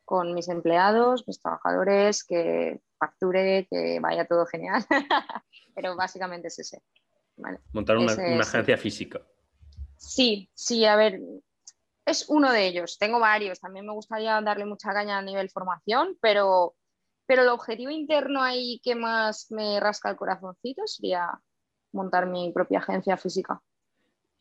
con 0.04 0.34
mis 0.34 0.48
empleados, 0.48 1.26
mis 1.26 1.40
trabajadores, 1.40 2.24
que 2.24 2.80
facture, 2.98 3.66
que 3.70 3.98
vaya 4.00 4.26
todo 4.26 4.46
genial. 4.46 4.84
Pero 5.74 5.96
básicamente 5.96 6.48
es 6.48 6.58
ese. 6.58 6.82
Montar 7.72 7.98
una, 7.98 8.12
agencia 8.12 8.76
física. 8.76 9.22
Sí, 9.96 10.50
sí, 10.54 10.84
a 10.84 10.96
ver, 10.96 11.20
es 12.04 12.28
uno 12.28 12.52
de 12.52 12.66
ellos. 12.66 12.98
Tengo 12.98 13.18
varios. 13.20 13.60
También 13.60 13.86
me 13.86 13.92
gustaría 13.92 14.40
darle 14.40 14.66
mucha 14.66 14.92
caña 14.92 15.18
a 15.18 15.22
nivel 15.22 15.50
formación, 15.50 16.18
pero, 16.20 16.74
pero 17.26 17.42
el 17.42 17.48
objetivo 17.48 17.90
interno 17.90 18.42
ahí 18.42 18.80
que 18.84 18.94
más 18.94 19.50
me 19.50 19.80
rasca 19.80 20.10
el 20.10 20.16
corazoncito 20.16 20.86
sería 20.86 21.40
montar 21.92 22.26
mi 22.26 22.52
propia 22.52 22.78
agencia 22.78 23.16
física. 23.16 23.60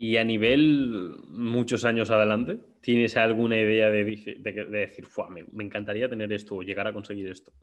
Y 0.01 0.17
a 0.17 0.23
nivel 0.23 1.15
muchos 1.27 1.85
años 1.85 2.09
adelante, 2.09 2.57
¿tienes 2.81 3.15
alguna 3.17 3.55
idea 3.55 3.91
de, 3.91 4.03
decir, 4.03 5.07
me, 5.29 5.45
me, 5.51 5.63
encantaría 5.63 6.09
tener 6.09 6.33
esto 6.33 6.55
o 6.55 6.63
llegar 6.63 6.87
a 6.87 6.91
conseguir 6.91 7.29
esto? 7.29 7.53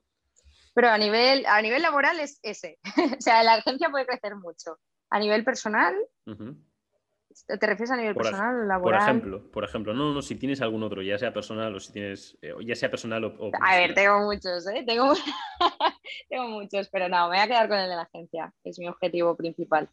Pero 0.72 0.86
a 0.86 0.96
nivel, 0.98 1.44
a 1.46 1.60
nivel 1.60 1.82
laboral 1.82 2.20
es 2.20 2.38
ese. 2.44 2.78
o 3.18 3.20
sea, 3.20 3.42
la 3.42 3.54
agencia 3.54 3.90
puede 3.90 4.06
crecer 4.06 4.36
mucho. 4.36 4.78
A 5.10 5.18
nivel 5.18 5.42
personal, 5.42 5.96
¿te 6.24 7.66
refieres 7.66 7.90
a 7.90 7.96
nivel 7.96 8.14
personal, 8.14 8.68
laboral? 8.68 9.00
Por 9.00 9.08
ejemplo, 9.08 9.50
por 9.50 9.64
ejemplo, 9.64 9.94
no, 9.94 10.14
no, 10.14 10.22
si 10.22 10.36
tienes 10.36 10.60
algún 10.60 10.84
otro, 10.84 11.02
ya 11.02 11.18
sea 11.18 11.32
personal 11.32 11.74
o 11.74 11.80
si 11.80 11.92
tienes, 11.92 12.38
eh, 12.40 12.54
ya 12.64 12.76
sea 12.76 12.88
personal 12.88 13.24
o... 13.24 13.50
a 13.60 13.76
ver, 13.78 13.94
tengo 13.94 14.20
muchos, 14.20 14.64
¿eh? 14.68 14.84
Tengo, 14.86 15.12
tengo 16.28 16.48
muchos, 16.50 16.88
pero 16.88 17.08
no, 17.08 17.30
me 17.30 17.34
voy 17.34 17.44
a 17.44 17.48
quedar 17.48 17.68
con 17.68 17.78
el 17.78 17.90
de 17.90 17.96
la 17.96 18.02
agencia, 18.02 18.54
es 18.62 18.78
mi 18.78 18.86
objetivo 18.86 19.36
principal. 19.36 19.88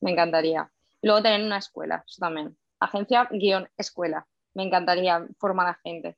Me 0.00 0.12
encantaría. 0.12 0.70
Luego 1.02 1.22
tener 1.22 1.42
una 1.44 1.58
escuela, 1.58 2.04
eso 2.06 2.20
también. 2.20 2.56
Agencia 2.78 3.28
guion 3.30 3.68
escuela. 3.76 4.26
Me 4.54 4.64
encantaría 4.64 5.26
formar 5.38 5.68
a 5.68 5.80
gente, 5.82 6.16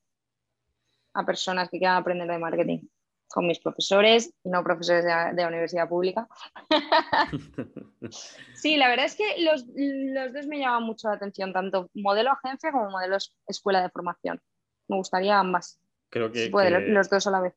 a 1.14 1.24
personas 1.24 1.68
que 1.68 1.78
quieran 1.78 1.96
aprender 1.96 2.28
de 2.28 2.38
marketing, 2.38 2.80
con 3.28 3.46
mis 3.46 3.58
profesores 3.58 4.32
y 4.42 4.48
no 4.48 4.64
profesores 4.64 5.04
de, 5.04 5.46
universidad 5.46 5.88
pública. 5.88 6.28
sí, 8.54 8.76
la 8.76 8.88
verdad 8.88 9.06
es 9.06 9.16
que 9.16 9.42
los, 9.42 9.66
dos 9.66 10.46
me 10.46 10.58
llaman 10.58 10.84
mucho 10.84 11.08
la 11.08 11.14
atención, 11.14 11.52
tanto 11.52 11.90
modelo 11.94 12.32
agencia 12.32 12.72
como 12.72 12.90
modelo 12.90 13.16
escuela 13.46 13.82
de 13.82 13.90
formación. 13.90 14.40
Me 14.88 14.96
gustaría 14.96 15.38
ambas. 15.38 15.78
Creo 16.10 16.30
que, 16.30 16.50
los 16.50 17.08
dos 17.08 17.26
a 17.26 17.30
la 17.30 17.40
vez. 17.40 17.54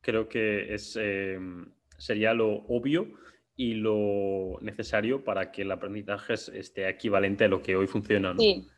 Creo 0.00 0.28
que 0.28 0.74
es, 0.74 0.96
eh, 1.00 1.38
sería 1.96 2.34
lo 2.34 2.48
obvio 2.68 3.08
y 3.58 3.74
lo 3.74 4.56
necesario 4.60 5.24
para 5.24 5.50
que 5.50 5.62
el 5.62 5.72
aprendizaje 5.72 6.34
esté 6.34 6.88
equivalente 6.88 7.44
a 7.44 7.48
lo 7.48 7.60
que 7.60 7.74
hoy 7.74 7.88
funciona. 7.88 8.32
Sí. 8.38 8.70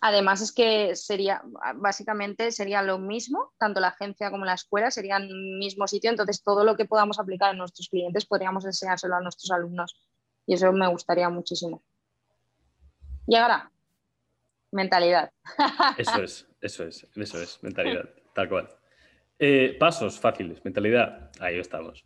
Además 0.00 0.40
es 0.40 0.52
que 0.52 0.94
sería, 0.94 1.42
básicamente 1.74 2.52
sería 2.52 2.80
lo 2.80 3.00
mismo, 3.00 3.52
tanto 3.58 3.80
la 3.80 3.88
agencia 3.88 4.30
como 4.30 4.44
la 4.44 4.54
escuela 4.54 4.92
serían 4.92 5.24
el 5.24 5.58
mismo 5.58 5.88
sitio, 5.88 6.10
entonces 6.10 6.44
todo 6.44 6.62
lo 6.64 6.76
que 6.76 6.84
podamos 6.84 7.18
aplicar 7.18 7.50
a 7.50 7.54
nuestros 7.54 7.88
clientes 7.88 8.24
podríamos 8.24 8.64
enseñárselo 8.64 9.16
a 9.16 9.20
nuestros 9.20 9.50
alumnos 9.50 10.00
y 10.46 10.54
eso 10.54 10.72
me 10.72 10.86
gustaría 10.86 11.28
muchísimo. 11.28 11.82
Llegará. 13.26 13.72
Mentalidad. 14.70 15.32
Eso 15.98 16.22
es, 16.22 16.48
eso 16.60 16.84
es, 16.84 17.04
eso 17.16 17.42
es, 17.42 17.60
mentalidad, 17.60 18.08
tal 18.32 18.48
cual. 18.48 18.68
Eh, 19.40 19.76
pasos 19.80 20.20
fáciles, 20.20 20.64
mentalidad, 20.64 21.32
ahí 21.40 21.58
estamos 21.58 22.04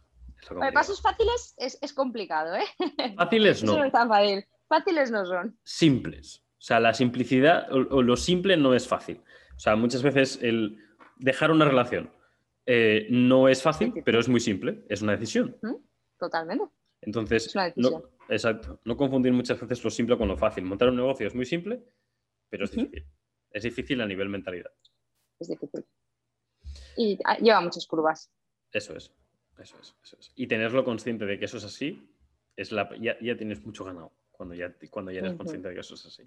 pasos 0.73 1.01
fáciles 1.01 1.55
es, 1.59 1.93
complicado, 1.93 2.55
¿eh? 2.55 2.65
Fáciles 3.17 3.63
no. 3.63 3.79
no 3.79 3.85
es 3.85 3.93
tan 3.93 4.09
fácil. 4.09 4.45
Fáciles 4.69 5.11
no 5.11 5.25
son. 5.27 5.59
Simples. 5.63 6.43
O 6.59 6.63
sea, 6.67 6.81
la 6.81 6.95
simplicidad 6.95 7.71
o, 7.71 8.03
lo 8.03 8.17
simple 8.17 8.57
no 8.57 8.75
es 8.75 8.89
fácil. 8.89 9.23
O 9.57 9.59
sea, 9.59 9.77
muchas 9.77 10.03
veces 10.03 10.39
el 10.43 10.79
dejar 11.17 11.51
una 11.51 11.65
relación 11.67 12.11
eh, 12.67 13.07
no 13.11 13.49
es 13.49 13.63
fácil, 13.63 13.93
pero 14.05 14.19
es 14.19 14.29
muy 14.29 14.41
simple. 14.41 14.85
Es 14.89 15.03
una 15.03 15.13
decisión. 15.13 15.57
Totalmente. 16.19 16.65
Entonces, 17.03 17.55
no, 17.77 18.03
exacto. 18.29 18.81
No 18.85 18.97
confundir 18.97 19.33
muchas 19.33 19.61
veces 19.61 19.85
lo 19.85 19.91
simple 19.91 20.17
con 20.17 20.29
lo 20.29 20.37
fácil. 20.37 20.65
Montar 20.65 20.89
un 20.89 20.97
negocio 20.97 21.27
es 21.27 21.35
muy 21.35 21.45
simple, 21.45 21.85
pero 22.49 22.65
es 22.65 22.71
difícil. 22.71 23.07
Es 23.51 23.63
difícil 23.63 24.01
a 24.01 24.07
nivel 24.07 24.29
mentalidad. 24.29 24.73
Es 25.39 25.49
difícil. 25.49 25.85
Y 26.97 27.19
ah, 27.25 27.37
lleva 27.39 27.61
muchas 27.61 27.87
curvas. 27.87 28.33
Eso 28.73 28.97
es. 28.97 29.13
Eso 29.59 29.77
es, 29.81 29.95
eso 30.03 30.17
es. 30.19 30.33
Y 30.35 30.47
tenerlo 30.47 30.85
consciente 30.85 31.27
de 31.27 31.39
que 31.39 31.45
eso 31.45 31.59
es 31.59 31.65
así, 31.65 32.09
es 32.57 32.73
la, 32.73 32.89
ya, 32.99 33.37
tienes 33.37 33.65
mucho 33.65 33.85
ganado 33.85 34.13
cuando 34.31 34.55
ya, 34.55 34.75
cuando 34.91 35.13
ya 35.13 35.21
eres 35.21 35.35
consciente 35.35 35.69
de 35.69 35.75
que 35.75 35.81
eso 35.81 35.95
es 35.95 36.07
así. 36.07 36.23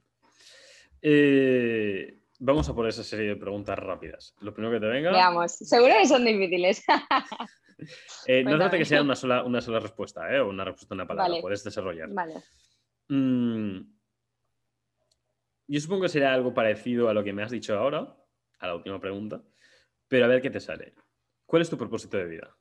Eh, 1.01 2.19
vamos 2.39 2.67
a 2.69 2.73
por 2.73 2.87
esa 2.87 3.03
serie 3.03 3.29
de 3.29 3.35
preguntas 3.35 3.77
rápidas. 3.77 4.35
Lo 4.41 4.53
primero 4.53 4.73
que 4.73 4.79
te 4.79 4.87
venga. 4.87 5.11
Veamos, 5.11 5.51
seguro 5.51 5.93
que 5.99 6.07
son 6.07 6.25
difíciles. 6.25 6.83
Eh, 8.25 8.43
no 8.43 8.57
trata 8.57 8.75
que 8.75 8.85
sea 8.85 9.03
una 9.03 9.15
sola, 9.15 9.43
una 9.43 9.61
sola 9.61 9.79
respuesta, 9.79 10.33
¿eh? 10.33 10.39
o 10.39 10.49
una 10.49 10.65
respuesta 10.65 10.95
en 10.95 11.01
una 11.01 11.07
palabra, 11.07 11.39
puedes 11.39 11.63
desarrollar. 11.63 12.09
Vale. 12.09 12.33
Mm, 13.07 13.81
yo 15.67 15.79
supongo 15.79 16.01
que 16.01 16.09
será 16.09 16.33
algo 16.33 16.55
parecido 16.55 17.07
a 17.07 17.13
lo 17.13 17.23
que 17.23 17.33
me 17.33 17.43
has 17.43 17.51
dicho 17.51 17.77
ahora, 17.77 18.17
a 18.57 18.67
la 18.67 18.75
última 18.75 18.99
pregunta, 18.99 19.43
pero 20.07 20.25
a 20.25 20.27
ver 20.27 20.41
qué 20.41 20.49
te 20.49 20.59
sale. 20.59 20.95
¿Cuál 21.45 21.61
es 21.61 21.69
tu 21.69 21.77
propósito 21.77 22.17
de 22.17 22.25
vida? 22.25 22.57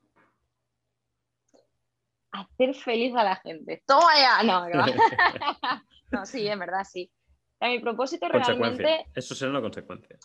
Hacer 2.41 2.75
feliz 2.75 3.15
a 3.15 3.25
la 3.25 3.37
gente. 3.37 3.83
Toma 3.87 4.17
ya. 4.17 4.43
No, 4.43 4.69
no, 4.69 4.85
sí, 6.27 6.47
en 6.47 6.59
verdad 6.59 6.85
sí. 6.85 7.11
mi 7.61 7.79
propósito 7.81 8.29
realmente. 8.29 9.07
Eso 9.15 9.35
será 9.35 9.51
una 9.51 9.61
consecuencia. 9.61 10.19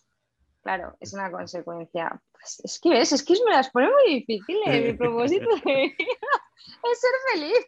Claro, 0.63 0.95
es 0.99 1.13
una 1.13 1.31
consecuencia. 1.31 2.21
Pues 2.31 2.61
es 2.63 2.79
que 2.79 2.89
ves, 2.89 3.11
es 3.11 3.23
que 3.23 3.33
me 3.45 3.51
las 3.51 3.69
pone 3.71 3.89
muy 3.89 4.19
difíciles. 4.19 4.85
Mi 4.85 4.93
propósito 4.97 5.49
de 5.65 5.85
es 5.85 6.99
ser 6.99 7.11
feliz. 7.33 7.65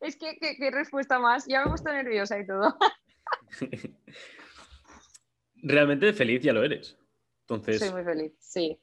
es 0.00 0.16
que, 0.16 0.36
¿qué, 0.38 0.70
respuesta 0.70 1.18
más. 1.18 1.46
Ya 1.46 1.60
me 1.60 1.66
he 1.66 1.68
puesto 1.68 1.92
nerviosa 1.92 2.38
y 2.38 2.46
todo. 2.46 2.76
Realmente 5.62 6.12
feliz 6.12 6.42
ya 6.42 6.52
lo 6.52 6.64
eres. 6.64 6.98
Entonces. 7.42 7.78
Soy 7.78 7.90
muy 7.90 8.02
feliz, 8.04 8.32
sí. 8.40 8.80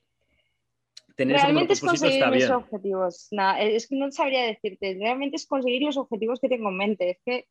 Realmente 1.17 1.73
es 1.73 1.81
conseguir 1.81 2.27
mis 2.27 2.49
objetivos. 2.49 3.29
es 3.59 3.87
que 3.87 3.95
no 3.95 4.11
sabría 4.11 4.45
decirte. 4.45 4.97
Realmente 4.99 5.35
es 5.35 5.45
conseguir 5.45 5.83
los 5.83 5.97
objetivos 5.97 6.39
que 6.39 6.49
tengo 6.49 6.69
en 6.69 6.77
mente. 6.77 7.11
Es 7.11 7.19
que, 7.25 7.47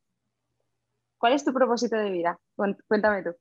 ¿cuál 1.18 1.34
es 1.34 1.44
tu 1.44 1.52
propósito 1.52 1.96
de 1.96 2.10
vida? 2.10 2.40
Cuéntame 2.56 3.22
tú. 3.22 3.36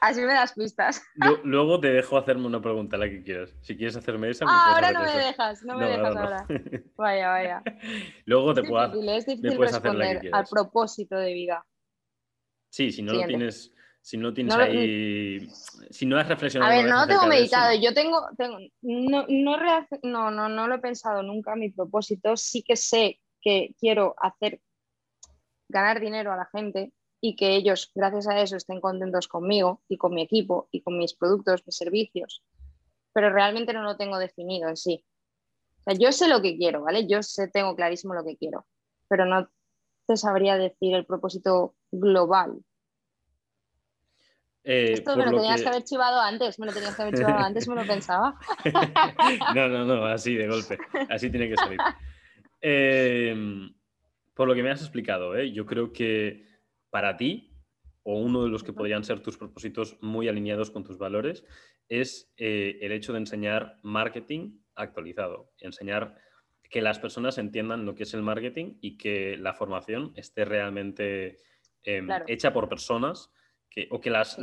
Así 0.00 0.20
me 0.20 0.32
das 0.32 0.52
pistas. 0.52 1.02
Luego 1.44 1.80
te 1.80 1.88
dejo 1.88 2.16
hacerme 2.16 2.46
una 2.46 2.62
pregunta, 2.62 2.96
la 2.96 3.08
que 3.08 3.22
quieras. 3.22 3.54
Si 3.62 3.76
quieres 3.76 3.96
hacerme 3.96 4.30
esa. 4.30 4.44
Ah, 4.48 4.74
ahora 4.74 4.92
no 4.92 5.00
me 5.00 5.12
dejas, 5.12 5.62
no 5.64 5.76
me 5.76 5.86
dejas 5.86 6.16
ahora. 6.16 6.46
Vaya, 6.96 7.28
vaya. 7.28 7.62
Luego 8.24 8.54
te 8.54 8.62
puedo 8.62 8.84
Es 9.12 9.26
difícil 9.26 9.58
responder 9.58 10.30
al 10.32 10.46
propósito 10.46 11.16
de 11.16 11.32
vida. 11.32 11.66
Sí, 12.70 12.92
si 12.92 13.02
no 13.02 13.12
lo 13.12 13.26
tienes 13.26 13.72
si 14.00 14.16
no 14.16 14.32
tienes 14.32 14.54
ahí, 14.54 15.48
si 15.90 16.06
no 16.06 16.18
has 16.18 16.28
reflexionado. 16.28 16.72
A 16.72 16.76
ver, 16.76 16.88
no 16.88 17.00
lo 17.00 17.06
tengo 17.06 17.26
meditado, 17.26 17.74
yo 17.80 17.92
tengo, 17.92 18.28
no, 18.82 19.26
no, 19.28 20.30
no, 20.30 20.48
no, 20.48 20.68
lo 20.68 20.74
he 20.74 20.78
pensado 20.78 21.22
nunca, 21.22 21.56
mi 21.56 21.70
propósito, 21.70 22.36
sí 22.36 22.62
que 22.62 22.76
sé 22.76 23.20
que 23.40 23.74
quiero 23.78 24.14
hacer, 24.18 24.60
ganar 25.68 26.00
dinero 26.00 26.32
a 26.32 26.36
la 26.36 26.48
gente 26.52 26.92
y 27.20 27.36
que 27.36 27.56
ellos, 27.56 27.90
gracias 27.94 28.28
a 28.28 28.40
eso, 28.40 28.56
estén 28.56 28.80
contentos 28.80 29.28
conmigo 29.28 29.82
y 29.88 29.98
con 29.98 30.14
mi 30.14 30.22
equipo 30.22 30.68
y 30.70 30.82
con 30.82 30.96
mis 30.96 31.14
productos, 31.14 31.66
mis 31.66 31.76
servicios, 31.76 32.42
pero 33.12 33.30
realmente 33.30 33.72
no 33.72 33.82
lo 33.82 33.96
tengo 33.96 34.18
definido 34.18 34.68
en 34.68 34.76
sí. 34.76 35.04
O 35.80 35.90
sea, 35.90 35.94
yo 35.98 36.12
sé 36.12 36.28
lo 36.28 36.40
que 36.40 36.56
quiero, 36.56 36.82
¿vale? 36.82 37.06
Yo 37.06 37.22
sé, 37.22 37.48
tengo 37.48 37.74
clarísimo 37.74 38.14
lo 38.14 38.24
que 38.24 38.36
quiero, 38.36 38.66
pero 39.08 39.26
no 39.26 39.50
te 40.06 40.16
sabría 40.16 40.56
decir 40.56 40.94
el 40.94 41.04
propósito 41.04 41.74
global 41.90 42.62
eh, 44.68 44.92
Esto 44.92 45.16
me 45.16 45.24
lo, 45.24 45.30
tenías 45.30 45.62
que... 45.62 45.68
haber 45.68 45.82
chivado 45.82 46.20
antes, 46.20 46.58
me 46.58 46.66
lo 46.66 46.74
tenías 46.74 46.94
que 46.94 47.00
haber 47.00 47.14
chivado 47.18 47.38
antes, 47.38 47.66
me 47.66 47.74
lo 47.74 47.86
pensaba. 47.86 48.38
no, 49.54 49.66
no, 49.66 49.84
no, 49.86 50.04
así 50.04 50.34
de 50.34 50.46
golpe, 50.46 50.78
así 51.08 51.30
tiene 51.30 51.48
que 51.48 51.56
salir. 51.56 51.78
Em, 52.60 53.74
por 54.34 54.46
lo 54.46 54.54
que 54.54 54.62
me 54.62 54.70
has 54.70 54.82
explicado, 54.82 55.34
¿eh? 55.36 55.52
yo 55.52 55.64
creo 55.64 55.90
que 55.90 56.46
para 56.90 57.16
ti, 57.16 57.56
o 58.02 58.20
uno 58.20 58.44
de 58.44 58.50
los 58.50 58.62
que 58.62 58.74
podrían 58.74 59.04
ser 59.04 59.20
tus 59.20 59.38
propósitos 59.38 59.96
muy 60.02 60.28
alineados 60.28 60.70
con 60.70 60.84
tus 60.84 60.98
valores, 60.98 61.44
es 61.88 62.30
eh, 62.36 62.78
el 62.82 62.92
hecho 62.92 63.14
de 63.14 63.20
enseñar 63.20 63.78
marketing 63.82 64.58
actualizado, 64.74 65.50
enseñar 65.60 66.14
que 66.68 66.82
las 66.82 66.98
personas 66.98 67.38
entiendan 67.38 67.86
lo 67.86 67.94
que 67.94 68.02
es 68.02 68.12
el 68.12 68.22
marketing 68.22 68.74
y 68.82 68.98
que 68.98 69.38
la 69.38 69.54
formación 69.54 70.12
esté 70.14 70.44
realmente 70.44 71.38
em, 71.84 72.06
hecha 72.26 72.52
por 72.52 72.68
personas 72.68 73.32
o 73.90 74.00
que 74.00 74.10
las, 74.10 74.36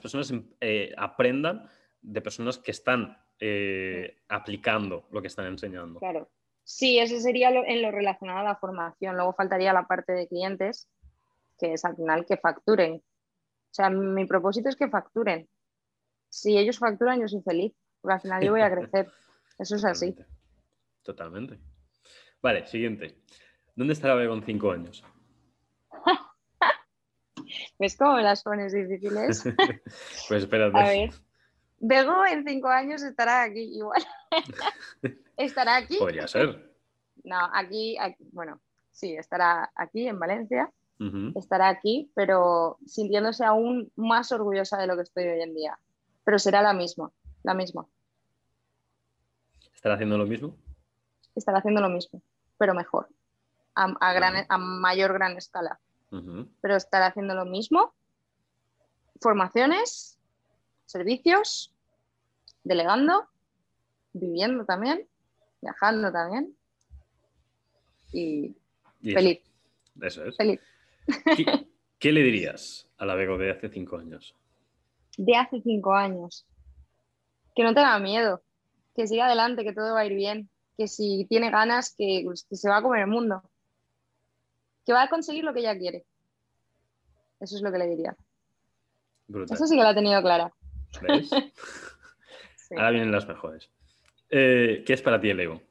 personas 0.00 0.32
eh, 0.60 0.92
aprendan 0.96 1.68
de 2.02 2.20
personas 2.20 2.58
que 2.58 2.72
están 2.72 3.16
eh, 3.40 4.22
aplicando 4.28 5.06
lo 5.10 5.20
que 5.20 5.28
están 5.28 5.46
enseñando. 5.46 5.98
Claro. 6.00 6.28
Sí, 6.62 6.98
eso 6.98 7.18
sería 7.20 7.50
en 7.50 7.82
lo 7.82 7.90
relacionado 7.90 8.40
a 8.40 8.44
la 8.44 8.56
formación. 8.56 9.16
Luego 9.16 9.34
faltaría 9.34 9.72
la 9.72 9.86
parte 9.86 10.12
de 10.12 10.26
clientes, 10.26 10.88
que 11.58 11.74
es 11.74 11.84
al 11.84 11.94
final 11.94 12.24
que 12.24 12.38
facturen. 12.38 12.94
O 12.94 13.74
sea, 13.74 13.90
mi 13.90 14.24
propósito 14.24 14.68
es 14.68 14.76
que 14.76 14.88
facturen. 14.88 15.48
Si 16.28 16.56
ellos 16.56 16.78
facturan, 16.78 17.20
yo 17.20 17.28
soy 17.28 17.42
feliz. 17.42 17.74
Porque 18.00 18.14
al 18.14 18.20
final 18.20 18.44
yo 18.44 18.50
voy 18.52 18.62
a 18.62 18.70
crecer. 18.70 19.10
Eso 19.58 19.76
es 19.76 19.84
así. 19.84 20.14
Totalmente. 21.02 21.58
Vale, 22.42 22.66
siguiente. 22.66 23.22
¿Dónde 23.74 23.92
estará 23.92 24.14
Bego 24.14 24.34
en 24.34 24.44
cinco 24.44 24.70
años? 24.70 25.04
¿Ves 27.78 27.96
cómo 27.96 28.14
me 28.14 28.22
las 28.22 28.42
pones 28.42 28.72
difíciles? 28.72 29.42
pues 30.28 30.42
espérate. 30.42 30.78
A 30.78 30.88
ver. 30.88 31.10
Bego 31.80 32.24
en 32.24 32.44
cinco 32.44 32.68
años 32.68 33.02
estará 33.02 33.42
aquí 33.42 33.60
igual. 33.60 34.02
¿Estará 35.36 35.76
aquí? 35.76 35.98
Podría 35.98 36.26
ser. 36.26 36.72
No, 37.24 37.38
aquí, 37.52 37.96
bueno, 38.32 38.60
sí, 38.92 39.14
estará 39.16 39.70
aquí 39.74 40.06
en 40.06 40.18
Valencia. 40.18 40.70
Estará 41.34 41.68
aquí, 41.68 42.10
pero 42.14 42.78
sintiéndose 42.86 43.44
aún 43.44 43.92
más 43.94 44.32
orgullosa 44.32 44.78
de 44.78 44.86
lo 44.86 44.96
que 44.96 45.02
estoy 45.02 45.24
hoy 45.24 45.42
en 45.42 45.54
día. 45.54 45.78
Pero 46.24 46.38
será 46.38 46.62
la 46.62 46.72
misma, 46.72 47.10
la 47.42 47.52
misma. 47.52 47.86
¿Estará 49.74 49.96
haciendo 49.96 50.16
lo 50.16 50.24
mismo? 50.24 50.56
Estará 51.34 51.58
haciendo 51.58 51.82
lo 51.82 51.90
mismo, 51.90 52.22
pero 52.56 52.72
mejor, 52.72 53.08
a, 53.74 54.12
gran, 54.14 54.46
a 54.48 54.56
mayor 54.56 55.12
gran 55.12 55.36
escala. 55.36 55.78
Pero 56.60 56.76
estará 56.76 57.06
haciendo 57.06 57.34
lo 57.34 57.44
mismo, 57.44 57.94
formaciones, 59.20 60.18
servicios, 60.86 61.72
delegando, 62.62 63.28
viviendo 64.12 64.64
también, 64.64 65.08
viajando 65.60 66.12
también 66.12 66.56
y, 68.14 68.54
feliz. 69.02 69.40
Eso, 70.00 70.24
es. 70.24 70.36
Feliz. 70.36 70.60
¿Qué, 71.98 72.12
le 72.12 72.22
dirías 72.22 72.88
a 72.96 73.04
la 73.04 73.14
Bego 73.14 73.36
de 73.36 73.50
hace 73.50 73.68
cinco 73.68 73.98
años? 73.98 74.34
De 75.16 75.36
hace 75.36 75.60
cinco 75.60 75.94
años. 75.94 76.46
Que 77.54 77.62
no 77.62 77.74
tenga 77.74 77.98
miedo, 77.98 78.42
que 78.96 79.06
siga 79.06 79.26
adelante, 79.26 79.64
que 79.64 79.72
todo 79.72 79.94
va 79.94 80.00
a 80.00 80.06
ir 80.06 80.14
bien, 80.14 80.48
que 80.76 80.88
si 80.88 81.26
tiene 81.28 81.50
ganas, 81.50 81.94
que, 81.94 82.22
pues, 82.24 82.46
se 82.50 82.68
va 82.68 82.78
a 82.78 82.82
comer 82.82 83.02
el 83.02 83.06
mundo, 83.08 83.42
que 84.84 84.92
va 84.92 85.04
a 85.04 85.08
conseguir 85.08 85.44
lo 85.44 85.52
que 85.52 85.60
ella 85.60 85.76
quiere. 85.76 86.04
Eso 87.40 87.56
es 87.56 87.62
lo 87.62 87.72
que 87.72 87.78
le 87.78 87.86
diría. 87.86 88.16
Eso 89.50 89.66
sí 89.66 89.76
que 89.76 89.82
la 89.82 89.90
ha 89.90 89.94
tenido 89.94 90.20
clara. 90.22 90.52
¿Ves? 91.02 91.30
Ahora 92.70 92.90
vienen 92.90 93.12
las 93.12 93.26
mejores. 93.26 93.70
Eh, 94.30 94.82
¿Qué 94.86 94.92
es 94.92 95.02
para 95.02 95.20
ti 95.20 95.30
el 95.30 95.40
ego? 95.40 95.62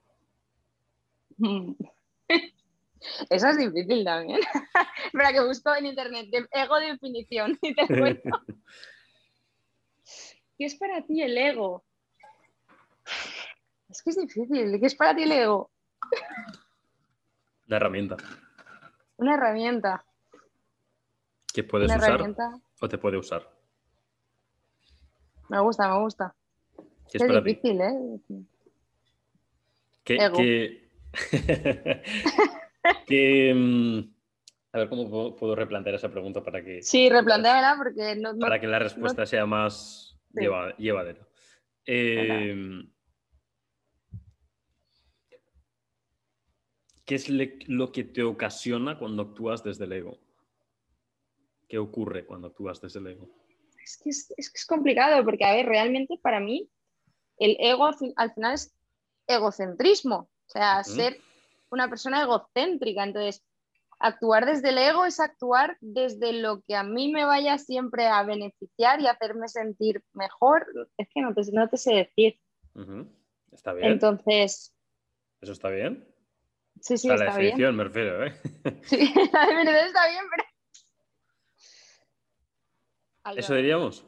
Eso 3.29 3.47
es 3.49 3.57
difícil 3.57 4.05
también. 4.05 4.39
Espera, 5.05 5.33
que 5.33 5.45
busco 5.45 5.75
en 5.75 5.87
internet 5.87 6.29
ego 6.51 6.79
definición 6.79 7.57
y 7.61 7.75
te 7.75 7.87
cuento. 7.87 8.29
¿Qué 10.57 10.65
es 10.65 10.75
para 10.75 11.01
ti 11.05 11.21
el 11.21 11.37
ego? 11.37 11.83
Es 13.89 14.01
que 14.01 14.11
es 14.11 14.17
difícil. 14.17 14.79
¿Qué 14.79 14.85
es 14.85 14.95
para 14.95 15.15
ti 15.15 15.23
el 15.23 15.31
ego? 15.33 15.69
Una 17.67 17.77
herramienta. 17.77 18.17
Una 19.23 19.35
herramienta. 19.35 20.03
Que 21.53 21.63
puedes 21.63 21.89
usar 21.89 22.19
o 22.81 22.89
te 22.89 22.97
puede 22.97 23.15
usar. 23.15 23.49
Me 25.47 25.61
gusta, 25.61 25.87
me 25.87 25.99
gusta. 25.99 26.35
¿Qué 27.09 27.19
es, 27.19 27.43
difícil, 27.43 27.79
¿eh? 27.79 28.19
¿Qué, 30.03 30.17
qué... 30.35 30.89
Mm, 33.55 33.99
a 34.73 34.77
ver 34.77 34.89
cómo 34.89 35.37
puedo 35.37 35.55
replantear 35.55 35.95
esa 35.95 36.11
pregunta 36.11 36.43
para 36.43 36.61
que. 36.61 36.81
Sí, 36.81 37.09
replanteala 37.09 37.75
porque 37.77 38.17
no, 38.17 38.37
Para 38.37 38.59
que 38.59 38.67
la 38.67 38.79
respuesta 38.79 39.25
sea 39.25 39.45
más 39.45 40.19
llevadera. 40.77 41.25
Em, 41.85 42.91
¿Qué 47.05 47.15
es 47.15 47.29
lo 47.29 47.91
que 47.91 48.03
te 48.03 48.23
ocasiona 48.23 48.97
cuando 48.97 49.23
actúas 49.23 49.63
desde 49.63 49.85
el 49.85 49.93
ego? 49.93 50.19
¿Qué 51.67 51.77
ocurre 51.77 52.25
cuando 52.25 52.47
actúas 52.47 52.79
desde 52.81 52.99
el 52.99 53.07
ego? 53.07 53.29
Es 53.83 53.99
que 54.01 54.11
es, 54.11 54.33
es, 54.37 54.51
es 54.53 54.65
complicado 54.65 55.23
porque, 55.25 55.43
a 55.43 55.53
ver, 55.53 55.65
realmente 55.65 56.17
para 56.21 56.39
mí 56.39 56.69
el 57.37 57.57
ego 57.59 57.85
al 57.85 58.33
final 58.33 58.53
es 58.53 58.73
egocentrismo, 59.27 60.15
o 60.15 60.49
sea, 60.49 60.83
ser 60.83 61.19
una 61.69 61.89
persona 61.89 62.21
egocéntrica. 62.23 63.03
Entonces, 63.03 63.43
actuar 63.99 64.45
desde 64.45 64.69
el 64.69 64.77
ego 64.77 65.05
es 65.05 65.19
actuar 65.19 65.77
desde 65.81 66.33
lo 66.33 66.61
que 66.61 66.75
a 66.75 66.83
mí 66.83 67.11
me 67.11 67.25
vaya 67.25 67.57
siempre 67.57 68.07
a 68.07 68.23
beneficiar 68.23 69.01
y 69.01 69.07
hacerme 69.07 69.47
sentir 69.47 70.03
mejor. 70.13 70.67
Es 70.97 71.07
que 71.13 71.21
no 71.21 71.33
te, 71.33 71.41
no 71.51 71.67
te 71.69 71.77
sé 71.77 71.93
decir. 71.95 72.39
Está 73.51 73.73
bien. 73.73 73.93
Entonces. 73.93 74.73
¿Eso 75.41 75.51
está 75.51 75.69
bien? 75.69 76.07
Sí, 76.81 76.97
sí, 76.97 77.09
está 77.09 77.23
la 77.23 77.31
definición 77.31 77.75
me 77.75 77.83
refiero, 77.85 78.25
¿eh? 78.25 78.41
Sí, 78.83 79.13
la 79.33 79.45
definición 79.47 79.85
está 79.85 80.07
bien, 80.09 80.23
pero. 80.29 80.43
¿Eso 83.37 83.55
diríamos? 83.55 84.05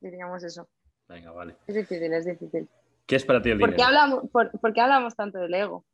Diríamos 0.00 0.44
eso. 0.44 0.68
Venga, 1.08 1.30
vale. 1.32 1.56
Es 1.66 1.74
difícil, 1.74 2.12
es 2.12 2.26
difícil. 2.26 2.68
¿Qué 3.06 3.16
es 3.16 3.24
para 3.24 3.40
ti 3.40 3.50
el 3.50 3.58
¿Por 3.58 3.70
dinero? 3.70 3.76
Qué 3.76 3.84
hablamos, 3.84 4.30
por, 4.30 4.72
qué 4.72 4.80
hablamos 4.80 5.14
tanto 5.16 5.38
del 5.38 5.54
ego? 5.54 5.84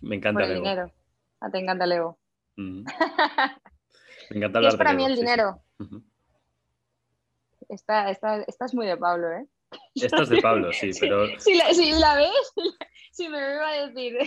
Me 0.00 0.16
encanta 0.16 0.44
el, 0.44 0.54
dinero. 0.54 0.92
Ah, 1.40 1.50
te 1.50 1.58
encanta 1.58 1.84
el 1.84 1.92
ego. 1.92 2.18
Me 2.56 4.38
encanta 4.38 4.58
hablar 4.58 4.72
¿Qué 4.72 4.74
es 4.74 4.78
para 4.78 4.92
mí 4.92 5.04
el 5.04 5.14
dinero? 5.14 5.62
esta, 7.68 8.10
es 8.10 8.74
muy 8.74 8.86
de 8.86 8.96
Pablo, 8.96 9.30
¿eh? 9.32 9.46
Esta 9.94 10.22
es 10.22 10.28
de 10.28 10.40
Pablo, 10.40 10.72
sí, 10.72 10.90
pero. 10.98 11.26
Si, 11.38 11.54
la, 11.54 12.16
ves, 12.16 12.52
si 13.12 13.28
me 13.28 13.38
iba 13.38 13.68
a 13.68 13.86
decir. 13.86 14.18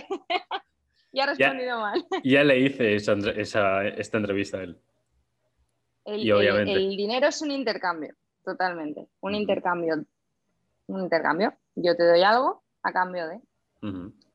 ya 1.12 1.24
ha 1.24 1.26
respondido 1.26 1.78
mal. 1.78 2.04
Ya 2.24 2.44
le 2.44 2.58
hice 2.58 2.94
esa, 2.94 3.86
esta 3.86 4.16
entrevista 4.18 4.58
a 4.58 4.62
él. 4.62 4.80
El, 6.04 6.20
y 6.20 6.32
obviamente. 6.32 6.72
el, 6.72 6.96
dinero 6.96 7.28
es 7.28 7.42
un 7.42 7.50
intercambio, 7.50 8.14
totalmente. 8.42 9.06
Un 9.20 9.34
intercambio 9.34 10.04
un 10.90 11.02
intercambio. 11.02 11.54
Yo 11.76 11.96
te 11.96 12.04
doy 12.04 12.22
algo 12.22 12.62
a 12.82 12.92
cambio 12.92 13.28
de. 13.28 13.40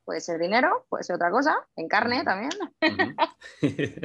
Puede 0.03 0.21
ser 0.21 0.39
dinero, 0.39 0.85
puede 0.89 1.03
ser 1.03 1.15
otra 1.15 1.31
cosa, 1.31 1.55
en 1.75 1.87
carne 1.87 2.23
también. 2.23 2.51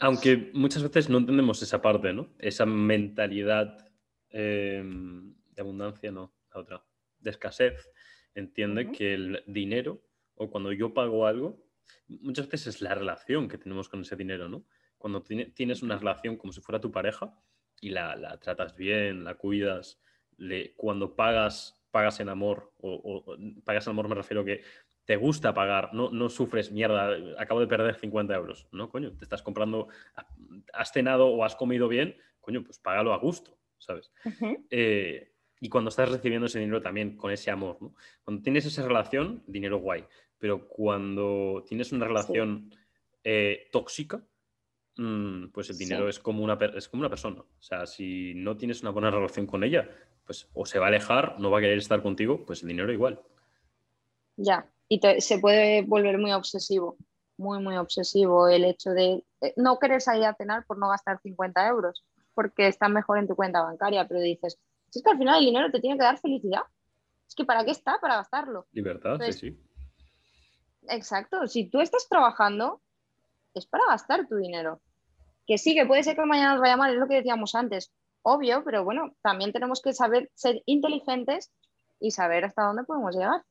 Aunque 0.00 0.50
muchas 0.52 0.82
veces 0.82 1.08
no 1.08 1.18
entendemos 1.18 1.62
esa 1.62 1.80
parte, 1.80 2.12
¿no? 2.12 2.28
Esa 2.38 2.66
mentalidad 2.66 3.90
em, 4.30 5.34
de 5.52 5.62
abundancia, 5.62 6.10
no, 6.10 6.34
la 6.52 6.60
otra, 6.60 6.84
de 7.20 7.30
escasez. 7.30 7.90
Entiende 8.34 8.90
que 8.90 9.14
el 9.14 9.44
dinero, 9.46 10.02
o 10.36 10.50
cuando 10.50 10.72
yo 10.72 10.94
pago 10.94 11.26
algo, 11.26 11.64
muchas 12.08 12.48
veces 12.48 12.76
es 12.76 12.82
la 12.82 12.94
relación 12.94 13.48
que 13.48 13.58
tenemos 13.58 13.88
con 13.88 14.00
ese 14.00 14.16
dinero, 14.16 14.48
¿no? 14.48 14.64
Cuando 14.98 15.22
tienes 15.22 15.82
una 15.82 15.98
relación 15.98 16.36
como 16.36 16.52
si 16.52 16.60
fuera 16.60 16.80
tu 16.80 16.90
pareja 16.90 17.34
y 17.80 17.90
la, 17.90 18.16
la 18.16 18.38
tratas 18.38 18.74
bien, 18.76 19.24
la 19.24 19.34
cuidas, 19.34 20.00
cuando 20.76 21.14
pagas, 21.14 21.80
pagas 21.90 22.20
en 22.20 22.28
amor, 22.28 22.72
o, 22.78 23.36
pagas 23.64 23.86
en 23.86 23.90
amor 23.90 24.08
me 24.08 24.14
refiero 24.14 24.44
que 24.44 24.62
te 25.04 25.16
gusta 25.16 25.52
pagar, 25.52 25.92
no, 25.92 26.10
no 26.10 26.28
sufres 26.30 26.72
mierda, 26.72 27.14
acabo 27.38 27.60
de 27.60 27.66
perder 27.66 27.94
50 27.94 28.34
euros, 28.34 28.66
¿no? 28.72 28.88
Coño, 28.88 29.12
te 29.12 29.24
estás 29.24 29.42
comprando, 29.42 29.88
has 30.72 30.92
cenado 30.92 31.28
o 31.28 31.44
has 31.44 31.54
comido 31.56 31.88
bien, 31.88 32.16
coño, 32.40 32.64
pues 32.64 32.78
págalo 32.78 33.12
a 33.12 33.18
gusto, 33.18 33.58
¿sabes? 33.78 34.10
Eh, 34.70 35.34
y 35.60 35.68
cuando 35.68 35.90
estás 35.90 36.10
recibiendo 36.10 36.46
ese 36.46 36.58
dinero 36.58 36.80
también 36.80 37.16
con 37.16 37.30
ese 37.30 37.50
amor, 37.50 37.76
¿no? 37.80 37.94
Cuando 38.22 38.42
tienes 38.42 38.64
esa 38.64 38.82
relación, 38.82 39.42
dinero 39.46 39.78
guay, 39.78 40.06
pero 40.44 40.68
cuando 40.68 41.64
tienes 41.66 41.90
una 41.92 42.04
relación 42.04 42.70
eh, 43.24 43.66
tóxica, 43.72 44.22
mm, 44.98 45.46
pues 45.46 45.70
el 45.70 45.78
dinero 45.78 46.06
es, 46.06 46.18
como 46.18 46.44
una, 46.44 46.58
es 46.76 46.86
como 46.86 47.00
una 47.00 47.08
persona. 47.08 47.40
O 47.40 47.62
sea, 47.62 47.86
si 47.86 48.34
no 48.34 48.54
tienes 48.54 48.82
una 48.82 48.90
buena 48.90 49.10
relación 49.10 49.46
con 49.46 49.64
ella, 49.64 49.88
pues 50.26 50.46
o 50.52 50.66
se 50.66 50.78
va 50.78 50.84
a 50.84 50.88
alejar, 50.88 51.40
no 51.40 51.50
va 51.50 51.60
a 51.60 51.60
querer 51.62 51.78
estar 51.78 52.02
contigo, 52.02 52.44
pues 52.44 52.60
el 52.60 52.68
dinero 52.68 52.92
igual. 52.92 53.22
Ya, 54.36 54.70
y 54.86 55.00
se 55.22 55.38
puede 55.38 55.80
volver 55.80 56.18
muy 56.18 56.32
obsesivo, 56.32 56.98
muy, 57.38 57.62
muy 57.62 57.78
obsesivo 57.78 58.46
el 58.46 58.66
hecho 58.66 58.90
de 58.90 59.24
eh, 59.40 59.54
no 59.56 59.78
querer 59.78 60.02
salir 60.02 60.26
a 60.26 60.34
cenar 60.34 60.66
por 60.66 60.76
no 60.76 60.90
gastar 60.90 61.22
50 61.22 61.68
euros, 61.68 62.04
porque 62.34 62.68
está 62.68 62.90
mejor 62.90 63.16
en 63.16 63.28
tu 63.28 63.34
cuenta 63.34 63.62
bancaria, 63.62 64.06
pero 64.06 64.20
dices, 64.20 64.58
es 64.94 65.02
que 65.02 65.10
al 65.10 65.16
final 65.16 65.38
el 65.38 65.46
dinero 65.46 65.70
te 65.70 65.80
tiene 65.80 65.96
que 65.96 66.04
dar 66.04 66.18
felicidad. 66.18 66.64
Es 67.26 67.34
que 67.34 67.46
¿para 67.46 67.64
qué 67.64 67.70
está? 67.70 67.98
Para 67.98 68.16
gastarlo. 68.16 68.66
Libertad, 68.72 69.18
sí, 69.24 69.32
sí. 69.32 69.58
Exacto, 70.88 71.46
si 71.46 71.68
tú 71.68 71.80
estás 71.80 72.08
trabajando, 72.08 72.82
es 73.54 73.66
para 73.66 73.84
gastar 73.88 74.26
tu 74.28 74.36
dinero. 74.36 74.80
Que 75.46 75.58
sí, 75.58 75.74
que 75.74 75.86
puede 75.86 76.02
ser 76.02 76.16
que 76.16 76.24
mañana 76.24 76.52
nos 76.52 76.60
vaya 76.60 76.76
mal, 76.76 76.92
es 76.92 76.98
lo 76.98 77.06
que 77.06 77.16
decíamos 77.16 77.54
antes 77.54 77.92
obvio, 78.24 78.64
pero 78.64 78.84
bueno, 78.84 79.14
también 79.22 79.52
tenemos 79.52 79.80
que 79.80 79.92
saber 79.92 80.30
ser 80.34 80.62
inteligentes 80.66 81.52
y 82.00 82.10
saber 82.10 82.44
hasta 82.44 82.64
dónde 82.64 82.84
podemos 82.84 83.14
llegar. 83.14 83.42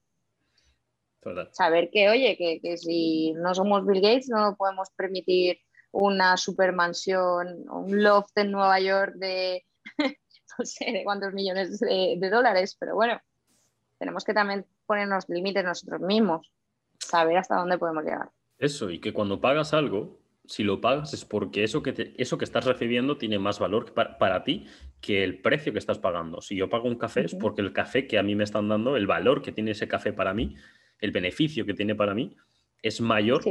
Saber 1.51 1.89
que, 1.89 2.09
oye, 2.09 2.35
que, 2.37 2.77
si 2.77 3.31
no 3.33 3.55
somos 3.55 3.85
Bill 3.85 4.01
Gates 4.01 4.27
no 4.27 4.57
podemos 4.57 4.89
permitir 4.97 5.57
una 5.91 6.35
supermansión, 6.35 7.65
un 7.69 8.03
loft 8.03 8.37
en 8.37 8.51
Nueva 8.51 8.79
York 8.81 9.13
de 9.15 9.63
no 10.59 10.65
sé 10.65 10.91
de 10.91 11.03
cuántos 11.05 11.33
millones 11.33 11.79
de, 11.79 12.15
de 12.19 12.29
dólares, 12.29 12.75
pero 12.77 12.95
bueno, 12.95 13.21
tenemos 13.99 14.25
que 14.25 14.33
también 14.33 14.65
ponernos 14.85 15.29
límites 15.29 15.63
nosotros 15.63 16.01
mismos, 16.01 16.51
saber 17.03 17.37
hasta 17.37 17.55
dónde 17.55 17.77
podemos 17.77 18.03
llegar. 18.03 18.29
Eso, 18.57 18.89
y 18.89 18.99
que 18.99 19.13
cuando 19.13 19.41
pagas 19.41 19.73
algo, 19.73 20.19
si 20.45 20.63
lo 20.63 20.81
pagas 20.81 21.13
es 21.13 21.25
porque 21.25 21.63
eso 21.63 21.81
que, 21.81 22.13
eso 22.17 22.37
que 22.37 22.45
estás 22.45 22.65
recibiendo 22.65 23.17
tiene 23.17 23.39
más 23.39 23.59
valor 23.59 23.93
para, 23.93 24.43
ti 24.43 24.65
que 24.99 25.23
el 25.23 25.41
precio 25.41 25.71
que 25.71 25.79
estás 25.79 25.99
pagando. 25.99 26.41
Si 26.41 26.55
yo 26.55 26.69
pago 26.69 26.87
un 26.87 26.97
café 26.97 27.25
es 27.25 27.35
porque 27.35 27.61
el 27.61 27.73
café 27.73 28.07
que 28.07 28.17
a 28.17 28.23
mí 28.23 28.35
me 28.35 28.43
están 28.43 28.67
dando, 28.67 28.97
el 28.97 29.07
valor 29.07 29.41
que 29.41 29.51
tiene 29.51 29.71
ese 29.71 29.87
café 29.87 30.13
para 30.13 30.33
mí, 30.33 30.55
el 30.99 31.11
beneficio 31.11 31.65
que 31.65 31.73
tiene 31.73 31.95
para 31.95 32.13
mí, 32.13 32.35
es 32.81 32.99
mayor 32.99 33.43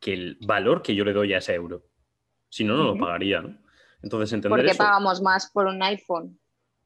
que 0.00 0.12
el 0.12 0.38
valor 0.46 0.82
que 0.82 0.94
yo 0.94 1.04
le 1.04 1.12
doy 1.12 1.32
a 1.32 1.38
ese 1.38 1.54
euro. 1.54 1.84
Si 2.48 2.64
no, 2.64 2.76
no 2.76 2.84
lo 2.84 2.96
pagaría, 2.96 3.40
¿no? 3.40 3.58
Entonces, 4.02 4.32
entender 4.32 4.60
¿Por 4.60 4.70
qué 4.70 4.76
pagamos 4.76 5.20
más 5.20 5.50
por 5.50 5.66
un 5.66 5.82
iPhone 5.82 6.38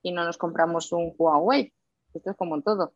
y 0.03 0.13
no 0.13 0.25
nos 0.25 0.39
compramos 0.39 0.91
un 0.93 1.15
Huawei? 1.17 1.73
Esto 2.15 2.31
es 2.31 2.37
como 2.37 2.61
todo. 2.63 2.95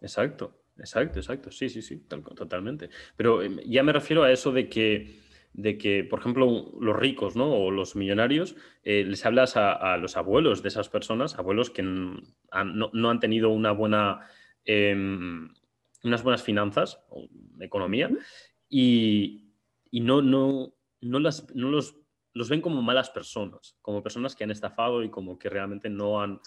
Exacto, 0.00 0.54
exacto, 0.78 1.18
exacto. 1.18 1.50
Sí, 1.50 1.68
sí, 1.68 1.82
sí, 1.82 1.98
totalmente. 2.08 2.90
Pero 3.16 3.42
em, 3.42 3.58
ya 3.66 3.82
me 3.82 3.92
refiero 3.92 4.22
a 4.22 4.32
eso 4.32 4.52
de 4.52 4.68
que, 4.68 5.20
de 5.52 5.78
que, 5.78 6.04
por 6.04 6.20
ejemplo, 6.20 6.72
los 6.80 6.96
ricos 6.96 7.36
¿no? 7.36 7.52
o 7.52 7.70
los 7.70 7.96
millonarios, 7.96 8.56
eh, 8.82 9.04
les 9.04 9.24
hablas 9.24 9.56
a, 9.56 9.96
los 9.96 10.16
abuelos 10.16 10.62
de 10.62 10.68
esas 10.68 10.88
personas, 10.88 11.38
abuelos 11.38 11.70
que 11.70 11.82
no, 11.82 12.20
han 12.50 13.20
tenido 13.20 13.50
una 13.50 13.72
buena, 13.72 14.20
em, 14.64 15.48
unas 16.04 16.22
buenas 16.22 16.42
finanzas, 16.42 17.00
o 17.08 17.28
economía, 17.60 18.10
y, 18.68 19.52
no, 19.92 20.20
no, 20.20 20.74
no, 21.00 21.18
las, 21.20 21.46
no 21.54 21.70
los, 21.70 21.96
los 22.34 22.50
ven 22.50 22.60
como 22.60 22.82
malas 22.82 23.08
personas, 23.08 23.78
como 23.80 24.02
personas 24.02 24.36
que 24.36 24.44
han 24.44 24.50
estafado 24.50 25.02
y 25.02 25.08
como 25.10 25.38
que 25.38 25.48
realmente 25.48 25.88
no 25.88 26.20
han 26.20 26.40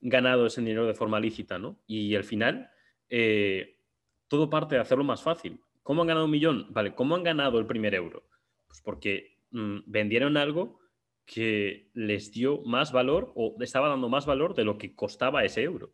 ganado 0.00 0.46
ese 0.46 0.62
dinero 0.62 0.86
de 0.86 0.94
forma 0.94 1.20
lícita, 1.20 1.58
¿no? 1.58 1.78
Y 1.86 2.14
al 2.14 2.24
final, 2.24 2.70
eh, 3.10 3.76
todo 4.28 4.48
parte 4.48 4.76
de 4.76 4.80
hacerlo 4.80 5.04
más 5.04 5.22
fácil. 5.22 5.60
¿Cómo 5.82 6.02
han 6.02 6.08
ganado 6.08 6.26
un 6.26 6.30
millón? 6.30 6.66
Vale, 6.70 6.94
¿cómo 6.94 7.16
han 7.16 7.24
ganado 7.24 7.58
el 7.58 7.66
primer 7.66 7.94
euro? 7.94 8.22
Pues 8.66 8.80
porque 8.80 9.38
mm, 9.50 9.80
vendieron 9.86 10.36
algo 10.36 10.78
que 11.26 11.90
les 11.94 12.32
dio 12.32 12.62
más 12.62 12.92
valor 12.92 13.32
o 13.34 13.56
estaba 13.60 13.88
dando 13.88 14.08
más 14.08 14.26
valor 14.26 14.54
de 14.54 14.64
lo 14.64 14.78
que 14.78 14.94
costaba 14.94 15.44
ese 15.44 15.62
euro, 15.62 15.92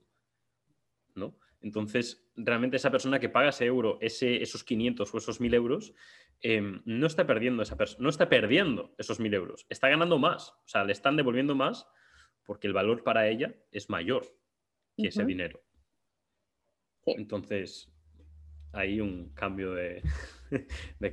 ¿no? 1.14 1.38
Entonces, 1.60 2.30
realmente 2.36 2.76
esa 2.76 2.90
persona 2.90 3.18
que 3.18 3.28
paga 3.28 3.48
ese 3.48 3.66
euro, 3.66 3.98
ese, 4.00 4.42
esos 4.42 4.62
500 4.64 5.12
o 5.12 5.18
esos 5.18 5.40
1000 5.40 5.54
euros, 5.54 5.94
em, 6.40 6.80
no 6.84 7.06
está 7.06 7.26
perdiendo 7.26 7.62
esa 7.62 7.76
no 7.98 8.08
está 8.08 8.28
perdiendo 8.28 8.94
esos 8.98 9.18
1000 9.20 9.34
euros, 9.34 9.66
está 9.68 9.88
ganando 9.88 10.18
más. 10.18 10.50
O 10.50 10.68
sea, 10.68 10.84
le 10.84 10.92
están 10.92 11.16
devolviendo 11.16 11.54
más 11.54 11.86
porque 12.44 12.66
el 12.66 12.72
valor 12.72 13.02
para 13.02 13.28
ella 13.28 13.54
es 13.72 13.90
mayor 13.90 14.26
que 14.96 15.08
ese 15.08 15.24
dinero. 15.24 15.65
Entonces, 17.06 17.92
hay 18.72 19.00
un 19.00 19.30
cambio 19.34 19.72
de, 19.74 20.02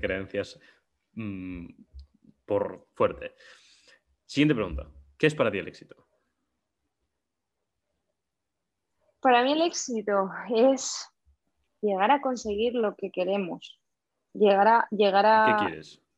creencias 0.01 0.59
mm, 1.13 1.67
por 2.45 2.87
fuerte. 2.93 3.33
Siguiente 4.25 4.55
pregunta. 4.55 4.89
¿Qué 5.17 5.27
es 5.27 5.35
para 5.35 5.51
ti 5.51 5.59
el 5.59 5.67
éxito? 5.67 6.07
Para 9.21 9.43
mí 9.43 9.53
el 9.53 9.61
éxito 9.61 10.29
es 10.53 11.09
llegar 11.81 12.11
a 12.11 12.21
conseguir 12.21 12.73
lo 12.75 12.95
que 12.95 13.09
queremos, 13.09 13.79
llegar 14.33 14.67
a, 14.67 14.87
llegar 14.91 15.25
a 15.25 15.69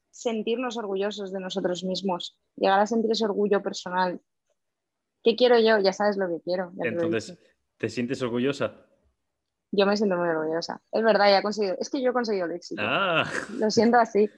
sentirnos 0.09 0.77
orgullosos 0.77 1.31
de 1.31 1.39
nosotros 1.39 1.83
mismos, 1.83 2.39
llegar 2.55 2.79
a 2.79 2.87
sentir 2.87 3.11
ese 3.11 3.25
orgullo 3.25 3.61
personal. 3.61 4.21
¿Qué 5.23 5.35
quiero 5.35 5.59
yo? 5.59 5.77
Ya 5.79 5.93
sabes 5.93 6.17
lo 6.17 6.27
que 6.29 6.41
quiero. 6.41 6.71
Entonces, 6.83 7.37
¿te 7.77 7.89
sientes 7.89 8.21
orgullosa? 8.21 8.84
Yo 9.71 9.85
me 9.85 9.97
siento 9.97 10.15
muy 10.15 10.29
orgullosa. 10.29 10.81
Es 10.91 11.03
verdad, 11.03 11.29
ya 11.29 11.39
he 11.39 11.43
conseguido. 11.43 11.75
Es 11.79 11.89
que 11.89 12.01
yo 12.01 12.11
he 12.11 12.13
conseguido 12.13 12.45
el 12.45 12.53
éxito. 12.53 12.81
Ah. 12.83 13.23
Lo 13.57 13.69
siento 13.71 13.97
así. 13.97 14.29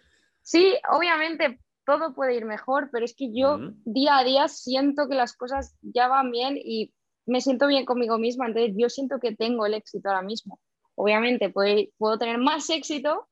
Sí, 0.41 0.75
obviamente 0.89 1.59
todo 1.85 2.13
puede 2.13 2.35
ir 2.35 2.45
mejor, 2.45 2.89
pero 2.91 3.05
es 3.05 3.15
que 3.15 3.33
yo 3.33 3.59
día 3.85 4.17
a 4.17 4.23
día 4.23 4.47
siento 4.47 5.07
que 5.07 5.15
las 5.15 5.33
cosas 5.33 5.77
ya 5.81 6.07
van 6.07 6.31
bien 6.31 6.57
y 6.57 6.93
me 7.25 7.41
siento 7.41 7.67
bien 7.67 7.85
conmigo 7.85 8.17
misma, 8.17 8.47
entonces 8.47 8.73
yo 8.75 8.89
siento 8.89 9.19
que 9.19 9.35
tengo 9.35 9.65
el 9.65 9.73
éxito 9.73 10.09
ahora 10.09 10.21
mismo. 10.21 10.59
Obviamente 10.95 11.49
puedo, 11.49 12.17
tener 12.17 12.39
más 12.39 12.69
éxito 12.69 13.27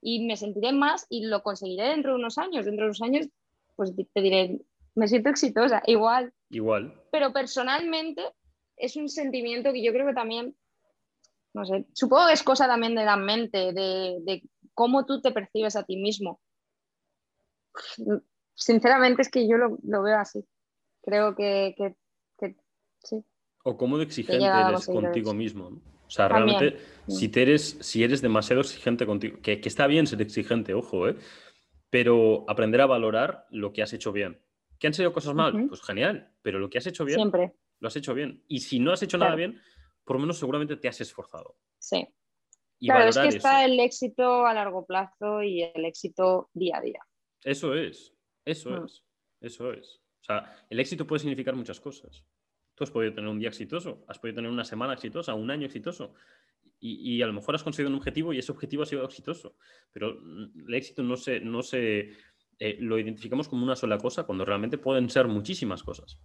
y 0.00 0.26
me 0.26 0.36
sentiré 0.36 0.72
más 0.72 1.06
y 1.10 1.26
lo 1.26 1.42
conseguiré 1.42 1.88
dentro 1.88 2.12
de 2.12 2.18
unos 2.18 2.38
años. 2.38 2.64
Dentro 2.64 2.84
de 2.84 2.90
unos 2.90 3.02
años, 3.02 3.28
pues 3.76 3.92
te 3.94 4.20
diré, 4.20 4.60
me 4.94 5.08
siento 5.08 5.28
exitosa, 5.28 5.82
igual. 5.86 6.32
Igual. 6.50 6.94
Pero 7.10 7.32
personalmente 7.32 8.22
es 8.76 8.96
un 8.96 9.08
sentimiento 9.08 9.72
que 9.72 9.84
yo 9.84 9.92
creo 9.92 10.06
que 10.06 10.14
también, 10.14 10.56
no 11.54 11.64
sé, 11.64 11.86
supongo 11.92 12.28
que 12.28 12.32
es 12.32 12.42
cosa 12.42 12.66
también 12.66 12.94
de 12.94 13.04
la 13.04 13.16
mente, 13.16 13.72
de, 13.72 14.42
cómo 14.74 15.04
tú 15.04 15.20
te 15.20 15.32
percibes 15.32 15.76
a 15.76 15.84
ti 15.84 15.96
mismo. 15.96 16.40
Sinceramente 18.54 19.22
es 19.22 19.30
que 19.30 19.48
yo 19.48 19.56
lo, 19.56 20.02
veo 20.02 20.18
así. 20.18 20.46
Creo 21.02 21.34
que, 21.34 21.74
que 21.76 22.56
sí. 23.02 23.24
O 23.64 23.76
cómo 23.76 23.98
de 23.98 24.04
exigente 24.04 24.44
eres 24.44 24.86
contigo 24.86 25.34
mismo. 25.34 25.80
O 26.12 26.14
sea, 26.14 26.28
realmente, 26.28 26.78
si, 27.08 27.30
eres, 27.34 27.78
si 27.80 28.04
eres 28.04 28.20
demasiado 28.20 28.60
exigente 28.60 29.06
contigo, 29.06 29.38
que, 29.40 29.60
está 29.64 29.86
bien 29.86 30.06
ser 30.06 30.20
exigente, 30.20 30.74
ojo, 30.74 31.08
¿eh? 31.08 31.16
pero 31.88 32.44
aprender 32.48 32.82
a 32.82 32.86
valorar 32.86 33.46
lo 33.50 33.72
que 33.72 33.82
has 33.82 33.94
hecho 33.94 34.12
bien. 34.12 34.38
¿Que 34.78 34.88
han 34.88 34.94
sido 34.94 35.12
cosas 35.12 35.34
mal? 35.34 35.68
Pues 35.68 35.80
genial, 35.80 36.30
pero 36.42 36.58
lo 36.58 36.68
que 36.68 36.76
has 36.76 36.86
hecho 36.86 37.04
bien, 37.04 37.16
Siempre. 37.16 37.54
lo 37.78 37.88
has 37.88 37.96
hecho 37.96 38.12
bien. 38.12 38.42
Y 38.46 38.60
si 38.60 38.78
no 38.78 38.92
has 38.92 39.02
hecho 39.02 39.16
nada 39.16 39.34
bien, 39.36 39.58
por 40.04 40.16
lo 40.16 40.20
menos 40.20 40.38
seguramente 40.38 40.76
te 40.76 40.88
has 40.88 41.00
esforzado. 41.00 41.56
Sí. 41.78 42.06
claro, 42.80 43.08
es 43.08 43.18
que 43.18 43.28
está 43.28 43.64
el 43.64 43.78
éxito 43.80 44.46
a 44.46 44.54
largo 44.54 44.84
plazo 44.84 45.42
y 45.42 45.62
el 45.62 45.84
éxito 45.84 46.50
día 46.52 46.78
a 46.78 46.80
día. 46.80 47.00
Eso 47.44 47.74
es, 47.74 48.14
eso 48.44 48.70
mm. 48.70 48.84
es, 48.84 49.04
eso 49.40 49.72
es. 49.72 50.00
O 50.20 50.24
sea, 50.24 50.66
el 50.70 50.78
éxito 50.78 51.06
puede 51.06 51.20
significar 51.20 51.54
muchas 51.54 51.80
cosas. 51.80 52.24
Tú 52.74 52.84
has 52.84 52.90
podido 52.90 53.12
tener 53.12 53.28
un 53.28 53.38
día 53.38 53.48
exitoso, 53.48 54.04
has 54.08 54.18
podido 54.18 54.36
tener 54.36 54.50
una 54.50 54.64
semana 54.64 54.94
exitosa, 54.94 55.34
un 55.34 55.50
año 55.50 55.66
exitoso. 55.66 56.14
Y, 56.84 57.22
a 57.22 57.28
lo 57.28 57.32
mejor 57.32 57.54
has 57.54 57.62
conseguido 57.62 57.90
un 57.90 57.98
objetivo 57.98 58.32
y 58.32 58.38
ese 58.38 58.50
objetivo 58.50 58.82
ha 58.82 58.86
sido 58.86 59.04
exitoso. 59.04 59.54
Pero 59.92 60.18
el 60.66 60.74
éxito 60.74 61.04
no 61.04 61.16
se, 61.16 61.38
no 61.38 61.62
se 61.62 62.16
eh, 62.58 62.76
lo 62.80 62.98
identificamos 62.98 63.48
como 63.48 63.62
una 63.64 63.76
sola 63.76 63.98
cosa 63.98 64.24
cuando 64.24 64.44
realmente 64.44 64.78
pueden 64.78 65.08
ser 65.08 65.28
muchísimas 65.28 65.84
cosas. 65.84 66.18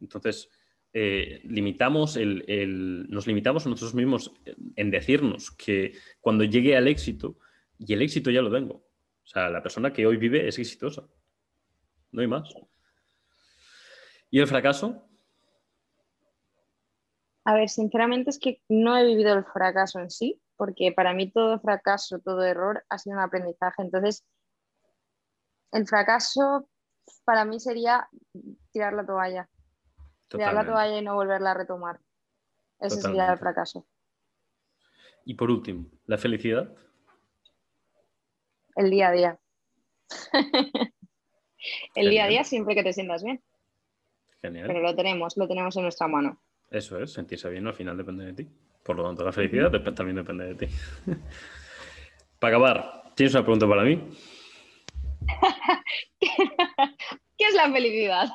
Entonces, 0.00 0.50
eh, 0.94 1.40
limitamos 1.44 2.16
el, 2.16 3.06
nos 3.08 3.26
limitamos 3.26 3.66
nosotros 3.66 3.94
mismos 3.94 4.32
en 4.76 4.90
decirnos 4.90 5.50
que 5.50 5.92
cuando 6.20 6.44
llegue 6.44 6.76
al 6.76 6.88
éxito, 6.88 7.38
y 7.78 7.92
el 7.94 8.02
éxito 8.02 8.30
ya 8.30 8.42
lo 8.42 8.52
tengo. 8.52 8.74
O 8.74 9.26
sea, 9.26 9.48
la 9.48 9.62
persona 9.62 9.92
que 9.92 10.06
hoy 10.06 10.16
vive 10.16 10.46
es 10.46 10.58
exitosa. 10.58 11.08
No 12.10 12.20
hay 12.20 12.26
más. 12.26 12.54
¿Y 14.30 14.40
el 14.40 14.46
fracaso? 14.46 15.08
A 17.44 17.54
ver, 17.54 17.68
sinceramente 17.68 18.30
es 18.30 18.38
que 18.38 18.62
no 18.68 18.96
he 18.96 19.04
vivido 19.04 19.34
el 19.34 19.44
fracaso 19.44 19.98
en 19.98 20.10
sí, 20.10 20.40
porque 20.56 20.92
para 20.92 21.12
mí 21.12 21.30
todo 21.30 21.58
fracaso, 21.58 22.20
todo 22.20 22.44
error 22.44 22.84
ha 22.88 22.98
sido 22.98 23.16
un 23.16 23.22
aprendizaje. 23.22 23.82
Entonces, 23.82 24.24
el 25.72 25.86
fracaso 25.86 26.68
para 27.24 27.44
mí 27.44 27.58
sería 27.58 28.08
tirar 28.70 28.92
la 28.92 29.04
toalla. 29.04 29.48
Tirar 30.38 30.54
la 30.54 30.66
toalla 30.66 30.98
y 30.98 31.02
no 31.02 31.14
volverla 31.14 31.50
a 31.52 31.54
retomar. 31.54 32.00
Ese 32.80 33.00
sería 33.00 33.32
el 33.32 33.38
fracaso. 33.38 33.86
Y 35.24 35.34
por 35.34 35.50
último, 35.50 35.86
¿la 36.06 36.18
felicidad? 36.18 36.74
El 38.74 38.90
día 38.90 39.08
a 39.08 39.12
día. 39.12 39.38
el 41.94 42.10
día 42.10 42.24
a 42.24 42.28
día 42.28 42.44
siempre 42.44 42.74
que 42.74 42.82
te 42.82 42.92
sientas 42.92 43.22
bien. 43.22 43.42
Genial. 44.40 44.66
Pero 44.66 44.80
lo 44.80 44.96
tenemos, 44.96 45.36
lo 45.36 45.46
tenemos 45.46 45.76
en 45.76 45.82
nuestra 45.82 46.08
mano. 46.08 46.42
Eso 46.70 46.98
es, 46.98 47.12
sentirse 47.12 47.48
bien 47.50 47.66
al 47.66 47.74
final 47.74 47.96
depende 47.96 48.24
de 48.24 48.32
ti. 48.32 48.48
Por 48.82 48.96
lo 48.96 49.04
tanto, 49.04 49.24
la 49.24 49.32
felicidad 49.32 49.70
también 49.70 50.16
depende 50.16 50.54
de 50.54 50.54
ti. 50.54 50.74
para 52.40 52.56
acabar, 52.56 53.02
¿tienes 53.14 53.34
una 53.34 53.44
pregunta 53.44 53.68
para 53.68 53.84
mí? 53.84 54.02
¿Qué 56.18 57.44
es 57.44 57.54
la 57.54 57.70
felicidad? 57.70 58.28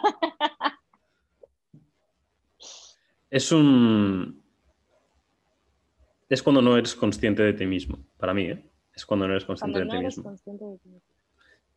Es 3.30 3.52
un. 3.52 4.44
Es 6.30 6.44
cuando 6.44 6.62
no 6.62 6.78
eres 6.78 6.96
consciente 6.96 7.44
de 7.44 7.54
ti 7.54 7.66
mismo. 7.66 8.00
Para 8.18 8.34
mí, 8.34 8.44
¿eh? 8.44 8.70
Es 8.94 9.06
cuando 9.06 9.28
no 9.28 9.34
eres 9.34 9.46
consciente, 9.46 9.80
de, 9.80 9.88
ti 9.88 9.98
mismo. 9.98 10.36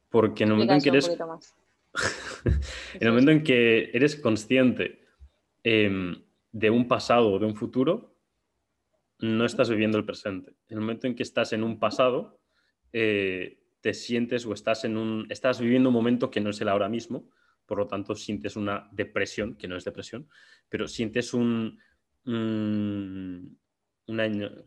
Porque 0.08 0.44
en 0.44 0.50
el 0.50 0.54
momento 0.54 0.74
en 0.74 0.80
que 0.80 0.88
eres. 0.88 1.08
en 2.94 3.00
el 3.00 3.08
momento 3.08 3.30
en 3.30 3.42
que 3.42 3.90
eres 3.92 4.16
consciente 4.16 5.04
em, 5.62 6.22
de 6.52 6.70
un 6.70 6.88
pasado 6.88 7.32
o 7.32 7.38
de 7.38 7.46
un 7.46 7.54
futuro, 7.54 8.14
no 9.18 9.44
estás 9.44 9.68
viviendo 9.68 9.98
el 9.98 10.04
presente. 10.04 10.52
En 10.68 10.78
el 10.78 10.80
momento 10.80 11.06
en 11.06 11.14
que 11.14 11.22
estás 11.22 11.52
en 11.52 11.62
un 11.62 11.78
pasado, 11.78 12.40
eh, 12.92 13.60
te 13.80 13.94
sientes 13.94 14.46
o 14.46 14.52
estás 14.52 14.84
en 14.84 14.96
un. 14.96 15.26
estás 15.30 15.60
viviendo 15.60 15.90
un 15.90 15.94
momento 15.94 16.30
que 16.30 16.40
no 16.40 16.50
es 16.50 16.60
el 16.60 16.68
ahora 16.68 16.88
mismo, 16.88 17.28
por 17.70 17.78
lo 17.78 17.86
tanto 17.86 18.16
sientes 18.16 18.56
una 18.56 18.88
depresión, 18.90 19.54
que 19.54 19.68
no 19.68 19.76
es 19.76 19.84
depresión, 19.84 20.28
pero 20.68 20.88
sientes 20.88 21.32
un, 21.32 21.78
un 22.26 23.58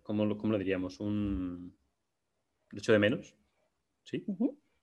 ¿cómo, 0.01 0.25
lo 0.25 0.57
diríamos? 0.57 1.01
Un 1.01 1.77
hecho 2.71 2.93
de 2.93 2.99
menos, 2.99 3.35
¿sí? 4.03 4.25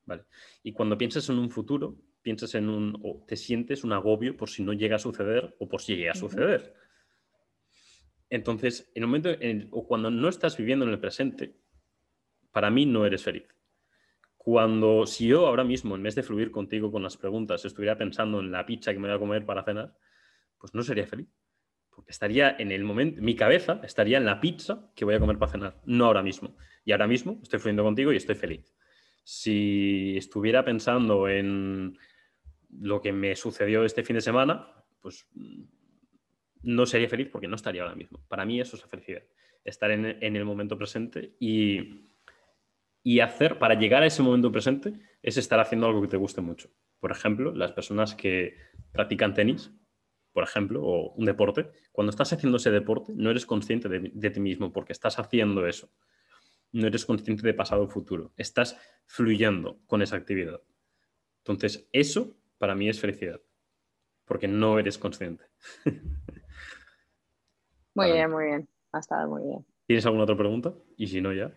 Vale. 0.05 0.25
Y 0.63 0.75
cuando 0.75 0.99
piensas 0.99 1.31
en 1.31 1.39
un 1.39 1.49
futuro, 1.49 1.97
piensas 2.21 2.55
en 2.57 2.69
un, 2.69 3.01
o 3.03 3.25
te 3.27 3.37
sientes 3.37 3.85
un 3.85 3.95
agobio 3.95 4.37
por 4.37 4.51
si 4.51 4.63
no 4.63 4.75
llega 4.75 4.97
a 4.97 4.99
suceder 4.99 5.57
o 5.59 5.67
por 5.67 5.81
si 5.81 5.97
llega 5.97 6.13
a 6.13 6.15
suceder. 6.15 6.75
Entonces, 8.29 8.93
en 8.95 9.05
el 9.05 9.07
momento, 9.07 9.31
o 9.71 9.87
cuando 9.87 10.11
no 10.11 10.29
estás 10.29 10.59
viviendo 10.59 10.85
en 10.85 10.91
el 10.91 11.01
presente, 11.01 11.57
para 12.53 12.69
mí 12.69 12.85
no 12.85 13.07
eres 13.07 13.25
feliz. 13.25 13.49
Cuando, 14.43 15.05
si 15.05 15.27
yo 15.27 15.47
ahora 15.47 15.65
mismo, 15.65 15.97
en 15.97 16.03
vez 16.03 16.15
de 16.15 16.23
fluir 16.23 16.51
contigo 16.51 16.91
con 16.91 17.03
las 17.03 17.19
preguntas, 17.19 17.63
estuviera 17.67 17.99
pensando 17.99 18.41
en 18.41 18.51
la 18.51 18.65
pizza 18.65 18.91
que 18.91 18.99
me 18.99 19.09
voy 19.09 19.15
a 19.15 19.19
comer 19.19 19.45
para 19.45 19.63
cenar, 19.63 19.95
pues 20.57 20.73
no 20.73 20.83
sería 20.83 21.07
feliz. 21.07 21.29
Porque 21.91 22.13
estaría 22.13 22.57
en 22.59 22.73
el 22.73 22.83
momento, 22.83 23.21
mi 23.21 23.37
cabeza 23.37 23.83
estaría 23.85 24.17
en 24.17 24.25
la 24.25 24.41
pizza 24.41 24.91
que 24.97 25.05
voy 25.05 25.15
a 25.15 25.21
comer 25.21 25.37
para 25.37 25.53
cenar, 25.53 25.83
no 25.85 26.07
ahora 26.07 26.23
mismo. 26.23 26.57
Y 26.87 26.93
ahora 26.93 27.07
mismo 27.07 27.39
estoy 27.43 27.59
fluyendo 27.59 27.85
contigo 27.85 28.15
y 28.15 28.17
estoy 28.17 28.35
feliz. 28.35 28.75
Si 29.25 30.17
estuviera 30.17 30.65
pensando 30.65 31.29
en 31.29 31.99
lo 32.71 33.03
que 33.03 33.13
me 33.13 33.37
sucedió 33.37 33.85
este 33.85 34.05
fin 34.05 34.17
de 34.17 34.23
semana, 34.23 34.73
pues 35.03 35.29
no 36.63 36.87
sería 36.87 37.11
feliz 37.11 37.29
porque 37.31 37.47
no 37.47 37.57
estaría 37.57 37.83
ahora 37.83 37.95
mismo. 37.95 38.25
Para 38.27 38.47
mí 38.47 38.59
eso 38.59 38.77
es 38.77 38.83
la 38.83 38.89
felicidad, 38.89 39.23
estar 39.65 39.91
en, 39.91 40.07
el 40.07 40.45
momento 40.47 40.79
presente 40.79 41.37
y, 41.39 42.09
y, 43.03 43.21
hacer, 43.21 43.59
para 43.59 43.75
llegar 43.75 44.03
a 44.03 44.07
ese 44.07 44.23
momento 44.23 44.53
presente, 44.53 44.93
es 45.23 45.37
estar 45.37 45.61
haciendo 45.61 45.87
algo 45.87 46.03
que 46.03 46.09
te 46.09 46.17
guste 46.17 46.41
mucho. 46.41 46.71
Por 46.99 47.13
ejemplo, 47.13 47.55
las 47.55 47.73
personas 47.73 48.15
que 48.15 48.57
practican 48.93 49.35
tenis, 49.35 49.73
por 50.33 50.45
ejemplo, 50.45 50.83
o 50.83 51.13
un 51.15 51.25
deporte, 51.25 51.71
cuando 51.93 52.11
estás 52.11 52.33
haciendo 52.33 52.59
ese 52.59 52.71
deporte, 52.71 53.13
no 53.15 53.31
eres 53.31 53.47
consciente 53.47 53.89
de, 53.89 54.11
de 54.13 54.31
ti 54.31 54.41
mismo 54.41 54.73
porque 54.73 54.93
estás 54.93 55.19
haciendo 55.19 55.67
eso. 55.67 55.91
No 56.73 56.87
eres 56.87 57.05
consciente 57.05 57.47
de 57.47 57.55
pasado 57.55 57.85
o 57.85 57.89
futuro. 57.89 58.33
Estás 58.37 58.79
fluyendo 59.07 59.81
con 59.87 60.03
esa 60.03 60.17
actividad. 60.17 60.61
Entonces, 61.39 61.89
eso 61.93 62.37
para 62.59 62.75
mí 62.75 62.89
es 62.89 63.01
felicidad, 63.01 63.41
porque 64.27 64.47
no 64.47 64.79
eres 64.79 64.99
consciente. 64.99 65.45
Muy 67.95 68.07
bien, 68.13 68.31
muy 68.31 68.45
bien. 68.45 68.69
Ha 68.93 68.99
estado 68.99 69.29
muy 69.29 69.43
bien. 69.43 69.67
¿Tienes 69.87 70.05
alguna 70.05 70.25
otra 70.25 70.37
pregunta? 70.37 70.75
Y 70.97 71.07
si 71.07 71.21
no, 71.21 71.33
ya. 71.33 71.53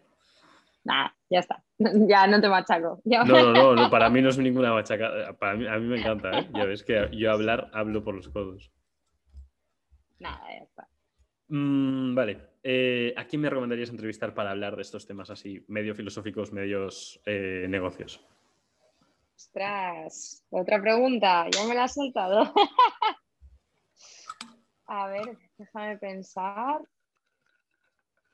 Nada, 0.83 1.15
ya 1.29 1.39
está. 1.39 1.63
Ya 2.07 2.27
no 2.27 2.39
te 2.39 2.49
machaco. 2.49 3.01
No, 3.05 3.23
no, 3.25 3.75
no, 3.75 3.89
para 3.91 4.09
mí 4.09 4.21
no 4.21 4.29
es 4.29 4.37
ninguna 4.37 4.73
machaca. 4.73 5.33
Para 5.39 5.55
mí, 5.55 5.67
a 5.67 5.77
mí 5.77 5.87
me 5.87 5.99
encanta, 5.99 6.39
¿eh? 6.39 6.49
Ya 6.53 6.65
ves 6.65 6.83
que 6.83 7.09
yo 7.11 7.31
hablar, 7.31 7.69
hablo 7.73 8.03
por 8.03 8.15
los 8.15 8.29
codos. 8.29 8.71
Nada, 10.19 10.41
ya 10.49 10.63
está. 10.63 10.87
Mm, 11.49 12.15
vale. 12.15 12.53
Eh, 12.63 13.13
¿A 13.17 13.25
quién 13.25 13.41
me 13.41 13.49
recomendarías 13.49 13.89
entrevistar 13.89 14.33
para 14.33 14.51
hablar 14.51 14.75
de 14.75 14.81
estos 14.81 15.05
temas 15.05 15.29
así, 15.29 15.65
medio 15.67 15.93
filosóficos, 15.95 16.53
medios 16.53 17.21
eh, 17.25 17.65
negocios? 17.69 18.25
Ostras, 19.35 20.45
otra 20.49 20.81
pregunta, 20.81 21.47
ya 21.49 21.65
me 21.65 21.75
la 21.75 21.83
has 21.83 21.95
saltado. 21.95 22.53
A 24.87 25.07
ver, 25.07 25.37
déjame 25.57 25.97
pensar. 25.97 26.81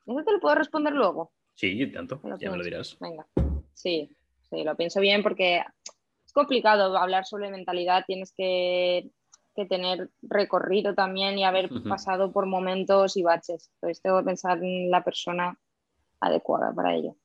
¿Eso 0.05 0.23
te 0.23 0.31
lo 0.31 0.39
puedo 0.39 0.55
responder 0.55 0.93
luego? 0.93 1.31
Sí, 1.59 1.91
tanto, 1.91 2.21
ya 2.39 2.51
me 2.51 2.55
lo 2.55 2.63
dirás. 2.63 2.97
Venga, 3.01 3.27
sí, 3.73 4.15
sí, 4.49 4.63
lo 4.63 4.77
pienso 4.77 5.01
bien 5.01 5.21
porque 5.21 5.61
es 6.25 6.31
complicado 6.31 6.97
hablar 6.97 7.25
sobre 7.25 7.51
mentalidad, 7.51 8.05
tienes 8.07 8.31
que, 8.31 9.11
tener 9.67 10.09
recorrido 10.21 10.95
también 10.95 11.37
y 11.37 11.43
haber 11.43 11.69
pasado 11.89 12.31
por 12.31 12.45
momentos 12.45 13.17
y 13.17 13.23
baches. 13.23 13.69
Entonces 13.73 14.01
tengo 14.01 14.19
que 14.19 14.23
pensar 14.23 14.63
en 14.63 14.89
la 14.89 15.03
persona 15.03 15.59
adecuada 16.21 16.73
para 16.73 16.95
ello. 16.95 17.17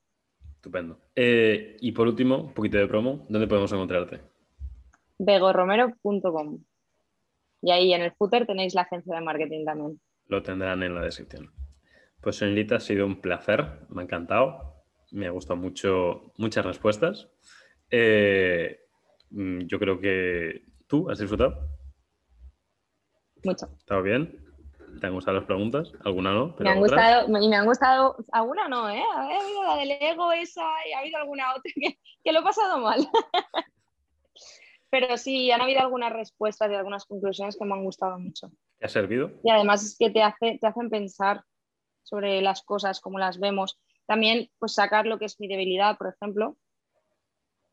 Estupendo. 0.56 0.98
Eh, 1.14 1.76
y 1.78 1.92
por 1.92 2.08
último, 2.08 2.38
un 2.38 2.54
poquito 2.54 2.76
de 2.76 2.88
promo, 2.88 3.24
¿dónde 3.28 3.46
podemos 3.46 3.70
encontrarte? 3.70 4.20
begorromero.com. 5.16 6.58
Y 7.62 7.70
ahí 7.70 7.94
en 7.94 8.02
el 8.02 8.10
footer 8.10 8.46
tenéis 8.46 8.74
la 8.74 8.82
agencia 8.82 9.14
de 9.14 9.20
marketing 9.20 9.64
también. 9.64 10.00
Lo 10.26 10.42
tendrán 10.42 10.82
en 10.82 10.92
la 10.92 11.02
descripción. 11.02 11.52
Pues 12.24 12.36
señorita, 12.36 12.76
ha 12.76 12.80
sido 12.80 13.04
un 13.04 13.20
placer, 13.20 13.86
me 13.90 14.00
ha 14.00 14.04
encantado, 14.04 14.82
me 15.10 15.26
ha 15.26 15.30
gustado 15.30 15.58
mucho, 15.58 16.32
muchas 16.38 16.64
respuestas. 16.64 17.28
Eh, 17.90 18.80
mm, 19.28 19.66
yo 19.66 19.78
creo 19.78 20.00
que 20.00 20.64
tú 20.86 21.10
has 21.10 21.18
disfrutado. 21.18 21.68
Mucho. 23.44 23.66
¿Estado 23.76 24.02
bien? 24.02 24.42
¿Te 24.98 25.06
han 25.06 25.12
gustado 25.12 25.36
las 25.36 25.46
preguntas? 25.46 25.92
¿Alguna 26.02 26.32
no? 26.32 26.56
me 26.60 26.70
han 26.70 26.78
gustado, 26.78 27.28
y 27.28 27.48
me 27.50 27.56
han 27.56 27.66
gustado, 27.66 28.16
alguna 28.32 28.68
no, 28.68 28.88
¿eh? 28.88 29.02
Ha 29.14 29.24
habido 29.24 29.62
la 29.62 29.76
del 29.76 29.90
ego 29.90 30.32
esa 30.32 30.64
y 30.88 30.92
ha 30.94 31.00
habido 31.00 31.18
alguna 31.18 31.50
otra 31.50 31.70
que, 31.74 32.32
lo 32.32 32.40
he 32.40 32.42
pasado 32.42 32.78
mal. 32.78 33.06
Pero 34.88 35.18
sí, 35.18 35.50
han 35.50 35.60
habido 35.60 35.80
algunas 35.80 36.10
respuestas 36.10 36.70
y 36.70 36.74
algunas 36.74 37.04
conclusiones 37.04 37.58
que 37.58 37.66
me 37.66 37.74
han 37.74 37.84
gustado 37.84 38.18
mucho. 38.18 38.50
¿Te 38.78 38.86
ha 38.86 38.88
servido? 38.88 39.30
Y 39.42 39.50
además 39.50 39.84
es 39.84 39.94
que 39.98 40.08
te, 40.08 40.22
hace, 40.22 40.56
te 40.58 40.66
hacen 40.66 40.88
pensar 40.88 41.44
sobre 42.04 42.40
las 42.40 42.62
cosas, 42.62 43.00
como 43.00 43.18
las 43.18 43.40
vemos. 43.40 43.78
También, 44.06 44.50
pues 44.58 44.74
sacar 44.74 45.06
lo 45.06 45.18
que 45.18 45.24
es 45.24 45.40
mi 45.40 45.48
debilidad, 45.48 45.98
por 45.98 46.14
ejemplo. 46.14 46.56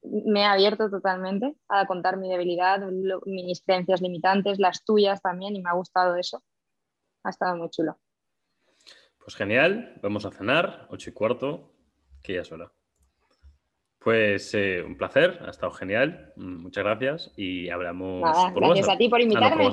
Me 0.03 0.41
he 0.41 0.45
abierto 0.45 0.89
totalmente 0.89 1.53
a 1.69 1.85
contar 1.85 2.17
mi 2.17 2.27
debilidad, 2.29 2.79
mis 3.25 3.61
creencias 3.61 4.01
limitantes, 4.01 4.57
las 4.57 4.83
tuyas 4.83 5.21
también, 5.21 5.55
y 5.55 5.61
me 5.61 5.69
ha 5.69 5.73
gustado 5.73 6.15
eso 6.15 6.41
ha 7.23 7.29
estado 7.29 7.55
muy 7.57 7.69
chulo. 7.69 7.97
Pues 9.23 9.35
genial, 9.35 9.99
vamos 10.01 10.25
a 10.25 10.31
cenar, 10.31 10.87
ocho 10.89 11.09
y 11.09 11.13
cuarto, 11.13 11.73
que 12.23 12.35
ya 12.35 12.41
es 12.41 12.51
hora. 12.51 12.71
Pues 13.99 14.53
eh, 14.55 14.81
un 14.81 14.97
placer, 14.97 15.39
ha 15.45 15.51
estado 15.51 15.71
genial, 15.71 16.33
muchas 16.35 16.83
gracias 16.83 17.31
y 17.37 17.69
hablamos 17.69 18.21
por 18.51 18.65
Gracias 18.65 18.89
a 18.89 18.97
ti 18.97 19.09
por 19.09 19.19
ah, 19.19 19.23
invitarme. 19.23 19.69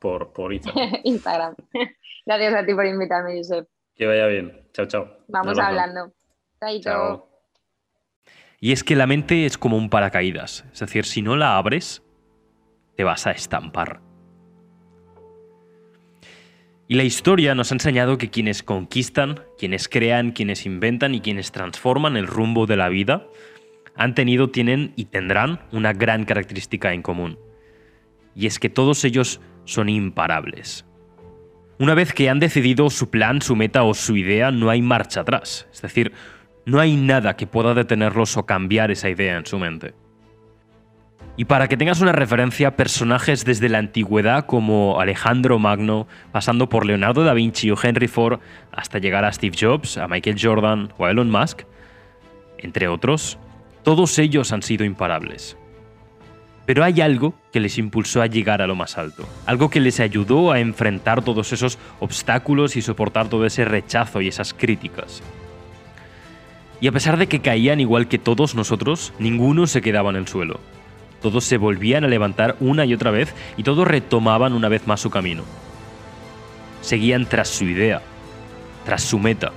por, 0.00 0.32
por, 0.32 0.52
Instagram. 0.52 1.00
Instagram. 1.04 1.54
gracias 2.26 2.54
a 2.54 2.66
ti 2.66 2.74
por 2.74 2.86
invitarme, 2.86 3.36
Josep. 3.36 3.68
Que 3.98 4.06
vaya 4.06 4.26
bien. 4.28 4.62
Chao, 4.72 4.86
chao. 4.86 5.18
Vamos 5.26 5.58
hablando. 5.58 6.14
Chao. 6.80 7.28
Y 8.60 8.72
es 8.72 8.84
que 8.84 8.96
la 8.96 9.06
mente 9.06 9.44
es 9.44 9.58
como 9.58 9.76
un 9.76 9.90
paracaídas, 9.90 10.64
es 10.72 10.80
decir, 10.80 11.04
si 11.04 11.22
no 11.22 11.36
la 11.36 11.56
abres, 11.58 12.02
te 12.96 13.04
vas 13.04 13.26
a 13.26 13.32
estampar. 13.32 14.00
Y 16.88 16.94
la 16.94 17.04
historia 17.04 17.54
nos 17.54 17.70
ha 17.70 17.74
enseñado 17.74 18.18
que 18.18 18.30
quienes 18.30 18.62
conquistan, 18.62 19.44
quienes 19.58 19.88
crean, 19.88 20.32
quienes 20.32 20.64
inventan 20.64 21.14
y 21.14 21.20
quienes 21.20 21.52
transforman 21.52 22.16
el 22.16 22.26
rumbo 22.26 22.66
de 22.66 22.76
la 22.76 22.88
vida 22.88 23.26
han 23.94 24.14
tenido, 24.14 24.48
tienen 24.50 24.92
y 24.96 25.06
tendrán 25.06 25.60
una 25.70 25.92
gran 25.92 26.24
característica 26.24 26.94
en 26.94 27.02
común. 27.02 27.38
Y 28.34 28.46
es 28.46 28.58
que 28.58 28.70
todos 28.70 29.04
ellos 29.04 29.40
son 29.64 29.88
imparables. 29.88 30.87
Una 31.78 31.94
vez 31.94 32.12
que 32.12 32.28
han 32.28 32.40
decidido 32.40 32.90
su 32.90 33.08
plan, 33.08 33.40
su 33.40 33.54
meta 33.54 33.84
o 33.84 33.94
su 33.94 34.16
idea, 34.16 34.50
no 34.50 34.68
hay 34.68 34.82
marcha 34.82 35.20
atrás. 35.20 35.68
Es 35.72 35.80
decir, 35.80 36.12
no 36.64 36.80
hay 36.80 36.96
nada 36.96 37.36
que 37.36 37.46
pueda 37.46 37.72
detenerlos 37.72 38.36
o 38.36 38.46
cambiar 38.46 38.90
esa 38.90 39.08
idea 39.08 39.36
en 39.36 39.46
su 39.46 39.58
mente. 39.58 39.94
Y 41.36 41.44
para 41.44 41.68
que 41.68 41.76
tengas 41.76 42.00
una 42.00 42.10
referencia, 42.10 42.74
personajes 42.74 43.44
desde 43.44 43.68
la 43.68 43.78
antigüedad 43.78 44.44
como 44.44 45.00
Alejandro 45.00 45.60
Magno, 45.60 46.08
pasando 46.32 46.68
por 46.68 46.84
Leonardo 46.84 47.22
da 47.22 47.32
Vinci 47.32 47.70
o 47.70 47.76
Henry 47.80 48.08
Ford, 48.08 48.40
hasta 48.72 48.98
llegar 48.98 49.24
a 49.24 49.32
Steve 49.32 49.56
Jobs, 49.56 49.98
a 49.98 50.08
Michael 50.08 50.36
Jordan 50.40 50.92
o 50.98 51.06
a 51.06 51.12
Elon 51.12 51.30
Musk, 51.30 51.62
entre 52.58 52.88
otros, 52.88 53.38
todos 53.84 54.18
ellos 54.18 54.52
han 54.52 54.62
sido 54.62 54.84
imparables. 54.84 55.56
Pero 56.68 56.84
hay 56.84 57.00
algo 57.00 57.32
que 57.50 57.60
les 57.60 57.78
impulsó 57.78 58.20
a 58.20 58.26
llegar 58.26 58.60
a 58.60 58.66
lo 58.66 58.76
más 58.76 58.98
alto, 58.98 59.26
algo 59.46 59.70
que 59.70 59.80
les 59.80 60.00
ayudó 60.00 60.52
a 60.52 60.60
enfrentar 60.60 61.24
todos 61.24 61.54
esos 61.54 61.78
obstáculos 61.98 62.76
y 62.76 62.82
soportar 62.82 63.28
todo 63.28 63.46
ese 63.46 63.64
rechazo 63.64 64.20
y 64.20 64.28
esas 64.28 64.52
críticas. 64.52 65.22
Y 66.82 66.86
a 66.86 66.92
pesar 66.92 67.16
de 67.16 67.26
que 67.26 67.40
caían 67.40 67.80
igual 67.80 68.06
que 68.06 68.18
todos 68.18 68.54
nosotros, 68.54 69.14
ninguno 69.18 69.66
se 69.66 69.80
quedaba 69.80 70.10
en 70.10 70.16
el 70.16 70.28
suelo. 70.28 70.60
Todos 71.22 71.44
se 71.44 71.56
volvían 71.56 72.04
a 72.04 72.08
levantar 72.08 72.54
una 72.60 72.84
y 72.84 72.92
otra 72.92 73.12
vez 73.12 73.34
y 73.56 73.62
todos 73.62 73.88
retomaban 73.88 74.52
una 74.52 74.68
vez 74.68 74.86
más 74.86 75.00
su 75.00 75.08
camino. 75.08 75.44
Seguían 76.82 77.24
tras 77.24 77.48
su 77.48 77.64
idea, 77.64 78.02
tras 78.84 79.02
su 79.02 79.18
meta, 79.18 79.52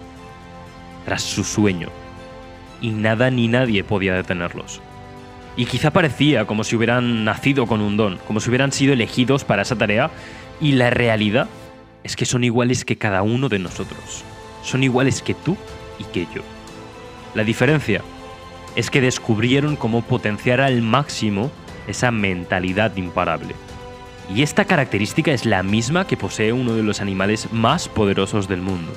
tras 1.04 1.24
su 1.24 1.44
sueño. 1.44 1.90
Y 2.80 2.92
nada 2.92 3.30
ni 3.32 3.50
nadie 3.50 3.84
podía 3.84 4.14
detenerlos. 4.14 4.80
Y 5.58 5.66
quizá 5.66 5.92
parecía 5.92 6.46
como 6.46 6.64
si 6.64 6.76
hubieran 6.76 7.26
nacido 7.26 7.68
con 7.68 7.82
un 7.82 7.98
don, 7.98 8.18
como 8.28 8.40
si 8.40 8.50
hubieran 8.50 8.72
sido 8.72 8.94
elegidos 8.94 9.44
para 9.44 9.64
esa 9.64 9.76
tarea, 9.76 10.12
y 10.60 10.74
la 10.74 10.90
realidad 10.90 11.48
es 12.04 12.16
que 12.16 12.26
son 12.26 12.44
iguales 12.44 12.86
que 12.86 12.98
cada 12.98 13.22
uno 13.22 13.50
de 13.50 13.60
nosotros. 13.60 14.24
Son 14.64 14.84
iguales 14.84 15.22
que 15.22 15.34
tú 15.34 15.58
y 16.00 16.04
que 16.06 16.28
yo. 16.34 16.42
La 17.34 17.44
diferencia 17.44 18.02
es 18.76 18.90
que 18.90 19.02
descubrieron 19.02 19.76
cómo 19.76 20.02
potenciar 20.02 20.62
al 20.62 20.82
máximo 20.82 21.52
esa 21.88 22.12
mentalidad 22.12 22.96
imparable. 22.96 23.56
Y 24.34 24.44
esta 24.44 24.66
característica 24.66 25.32
es 25.32 25.46
la 25.46 25.62
misma 25.64 26.08
que 26.08 26.16
posee 26.16 26.54
uno 26.54 26.74
de 26.74 26.84
los 26.84 27.02
animales 27.02 27.52
más 27.52 27.90
poderosos 27.90 28.48
del 28.48 28.62
mundo. 28.62 28.94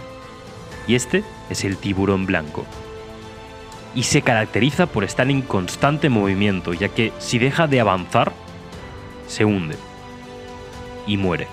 Y 0.87 0.95
este 0.95 1.25
es 1.51 1.65
el 1.65 1.77
tiburón 1.77 2.27
blanco. 2.27 2.65
Y 3.95 4.03
se 4.05 4.23
caracteriza 4.23 4.87
por 4.87 5.05
estar 5.05 5.31
en 5.31 5.43
constante 5.43 6.09
movimiento, 6.09 6.73
ya 6.73 6.89
que 6.89 7.13
si 7.19 7.39
deja 7.39 7.67
de 7.67 7.81
avanzar, 7.81 8.33
se 9.27 9.45
hunde 9.45 9.77
y 11.07 11.17
muere. 11.17 11.47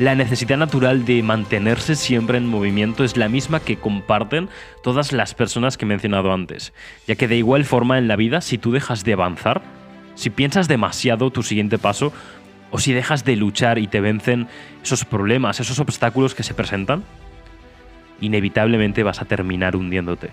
La 0.00 0.14
necesidad 0.14 0.56
natural 0.56 1.04
de 1.04 1.22
mantenerse 1.22 1.94
siempre 1.94 2.38
en 2.38 2.46
movimiento 2.46 3.04
es 3.04 3.18
la 3.18 3.28
misma 3.28 3.60
que 3.60 3.76
comparten 3.76 4.48
todas 4.82 5.12
las 5.12 5.34
personas 5.34 5.76
que 5.76 5.84
he 5.84 5.88
mencionado 5.88 6.32
antes, 6.32 6.72
ya 7.06 7.16
que 7.16 7.28
de 7.28 7.36
igual 7.36 7.66
forma 7.66 7.98
en 7.98 8.08
la 8.08 8.16
vida 8.16 8.40
si 8.40 8.56
tú 8.56 8.72
dejas 8.72 9.04
de 9.04 9.12
avanzar, 9.12 9.60
si 10.14 10.30
piensas 10.30 10.68
demasiado 10.68 11.30
tu 11.30 11.42
siguiente 11.42 11.76
paso, 11.76 12.14
o 12.70 12.78
si 12.78 12.94
dejas 12.94 13.26
de 13.26 13.36
luchar 13.36 13.78
y 13.78 13.88
te 13.88 14.00
vencen 14.00 14.48
esos 14.82 15.04
problemas, 15.04 15.60
esos 15.60 15.78
obstáculos 15.80 16.34
que 16.34 16.44
se 16.44 16.54
presentan, 16.54 17.04
inevitablemente 18.22 19.02
vas 19.02 19.20
a 19.20 19.26
terminar 19.26 19.76
hundiéndote. 19.76 20.30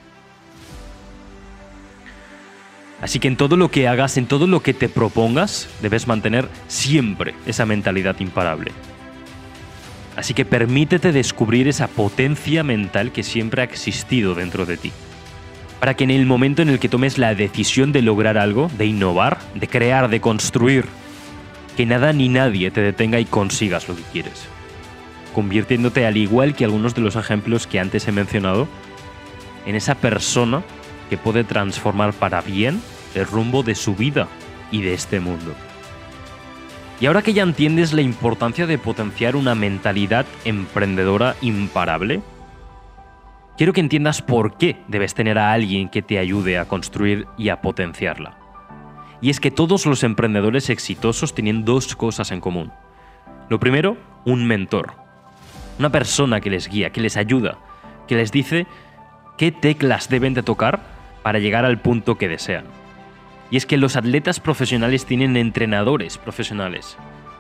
Así 3.01 3.19
que 3.19 3.27
en 3.27 3.37
todo 3.37 3.57
lo 3.57 3.69
que 3.69 3.87
hagas, 3.87 4.17
en 4.17 4.25
todo 4.25 4.47
lo 4.47 4.61
que 4.61 4.73
te 4.73 4.89
propongas, 4.89 5.69
debes 5.81 6.07
mantener 6.07 6.49
siempre 6.67 7.35
esa 7.45 7.65
mentalidad 7.65 8.19
imparable. 8.19 8.71
Así 10.15 10.33
que 10.33 10.45
permítete 10.45 11.11
descubrir 11.11 11.67
esa 11.67 11.87
potencia 11.87 12.63
mental 12.63 13.11
que 13.11 13.21
siempre 13.21 13.61
ha 13.61 13.65
existido 13.65 14.33
dentro 14.33 14.65
de 14.65 14.77
ti. 14.77 14.91
Para 15.79 15.93
que 15.93 16.05
en 16.05 16.11
el 16.11 16.25
momento 16.25 16.63
en 16.63 16.69
el 16.69 16.79
que 16.79 16.89
tomes 16.89 17.19
la 17.19 17.35
decisión 17.35 17.91
de 17.91 18.01
lograr 18.01 18.35
algo, 18.39 18.71
de 18.79 18.87
innovar, 18.87 19.37
de 19.53 19.67
crear, 19.67 20.09
de 20.09 20.19
construir, 20.19 20.85
que 21.75 21.85
nada 21.85 22.13
ni 22.13 22.29
nadie 22.29 22.71
te 22.71 22.81
detenga 22.81 23.19
y 23.19 23.25
consigas 23.25 23.87
lo 23.87 23.95
que 23.95 24.01
quieres. 24.11 24.47
Convirtiéndote, 25.35 26.07
al 26.07 26.17
igual 26.17 26.55
que 26.55 26.65
algunos 26.65 26.95
de 26.95 27.01
los 27.01 27.15
ejemplos 27.15 27.67
que 27.67 27.79
antes 27.79 28.07
he 28.07 28.11
mencionado, 28.11 28.67
en 29.67 29.75
esa 29.75 29.93
persona 29.93 30.63
que 31.09 31.17
puede 31.17 31.43
transformar 31.43 32.13
para 32.13 32.41
bien 32.41 32.81
el 33.15 33.25
rumbo 33.25 33.63
de 33.63 33.75
su 33.75 33.95
vida 33.95 34.27
y 34.71 34.81
de 34.81 34.93
este 34.93 35.19
mundo. 35.19 35.53
Y 36.99 37.05
ahora 37.05 37.21
que 37.21 37.33
ya 37.33 37.43
entiendes 37.43 37.93
la 37.93 38.01
importancia 38.01 38.65
de 38.65 38.77
potenciar 38.77 39.35
una 39.35 39.53
mentalidad 39.53 40.25
emprendedora 40.45 41.35
imparable, 41.41 42.21
quiero 43.55 43.71
que 43.71 43.81
entiendas 43.81 44.21
por 44.21 44.57
qué 44.57 44.77
debes 44.87 45.13
tener 45.13 45.37
a 45.37 45.53
alguien 45.53 45.89
que 45.89 46.01
te 46.01 46.17
ayude 46.17 46.57
a 46.57 46.65
construir 46.65 47.27
y 47.37 47.49
a 47.49 47.61
potenciarla. 47.61 48.37
Y 49.21 49.29
es 49.29 49.39
que 49.39 49.51
todos 49.51 49.85
los 49.85 50.03
emprendedores 50.03 50.69
exitosos 50.69 51.33
tienen 51.33 51.65
dos 51.65 51.95
cosas 51.95 52.31
en 52.31 52.41
común. 52.41 52.71
Lo 53.49 53.59
primero, 53.59 53.97
un 54.25 54.45
mentor. 54.45 54.93
Una 55.79 55.91
persona 55.91 56.41
que 56.41 56.49
les 56.49 56.67
guía, 56.67 56.91
que 56.91 57.01
les 57.01 57.17
ayuda, 57.17 57.59
que 58.07 58.15
les 58.15 58.31
dice 58.31 58.65
qué 59.37 59.51
teclas 59.51 60.09
deben 60.09 60.33
de 60.33 60.43
tocar 60.43 60.96
para 61.23 61.39
llegar 61.39 61.65
al 61.65 61.79
punto 61.79 62.17
que 62.17 62.27
desean. 62.27 62.65
Y 63.49 63.57
es 63.57 63.65
que 63.65 63.77
los 63.77 63.95
atletas 63.95 64.39
profesionales 64.39 65.05
tienen 65.05 65.37
entrenadores 65.37 66.17
profesionales. 66.17 66.97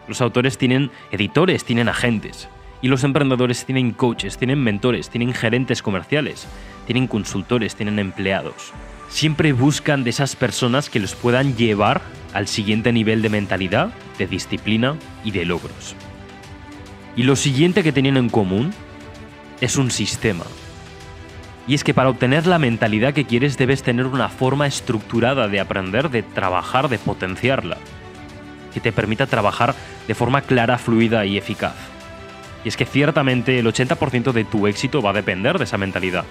Los 0.07 0.21
autores 0.21 0.57
tienen 0.57 0.89
editores, 1.11 1.65
tienen 1.65 1.89
agentes. 1.89 2.47
Y 2.81 2.87
los 2.87 3.03
emprendedores 3.03 3.65
tienen 3.65 3.91
coaches, 3.91 4.37
tienen 4.37 4.63
mentores, 4.63 5.09
tienen 5.09 5.33
gerentes 5.33 5.81
comerciales, 5.81 6.47
tienen 6.85 7.07
consultores, 7.07 7.75
tienen 7.75 7.99
empleados. 7.99 8.71
Siempre 9.09 9.51
buscan 9.53 10.03
de 10.03 10.11
esas 10.11 10.35
personas 10.35 10.89
que 10.89 10.99
los 10.99 11.15
puedan 11.15 11.55
llevar 11.55 12.01
al 12.33 12.47
siguiente 12.47 12.93
nivel 12.93 13.21
de 13.21 13.29
mentalidad, 13.29 13.89
de 14.17 14.27
disciplina 14.27 14.95
y 15.23 15.31
de 15.31 15.45
logros. 15.45 15.95
Y 17.15 17.23
lo 17.23 17.35
siguiente 17.35 17.83
que 17.83 17.91
tienen 17.91 18.15
en 18.15 18.29
común 18.29 18.71
es 19.59 19.77
un 19.77 19.89
sistema, 19.89 20.45
y 21.67 21.75
es 21.75 21.83
que 21.83 21.93
para 21.93 22.09
obtener 22.09 22.47
la 22.47 22.59
mentalidad 22.59 23.13
que 23.13 23.25
quieres 23.25 23.57
debes 23.57 23.83
tener 23.83 24.05
una 24.05 24.29
forma 24.29 24.67
estructurada 24.67 25.49
de 25.49 25.59
aprender, 25.59 26.09
de 26.09 26.23
trabajar, 26.23 26.87
de 26.87 26.97
potenciarla, 26.97 27.77
que 28.73 28.79
te 28.79 28.93
permita 28.93 29.27
trabajar 29.27 29.75
de 30.07 30.15
forma 30.15 30.41
clara, 30.41 30.77
fluida 30.77 31.25
y 31.25 31.37
eficaz. 31.37 31.75
Y 32.63 32.69
es 32.69 32.77
que 32.77 32.85
ciertamente 32.85 33.59
el 33.59 33.67
80% 33.67 34.31
de 34.31 34.45
tu 34.45 34.65
éxito 34.65 35.01
va 35.01 35.09
a 35.09 35.13
depender 35.13 35.57
de 35.57 35.65
esa 35.65 35.77
mentalidad. 35.77 36.23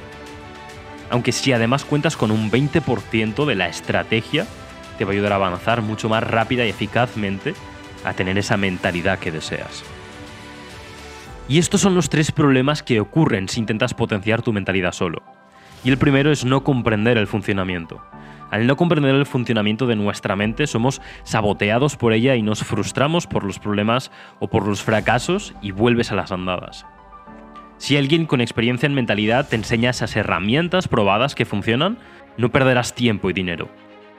Aunque 1.10 1.32
si 1.32 1.52
además 1.52 1.84
cuentas 1.84 2.16
con 2.16 2.30
un 2.30 2.50
20% 2.50 3.44
de 3.44 3.54
la 3.54 3.68
estrategia, 3.68 4.46
te 4.96 5.04
va 5.04 5.10
a 5.10 5.12
ayudar 5.12 5.32
a 5.32 5.36
avanzar 5.36 5.82
mucho 5.82 6.08
más 6.08 6.24
rápida 6.24 6.64
y 6.64 6.70
eficazmente 6.70 7.54
a 8.04 8.14
tener 8.14 8.38
esa 8.38 8.56
mentalidad 8.56 9.18
que 9.18 9.30
deseas. 9.30 9.84
Y 11.48 11.58
estos 11.58 11.80
son 11.80 11.94
los 11.94 12.10
tres 12.10 12.32
problemas 12.32 12.82
que 12.82 12.98
ocurren 12.98 13.48
si 13.48 13.60
intentas 13.60 13.94
potenciar 13.94 14.42
tu 14.42 14.52
mentalidad 14.52 14.92
solo. 14.92 15.22
Y 15.84 15.90
el 15.90 15.98
primero 15.98 16.32
es 16.32 16.44
no 16.44 16.64
comprender 16.64 17.18
el 17.18 17.28
funcionamiento. 17.28 18.02
Al 18.50 18.66
no 18.66 18.76
comprender 18.76 19.14
el 19.14 19.26
funcionamiento 19.26 19.86
de 19.86 19.94
nuestra 19.94 20.34
mente, 20.34 20.66
somos 20.66 21.00
saboteados 21.22 21.96
por 21.96 22.12
ella 22.12 22.34
y 22.34 22.42
nos 22.42 22.64
frustramos 22.64 23.26
por 23.26 23.44
los 23.44 23.60
problemas 23.60 24.10
o 24.40 24.48
por 24.48 24.66
los 24.66 24.82
fracasos 24.82 25.54
y 25.62 25.70
vuelves 25.70 26.10
a 26.10 26.16
las 26.16 26.32
andadas. 26.32 26.84
Si 27.78 27.96
alguien 27.96 28.26
con 28.26 28.40
experiencia 28.40 28.86
en 28.86 28.94
mentalidad 28.94 29.48
te 29.48 29.56
enseña 29.56 29.90
esas 29.90 30.16
herramientas 30.16 30.88
probadas 30.88 31.34
que 31.34 31.44
funcionan, 31.44 31.98
no 32.36 32.50
perderás 32.50 32.94
tiempo 32.94 33.30
y 33.30 33.32
dinero. 33.32 33.68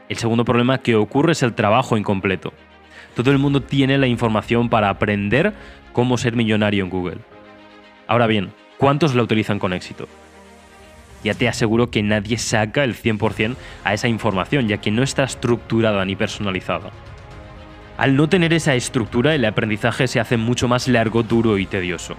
El 0.08 0.18
segundo 0.18 0.46
problema 0.46 0.78
que 0.78 0.96
ocurre 0.96 1.34
es 1.34 1.44
el 1.44 1.54
trabajo 1.56 1.98
incompleto. 1.98 2.54
Todo 3.16 3.32
el 3.32 3.40
mundo 3.40 3.64
tiene 3.64 3.98
la 3.98 4.08
información 4.08 4.70
para 4.70 4.90
aprender 4.90 5.54
cómo 5.98 6.20
ser 6.20 6.36
millonario 6.36 6.84
en 6.84 6.92
Google. 6.92 7.18
Ahora 8.06 8.28
bien, 8.28 8.52
¿cuántos 8.78 9.16
la 9.16 9.24
utilizan 9.24 9.58
con 9.58 9.74
éxito? 9.74 10.08
Ya 11.24 11.34
te 11.34 11.48
aseguro 11.48 11.90
que 11.90 12.04
nadie 12.04 12.38
saca 12.38 12.84
el 12.84 12.94
100% 12.94 13.56
a 13.84 13.96
esa 13.96 14.08
información, 14.08 14.68
ya 14.68 14.78
que 14.78 14.92
no 14.92 15.02
está 15.02 15.24
estructurada 15.24 16.06
ni 16.06 16.16
personalizada. 16.16 16.92
Al 17.98 18.16
no 18.16 18.30
tener 18.30 18.54
esa 18.54 18.76
estructura, 18.76 19.34
el 19.34 19.44
aprendizaje 19.44 20.08
se 20.08 20.20
hace 20.20 20.38
mucho 20.38 20.68
más 20.68 20.88
largo, 20.88 21.24
duro 21.24 21.58
y 21.58 21.66
tedioso. 21.66 22.16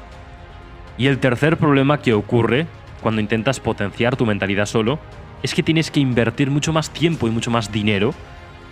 Y 0.96 1.06
el 1.06 1.20
tercer 1.20 1.56
problema 1.56 2.02
que 2.02 2.14
ocurre 2.14 2.66
cuando 3.00 3.20
intentas 3.20 3.60
potenciar 3.60 4.16
tu 4.16 4.26
mentalidad 4.26 4.66
solo 4.66 4.98
es 5.44 5.54
que 5.54 5.62
tienes 5.62 5.92
que 5.92 6.00
invertir 6.00 6.50
mucho 6.50 6.72
más 6.72 6.90
tiempo 6.90 7.28
y 7.28 7.30
mucho 7.30 7.52
más 7.52 7.70
dinero 7.70 8.12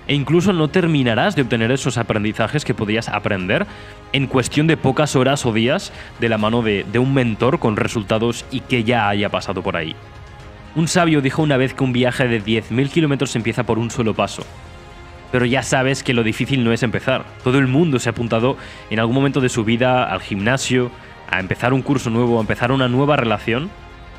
e 0.08 0.14
incluso 0.14 0.52
no 0.52 0.68
terminarás 0.68 1.34
de 1.34 1.42
obtener 1.42 1.70
esos 1.72 1.98
aprendizajes 1.98 2.64
que 2.64 2.74
podías 2.74 3.08
aprender 3.08 3.66
en 4.12 4.26
cuestión 4.26 4.66
de 4.66 4.76
pocas 4.76 5.16
horas 5.16 5.44
o 5.46 5.52
días 5.52 5.92
de 6.20 6.28
la 6.28 6.38
mano 6.38 6.62
de, 6.62 6.84
un 6.98 7.12
mentor 7.12 7.58
con 7.58 7.76
resultados 7.76 8.44
y 8.50 8.60
que 8.60 8.84
ya 8.84 9.08
haya 9.08 9.28
pasado 9.28 9.62
por 9.62 9.76
ahí. 9.76 9.96
Un 10.74 10.88
sabio 10.88 11.22
dijo 11.22 11.42
una 11.42 11.56
vez 11.56 11.74
que 11.74 11.84
un 11.84 11.92
viaje 11.92 12.28
de 12.28 12.42
10.000 12.42 12.90
kilómetros 12.90 13.34
empieza 13.34 13.64
por 13.64 13.78
un 13.78 13.90
solo 13.90 14.14
paso. 14.14 14.44
Pero 15.32 15.44
ya 15.44 15.62
sabes 15.62 16.02
que 16.02 16.14
lo 16.14 16.22
difícil 16.22 16.62
no 16.62 16.72
es 16.72 16.82
empezar. 16.82 17.24
Todo 17.42 17.58
el 17.58 17.66
mundo 17.66 17.98
se 17.98 18.08
ha 18.08 18.12
apuntado 18.12 18.56
en 18.90 19.00
algún 19.00 19.16
momento 19.16 19.40
de 19.40 19.48
su 19.48 19.64
vida 19.64 20.04
al 20.04 20.20
gimnasio, 20.20 20.90
a 21.28 21.40
empezar 21.40 21.72
un 21.72 21.82
curso 21.82 22.10
nuevo, 22.10 22.38
a 22.38 22.42
empezar 22.42 22.70
una 22.70 22.88
nueva 22.88 23.16
relación. 23.16 23.70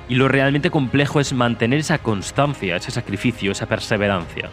Y 0.09 0.15
lo 0.15 0.27
realmente 0.27 0.69
complejo 0.69 1.19
es 1.19 1.31
mantener 1.33 1.79
esa 1.79 1.99
constancia, 1.99 2.75
ese 2.75 2.91
sacrificio, 2.91 3.51
esa 3.51 3.67
perseverancia. 3.67 4.49